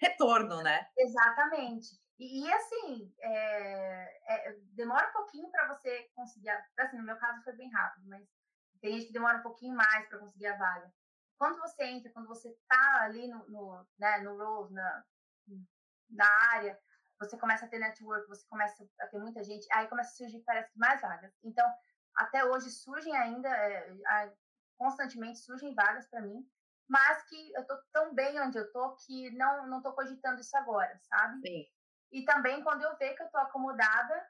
retorno, 0.00 0.62
né? 0.62 0.88
Exatamente. 0.96 2.00
E, 2.18 2.44
e 2.44 2.52
assim, 2.52 3.14
é, 3.20 4.20
é, 4.26 4.56
demora 4.72 5.08
um 5.08 5.12
pouquinho 5.12 5.50
para 5.50 5.68
você 5.68 6.10
conseguir. 6.14 6.50
Assim, 6.78 6.96
no 6.96 7.04
meu 7.04 7.16
caso 7.16 7.42
foi 7.42 7.52
bem 7.54 7.70
rápido, 7.70 8.08
mas 8.08 8.26
tem 8.80 8.92
gente 8.92 9.06
que 9.06 9.12
demora 9.12 9.38
um 9.38 9.42
pouquinho 9.42 9.74
mais 9.74 10.08
para 10.08 10.18
conseguir 10.18 10.46
a 10.46 10.56
vaga. 10.56 10.92
Quando 11.38 11.58
você 11.58 11.84
entra, 11.84 12.12
quando 12.12 12.28
você 12.28 12.54
tá 12.68 13.02
ali 13.02 13.26
no, 13.28 13.48
no, 13.48 13.86
né, 13.98 14.18
no 14.18 14.36
role, 14.36 14.72
na, 14.74 15.04
na 16.10 16.28
área, 16.52 16.78
você 17.18 17.38
começa 17.38 17.64
a 17.66 17.68
ter 17.68 17.78
network, 17.78 18.26
você 18.28 18.46
começa 18.46 18.86
a 19.00 19.06
ter 19.06 19.18
muita 19.18 19.42
gente, 19.42 19.66
aí 19.72 19.86
começa 19.88 20.10
a 20.10 20.16
surgir, 20.16 20.40
parece 20.40 20.70
que 20.72 20.78
mais 20.78 21.00
vagas. 21.00 21.32
Então, 21.42 21.66
até 22.14 22.44
hoje 22.44 22.70
surgem 22.70 23.16
ainda, 23.16 23.48
é, 23.48 23.94
constantemente 24.78 25.38
surgem 25.38 25.74
vagas 25.74 26.06
para 26.08 26.22
mim, 26.22 26.46
mas 26.90 27.22
que 27.28 27.52
eu 27.54 27.64
tô 27.64 27.78
tão 27.92 28.12
bem 28.12 28.40
onde 28.40 28.58
eu 28.58 28.70
tô 28.72 28.96
que 28.96 29.30
não 29.30 29.68
não 29.68 29.80
tô 29.80 29.92
cogitando 29.92 30.40
isso 30.40 30.56
agora, 30.56 30.98
sabe? 31.04 31.40
Sim. 31.40 31.64
E 32.10 32.24
também 32.24 32.64
quando 32.64 32.82
eu 32.82 32.96
ver 32.96 33.14
que 33.14 33.22
eu 33.22 33.30
tô 33.30 33.38
acomodada, 33.38 34.26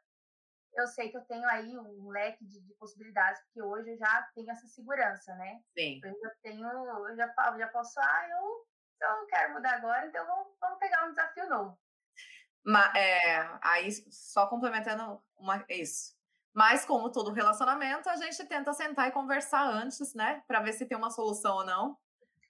eu 0.75 0.87
sei 0.87 1.09
que 1.09 1.17
eu 1.17 1.25
tenho 1.25 1.49
aí 1.49 1.75
um 1.79 2.11
leque 2.11 2.45
de, 2.45 2.61
de 2.61 2.75
possibilidades, 2.75 3.43
porque 3.45 3.63
hoje 3.63 3.91
eu 3.91 3.97
já 3.97 4.29
tenho 4.35 4.51
essa 4.51 4.69
segurança, 4.69 5.35
né? 5.37 5.63
Sim. 5.77 6.01
Eu 6.05 6.13
já 6.21 6.31
tenho, 6.43 6.69
eu 6.69 7.17
já, 7.17 7.35
já 7.57 7.69
posso, 7.69 7.99
ah, 7.99 8.29
eu, 8.29 8.67
eu 9.09 9.27
quero 9.27 9.55
mudar 9.55 9.77
agora, 9.77 10.07
então 10.07 10.27
vamos, 10.27 10.49
vamos 10.61 10.79
pegar 10.79 11.07
um 11.07 11.11
desafio 11.11 11.49
novo. 11.49 11.79
Mas, 12.63 12.95
é, 12.95 13.59
aí, 13.63 13.91
só 14.11 14.47
complementando 14.47 15.23
uma, 15.35 15.65
isso. 15.67 16.15
Mas, 16.53 16.85
como 16.85 17.11
todo 17.11 17.33
relacionamento, 17.33 18.11
a 18.11 18.17
gente 18.17 18.45
tenta 18.45 18.75
sentar 18.75 19.09
e 19.09 19.13
conversar 19.13 19.67
antes, 19.67 20.15
né? 20.15 20.45
Para 20.47 20.61
ver 20.61 20.75
se 20.75 20.85
tem 20.85 20.99
uma 20.99 21.11
solução 21.11 21.57
ou 21.57 21.65
não. 21.65 21.99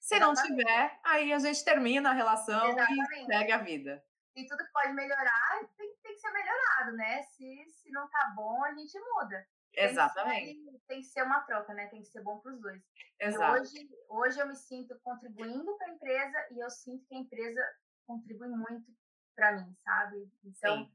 Se 0.00 0.16
Exatamente. 0.16 0.48
não 0.48 0.56
tiver, 0.56 1.00
aí 1.04 1.32
a 1.32 1.38
gente 1.38 1.64
termina 1.64 2.10
a 2.10 2.14
relação 2.14 2.66
Exatamente. 2.66 3.22
e 3.22 3.26
segue 3.26 3.52
a 3.52 3.58
vida. 3.58 4.04
E 4.34 4.46
tudo 4.46 4.64
que 4.64 4.72
pode 4.72 4.92
melhorar 4.92 5.58
tem, 5.76 5.94
tem 6.02 6.14
que 6.14 6.20
que 6.20 6.20
ser 6.20 6.32
melhorado, 6.32 6.92
né? 6.96 7.22
Se, 7.22 7.64
se 7.68 7.90
não 7.90 8.08
tá 8.08 8.32
bom, 8.36 8.62
a 8.64 8.74
gente 8.74 8.98
muda. 8.98 9.46
Exatamente. 9.72 10.46
Tem 10.46 10.56
que, 10.56 10.70
ser, 10.70 10.80
tem 10.88 11.00
que 11.00 11.06
ser 11.06 11.22
uma 11.22 11.40
troca, 11.40 11.72
né? 11.74 11.86
Tem 11.86 12.02
que 12.02 12.08
ser 12.08 12.22
bom 12.22 12.38
para 12.40 12.52
os 12.52 12.60
dois. 12.60 12.82
Exato. 13.20 13.60
Hoje, 13.60 13.88
hoje 14.08 14.40
eu 14.40 14.46
me 14.46 14.56
sinto 14.56 14.98
contribuindo 15.02 15.76
para 15.78 15.86
a 15.86 15.90
empresa 15.90 16.46
e 16.50 16.58
eu 16.58 16.70
sinto 16.70 17.06
que 17.06 17.14
a 17.14 17.18
empresa 17.18 17.60
contribui 18.06 18.48
muito 18.48 18.90
para 19.36 19.52
mim, 19.52 19.76
sabe? 19.84 20.28
Então, 20.44 20.90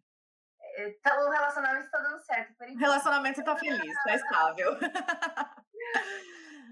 é, 0.59 0.91
tá, 1.01 1.17
o 1.25 1.31
relacionamento 1.31 1.85
está 1.85 1.99
dando 1.99 2.19
certo. 2.19 2.53
o 2.61 2.77
relacionamento 2.77 3.39
está 3.39 3.55
feliz, 3.55 3.97
está 3.97 4.15
estável. 4.15 4.71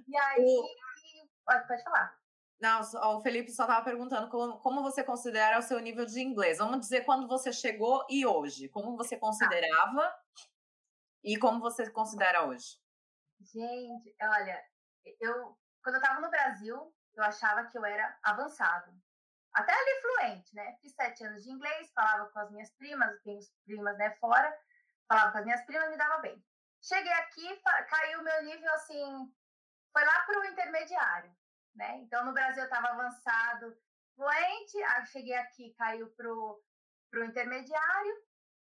e 0.08 0.18
aí, 0.18 0.62
pode 1.46 1.84
falar. 1.84 2.23
Não, 2.64 2.80
o 3.18 3.20
Felipe 3.20 3.52
só 3.52 3.64
estava 3.64 3.84
perguntando 3.84 4.30
como, 4.30 4.58
como 4.60 4.82
você 4.82 5.04
considera 5.04 5.60
o 5.60 5.62
seu 5.62 5.80
nível 5.80 6.06
de 6.06 6.22
inglês. 6.22 6.60
Vamos 6.60 6.80
dizer 6.80 7.04
quando 7.04 7.28
você 7.28 7.52
chegou 7.52 8.08
e 8.10 8.26
hoje. 8.26 8.70
Como 8.70 8.96
você 8.96 9.18
tá. 9.18 9.20
considerava 9.20 10.02
ah. 10.02 10.20
e 11.22 11.38
como 11.38 11.60
você 11.60 11.92
considera 11.92 12.46
hoje? 12.46 12.80
Gente, 13.42 14.16
olha, 14.22 14.64
eu 15.20 15.60
quando 15.84 15.96
eu 15.96 16.02
estava 16.02 16.22
no 16.22 16.30
Brasil, 16.30 16.96
eu 17.16 17.24
achava 17.26 17.66
que 17.66 17.78
eu 17.78 17.84
era 17.84 18.18
avançado. 18.24 18.94
Até 19.52 19.74
ali 19.74 20.02
fluente, 20.02 20.56
né? 20.56 20.78
Fiz 20.80 20.96
sete 20.96 21.26
anos 21.26 21.44
de 21.44 21.52
inglês, 21.52 21.92
falava 21.94 22.30
com 22.30 22.40
as 22.40 22.50
minhas 22.50 22.72
primas, 22.78 23.22
tenho 23.24 23.42
primas 23.66 23.98
né, 23.98 24.16
fora, 24.22 24.58
falava 25.06 25.34
com 25.34 25.40
as 25.40 25.44
minhas 25.44 25.66
primas, 25.66 25.90
me 25.90 25.98
dava 25.98 26.20
bem. 26.20 26.42
Cheguei 26.82 27.12
aqui, 27.12 27.62
caiu 27.90 28.24
meu 28.24 28.44
nível 28.44 28.72
assim, 28.72 29.36
foi 29.92 30.06
lá 30.06 30.22
para 30.22 30.40
o 30.40 30.46
intermediário 30.46 31.43
né? 31.76 31.98
Então, 32.00 32.26
no 32.26 32.34
Brasil, 32.34 32.64
eu 32.64 32.70
estava 32.70 32.88
avançado, 32.90 33.78
fluente, 34.16 34.78
cheguei 35.12 35.36
aqui, 35.36 35.74
caiu 35.74 36.10
para 36.12 36.32
o 36.32 37.24
intermediário, 37.24 38.24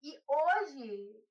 e 0.02 0.20
hoje, 0.26 1.24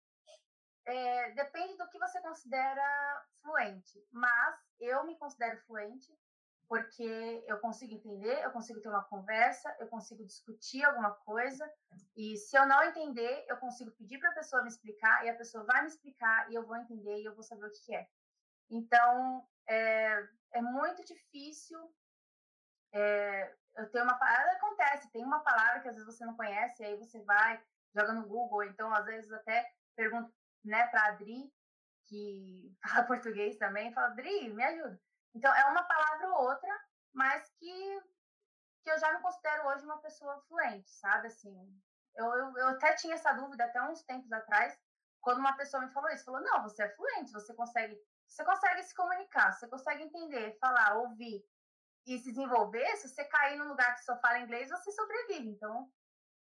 é, 0.86 1.32
depende 1.32 1.78
do 1.78 1.88
que 1.90 2.00
você 2.00 2.22
considera 2.22 3.26
fluente, 3.42 4.06
mas 4.12 4.56
eu 4.80 5.06
me 5.06 5.18
considero 5.18 5.60
fluente 5.62 6.18
porque 6.72 7.44
eu 7.48 7.60
consigo 7.60 7.94
entender, 7.94 8.46
eu 8.46 8.52
consigo 8.52 8.80
ter 8.80 8.88
uma 8.88 9.04
conversa, 9.04 9.76
eu 9.78 9.90
consigo 9.90 10.26
discutir 10.26 10.82
alguma 10.86 11.12
coisa, 11.12 11.70
e 12.16 12.38
se 12.38 12.58
eu 12.58 12.66
não 12.66 12.82
entender, 12.86 13.44
eu 13.50 13.58
consigo 13.58 13.92
pedir 13.92 14.20
para 14.20 14.30
a 14.30 14.36
pessoa 14.36 14.62
me 14.62 14.70
explicar, 14.70 15.26
e 15.26 15.30
a 15.30 15.36
pessoa 15.36 15.66
vai 15.66 15.82
me 15.82 15.90
explicar, 15.90 16.50
e 16.50 16.56
eu 16.56 16.66
vou 16.66 16.78
entender, 16.78 17.20
e 17.20 17.26
eu 17.26 17.36
vou 17.36 17.44
saber 17.44 17.66
o 17.66 17.72
que 17.72 17.94
é. 17.94 18.08
Então, 18.70 19.46
é, 19.68 20.28
é 20.54 20.62
muito 20.62 21.04
difícil. 21.06 21.80
É, 22.94 23.56
eu 23.78 23.90
tenho 23.90 24.04
uma 24.04 24.18
palavra, 24.18 24.52
acontece, 24.54 25.12
tem 25.12 25.24
uma 25.24 25.40
palavra 25.40 25.80
que 25.80 25.88
às 25.88 25.96
vezes 25.96 26.14
você 26.14 26.26
não 26.26 26.36
conhece, 26.36 26.84
aí 26.84 26.98
você 26.98 27.22
vai, 27.24 27.62
joga 27.96 28.14
no 28.14 28.28
Google, 28.28 28.64
então 28.64 28.94
às 28.94 29.06
vezes 29.06 29.32
até 29.32 29.72
pergunto 29.96 30.34
né, 30.64 30.88
para 30.88 31.02
a 31.02 31.08
Adri, 31.08 31.52
que 32.08 32.76
fala 32.88 33.06
português 33.06 33.58
também, 33.58 33.94
fala, 33.94 34.08
Adri, 34.08 34.50
me 34.50 34.64
ajuda. 34.64 35.00
Então 35.34 35.54
é 35.56 35.66
uma 35.66 35.84
palavra 35.84 36.30
ou 36.32 36.50
outra, 36.50 36.86
mas 37.14 37.50
que, 37.58 38.02
que 38.84 38.92
eu 38.92 39.00
já 39.00 39.14
me 39.14 39.22
considero 39.22 39.68
hoje 39.68 39.86
uma 39.86 40.00
pessoa 40.00 40.42
fluente, 40.48 40.90
sabe? 40.90 41.28
Assim, 41.28 41.82
eu, 42.16 42.26
eu, 42.26 42.58
eu 42.58 42.68
até 42.70 42.94
tinha 42.96 43.16
essa 43.16 43.32
dúvida 43.34 43.64
até 43.64 43.82
uns 43.82 44.04
tempos 44.04 44.32
atrás, 44.32 44.78
quando 45.22 45.40
uma 45.40 45.56
pessoa 45.56 45.86
me 45.86 45.92
falou 45.94 46.10
isso, 46.10 46.26
falou, 46.26 46.42
não, 46.42 46.64
você 46.64 46.84
é 46.84 46.90
fluente, 46.90 47.32
você 47.32 47.54
consegue 47.54 47.98
você 48.32 48.46
consegue 48.46 48.84
se 48.84 48.96
comunicar, 48.96 49.52
você 49.52 49.68
consegue 49.68 50.04
entender, 50.04 50.58
falar, 50.58 50.96
ouvir 50.96 51.46
e 52.08 52.18
se 52.18 52.32
desenvolver, 52.32 52.88
se 52.96 53.10
você 53.10 53.26
cair 53.26 53.58
num 53.58 53.68
lugar 53.68 53.94
que 53.96 54.06
só 54.06 54.18
fala 54.20 54.40
inglês, 54.40 54.70
você 54.70 54.92
sobrevive. 54.92 55.50
Então. 55.50 55.92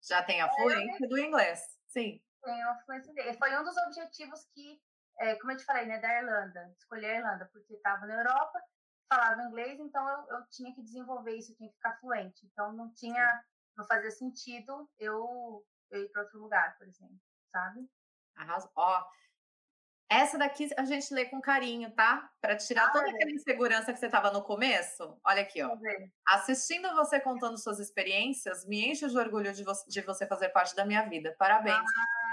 Já 0.03 0.22
tem 0.22 0.43
a 0.43 0.47
é, 0.47 0.51
fluência 0.51 1.05
é, 1.05 1.09
do 1.09 1.18
inglês, 1.18 1.81
sim. 1.87 2.22
Tem 2.45 2.62
a 2.62 2.78
fluência 2.81 3.12
dele. 3.14 3.37
Foi 3.39 3.59
um 3.59 3.64
dos 3.64 3.76
objetivos 3.78 4.45
que, 4.53 4.81
é, 5.18 5.37
como 5.37 5.53
eu 5.53 5.57
te 5.57 5.64
falei, 5.64 5.87
né, 5.87 5.99
da 5.99 6.18
Irlanda, 6.18 6.74
escolher 6.78 7.12
a 7.12 7.18
Irlanda, 7.18 7.51
porque 7.51 7.72
estava 7.74 8.07
na 8.07 8.14
Europa, 8.14 8.62
falava 9.09 9.43
inglês, 9.43 9.81
então 9.81 10.07
eu, 10.07 10.37
eu 10.37 10.47
tinha 10.51 10.74
que 10.74 10.83
desenvolver 10.83 11.35
isso, 11.35 11.53
eu 11.53 11.57
tinha 11.57 11.70
que 11.70 11.76
ficar 11.76 11.99
fluente. 11.99 12.45
Então 12.47 12.72
não 12.74 12.93
tinha, 12.93 13.26
sim. 13.26 13.47
não 13.78 13.87
fazia 13.87 14.11
sentido 14.11 14.89
eu, 14.99 15.66
eu 15.91 16.05
ir 16.05 16.09
para 16.11 16.22
outro 16.22 16.41
lugar, 16.41 16.76
por 16.76 16.87
exemplo, 16.87 17.20
sabe? 17.51 17.91
Arrasou. 18.37 18.70
Ó, 18.76 19.05
essa 20.11 20.36
daqui 20.36 20.68
a 20.76 20.84
gente 20.84 21.14
lê 21.14 21.24
com 21.26 21.40
carinho, 21.40 21.90
tá? 21.92 22.28
Para 22.40 22.56
tirar 22.56 22.88
ah, 22.88 22.90
toda 22.90 23.06
é. 23.06 23.11
aquela 23.11 23.30
insegurança 23.30 23.92
que 23.92 23.98
você 23.98 24.06
estava 24.06 24.32
no 24.32 24.42
começo. 24.42 25.16
Olha 25.24 25.42
aqui, 25.42 25.62
ó. 25.62 25.70
Assistindo 26.26 26.92
você 26.96 27.20
contando 27.20 27.56
suas 27.56 27.78
experiências, 27.78 28.66
me 28.66 28.90
enche 28.90 29.08
de 29.08 29.16
orgulho 29.16 29.52
de 29.52 29.62
você, 29.62 29.88
de 29.88 30.00
você 30.00 30.26
fazer 30.26 30.48
parte 30.48 30.74
da 30.74 30.84
minha 30.84 31.08
vida. 31.08 31.34
Parabéns. 31.38 31.78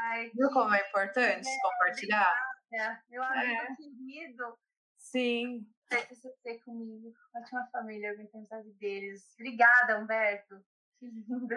Ai, 0.10 0.32
Viu 0.34 0.50
como 0.50 0.74
é 0.74 0.82
importante 0.82 1.48
é, 1.48 1.62
compartilhar? 1.62 2.34
Obrigada. 2.66 3.04
Meu 3.10 3.24
amigo 3.24 3.62
é. 3.62 3.76
querido. 3.76 4.58
Sim. 4.98 5.68
Você 5.90 6.60
comigo. 6.66 7.14
Ótima 7.36 7.68
família, 7.72 8.08
eu 8.08 8.20
a 8.20 8.38
amizade 8.38 8.72
deles. 8.74 9.34
Obrigada, 9.36 10.00
Humberto. 10.00 10.60
Que 11.00 11.06
lindo. 11.06 11.56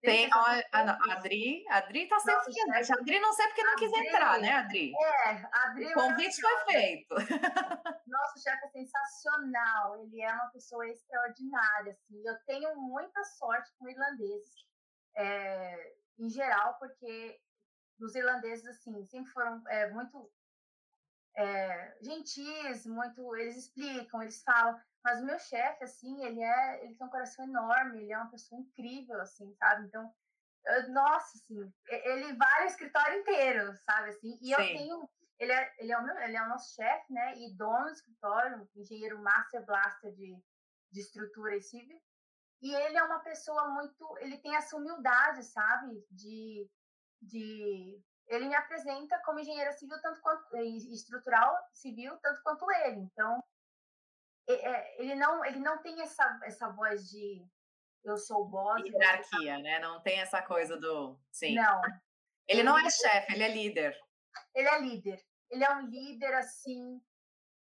Tem, 0.00 0.30
ó, 0.32 0.44
a, 0.72 1.12
Adri, 1.12 1.62
a 1.68 1.76
Adri 1.76 2.08
tá 2.08 2.18
sempre 2.20 2.54
presente. 2.54 2.92
A 2.92 3.00
Adri 3.00 3.20
não 3.20 3.32
sei 3.34 3.46
porque 3.48 3.62
não 3.62 3.76
quis 3.76 3.92
entrar, 3.92 4.40
né, 4.40 4.50
Adri? 4.52 4.92
É, 4.94 5.28
a 5.28 5.64
Adri. 5.66 5.86
O 5.86 5.92
convite 5.92 6.40
foi 6.40 6.72
feito. 6.72 7.14
Nosso 8.06 8.42
chefe 8.42 8.64
é 8.64 8.68
sensacional, 8.68 10.02
ele 10.02 10.22
é 10.22 10.32
uma 10.32 10.50
pessoa 10.50 10.88
extraordinária, 10.88 11.92
assim. 11.92 12.22
Eu 12.26 12.34
tenho 12.46 12.74
muita 12.76 13.22
sorte 13.24 13.70
com 13.78 13.88
irlandeses, 13.90 14.66
é, 15.16 15.92
em 16.18 16.30
geral, 16.30 16.76
porque 16.78 17.38
os 18.00 18.14
irlandeses, 18.14 18.66
assim, 18.66 19.04
sempre 19.06 19.30
foram 19.32 19.62
é, 19.68 19.90
muito 19.90 20.32
é, 21.36 21.98
gentis, 22.00 22.86
muito. 22.86 23.36
Eles 23.36 23.56
explicam, 23.56 24.22
eles 24.22 24.42
falam. 24.42 24.80
Mas 25.02 25.20
o 25.20 25.24
meu 25.24 25.38
chefe, 25.38 25.84
assim, 25.84 26.22
ele 26.24 26.42
é, 26.42 26.84
ele 26.84 26.94
tem 26.94 27.06
um 27.06 27.10
coração 27.10 27.44
enorme, 27.44 28.02
ele 28.02 28.12
é 28.12 28.18
uma 28.18 28.30
pessoa 28.30 28.60
incrível, 28.60 29.20
assim, 29.20 29.52
sabe? 29.54 29.86
Então, 29.86 30.12
eu, 30.66 30.90
nossa, 30.90 31.38
assim, 31.38 31.72
ele 31.88 32.34
vai 32.34 32.60
no 32.60 32.66
escritório 32.66 33.20
inteiro, 33.20 33.74
sabe, 33.78 34.10
assim? 34.10 34.38
E 34.42 34.46
Sim. 34.46 34.52
eu 34.52 34.58
tenho, 34.58 35.10
ele 35.38 35.52
é, 35.52 35.74
ele 35.78 35.92
é 35.92 35.98
o 35.98 36.04
meu, 36.04 36.18
ele 36.18 36.36
é 36.36 36.42
o 36.42 36.48
nosso 36.48 36.74
chefe, 36.74 37.12
né? 37.12 37.34
E 37.38 37.54
dono 37.54 37.86
do 37.86 37.92
escritório, 37.92 38.68
engenheiro 38.76 39.18
master 39.22 39.64
blaster 39.64 40.12
de, 40.12 40.36
de 40.90 41.00
estrutura 41.00 41.56
e 41.56 41.62
civil. 41.62 42.00
E 42.60 42.74
ele 42.74 42.98
é 42.98 43.02
uma 43.02 43.20
pessoa 43.20 43.68
muito, 43.68 44.18
ele 44.18 44.36
tem 44.36 44.54
essa 44.54 44.76
humildade, 44.76 45.42
sabe? 45.44 46.04
De, 46.10 46.70
de 47.22 48.02
ele 48.28 48.48
me 48.48 48.54
apresenta 48.54 49.18
como 49.24 49.40
engenheira 49.40 49.72
civil 49.72 50.00
tanto 50.02 50.20
quanto 50.20 50.56
estrutural 50.92 51.56
civil 51.72 52.16
tanto 52.18 52.42
quanto 52.42 52.70
ele. 52.70 53.00
Então, 53.00 53.42
ele 55.00 55.14
não 55.14 55.44
ele 55.44 55.58
não 55.58 55.78
tem 55.82 56.00
essa 56.00 56.40
essa 56.44 56.68
voz 56.68 57.08
de 57.08 57.44
eu 58.04 58.16
sou 58.16 58.42
o 58.42 58.48
boss. 58.48 58.82
Hierarquia, 58.84 59.58
né? 59.58 59.78
Não 59.78 60.00
tem 60.00 60.20
essa 60.20 60.42
coisa 60.42 60.76
do 60.76 61.18
sim. 61.30 61.54
Não. 61.54 61.84
Ele, 61.84 61.94
ele 62.48 62.62
não 62.62 62.78
é 62.78 62.90
chefe, 62.90 63.34
ele 63.34 63.42
é 63.42 63.48
líder. 63.48 63.98
Ele 64.54 64.68
é 64.68 64.80
líder. 64.80 65.24
Ele 65.50 65.64
é 65.64 65.74
um 65.74 65.86
líder 65.86 66.34
assim. 66.34 67.00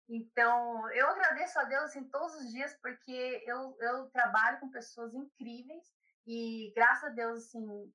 Então, 0.08 0.90
eu 0.92 1.08
agradeço 1.08 1.58
a 1.60 1.64
Deus 1.64 1.86
assim 1.86 2.04
todos 2.10 2.36
os 2.36 2.52
dias 2.52 2.78
porque 2.82 3.44
eu 3.46 3.76
eu 3.80 4.10
trabalho 4.12 4.60
com 4.60 4.70
pessoas 4.70 5.14
incríveis 5.14 5.84
e 6.28 6.72
graças 6.76 7.06
a 7.06 7.14
Deus 7.14 7.46
assim 7.46 7.92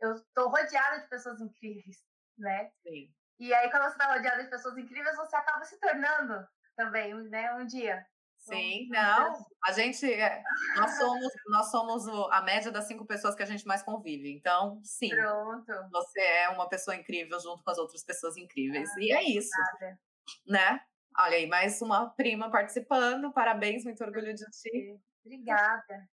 eu 0.00 0.14
estou 0.14 0.48
rodeada 0.48 1.00
de 1.00 1.08
pessoas 1.08 1.40
incríveis, 1.40 2.04
né? 2.36 2.70
Sim. 2.82 3.14
E 3.38 3.54
aí, 3.54 3.70
quando 3.70 3.84
você 3.84 3.92
está 3.92 4.12
rodeada 4.12 4.42
de 4.42 4.50
pessoas 4.50 4.76
incríveis, 4.76 5.16
você 5.16 5.34
acaba 5.36 5.64
se 5.64 5.78
tornando 5.78 6.46
também, 6.76 7.14
né? 7.28 7.54
Um 7.54 7.66
dia. 7.66 8.04
Sim, 8.42 8.88
não. 8.88 9.46
A 9.64 9.72
gente, 9.72 10.12
é, 10.12 10.42
nós 10.76 10.90
somos, 10.98 11.32
nós 11.46 11.70
somos 11.70 12.08
a 12.30 12.42
média 12.42 12.72
das 12.72 12.86
cinco 12.86 13.06
pessoas 13.06 13.34
que 13.34 13.42
a 13.42 13.46
gente 13.46 13.66
mais 13.66 13.82
convive. 13.82 14.32
Então, 14.32 14.80
sim. 14.82 15.10
Pronto. 15.10 15.72
Você 15.92 16.20
é 16.20 16.48
uma 16.48 16.68
pessoa 16.68 16.96
incrível 16.96 17.38
junto 17.40 17.62
com 17.62 17.70
as 17.70 17.78
outras 17.78 18.02
pessoas 18.04 18.36
incríveis. 18.36 18.90
Ah, 18.90 19.00
e 19.00 19.12
é 19.12 19.22
isso, 19.22 19.50
nada. 19.56 20.00
né? 20.46 20.80
Olha 21.18 21.36
aí, 21.36 21.46
mais 21.46 21.80
uma 21.80 22.10
prima 22.10 22.50
participando. 22.50 23.32
Parabéns, 23.32 23.84
muito 23.84 24.02
orgulho 24.02 24.34
de 24.34 24.44
ti. 24.50 25.00
Obrigada. 25.24 26.08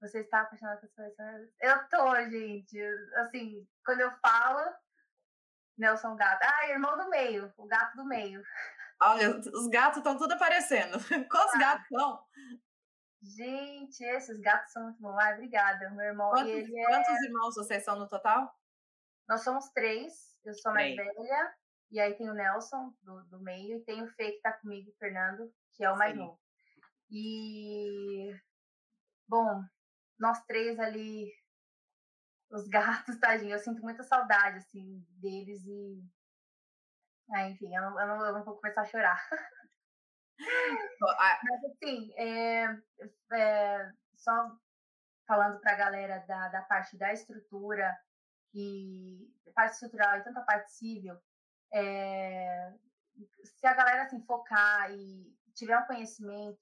Você 0.00 0.20
está 0.20 0.40
apaixonada 0.42 0.80
por 0.80 0.90
seleção? 0.90 1.48
Eu 1.60 1.88
tô, 1.88 2.14
gente. 2.30 2.80
Assim, 3.16 3.66
quando 3.84 4.00
eu 4.00 4.10
falo, 4.20 4.74
Nelson 5.76 6.16
Gato. 6.16 6.42
Ah, 6.42 6.68
irmão 6.70 6.96
do 6.96 7.08
meio, 7.08 7.52
o 7.56 7.66
gato 7.66 7.96
do 7.96 8.04
meio. 8.04 8.42
Olha, 9.00 9.36
os 9.38 9.68
gatos 9.68 9.98
estão 9.98 10.16
tudo 10.16 10.32
aparecendo. 10.32 10.98
Quantos 11.30 11.54
ah. 11.54 11.58
gatos 11.58 11.86
são? 11.88 12.24
Gente, 13.22 14.04
esses 14.04 14.40
gatos 14.40 14.72
são 14.72 14.84
muito 14.84 15.00
bons. 15.00 15.16
Ai, 15.18 15.34
obrigada, 15.34 15.90
meu 15.90 16.06
irmão. 16.06 16.30
Quantos, 16.30 16.52
é... 16.52 16.84
quantos 16.84 17.22
irmãos 17.22 17.54
vocês 17.54 17.84
são 17.84 17.98
no 17.98 18.08
total? 18.08 18.52
Nós 19.28 19.42
somos 19.42 19.68
três. 19.70 20.36
Eu 20.44 20.54
sou 20.54 20.72
mais 20.72 20.94
três. 20.94 21.14
velha. 21.14 21.54
E 21.90 22.00
aí 22.00 22.14
tem 22.14 22.28
o 22.28 22.34
Nelson, 22.34 22.94
do, 23.02 23.24
do 23.24 23.40
meio. 23.40 23.78
E 23.78 23.84
tem 23.84 24.02
o 24.02 24.08
Fê, 24.08 24.32
que 24.32 24.40
tá 24.40 24.52
comigo, 24.52 24.90
o 24.90 24.98
Fernando, 24.98 25.52
que 25.74 25.84
é 25.84 25.90
o 25.90 25.96
mais 25.96 26.16
novo. 26.16 26.38
E... 27.10 28.34
Bom, 29.26 29.62
nós 30.18 30.44
três 30.44 30.78
ali 30.78 31.30
os 32.50 32.66
gatos, 32.68 33.16
tadinho. 33.20 33.52
Eu 33.52 33.58
sinto 33.58 33.82
muita 33.82 34.02
saudade, 34.02 34.58
assim, 34.58 35.04
deles 35.20 35.64
e. 35.66 36.02
Ah, 37.32 37.48
enfim, 37.48 37.74
eu 37.74 37.82
não, 37.82 38.00
eu, 38.00 38.06
não, 38.06 38.26
eu 38.26 38.32
não 38.32 38.44
vou 38.44 38.56
começar 38.56 38.82
a 38.82 38.86
chorar. 38.86 39.28
Mas, 41.00 41.64
assim, 41.64 42.12
é, 42.16 42.64
é, 43.32 43.92
só 44.16 44.56
falando 45.26 45.60
para 45.60 45.72
a 45.72 45.76
galera 45.76 46.18
da, 46.26 46.48
da 46.48 46.62
parte 46.62 46.96
da 46.96 47.12
estrutura 47.12 47.94
e 48.54 49.30
parte 49.54 49.74
estrutural 49.74 50.18
e 50.18 50.24
tanto 50.24 50.38
a 50.38 50.42
parte 50.44 50.72
civil, 50.72 51.18
é, 51.72 52.72
se 53.44 53.66
a 53.66 53.74
galera 53.74 54.04
assim, 54.04 54.24
focar 54.24 54.90
e 54.92 55.36
tiver 55.54 55.78
um 55.78 55.86
conhecimento, 55.86 56.60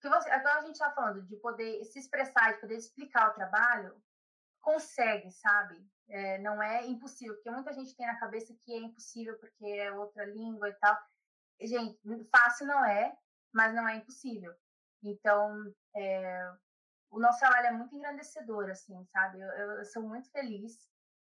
que 0.00 0.08
você, 0.08 0.30
agora 0.30 0.58
a 0.58 0.62
gente 0.62 0.72
está 0.72 0.90
falando 0.92 1.22
de 1.26 1.36
poder 1.36 1.84
se 1.84 1.98
expressar, 1.98 2.54
de 2.54 2.60
poder 2.60 2.76
explicar 2.76 3.30
o 3.30 3.34
trabalho, 3.34 4.02
consegue, 4.60 5.30
sabe? 5.30 5.86
É, 6.08 6.38
não 6.38 6.62
é 6.62 6.86
impossível, 6.86 7.34
porque 7.34 7.50
muita 7.50 7.72
gente 7.72 7.96
tem 7.96 8.06
na 8.06 8.18
cabeça 8.20 8.54
que 8.60 8.72
é 8.72 8.78
impossível 8.78 9.36
porque 9.38 9.66
é 9.66 9.90
outra 9.92 10.24
língua 10.24 10.68
e 10.68 10.74
tal. 10.74 10.96
Gente, 11.60 11.98
fácil 12.30 12.66
não 12.66 12.84
é, 12.84 13.16
mas 13.52 13.74
não 13.74 13.88
é 13.88 13.96
impossível. 13.96 14.54
Então, 15.02 15.72
é, 15.96 16.52
o 17.10 17.18
nosso 17.18 17.38
trabalho 17.38 17.68
é 17.68 17.72
muito 17.72 17.94
engrandecedor, 17.94 18.70
assim, 18.70 19.04
sabe? 19.06 19.40
Eu, 19.40 19.48
eu, 19.48 19.70
eu, 19.78 19.84
sou 19.84 20.02
muito 20.02 20.30
feliz 20.30 20.88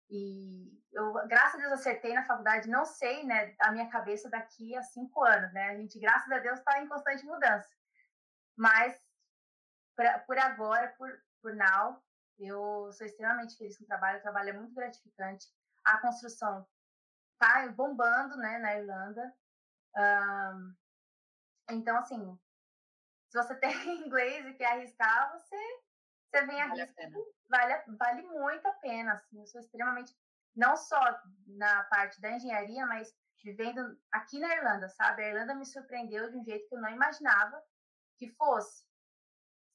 e 0.09 0.81
eu, 0.93 1.13
graças 1.27 1.55
a 1.55 1.57
Deus, 1.57 1.73
acertei 1.73 2.13
na 2.13 2.25
faculdade. 2.25 2.69
Não 2.69 2.85
sei, 2.85 3.23
né, 3.25 3.55
a 3.59 3.71
minha 3.71 3.89
cabeça 3.89 4.29
daqui 4.29 4.75
a 4.75 4.81
cinco 4.81 5.23
anos, 5.23 5.53
né? 5.53 5.69
A 5.69 5.75
gente, 5.75 5.99
graças 5.99 6.31
a 6.31 6.39
Deus, 6.39 6.59
está 6.59 6.81
em 6.81 6.87
constante 6.87 7.25
mudança. 7.25 7.69
Mas, 8.55 8.99
pra, 9.95 10.19
por 10.19 10.37
agora, 10.37 10.93
por, 10.97 11.09
por 11.41 11.53
now, 11.55 12.01
eu 12.39 12.91
sou 12.91 13.05
extremamente 13.05 13.57
feliz 13.57 13.77
com 13.77 13.83
o 13.83 13.87
trabalho. 13.87 14.19
O 14.19 14.21
trabalho 14.21 14.49
é 14.49 14.53
muito 14.53 14.73
gratificante. 14.73 15.47
A 15.83 15.99
construção 15.99 16.67
está 17.33 17.67
bombando, 17.71 18.37
né, 18.37 18.57
na 18.59 18.75
Irlanda. 18.75 19.33
Um, 19.95 20.75
então, 21.69 21.97
assim, 21.97 22.39
se 23.29 23.37
você 23.37 23.55
tem 23.59 24.05
inglês 24.05 24.45
e 24.45 24.53
quer 24.53 24.73
arriscar, 24.73 25.31
você, 25.33 25.57
você 26.29 26.45
vem 26.45 26.67
vale 26.67 26.81
arriscar. 26.81 27.11
Vale, 27.49 27.83
vale 27.97 28.21
muito 28.23 28.65
a 28.65 28.73
pena. 28.73 29.13
Assim, 29.13 29.39
eu 29.39 29.47
sou 29.47 29.61
extremamente, 29.61 30.15
não 30.55 30.75
só 30.75 30.99
na 31.47 31.83
parte 31.85 32.19
da 32.21 32.31
engenharia, 32.31 32.85
mas 32.85 33.13
vivendo 33.43 33.97
aqui 34.11 34.39
na 34.39 34.55
Irlanda, 34.55 34.89
sabe? 34.89 35.23
A 35.23 35.29
Irlanda 35.29 35.55
me 35.55 35.65
surpreendeu 35.65 36.29
de 36.29 36.37
um 36.37 36.43
jeito 36.43 36.67
que 36.67 36.75
eu 36.75 36.81
não 36.81 36.89
imaginava 36.89 37.61
que 38.17 38.27
fosse, 38.31 38.86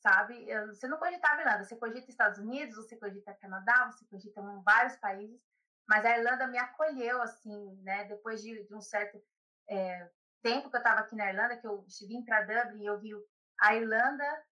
sabe? 0.02 0.46
Você 0.68 0.86
não 0.88 0.98
cogitava 0.98 1.40
Irlanda, 1.40 1.64
você 1.64 1.76
cogita 1.76 2.10
Estados 2.10 2.38
Unidos, 2.38 2.76
você 2.76 2.96
cogita 2.96 3.34
Canadá, 3.34 3.86
você 3.86 4.04
cogita 4.06 4.42
vários 4.64 4.96
países, 4.96 5.40
mas 5.88 6.04
a 6.04 6.18
Irlanda 6.18 6.46
me 6.48 6.58
acolheu, 6.58 7.22
assim, 7.22 7.76
né? 7.82 8.04
Depois 8.04 8.42
de, 8.42 8.64
de 8.64 8.74
um 8.74 8.80
certo 8.80 9.22
é, 9.70 10.10
tempo 10.42 10.68
que 10.68 10.76
eu 10.76 10.80
estava 10.80 11.00
aqui 11.00 11.14
na 11.14 11.30
Irlanda, 11.30 11.56
que 11.56 11.66
eu 11.66 11.84
vim 12.06 12.24
para 12.24 12.42
Dublin 12.42 12.82
e 12.82 12.86
eu 12.86 12.98
vi 12.98 13.12
a 13.60 13.76
Irlanda, 13.76 14.44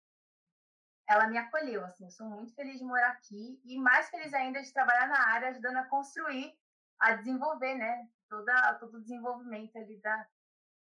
ela 1.08 1.26
me 1.26 1.36
acolheu, 1.36 1.84
assim, 1.84 2.04
eu 2.04 2.10
sou 2.12 2.28
muito 2.28 2.54
feliz 2.54 2.78
de 2.78 2.84
morar 2.84 3.10
aqui 3.10 3.60
e 3.64 3.76
mais 3.76 4.08
feliz 4.08 4.32
ainda 4.32 4.62
de 4.62 4.72
trabalhar 4.72 5.08
na 5.08 5.28
área, 5.30 5.48
ajudando 5.48 5.78
a 5.78 5.86
construir, 5.86 6.56
a 7.00 7.14
desenvolver, 7.14 7.74
né, 7.74 8.08
toda, 8.28 8.74
todo 8.74 8.96
o 8.96 9.00
desenvolvimento 9.00 9.76
ali 9.76 10.00
da, 10.00 10.28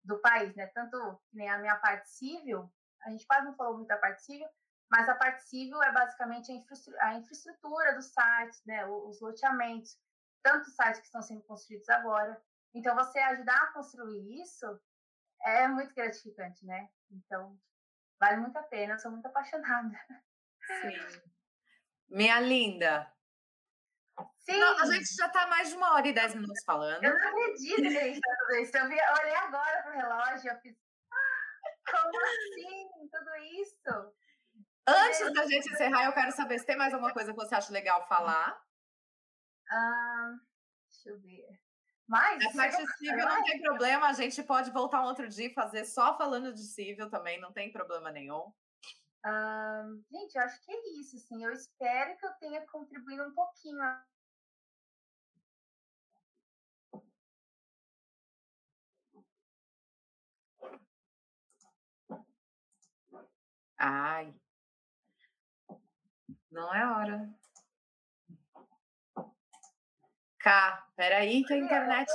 do 0.04 0.18
país, 0.18 0.56
né, 0.56 0.66
tanto 0.74 1.22
nem 1.32 1.48
a 1.48 1.60
minha 1.60 1.76
parte 1.76 2.10
civil, 2.10 2.74
a 3.06 3.10
gente 3.10 3.26
quase 3.26 3.46
não 3.46 3.56
falou 3.56 3.76
muito 3.76 3.88
da 3.88 3.98
parte 3.98 4.24
civil, 4.24 4.48
mas 4.90 5.08
a 5.08 5.16
parte 5.16 5.44
civil 5.44 5.82
é 5.84 5.92
basicamente 5.92 6.52
a 6.52 6.56
infraestrutura, 6.56 7.06
a 7.06 7.14
infraestrutura 7.16 7.96
dos 7.96 8.06
sites, 8.08 8.62
né, 8.66 8.86
os 8.86 9.20
loteamentos, 9.22 9.98
tantos 10.44 10.76
sites 10.76 11.00
que 11.00 11.06
estão 11.06 11.22
sendo 11.22 11.44
construídos 11.44 11.90
agora. 11.90 12.42
Então, 12.74 12.96
você 12.96 13.20
ajudar 13.20 13.62
a 13.64 13.74
construir 13.74 14.42
isso 14.42 14.66
é 15.42 15.68
muito 15.68 15.94
gratificante, 15.94 16.66
né? 16.66 16.90
Então, 17.10 17.58
Vale 18.20 18.38
muito 18.38 18.58
a 18.58 18.64
pena, 18.64 18.94
eu 18.94 19.00
sou 19.00 19.12
muito 19.12 19.26
apaixonada. 19.26 19.98
Sim. 20.82 21.22
Minha 22.10 22.40
linda. 22.40 23.12
Sim. 24.40 24.60
Não, 24.60 24.80
a 24.80 24.86
gente 24.86 25.14
já 25.16 25.28
está 25.28 25.48
mais 25.48 25.70
de 25.70 25.76
uma 25.76 25.94
hora 25.94 26.08
e 26.08 26.14
dez 26.14 26.34
minutos 26.34 26.64
falando. 26.64 27.04
Eu 27.04 27.14
não 27.14 27.28
acredito 27.28 27.82
que 27.82 27.98
a 27.98 28.04
gente 28.04 28.16
está 28.16 28.36
tudo 28.40 28.56
isso. 28.58 28.78
Eu, 28.78 28.88
vi, 28.88 28.98
eu 28.98 29.14
olhei 29.22 29.36
agora 29.36 29.84
pro 29.84 29.92
relógio 29.92 30.52
e 30.52 30.62
fiz. 30.62 30.85
Ah, 31.88 32.02
como 32.02 32.26
assim? 32.26 33.10
Tudo 33.12 33.36
isso? 33.62 34.14
Antes 34.88 35.22
é. 35.22 35.32
da 35.32 35.46
gente 35.46 35.72
encerrar, 35.72 36.06
eu 36.06 36.14
quero 36.14 36.32
saber 36.32 36.60
se 36.60 36.66
tem 36.66 36.78
mais 36.78 36.94
alguma 36.94 37.14
coisa 37.14 37.32
que 37.32 37.38
você 37.38 37.56
acha 37.56 37.74
legal 37.74 38.08
falar. 38.08 38.60
Ah, 39.70 40.36
deixa 40.90 41.10
eu 41.10 41.20
ver. 41.20 41.60
Mas. 42.08 42.46
A 42.46 42.54
parte 42.54 42.86
civil 42.98 43.28
não 43.28 43.44
tem 43.44 43.62
problema, 43.62 44.08
a 44.08 44.14
gente 44.14 44.44
pode 44.44 44.72
voltar 44.72 45.02
um 45.02 45.08
outro 45.08 45.28
dia 45.28 45.48
e 45.48 45.54
fazer 45.54 45.86
só 45.86 46.18
falando 46.18 46.54
de 46.54 46.64
civil 46.64 47.10
também, 47.10 47.40
não 47.40 47.52
tem 47.52 47.72
problema 47.72 48.12
nenhum. 48.12 48.54
Uh, 49.26 50.04
gente, 50.12 50.36
eu 50.36 50.44
acho 50.44 50.62
que 50.64 50.72
é 50.72 51.00
isso, 51.00 51.16
assim. 51.16 51.44
Eu 51.44 51.52
espero 51.52 52.16
que 52.18 52.26
eu 52.26 52.34
tenha 52.34 52.62
contribuído 52.68 53.24
um 53.24 53.34
pouquinho. 53.34 53.80
Ai. 63.78 64.34
Não 66.52 66.74
é 66.74 66.86
hora. 66.88 67.30
Cá, 70.40 70.88
peraí 70.96 71.44
que 71.44 71.54
a 71.54 71.58
internet 71.58 72.12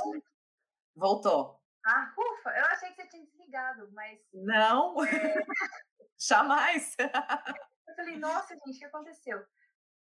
voltou. 0.95 1.61
Ah, 1.85 2.13
ufa, 2.17 2.49
eu 2.51 2.65
achei 2.65 2.89
que 2.89 2.95
você 2.95 3.07
tinha 3.07 3.25
desligado, 3.25 3.91
mas. 3.91 4.19
Não, 4.33 5.03
é... 5.03 5.09
jamais. 6.17 6.95
eu 7.87 7.95
falei, 7.95 8.17
nossa, 8.17 8.55
gente, 8.55 8.75
o 8.75 8.79
que 8.79 8.85
aconteceu? 8.85 9.45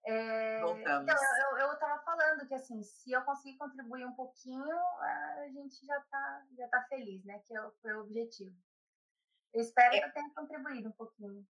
É... 0.05 0.61
Voltamos. 0.61 1.11
Então, 1.11 1.57
eu, 1.59 1.73
estava 1.73 2.01
falando 2.03 2.47
que, 2.47 2.53
assim, 2.53 2.81
se 2.83 3.11
eu 3.11 3.21
conseguir 3.23 3.57
contribuir 3.57 4.05
um 4.05 4.15
pouquinho, 4.15 4.77
a 4.99 5.47
gente 5.51 5.85
já 5.85 5.97
está 5.97 6.43
já 6.57 6.67
tá 6.67 6.81
feliz, 6.89 7.23
né? 7.25 7.39
Que 7.39 7.57
é 7.57 7.61
foi 7.81 7.93
o 7.93 8.01
objetivo. 8.01 8.55
Eu 9.55 9.61
espero 9.61 9.95
é... 9.95 9.99
que 9.99 10.05
eu 10.05 10.11
tenha 10.11 10.29
contribuído 10.35 10.89
um 10.89 10.91
pouquinho. 10.91 11.47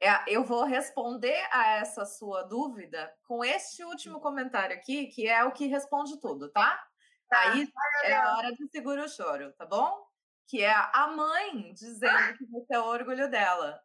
É, 0.00 0.24
eu 0.28 0.44
vou 0.44 0.64
responder 0.64 1.36
a 1.50 1.78
essa 1.78 2.04
sua 2.04 2.42
dúvida 2.42 3.12
com 3.24 3.44
este 3.44 3.82
último 3.82 4.20
comentário 4.20 4.76
aqui, 4.76 5.06
que 5.06 5.26
é 5.26 5.42
o 5.42 5.52
que 5.52 5.66
responde 5.66 6.20
tudo, 6.20 6.50
tá? 6.50 6.86
tá. 7.28 7.52
Aí 7.52 7.66
é 8.04 8.14
a 8.14 8.36
hora 8.36 8.52
de 8.52 8.68
segurar 8.68 9.04
o 9.04 9.08
choro, 9.08 9.52
tá 9.54 9.64
bom? 9.64 10.06
Que 10.46 10.62
é 10.62 10.72
a 10.72 11.08
mãe 11.08 11.72
dizendo 11.72 12.36
que 12.36 12.46
você 12.46 12.74
é 12.74 12.78
o 12.78 12.84
orgulho 12.84 13.28
dela. 13.28 13.82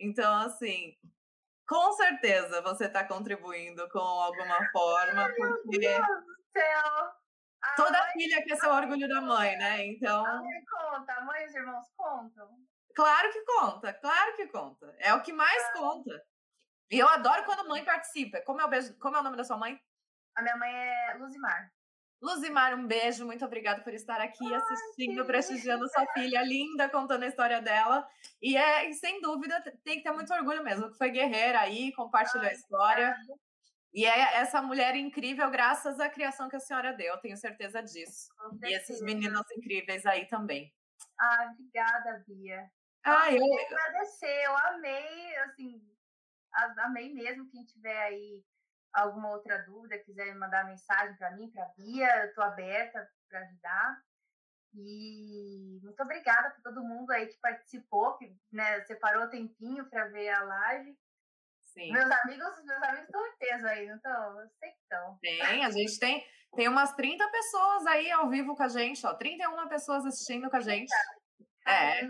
Então, 0.00 0.34
assim, 0.38 0.96
com 1.68 1.92
certeza 1.92 2.62
você 2.62 2.86
está 2.86 3.04
contribuindo 3.06 3.86
com 3.90 3.98
alguma 3.98 4.58
forma, 4.72 5.28
porque. 5.36 5.78
Meu 5.78 6.04
Deus 6.04 6.24
do 6.24 6.36
céu! 6.52 7.12
Toda 7.76 7.98
mãe... 7.98 8.12
filha 8.14 8.42
quer 8.42 8.56
ser 8.56 8.66
o 8.66 8.74
orgulho 8.74 9.06
da 9.06 9.20
mãe, 9.20 9.56
né? 9.58 9.86
Então. 9.86 10.24
A 10.24 10.40
mãe 10.40 10.64
conta, 10.64 11.12
a 11.12 11.20
mãe 11.20 11.42
e 11.42 11.46
os 11.46 11.54
irmãos 11.54 11.84
contam. 11.94 12.69
Claro 13.00 13.32
que 13.32 13.40
conta, 13.46 13.94
claro 13.94 14.36
que 14.36 14.46
conta. 14.48 14.94
É 14.98 15.14
o 15.14 15.22
que 15.22 15.32
mais 15.32 15.64
ah. 15.64 15.72
conta. 15.72 16.22
E 16.90 16.98
eu 16.98 17.08
adoro 17.08 17.44
quando 17.44 17.60
a 17.60 17.64
mãe 17.64 17.82
participa. 17.82 18.42
Como 18.42 18.60
é, 18.60 18.64
o 18.66 18.68
beijo, 18.68 18.94
como 18.98 19.16
é 19.16 19.20
o 19.20 19.22
nome 19.22 19.38
da 19.38 19.44
sua 19.44 19.56
mãe? 19.56 19.80
A 20.36 20.42
minha 20.42 20.56
mãe 20.58 20.70
é 20.70 21.14
Luzimar. 21.18 21.72
Luzimar, 22.20 22.74
um 22.74 22.86
beijo, 22.86 23.24
muito 23.24 23.42
obrigada 23.42 23.80
por 23.80 23.94
estar 23.94 24.20
aqui 24.20 24.44
Ai, 24.44 24.54
assistindo, 24.54 25.24
prestigiando 25.24 25.88
sua 25.88 26.04
filha 26.12 26.42
linda, 26.42 26.90
contando 26.90 27.22
a 27.22 27.26
história 27.26 27.62
dela. 27.62 28.06
E 28.42 28.54
é, 28.54 28.92
sem 28.92 29.22
dúvida, 29.22 29.58
tem 29.82 29.96
que 29.96 30.02
ter 30.02 30.12
muito 30.12 30.34
orgulho 30.34 30.62
mesmo, 30.62 30.90
que 30.90 30.98
foi 30.98 31.10
guerreira 31.10 31.60
aí, 31.60 31.94
compartilhou 31.94 32.44
Ai, 32.44 32.50
a 32.50 32.54
história. 32.54 33.16
E 33.94 34.04
é 34.04 34.36
essa 34.36 34.60
mulher 34.60 34.94
incrível, 34.94 35.50
graças 35.50 35.98
à 35.98 36.10
criação 36.10 36.50
que 36.50 36.56
a 36.56 36.60
senhora 36.60 36.92
deu, 36.92 37.16
tenho 37.22 37.36
certeza 37.38 37.82
disso. 37.82 38.28
E 38.62 38.74
esses 38.74 39.00
meninos 39.00 39.50
incríveis 39.56 40.04
aí 40.04 40.26
também. 40.26 40.70
Ah, 41.18 41.50
obrigada, 41.50 42.22
Bia. 42.28 42.70
Ah, 43.04 43.32
eu... 43.32 43.38
eu 43.38 43.66
agradecer, 43.66 44.44
eu 44.44 44.56
amei, 44.56 45.36
assim, 45.38 45.82
amei 46.78 47.12
mesmo. 47.12 47.48
Quem 47.50 47.64
tiver 47.64 47.98
aí 48.02 48.44
alguma 48.92 49.30
outra 49.30 49.58
dúvida, 49.64 49.98
quiser 49.98 50.34
mandar 50.34 50.64
mensagem 50.64 51.16
para 51.16 51.30
mim, 51.32 51.50
para 51.50 51.64
Bia, 51.76 52.22
eu 52.22 52.28
estou 52.28 52.44
aberta 52.44 53.08
para 53.28 53.40
ajudar. 53.40 54.02
E 54.74 55.80
muito 55.82 56.00
obrigada 56.02 56.50
para 56.50 56.62
todo 56.62 56.84
mundo 56.84 57.10
aí 57.10 57.26
que 57.26 57.38
participou, 57.40 58.16
que 58.16 58.32
né, 58.52 58.80
separou 58.82 59.28
tempinho 59.28 59.88
para 59.88 60.06
ver 60.08 60.28
a 60.28 60.42
live. 60.42 60.96
Sim. 61.60 61.92
Meus 61.92 62.10
amigos, 62.10 62.64
meus 62.64 62.82
amigos 62.82 63.04
estão 63.04 63.26
em 63.26 63.36
peso 63.38 63.66
aí, 63.66 63.86
não 63.86 63.96
estão? 63.96 64.40
Eu 64.40 64.48
sei 64.58 64.70
que 64.70 64.78
estão. 64.82 65.18
Tem, 65.20 65.64
a 65.64 65.70
gente 65.70 65.98
tem, 65.98 66.26
tem 66.54 66.68
umas 66.68 66.92
30 66.94 67.28
pessoas 67.28 67.86
aí 67.86 68.10
ao 68.10 68.28
vivo 68.28 68.56
com 68.56 68.62
a 68.62 68.68
gente, 68.68 69.04
ó. 69.06 69.14
31 69.14 69.68
pessoas 69.68 70.04
assistindo 70.04 70.50
com 70.50 70.56
a 70.56 70.60
gente. 70.60 70.92
É. 71.66 72.00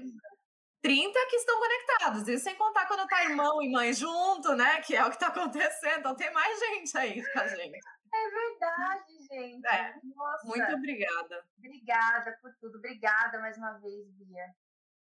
30 0.82 1.12
que 1.28 1.36
estão 1.36 1.59
conectados. 1.59 2.28
Isso 2.28 2.44
sem 2.44 2.57
contar 2.57 2.86
quando 2.86 3.07
tá 3.07 3.24
irmão 3.24 3.62
e 3.62 3.70
mãe 3.70 3.93
junto, 3.93 4.55
né? 4.55 4.81
Que 4.81 4.97
é 4.97 5.05
o 5.05 5.11
que 5.11 5.19
tá 5.19 5.28
acontecendo. 5.28 6.01
Então 6.01 6.16
tem 6.16 6.32
mais 6.32 6.59
gente 6.59 6.97
aí 6.97 7.23
com 7.32 7.39
a 7.39 7.47
gente. 7.47 7.78
É 8.12 8.31
verdade, 8.31 9.12
gente. 9.31 9.66
É. 9.66 9.94
Nossa. 10.02 10.47
Muito 10.47 10.73
obrigada. 10.74 11.44
Obrigada 11.59 12.39
por 12.43 12.51
tudo. 12.61 12.78
Obrigada 12.78 13.39
mais 13.40 13.57
uma 13.57 13.78
vez, 13.78 14.11
Bia. 14.12 14.47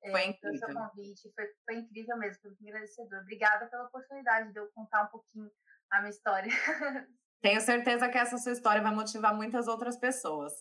É, 0.03 0.11
foi 0.11 0.26
incrível. 0.26 0.40
Pelo 0.41 0.57
seu 0.57 0.73
convite. 0.73 1.34
Foi, 1.34 1.45
foi 1.65 1.76
incrível 1.76 2.18
mesmo, 2.18 2.41
foi 2.41 2.52
muito 2.52 2.68
agradecedor. 2.68 3.19
Obrigada 3.22 3.68
pela 3.68 3.85
oportunidade 3.85 4.52
de 4.52 4.60
eu 4.60 4.69
contar 4.76 5.03
um 5.03 5.07
pouquinho 5.07 5.49
a 5.91 5.99
minha 5.99 6.10
história. 6.10 6.49
Tenho 7.41 7.60
certeza 7.61 8.07
que 8.10 8.18
essa 8.18 8.38
sua 8.38 8.53
história 8.53 8.81
vai 8.81 8.94
motivar 8.94 9.35
muitas 9.35 9.68
outras 9.68 9.98
pessoas. 9.98 10.53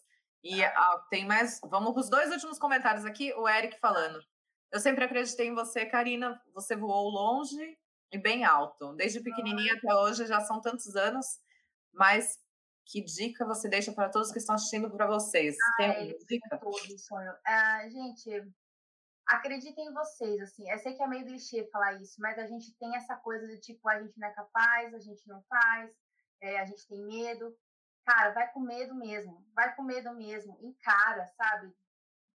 E 0.43 0.65
ah, 0.65 1.07
tem 1.11 1.25
mais. 1.25 1.61
Vamos 1.65 1.93
para 1.93 2.01
os 2.01 2.11
dois 2.11 2.31
últimos 2.33 2.59
comentários 2.59 3.05
aqui. 3.05 3.33
O 3.35 3.49
Eric 3.49 3.79
falando. 3.79 4.19
Eu 4.73 4.81
sempre 4.81 5.05
acreditei 5.05 5.49
em 5.49 5.55
você, 5.55 5.85
Karina. 5.85 6.41
Você 6.55 6.75
voou 6.75 7.11
longe 7.11 7.79
e 8.11 8.19
bem 8.19 8.45
alto. 8.45 8.95
Desde 8.95 9.21
pequenininha 9.21 9.75
até 9.75 9.95
hoje, 9.95 10.27
já 10.27 10.41
são 10.41 10.61
tantos 10.63 10.97
anos. 10.97 11.27
Mas 11.93 12.39
que 12.87 13.03
dica 13.05 13.45
você 13.45 13.69
deixa 13.69 13.93
para 13.93 14.09
todos 14.09 14.33
que 14.33 14.39
estão 14.39 14.55
assistindo 14.55 14.91
para 14.91 15.07
vocês? 15.07 15.55
Tem 15.77 15.91
alguma 15.91 16.19
dica? 16.27 16.59
Todo 16.59 16.99
sonho. 16.99 17.33
Uh, 17.33 17.91
gente, 17.91 18.53
acreditem 19.27 19.89
em 19.89 19.93
vocês, 19.93 20.41
assim. 20.41 20.69
Eu 20.71 20.79
sei 20.79 20.95
que 20.95 21.03
é 21.03 21.07
meio 21.07 21.27
clichê 21.27 21.69
falar 21.71 22.01
isso, 22.01 22.17
mas 22.19 22.39
a 22.39 22.47
gente 22.47 22.75
tem 22.79 22.97
essa 22.97 23.17
coisa 23.17 23.47
de 23.47 23.61
tipo, 23.61 23.87
a 23.89 24.01
gente 24.01 24.19
não 24.19 24.29
é 24.29 24.33
capaz, 24.33 24.95
a 24.95 25.01
gente 25.01 25.27
não 25.29 25.43
faz, 25.43 25.91
é, 26.41 26.59
a 26.61 26.65
gente 26.65 26.87
tem 26.89 27.05
medo. 27.05 27.55
Cara, 28.05 28.33
vai 28.33 28.51
com 28.53 28.61
medo 28.61 28.95
mesmo, 28.95 29.47
vai 29.55 29.75
com 29.77 29.83
medo 29.83 30.13
mesmo, 30.15 30.59
encara, 30.61 31.27
sabe? 31.37 31.73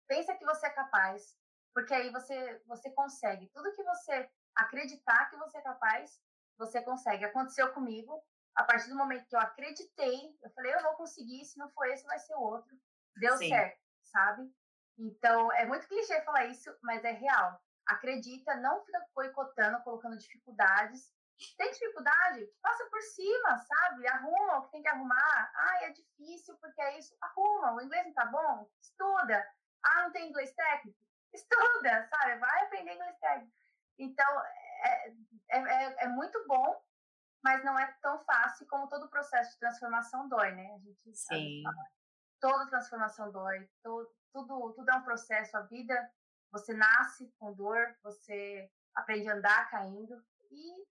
Pensa 0.07 0.33
que 0.35 0.45
você 0.45 0.67
é 0.67 0.69
capaz, 0.69 1.35
porque 1.77 1.93
aí 1.93 2.09
você, 2.09 2.59
você 2.65 2.89
consegue. 2.89 3.51
Tudo 3.53 3.71
que 3.71 3.83
você 3.83 4.27
acreditar 4.55 5.29
que 5.29 5.37
você 5.37 5.59
é 5.59 5.61
capaz, 5.61 6.19
você 6.57 6.81
consegue. 6.81 7.23
Aconteceu 7.23 7.71
comigo, 7.71 8.19
a 8.55 8.63
partir 8.63 8.89
do 8.89 8.95
momento 8.95 9.27
que 9.27 9.35
eu 9.35 9.39
acreditei, 9.39 10.35
eu 10.41 10.49
falei, 10.55 10.73
eu 10.73 10.81
vou 10.81 10.93
conseguir, 10.93 11.45
se 11.45 11.55
não 11.59 11.69
for 11.69 11.85
esse, 11.85 12.03
vai 12.03 12.17
ser 12.17 12.33
outro. 12.33 12.75
Deu 13.17 13.37
Sim. 13.37 13.49
certo, 13.49 13.79
sabe? 14.01 14.51
Então, 14.97 15.53
é 15.53 15.67
muito 15.67 15.87
clichê 15.87 16.19
falar 16.21 16.45
isso, 16.45 16.75
mas 16.81 17.03
é 17.03 17.11
real. 17.11 17.61
Acredita, 17.85 18.55
não 18.55 18.83
fica 18.83 19.05
boicotando, 19.13 19.83
colocando 19.83 20.17
dificuldades. 20.17 21.13
Tem 21.59 21.69
dificuldade? 21.69 22.43
Passa 22.59 22.85
por 22.89 23.03
cima, 23.03 23.55
sabe? 23.59 24.07
Arruma 24.07 24.57
o 24.57 24.63
que 24.63 24.71
tem 24.71 24.81
que 24.81 24.89
arrumar. 24.89 25.51
Ah, 25.55 25.83
é 25.83 25.91
difícil 25.91 26.57
porque 26.57 26.81
é 26.81 26.97
isso. 26.97 27.15
Arruma. 27.21 27.75
O 27.75 27.81
inglês 27.81 28.07
não 28.07 28.13
tá 28.15 28.25
bom? 28.25 28.67
Estuda. 28.81 29.47
Ah, 29.83 30.01
não 30.01 30.11
tem 30.11 30.27
inglês 30.27 30.51
técnico? 30.55 31.06
Estuda, 31.37 32.07
sabe? 32.09 32.39
Vai 32.39 32.63
aprender 32.63 32.93
inglês 32.93 33.17
técnico. 33.19 33.53
Então, 33.99 34.41
é, 34.83 35.09
é, 35.49 35.59
é, 35.59 35.95
é 36.05 36.07
muito 36.07 36.43
bom, 36.47 36.81
mas 37.43 37.63
não 37.63 37.77
é 37.77 37.85
tão 38.01 38.23
fácil 38.23 38.67
como 38.67 38.87
todo 38.87 39.05
o 39.05 39.09
processo 39.09 39.51
de 39.53 39.59
transformação 39.59 40.27
dói, 40.27 40.51
né? 40.51 40.73
A 40.73 40.79
gente 40.79 41.15
Sim. 41.15 41.63
Toda 42.39 42.69
transformação 42.69 43.31
dói, 43.31 43.69
todo, 43.83 44.09
tudo, 44.31 44.73
tudo 44.73 44.89
é 44.89 44.95
um 44.95 45.03
processo. 45.03 45.55
A 45.57 45.61
vida, 45.61 46.11
você 46.51 46.73
nasce 46.73 47.31
com 47.39 47.53
dor, 47.53 47.95
você 48.03 48.69
aprende 48.95 49.29
a 49.29 49.33
andar 49.33 49.69
caindo, 49.69 50.23
e 50.51 50.85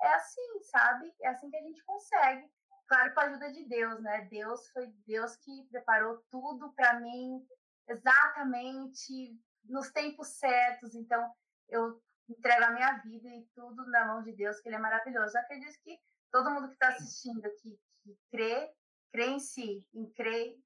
é 0.00 0.14
assim, 0.14 0.62
sabe? 0.62 1.14
É 1.20 1.28
assim 1.28 1.50
que 1.50 1.56
a 1.56 1.62
gente 1.62 1.84
consegue. 1.84 2.50
Claro, 2.88 3.14
com 3.14 3.20
a 3.20 3.24
ajuda 3.24 3.52
de 3.52 3.64
Deus, 3.66 4.00
né? 4.02 4.22
Deus 4.22 4.68
foi 4.70 4.88
Deus 5.06 5.36
que 5.36 5.68
preparou 5.70 6.24
tudo 6.28 6.72
para 6.72 6.98
mim 6.98 7.46
exatamente 7.88 9.38
nos 9.70 9.90
tempos 9.90 10.28
certos. 10.28 10.94
Então, 10.94 11.32
eu 11.68 12.02
entrego 12.28 12.64
a 12.64 12.70
minha 12.70 12.92
vida 12.98 13.28
e 13.28 13.46
tudo 13.54 13.86
na 13.90 14.06
mão 14.06 14.22
de 14.22 14.32
Deus, 14.32 14.60
que 14.60 14.68
Ele 14.68 14.76
é 14.76 14.80
maravilhoso. 14.80 15.36
Eu 15.36 15.40
acredito 15.40 15.78
que 15.82 15.98
todo 16.30 16.50
mundo 16.50 16.68
que 16.68 16.74
está 16.74 16.88
assistindo 16.88 17.44
aqui, 17.44 17.78
que 18.02 18.16
crê, 18.30 18.70
crê 19.12 19.26
em 19.26 19.40
si, 19.40 19.84
em 19.94 20.06
crê 20.12 20.56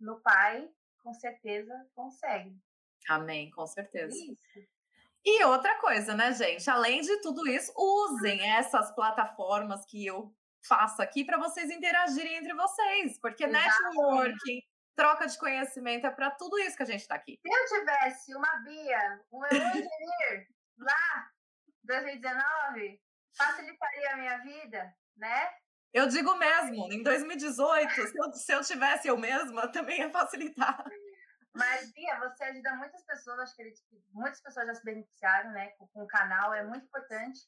no 0.00 0.20
Pai, 0.20 0.68
com 1.02 1.12
certeza 1.14 1.86
consegue. 1.94 2.56
Amém, 3.08 3.50
com 3.50 3.66
certeza. 3.66 4.14
Isso. 4.16 4.68
E 5.24 5.42
outra 5.44 5.78
coisa, 5.80 6.14
né, 6.14 6.32
gente? 6.32 6.68
Além 6.68 7.00
de 7.00 7.20
tudo 7.22 7.48
isso, 7.48 7.72
usem 7.76 8.40
essas 8.52 8.94
plataformas 8.94 9.84
que 9.86 10.04
eu 10.04 10.34
faço 10.66 11.00
aqui 11.00 11.24
para 11.24 11.38
vocês 11.38 11.70
interagirem 11.70 12.36
entre 12.36 12.54
vocês, 12.54 13.18
porque 13.18 13.44
Exatamente. 13.44 13.86
networking, 13.86 14.62
troca 14.94 15.26
de 15.26 15.38
conhecimento 15.38 16.06
é 16.06 16.10
para 16.10 16.30
tudo 16.30 16.58
isso 16.58 16.76
que 16.76 16.82
a 16.82 16.86
gente 16.86 17.00
está 17.00 17.14
aqui. 17.14 17.40
Se 17.42 17.52
eu 17.52 17.80
tivesse 17.80 18.34
uma 18.34 18.56
Bia, 18.64 19.20
um 19.32 19.44
engenheiro 19.46 20.46
lá, 20.78 21.30
2019, 21.84 23.00
facilitaria 23.36 24.12
a 24.12 24.16
minha 24.16 24.38
vida, 24.38 24.94
né? 25.16 25.50
Eu 25.92 26.08
digo 26.08 26.34
mesmo, 26.36 26.92
em 26.92 27.02
2018, 27.02 27.92
se 27.92 28.18
eu, 28.18 28.32
se 28.32 28.52
eu 28.52 28.60
tivesse 28.62 29.08
eu 29.08 29.16
mesma, 29.16 29.68
também 29.70 30.00
ia 30.00 30.10
facilitar. 30.10 30.84
Mas, 31.54 31.92
Bia, 31.92 32.18
você 32.18 32.44
ajuda 32.44 32.74
muitas 32.74 33.04
pessoas, 33.04 33.38
acho 33.38 33.54
que 33.54 33.62
muitas 34.12 34.40
pessoas 34.40 34.66
já 34.66 34.74
se 34.74 34.84
beneficiaram, 34.84 35.52
né, 35.52 35.68
com, 35.78 35.86
com 35.88 36.02
o 36.02 36.06
canal, 36.08 36.52
é 36.52 36.64
muito 36.64 36.84
importante. 36.84 37.38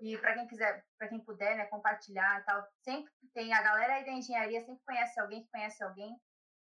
E 0.00 0.16
para 0.18 0.34
quem 0.34 0.46
quiser, 0.46 0.84
para 0.96 1.08
quem 1.08 1.18
puder, 1.18 1.56
né, 1.56 1.66
compartilhar 1.66 2.40
e 2.40 2.44
tal, 2.44 2.64
sempre 2.84 3.12
tem 3.34 3.52
a 3.52 3.60
galera 3.60 3.94
aí 3.94 4.04
da 4.04 4.12
engenharia, 4.12 4.60
sempre 4.60 4.84
conhece 4.86 5.18
alguém 5.18 5.42
que 5.42 5.50
conhece 5.50 5.82
alguém. 5.82 6.16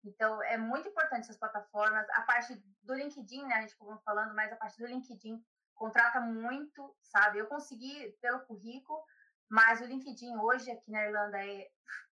Então, 0.06 0.42
é 0.44 0.58
muito 0.58 0.88
importante 0.88 1.22
essas 1.22 1.38
plataformas. 1.38 2.08
A 2.12 2.22
parte 2.22 2.56
do 2.84 2.94
LinkedIn, 2.94 3.46
né, 3.46 3.56
a 3.56 3.62
gente 3.62 3.74
ficou 3.74 3.98
falando, 4.00 4.36
mas 4.36 4.52
a 4.52 4.56
parte 4.56 4.78
do 4.78 4.86
LinkedIn 4.86 5.44
contrata 5.74 6.22
muito, 6.22 6.96
sabe? 7.02 7.40
Eu 7.40 7.48
consegui 7.48 8.12
pelo 8.22 8.42
currículo, 8.42 9.04
mas 9.50 9.82
o 9.82 9.86
LinkedIn 9.86 10.38
hoje 10.38 10.72
aqui 10.72 10.92
na 10.92 11.04
Irlanda 11.04 11.38
é 11.44 11.70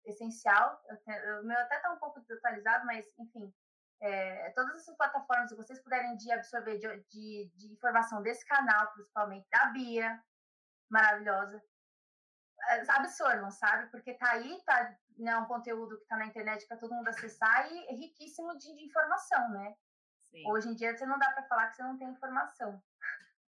essencial. 0.06 0.82
O 1.42 1.46
meu 1.46 1.58
até 1.60 1.78
está 1.78 1.92
um 1.92 2.00
pouco 2.00 2.20
desatualizado, 2.22 2.86
mas 2.86 3.06
enfim, 3.18 3.54
é, 4.02 4.52
todas 4.52 4.76
essas 4.76 4.96
plataformas 4.96 5.50
que 5.50 5.58
vocês 5.58 5.82
puderem 5.82 6.16
de 6.16 6.32
absorver 6.32 6.78
de, 6.78 6.88
de, 7.10 7.52
de, 7.56 7.74
informação 7.74 8.22
desse 8.22 8.46
canal, 8.46 8.92
principalmente 8.94 9.48
da 9.50 9.66
Bia, 9.68 10.24
maravilhosa, 10.90 11.62
absorvam, 12.90 13.52
sabe? 13.52 13.90
Porque 13.90 14.14
tá 14.14 14.32
aí, 14.32 14.62
tá 14.66 14.96
né, 15.18 15.38
um 15.38 15.46
conteúdo 15.46 15.98
que 15.98 16.04
está 16.04 16.18
na 16.18 16.26
internet 16.26 16.66
para 16.68 16.78
todo 16.78 16.94
mundo 16.94 17.08
acessar 17.08 17.72
e 17.72 17.86
é 17.88 17.94
riquíssimo 17.94 18.58
de, 18.58 18.74
de 18.76 18.86
informação, 18.86 19.50
né? 19.52 19.76
Sim. 20.32 20.44
Hoje 20.52 20.70
em 20.70 20.76
dia 20.76 20.96
você 20.96 21.06
não 21.06 21.18
dá 21.18 21.30
para 21.32 21.44
falar 21.44 21.68
que 21.68 21.76
você 21.76 21.84
não 21.84 21.98
tem 21.98 22.10
informação. 22.10 22.82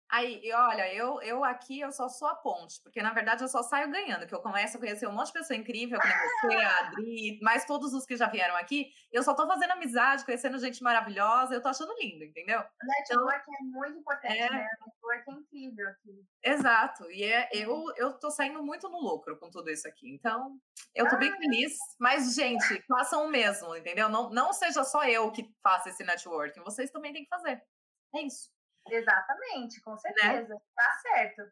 Aí, 0.09 0.41
olha, 0.53 0.93
eu, 0.93 1.19
eu 1.21 1.43
aqui 1.43 1.79
eu 1.79 1.91
só 1.91 2.07
sou 2.07 2.27
a 2.27 2.35
ponte, 2.35 2.79
porque 2.83 3.01
na 3.01 3.11
verdade 3.11 3.43
eu 3.43 3.47
só 3.47 3.63
saio 3.63 3.89
ganhando, 3.91 4.27
que 4.27 4.35
eu 4.35 4.39
começo 4.39 4.77
a 4.77 4.79
conhecer 4.79 5.07
um 5.07 5.11
monte 5.11 5.27
de 5.27 5.33
pessoa 5.33 5.57
incrível, 5.57 5.99
como 5.99 6.13
você, 6.13 6.55
a 6.63 6.79
Adri, 6.79 7.39
mais 7.41 7.65
todos 7.65 7.93
os 7.93 8.05
que 8.05 8.15
já 8.15 8.29
vieram 8.29 8.55
aqui. 8.55 8.91
Eu 9.11 9.23
só 9.23 9.33
tô 9.33 9.47
fazendo 9.47 9.71
amizade, 9.71 10.23
conhecendo 10.23 10.59
gente 10.59 10.83
maravilhosa, 10.83 11.55
eu 11.55 11.61
tô 11.61 11.69
achando 11.69 11.93
lindo, 11.99 12.23
entendeu? 12.23 12.59
O 12.59 12.87
network 12.87 13.41
então, 13.41 13.55
é 13.55 13.63
muito 13.63 13.99
importante, 13.99 14.37
é... 14.37 14.49
né? 14.49 14.67
O 14.79 14.85
network 14.85 15.29
é 15.29 15.33
incrível 15.33 15.89
aqui. 15.89 16.25
Exato, 16.43 17.11
e 17.11 17.23
é, 17.23 17.49
eu, 17.51 17.85
eu 17.97 18.13
tô 18.13 18.29
saindo 18.29 18.63
muito 18.63 18.87
no 18.87 19.01
lucro 19.01 19.37
com 19.39 19.49
tudo 19.49 19.71
isso 19.71 19.87
aqui, 19.87 20.13
então 20.13 20.59
eu 20.93 21.09
tô 21.09 21.15
ah. 21.15 21.19
bem 21.19 21.35
feliz. 21.35 21.75
Mas, 21.99 22.35
gente, 22.35 22.83
façam 22.87 23.25
o 23.25 23.29
mesmo, 23.29 23.75
entendeu? 23.75 24.07
Não, 24.07 24.29
não 24.29 24.53
seja 24.53 24.83
só 24.83 25.03
eu 25.05 25.31
que 25.31 25.49
faça 25.63 25.89
esse 25.89 26.03
networking, 26.03 26.61
vocês 26.61 26.91
também 26.91 27.11
têm 27.11 27.23
que 27.23 27.29
fazer. 27.29 27.61
É 28.15 28.21
isso. 28.21 28.54
Exatamente, 28.89 29.81
com 29.81 29.91
né? 29.91 29.97
certeza. 29.97 30.53
Né? 30.53 30.61
Tá 30.75 30.91
certo. 31.01 31.43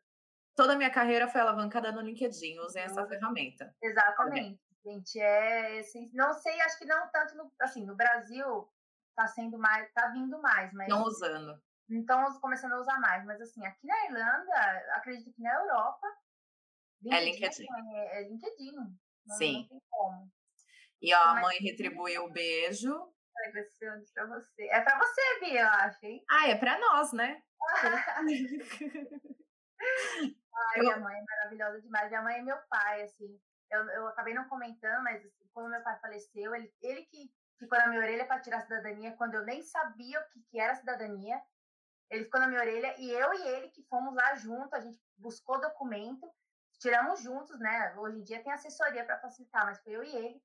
Toda 0.55 0.73
a 0.73 0.75
minha 0.75 0.91
carreira 0.91 1.27
foi 1.27 1.41
alavancada 1.41 1.91
no 1.91 2.01
LinkedIn, 2.01 2.59
usei 2.59 2.83
essa 2.83 3.07
ferramenta. 3.07 3.75
Exatamente. 3.81 4.61
Gente, 4.85 5.19
é 5.19 5.79
assim, 5.79 6.11
não 6.13 6.33
sei, 6.33 6.59
acho 6.61 6.77
que 6.77 6.85
não 6.85 7.09
tanto 7.09 7.35
no, 7.35 7.51
assim, 7.61 7.85
no 7.85 7.95
Brasil 7.95 8.69
tá 9.15 9.25
sendo 9.27 9.57
mais, 9.57 9.91
tá 9.93 10.09
vindo 10.09 10.39
mais, 10.41 10.71
mas 10.73 10.89
não 10.89 11.03
usando. 11.03 11.57
Então 11.89 12.39
começando 12.39 12.73
a 12.73 12.79
usar 12.79 12.99
mais, 12.99 13.25
mas 13.25 13.39
assim, 13.41 13.65
aqui 13.65 13.87
na 13.87 14.05
Irlanda, 14.05 14.53
acredito 14.95 15.31
que 15.33 15.41
na 15.41 15.53
Europa 15.53 16.07
LinkedIn 17.03 17.15
é 17.15 17.25
LinkedIn. 17.25 17.65
É, 17.95 18.21
é 18.21 18.29
LinkedIn. 18.29 18.75
Não, 19.25 19.35
Sim. 19.37 19.61
Não 19.61 19.67
tem 19.67 19.81
como. 19.89 20.31
E 21.01 21.13
ó, 21.13 21.19
a 21.19 21.41
mãe 21.41 21.57
retribuiu 21.59 22.25
o 22.25 22.31
beijo 22.31 23.12
pra 24.13 24.25
você. 24.25 24.63
É 24.69 24.81
pra 24.81 24.97
você, 24.97 25.39
Bia, 25.39 25.61
eu 25.61 25.67
acho, 25.67 26.05
hein? 26.05 26.23
Ah, 26.29 26.47
é 26.49 26.55
pra 26.55 26.79
nós, 26.79 27.13
né? 27.13 27.41
Ai, 30.55 30.79
minha 30.79 30.97
mãe 30.97 31.17
é 31.17 31.23
maravilhosa 31.23 31.81
demais. 31.81 32.09
Minha 32.09 32.21
mãe 32.21 32.39
é 32.39 32.41
meu 32.41 32.57
pai, 32.69 33.03
assim. 33.03 33.39
Eu, 33.69 33.83
eu 33.89 34.07
acabei 34.07 34.33
não 34.33 34.47
comentando, 34.47 35.03
mas 35.03 35.25
assim, 35.25 35.49
quando 35.53 35.71
meu 35.71 35.81
pai 35.81 35.99
faleceu, 35.99 36.53
ele, 36.53 36.71
ele 36.81 37.05
que 37.05 37.31
ficou 37.59 37.77
na 37.79 37.87
minha 37.87 38.01
orelha 38.01 38.25
para 38.25 38.39
tirar 38.39 38.57
a 38.57 38.61
cidadania, 38.61 39.15
quando 39.17 39.35
eu 39.35 39.43
nem 39.43 39.61
sabia 39.63 40.19
o 40.19 40.29
que, 40.29 40.41
que 40.51 40.59
era 40.59 40.75
cidadania. 40.75 41.41
Ele 42.09 42.25
ficou 42.25 42.39
na 42.39 42.47
minha 42.47 42.59
orelha 42.59 42.93
e 42.99 43.09
eu 43.11 43.33
e 43.33 43.47
ele 43.47 43.69
que 43.69 43.83
fomos 43.83 44.13
lá 44.13 44.35
junto, 44.35 44.75
a 44.75 44.79
gente 44.79 44.99
buscou 45.17 45.59
documento, 45.59 46.31
tiramos 46.79 47.21
juntos, 47.21 47.59
né? 47.59 47.95
Hoje 47.97 48.19
em 48.19 48.23
dia 48.23 48.43
tem 48.43 48.51
assessoria 48.51 49.03
para 49.03 49.19
facilitar, 49.19 49.65
mas 49.65 49.81
foi 49.81 49.93
eu 49.93 50.03
e 50.03 50.15
ele. 50.15 50.43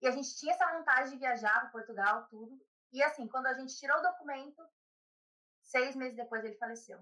E 0.00 0.06
a 0.06 0.10
gente 0.10 0.36
tinha 0.36 0.52
essa 0.52 0.72
vontade 0.72 1.10
de 1.10 1.18
viajar 1.18 1.60
para 1.60 1.70
Portugal, 1.70 2.26
tudo. 2.28 2.60
E 2.92 3.02
assim, 3.02 3.26
quando 3.28 3.46
a 3.46 3.54
gente 3.54 3.76
tirou 3.76 3.98
o 3.98 4.02
documento, 4.02 4.62
seis 5.62 5.94
meses 5.96 6.16
depois 6.16 6.44
ele 6.44 6.56
faleceu. 6.56 6.98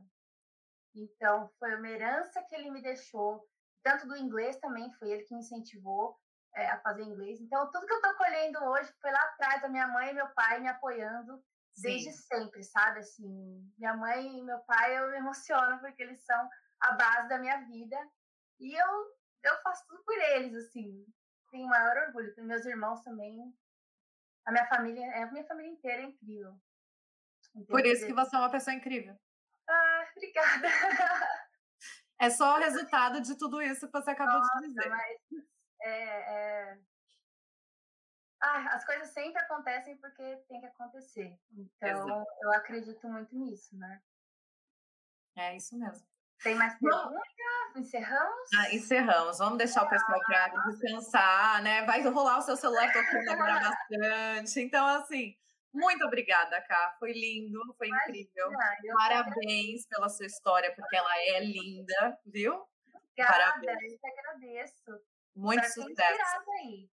Então, 0.95 1.51
foi 1.59 1.77
uma 1.77 1.89
herança 1.89 2.43
que 2.45 2.55
ele 2.55 2.71
me 2.71 2.81
deixou, 2.81 3.47
tanto 3.83 4.07
do 4.07 4.17
inglês 4.17 4.57
também, 4.57 4.93
foi 4.95 5.11
ele 5.11 5.25
que 5.25 5.35
me 5.35 5.41
incentivou 5.41 6.19
é, 6.55 6.71
a 6.71 6.81
fazer 6.81 7.03
inglês. 7.03 7.41
Então, 7.41 7.71
tudo 7.71 7.87
que 7.87 7.93
eu 7.93 7.99
estou 7.99 8.15
colhendo 8.15 8.59
hoje 8.65 8.91
foi 9.01 9.11
lá 9.11 9.21
atrás 9.21 9.61
da 9.61 9.69
minha 9.69 9.87
mãe 9.89 10.11
e 10.11 10.15
meu 10.15 10.29
pai 10.29 10.59
me 10.59 10.69
apoiando 10.69 11.37
Sim. 11.75 11.83
desde 11.83 12.13
sempre, 12.13 12.63
sabe? 12.65 13.01
Assim, 13.01 13.73
minha 13.77 13.95
mãe 13.95 14.39
e 14.39 14.43
meu 14.43 14.59
pai, 14.61 14.99
eu 14.99 15.11
me 15.11 15.19
emociono 15.19 15.79
porque 15.81 16.03
eles 16.03 16.25
são 16.25 16.49
a 16.81 16.93
base 16.93 17.29
da 17.29 17.39
minha 17.39 17.61
vida. 17.67 17.97
E 18.59 18.75
eu, 18.75 19.17
eu 19.43 19.63
faço 19.63 19.85
tudo 19.87 20.03
por 20.03 20.19
eles, 20.19 20.55
assim. 20.55 21.07
Tenho 21.51 21.67
o 21.67 21.69
maior 21.69 21.97
orgulho. 22.09 22.35
Meus 22.39 22.65
irmãos 22.65 23.01
também. 23.03 23.55
A 24.45 24.53
minha 24.53 24.67
família, 24.67 25.05
é, 25.07 25.23
a 25.23 25.33
minha 25.33 25.45
família 25.45 25.71
inteira 25.71 26.03
é 26.03 26.07
incrível. 26.07 26.61
Por 27.69 27.85
isso 27.85 28.07
que 28.07 28.13
você 28.13 28.37
é 28.37 28.39
uma 28.39 28.51
pessoa 28.51 28.75
incrível. 28.75 29.19
Ah, 29.69 30.09
obrigada. 30.17 30.69
É 32.19 32.31
só 32.31 32.57
o 32.57 32.59
resultado 32.59 33.21
de 33.21 33.37
tudo 33.37 33.61
isso 33.61 33.87
que 33.87 33.93
você 33.93 34.11
acabou 34.11 34.39
Nossa, 34.39 34.61
de 34.61 34.69
dizer. 34.69 34.89
Mas 34.89 35.21
é, 35.83 36.73
é... 36.73 36.79
Ah, 38.41 38.75
as 38.75 38.85
coisas 38.85 39.09
sempre 39.09 39.41
acontecem 39.43 39.97
porque 39.97 40.37
tem 40.49 40.61
que 40.61 40.67
acontecer. 40.67 41.39
Então, 41.51 41.89
Exato. 41.89 42.27
eu 42.43 42.53
acredito 42.53 43.09
muito 43.09 43.35
nisso, 43.37 43.77
né? 43.77 44.03
É 45.37 45.57
isso 45.57 45.77
mesmo. 45.79 46.07
Tem 46.43 46.55
mais 46.55 46.79
perguntas? 46.79 47.21
Encerramos? 47.77 48.51
Ah, 48.59 48.75
encerramos. 48.75 49.39
Vamos 49.39 49.59
deixar 49.59 49.83
o 49.83 49.89
pessoal 49.89 50.19
para 50.27 50.49
descansar, 50.69 51.63
né? 51.63 51.85
Vai 51.85 52.03
rolar 52.03 52.39
o 52.39 52.43
seu 52.43 52.57
celular 52.57 52.91
tocando 52.93 53.31
agora 53.31 53.61
bastante. 53.61 54.61
Então, 54.61 54.87
assim, 54.87 55.37
muito 55.73 56.05
obrigada, 56.07 56.61
Ká. 56.63 56.97
Foi 56.99 57.13
lindo, 57.13 57.61
foi 57.77 57.89
incrível. 57.89 58.51
Parabéns 58.95 59.87
pela 59.87 60.09
sua 60.09 60.27
história, 60.27 60.75
porque 60.75 60.97
ela 60.97 61.19
é 61.19 61.41
linda, 61.41 62.19
viu? 62.25 62.67
Obrigada, 62.95 63.53
Parabéns. 63.53 63.93
eu 63.93 63.99
que 63.99 64.07
agradeço. 64.07 65.01
Muito 65.35 65.65
sucesso. 65.67 66.51
Aí. 66.61 66.91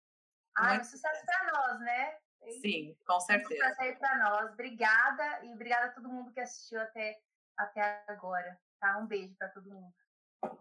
Ai, 0.57 0.75
Muito 0.75 0.87
sucesso 0.87 1.25
para 1.25 1.51
nós, 1.51 1.79
né? 1.81 2.17
Sim, 2.61 2.95
com 3.05 3.19
certeza. 3.19 3.49
Muito 3.49 3.61
sucesso 3.61 3.81
aí 3.81 3.95
para 3.97 4.17
nós. 4.17 4.53
Obrigada 4.53 5.45
e 5.45 5.53
obrigada 5.53 5.87
a 5.87 5.91
todo 5.91 6.07
mundo 6.07 6.31
que 6.31 6.39
assistiu 6.39 6.79
até, 6.81 7.19
até 7.57 8.03
agora. 8.07 8.57
Tá? 8.79 8.97
Um 8.97 9.07
beijo 9.07 9.35
para 9.37 9.49
todo 9.49 9.69
mundo. 9.69 9.93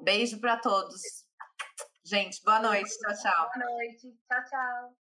Beijo 0.01 0.41
para 0.41 0.59
todos. 0.59 1.01
Gente, 2.05 2.43
boa 2.43 2.61
noite. 2.61 2.91
Tchau, 2.99 3.15
tchau. 3.15 3.51
Boa 3.55 3.67
noite. 3.71 4.19
Tchau, 4.29 4.45
tchau. 4.45 5.08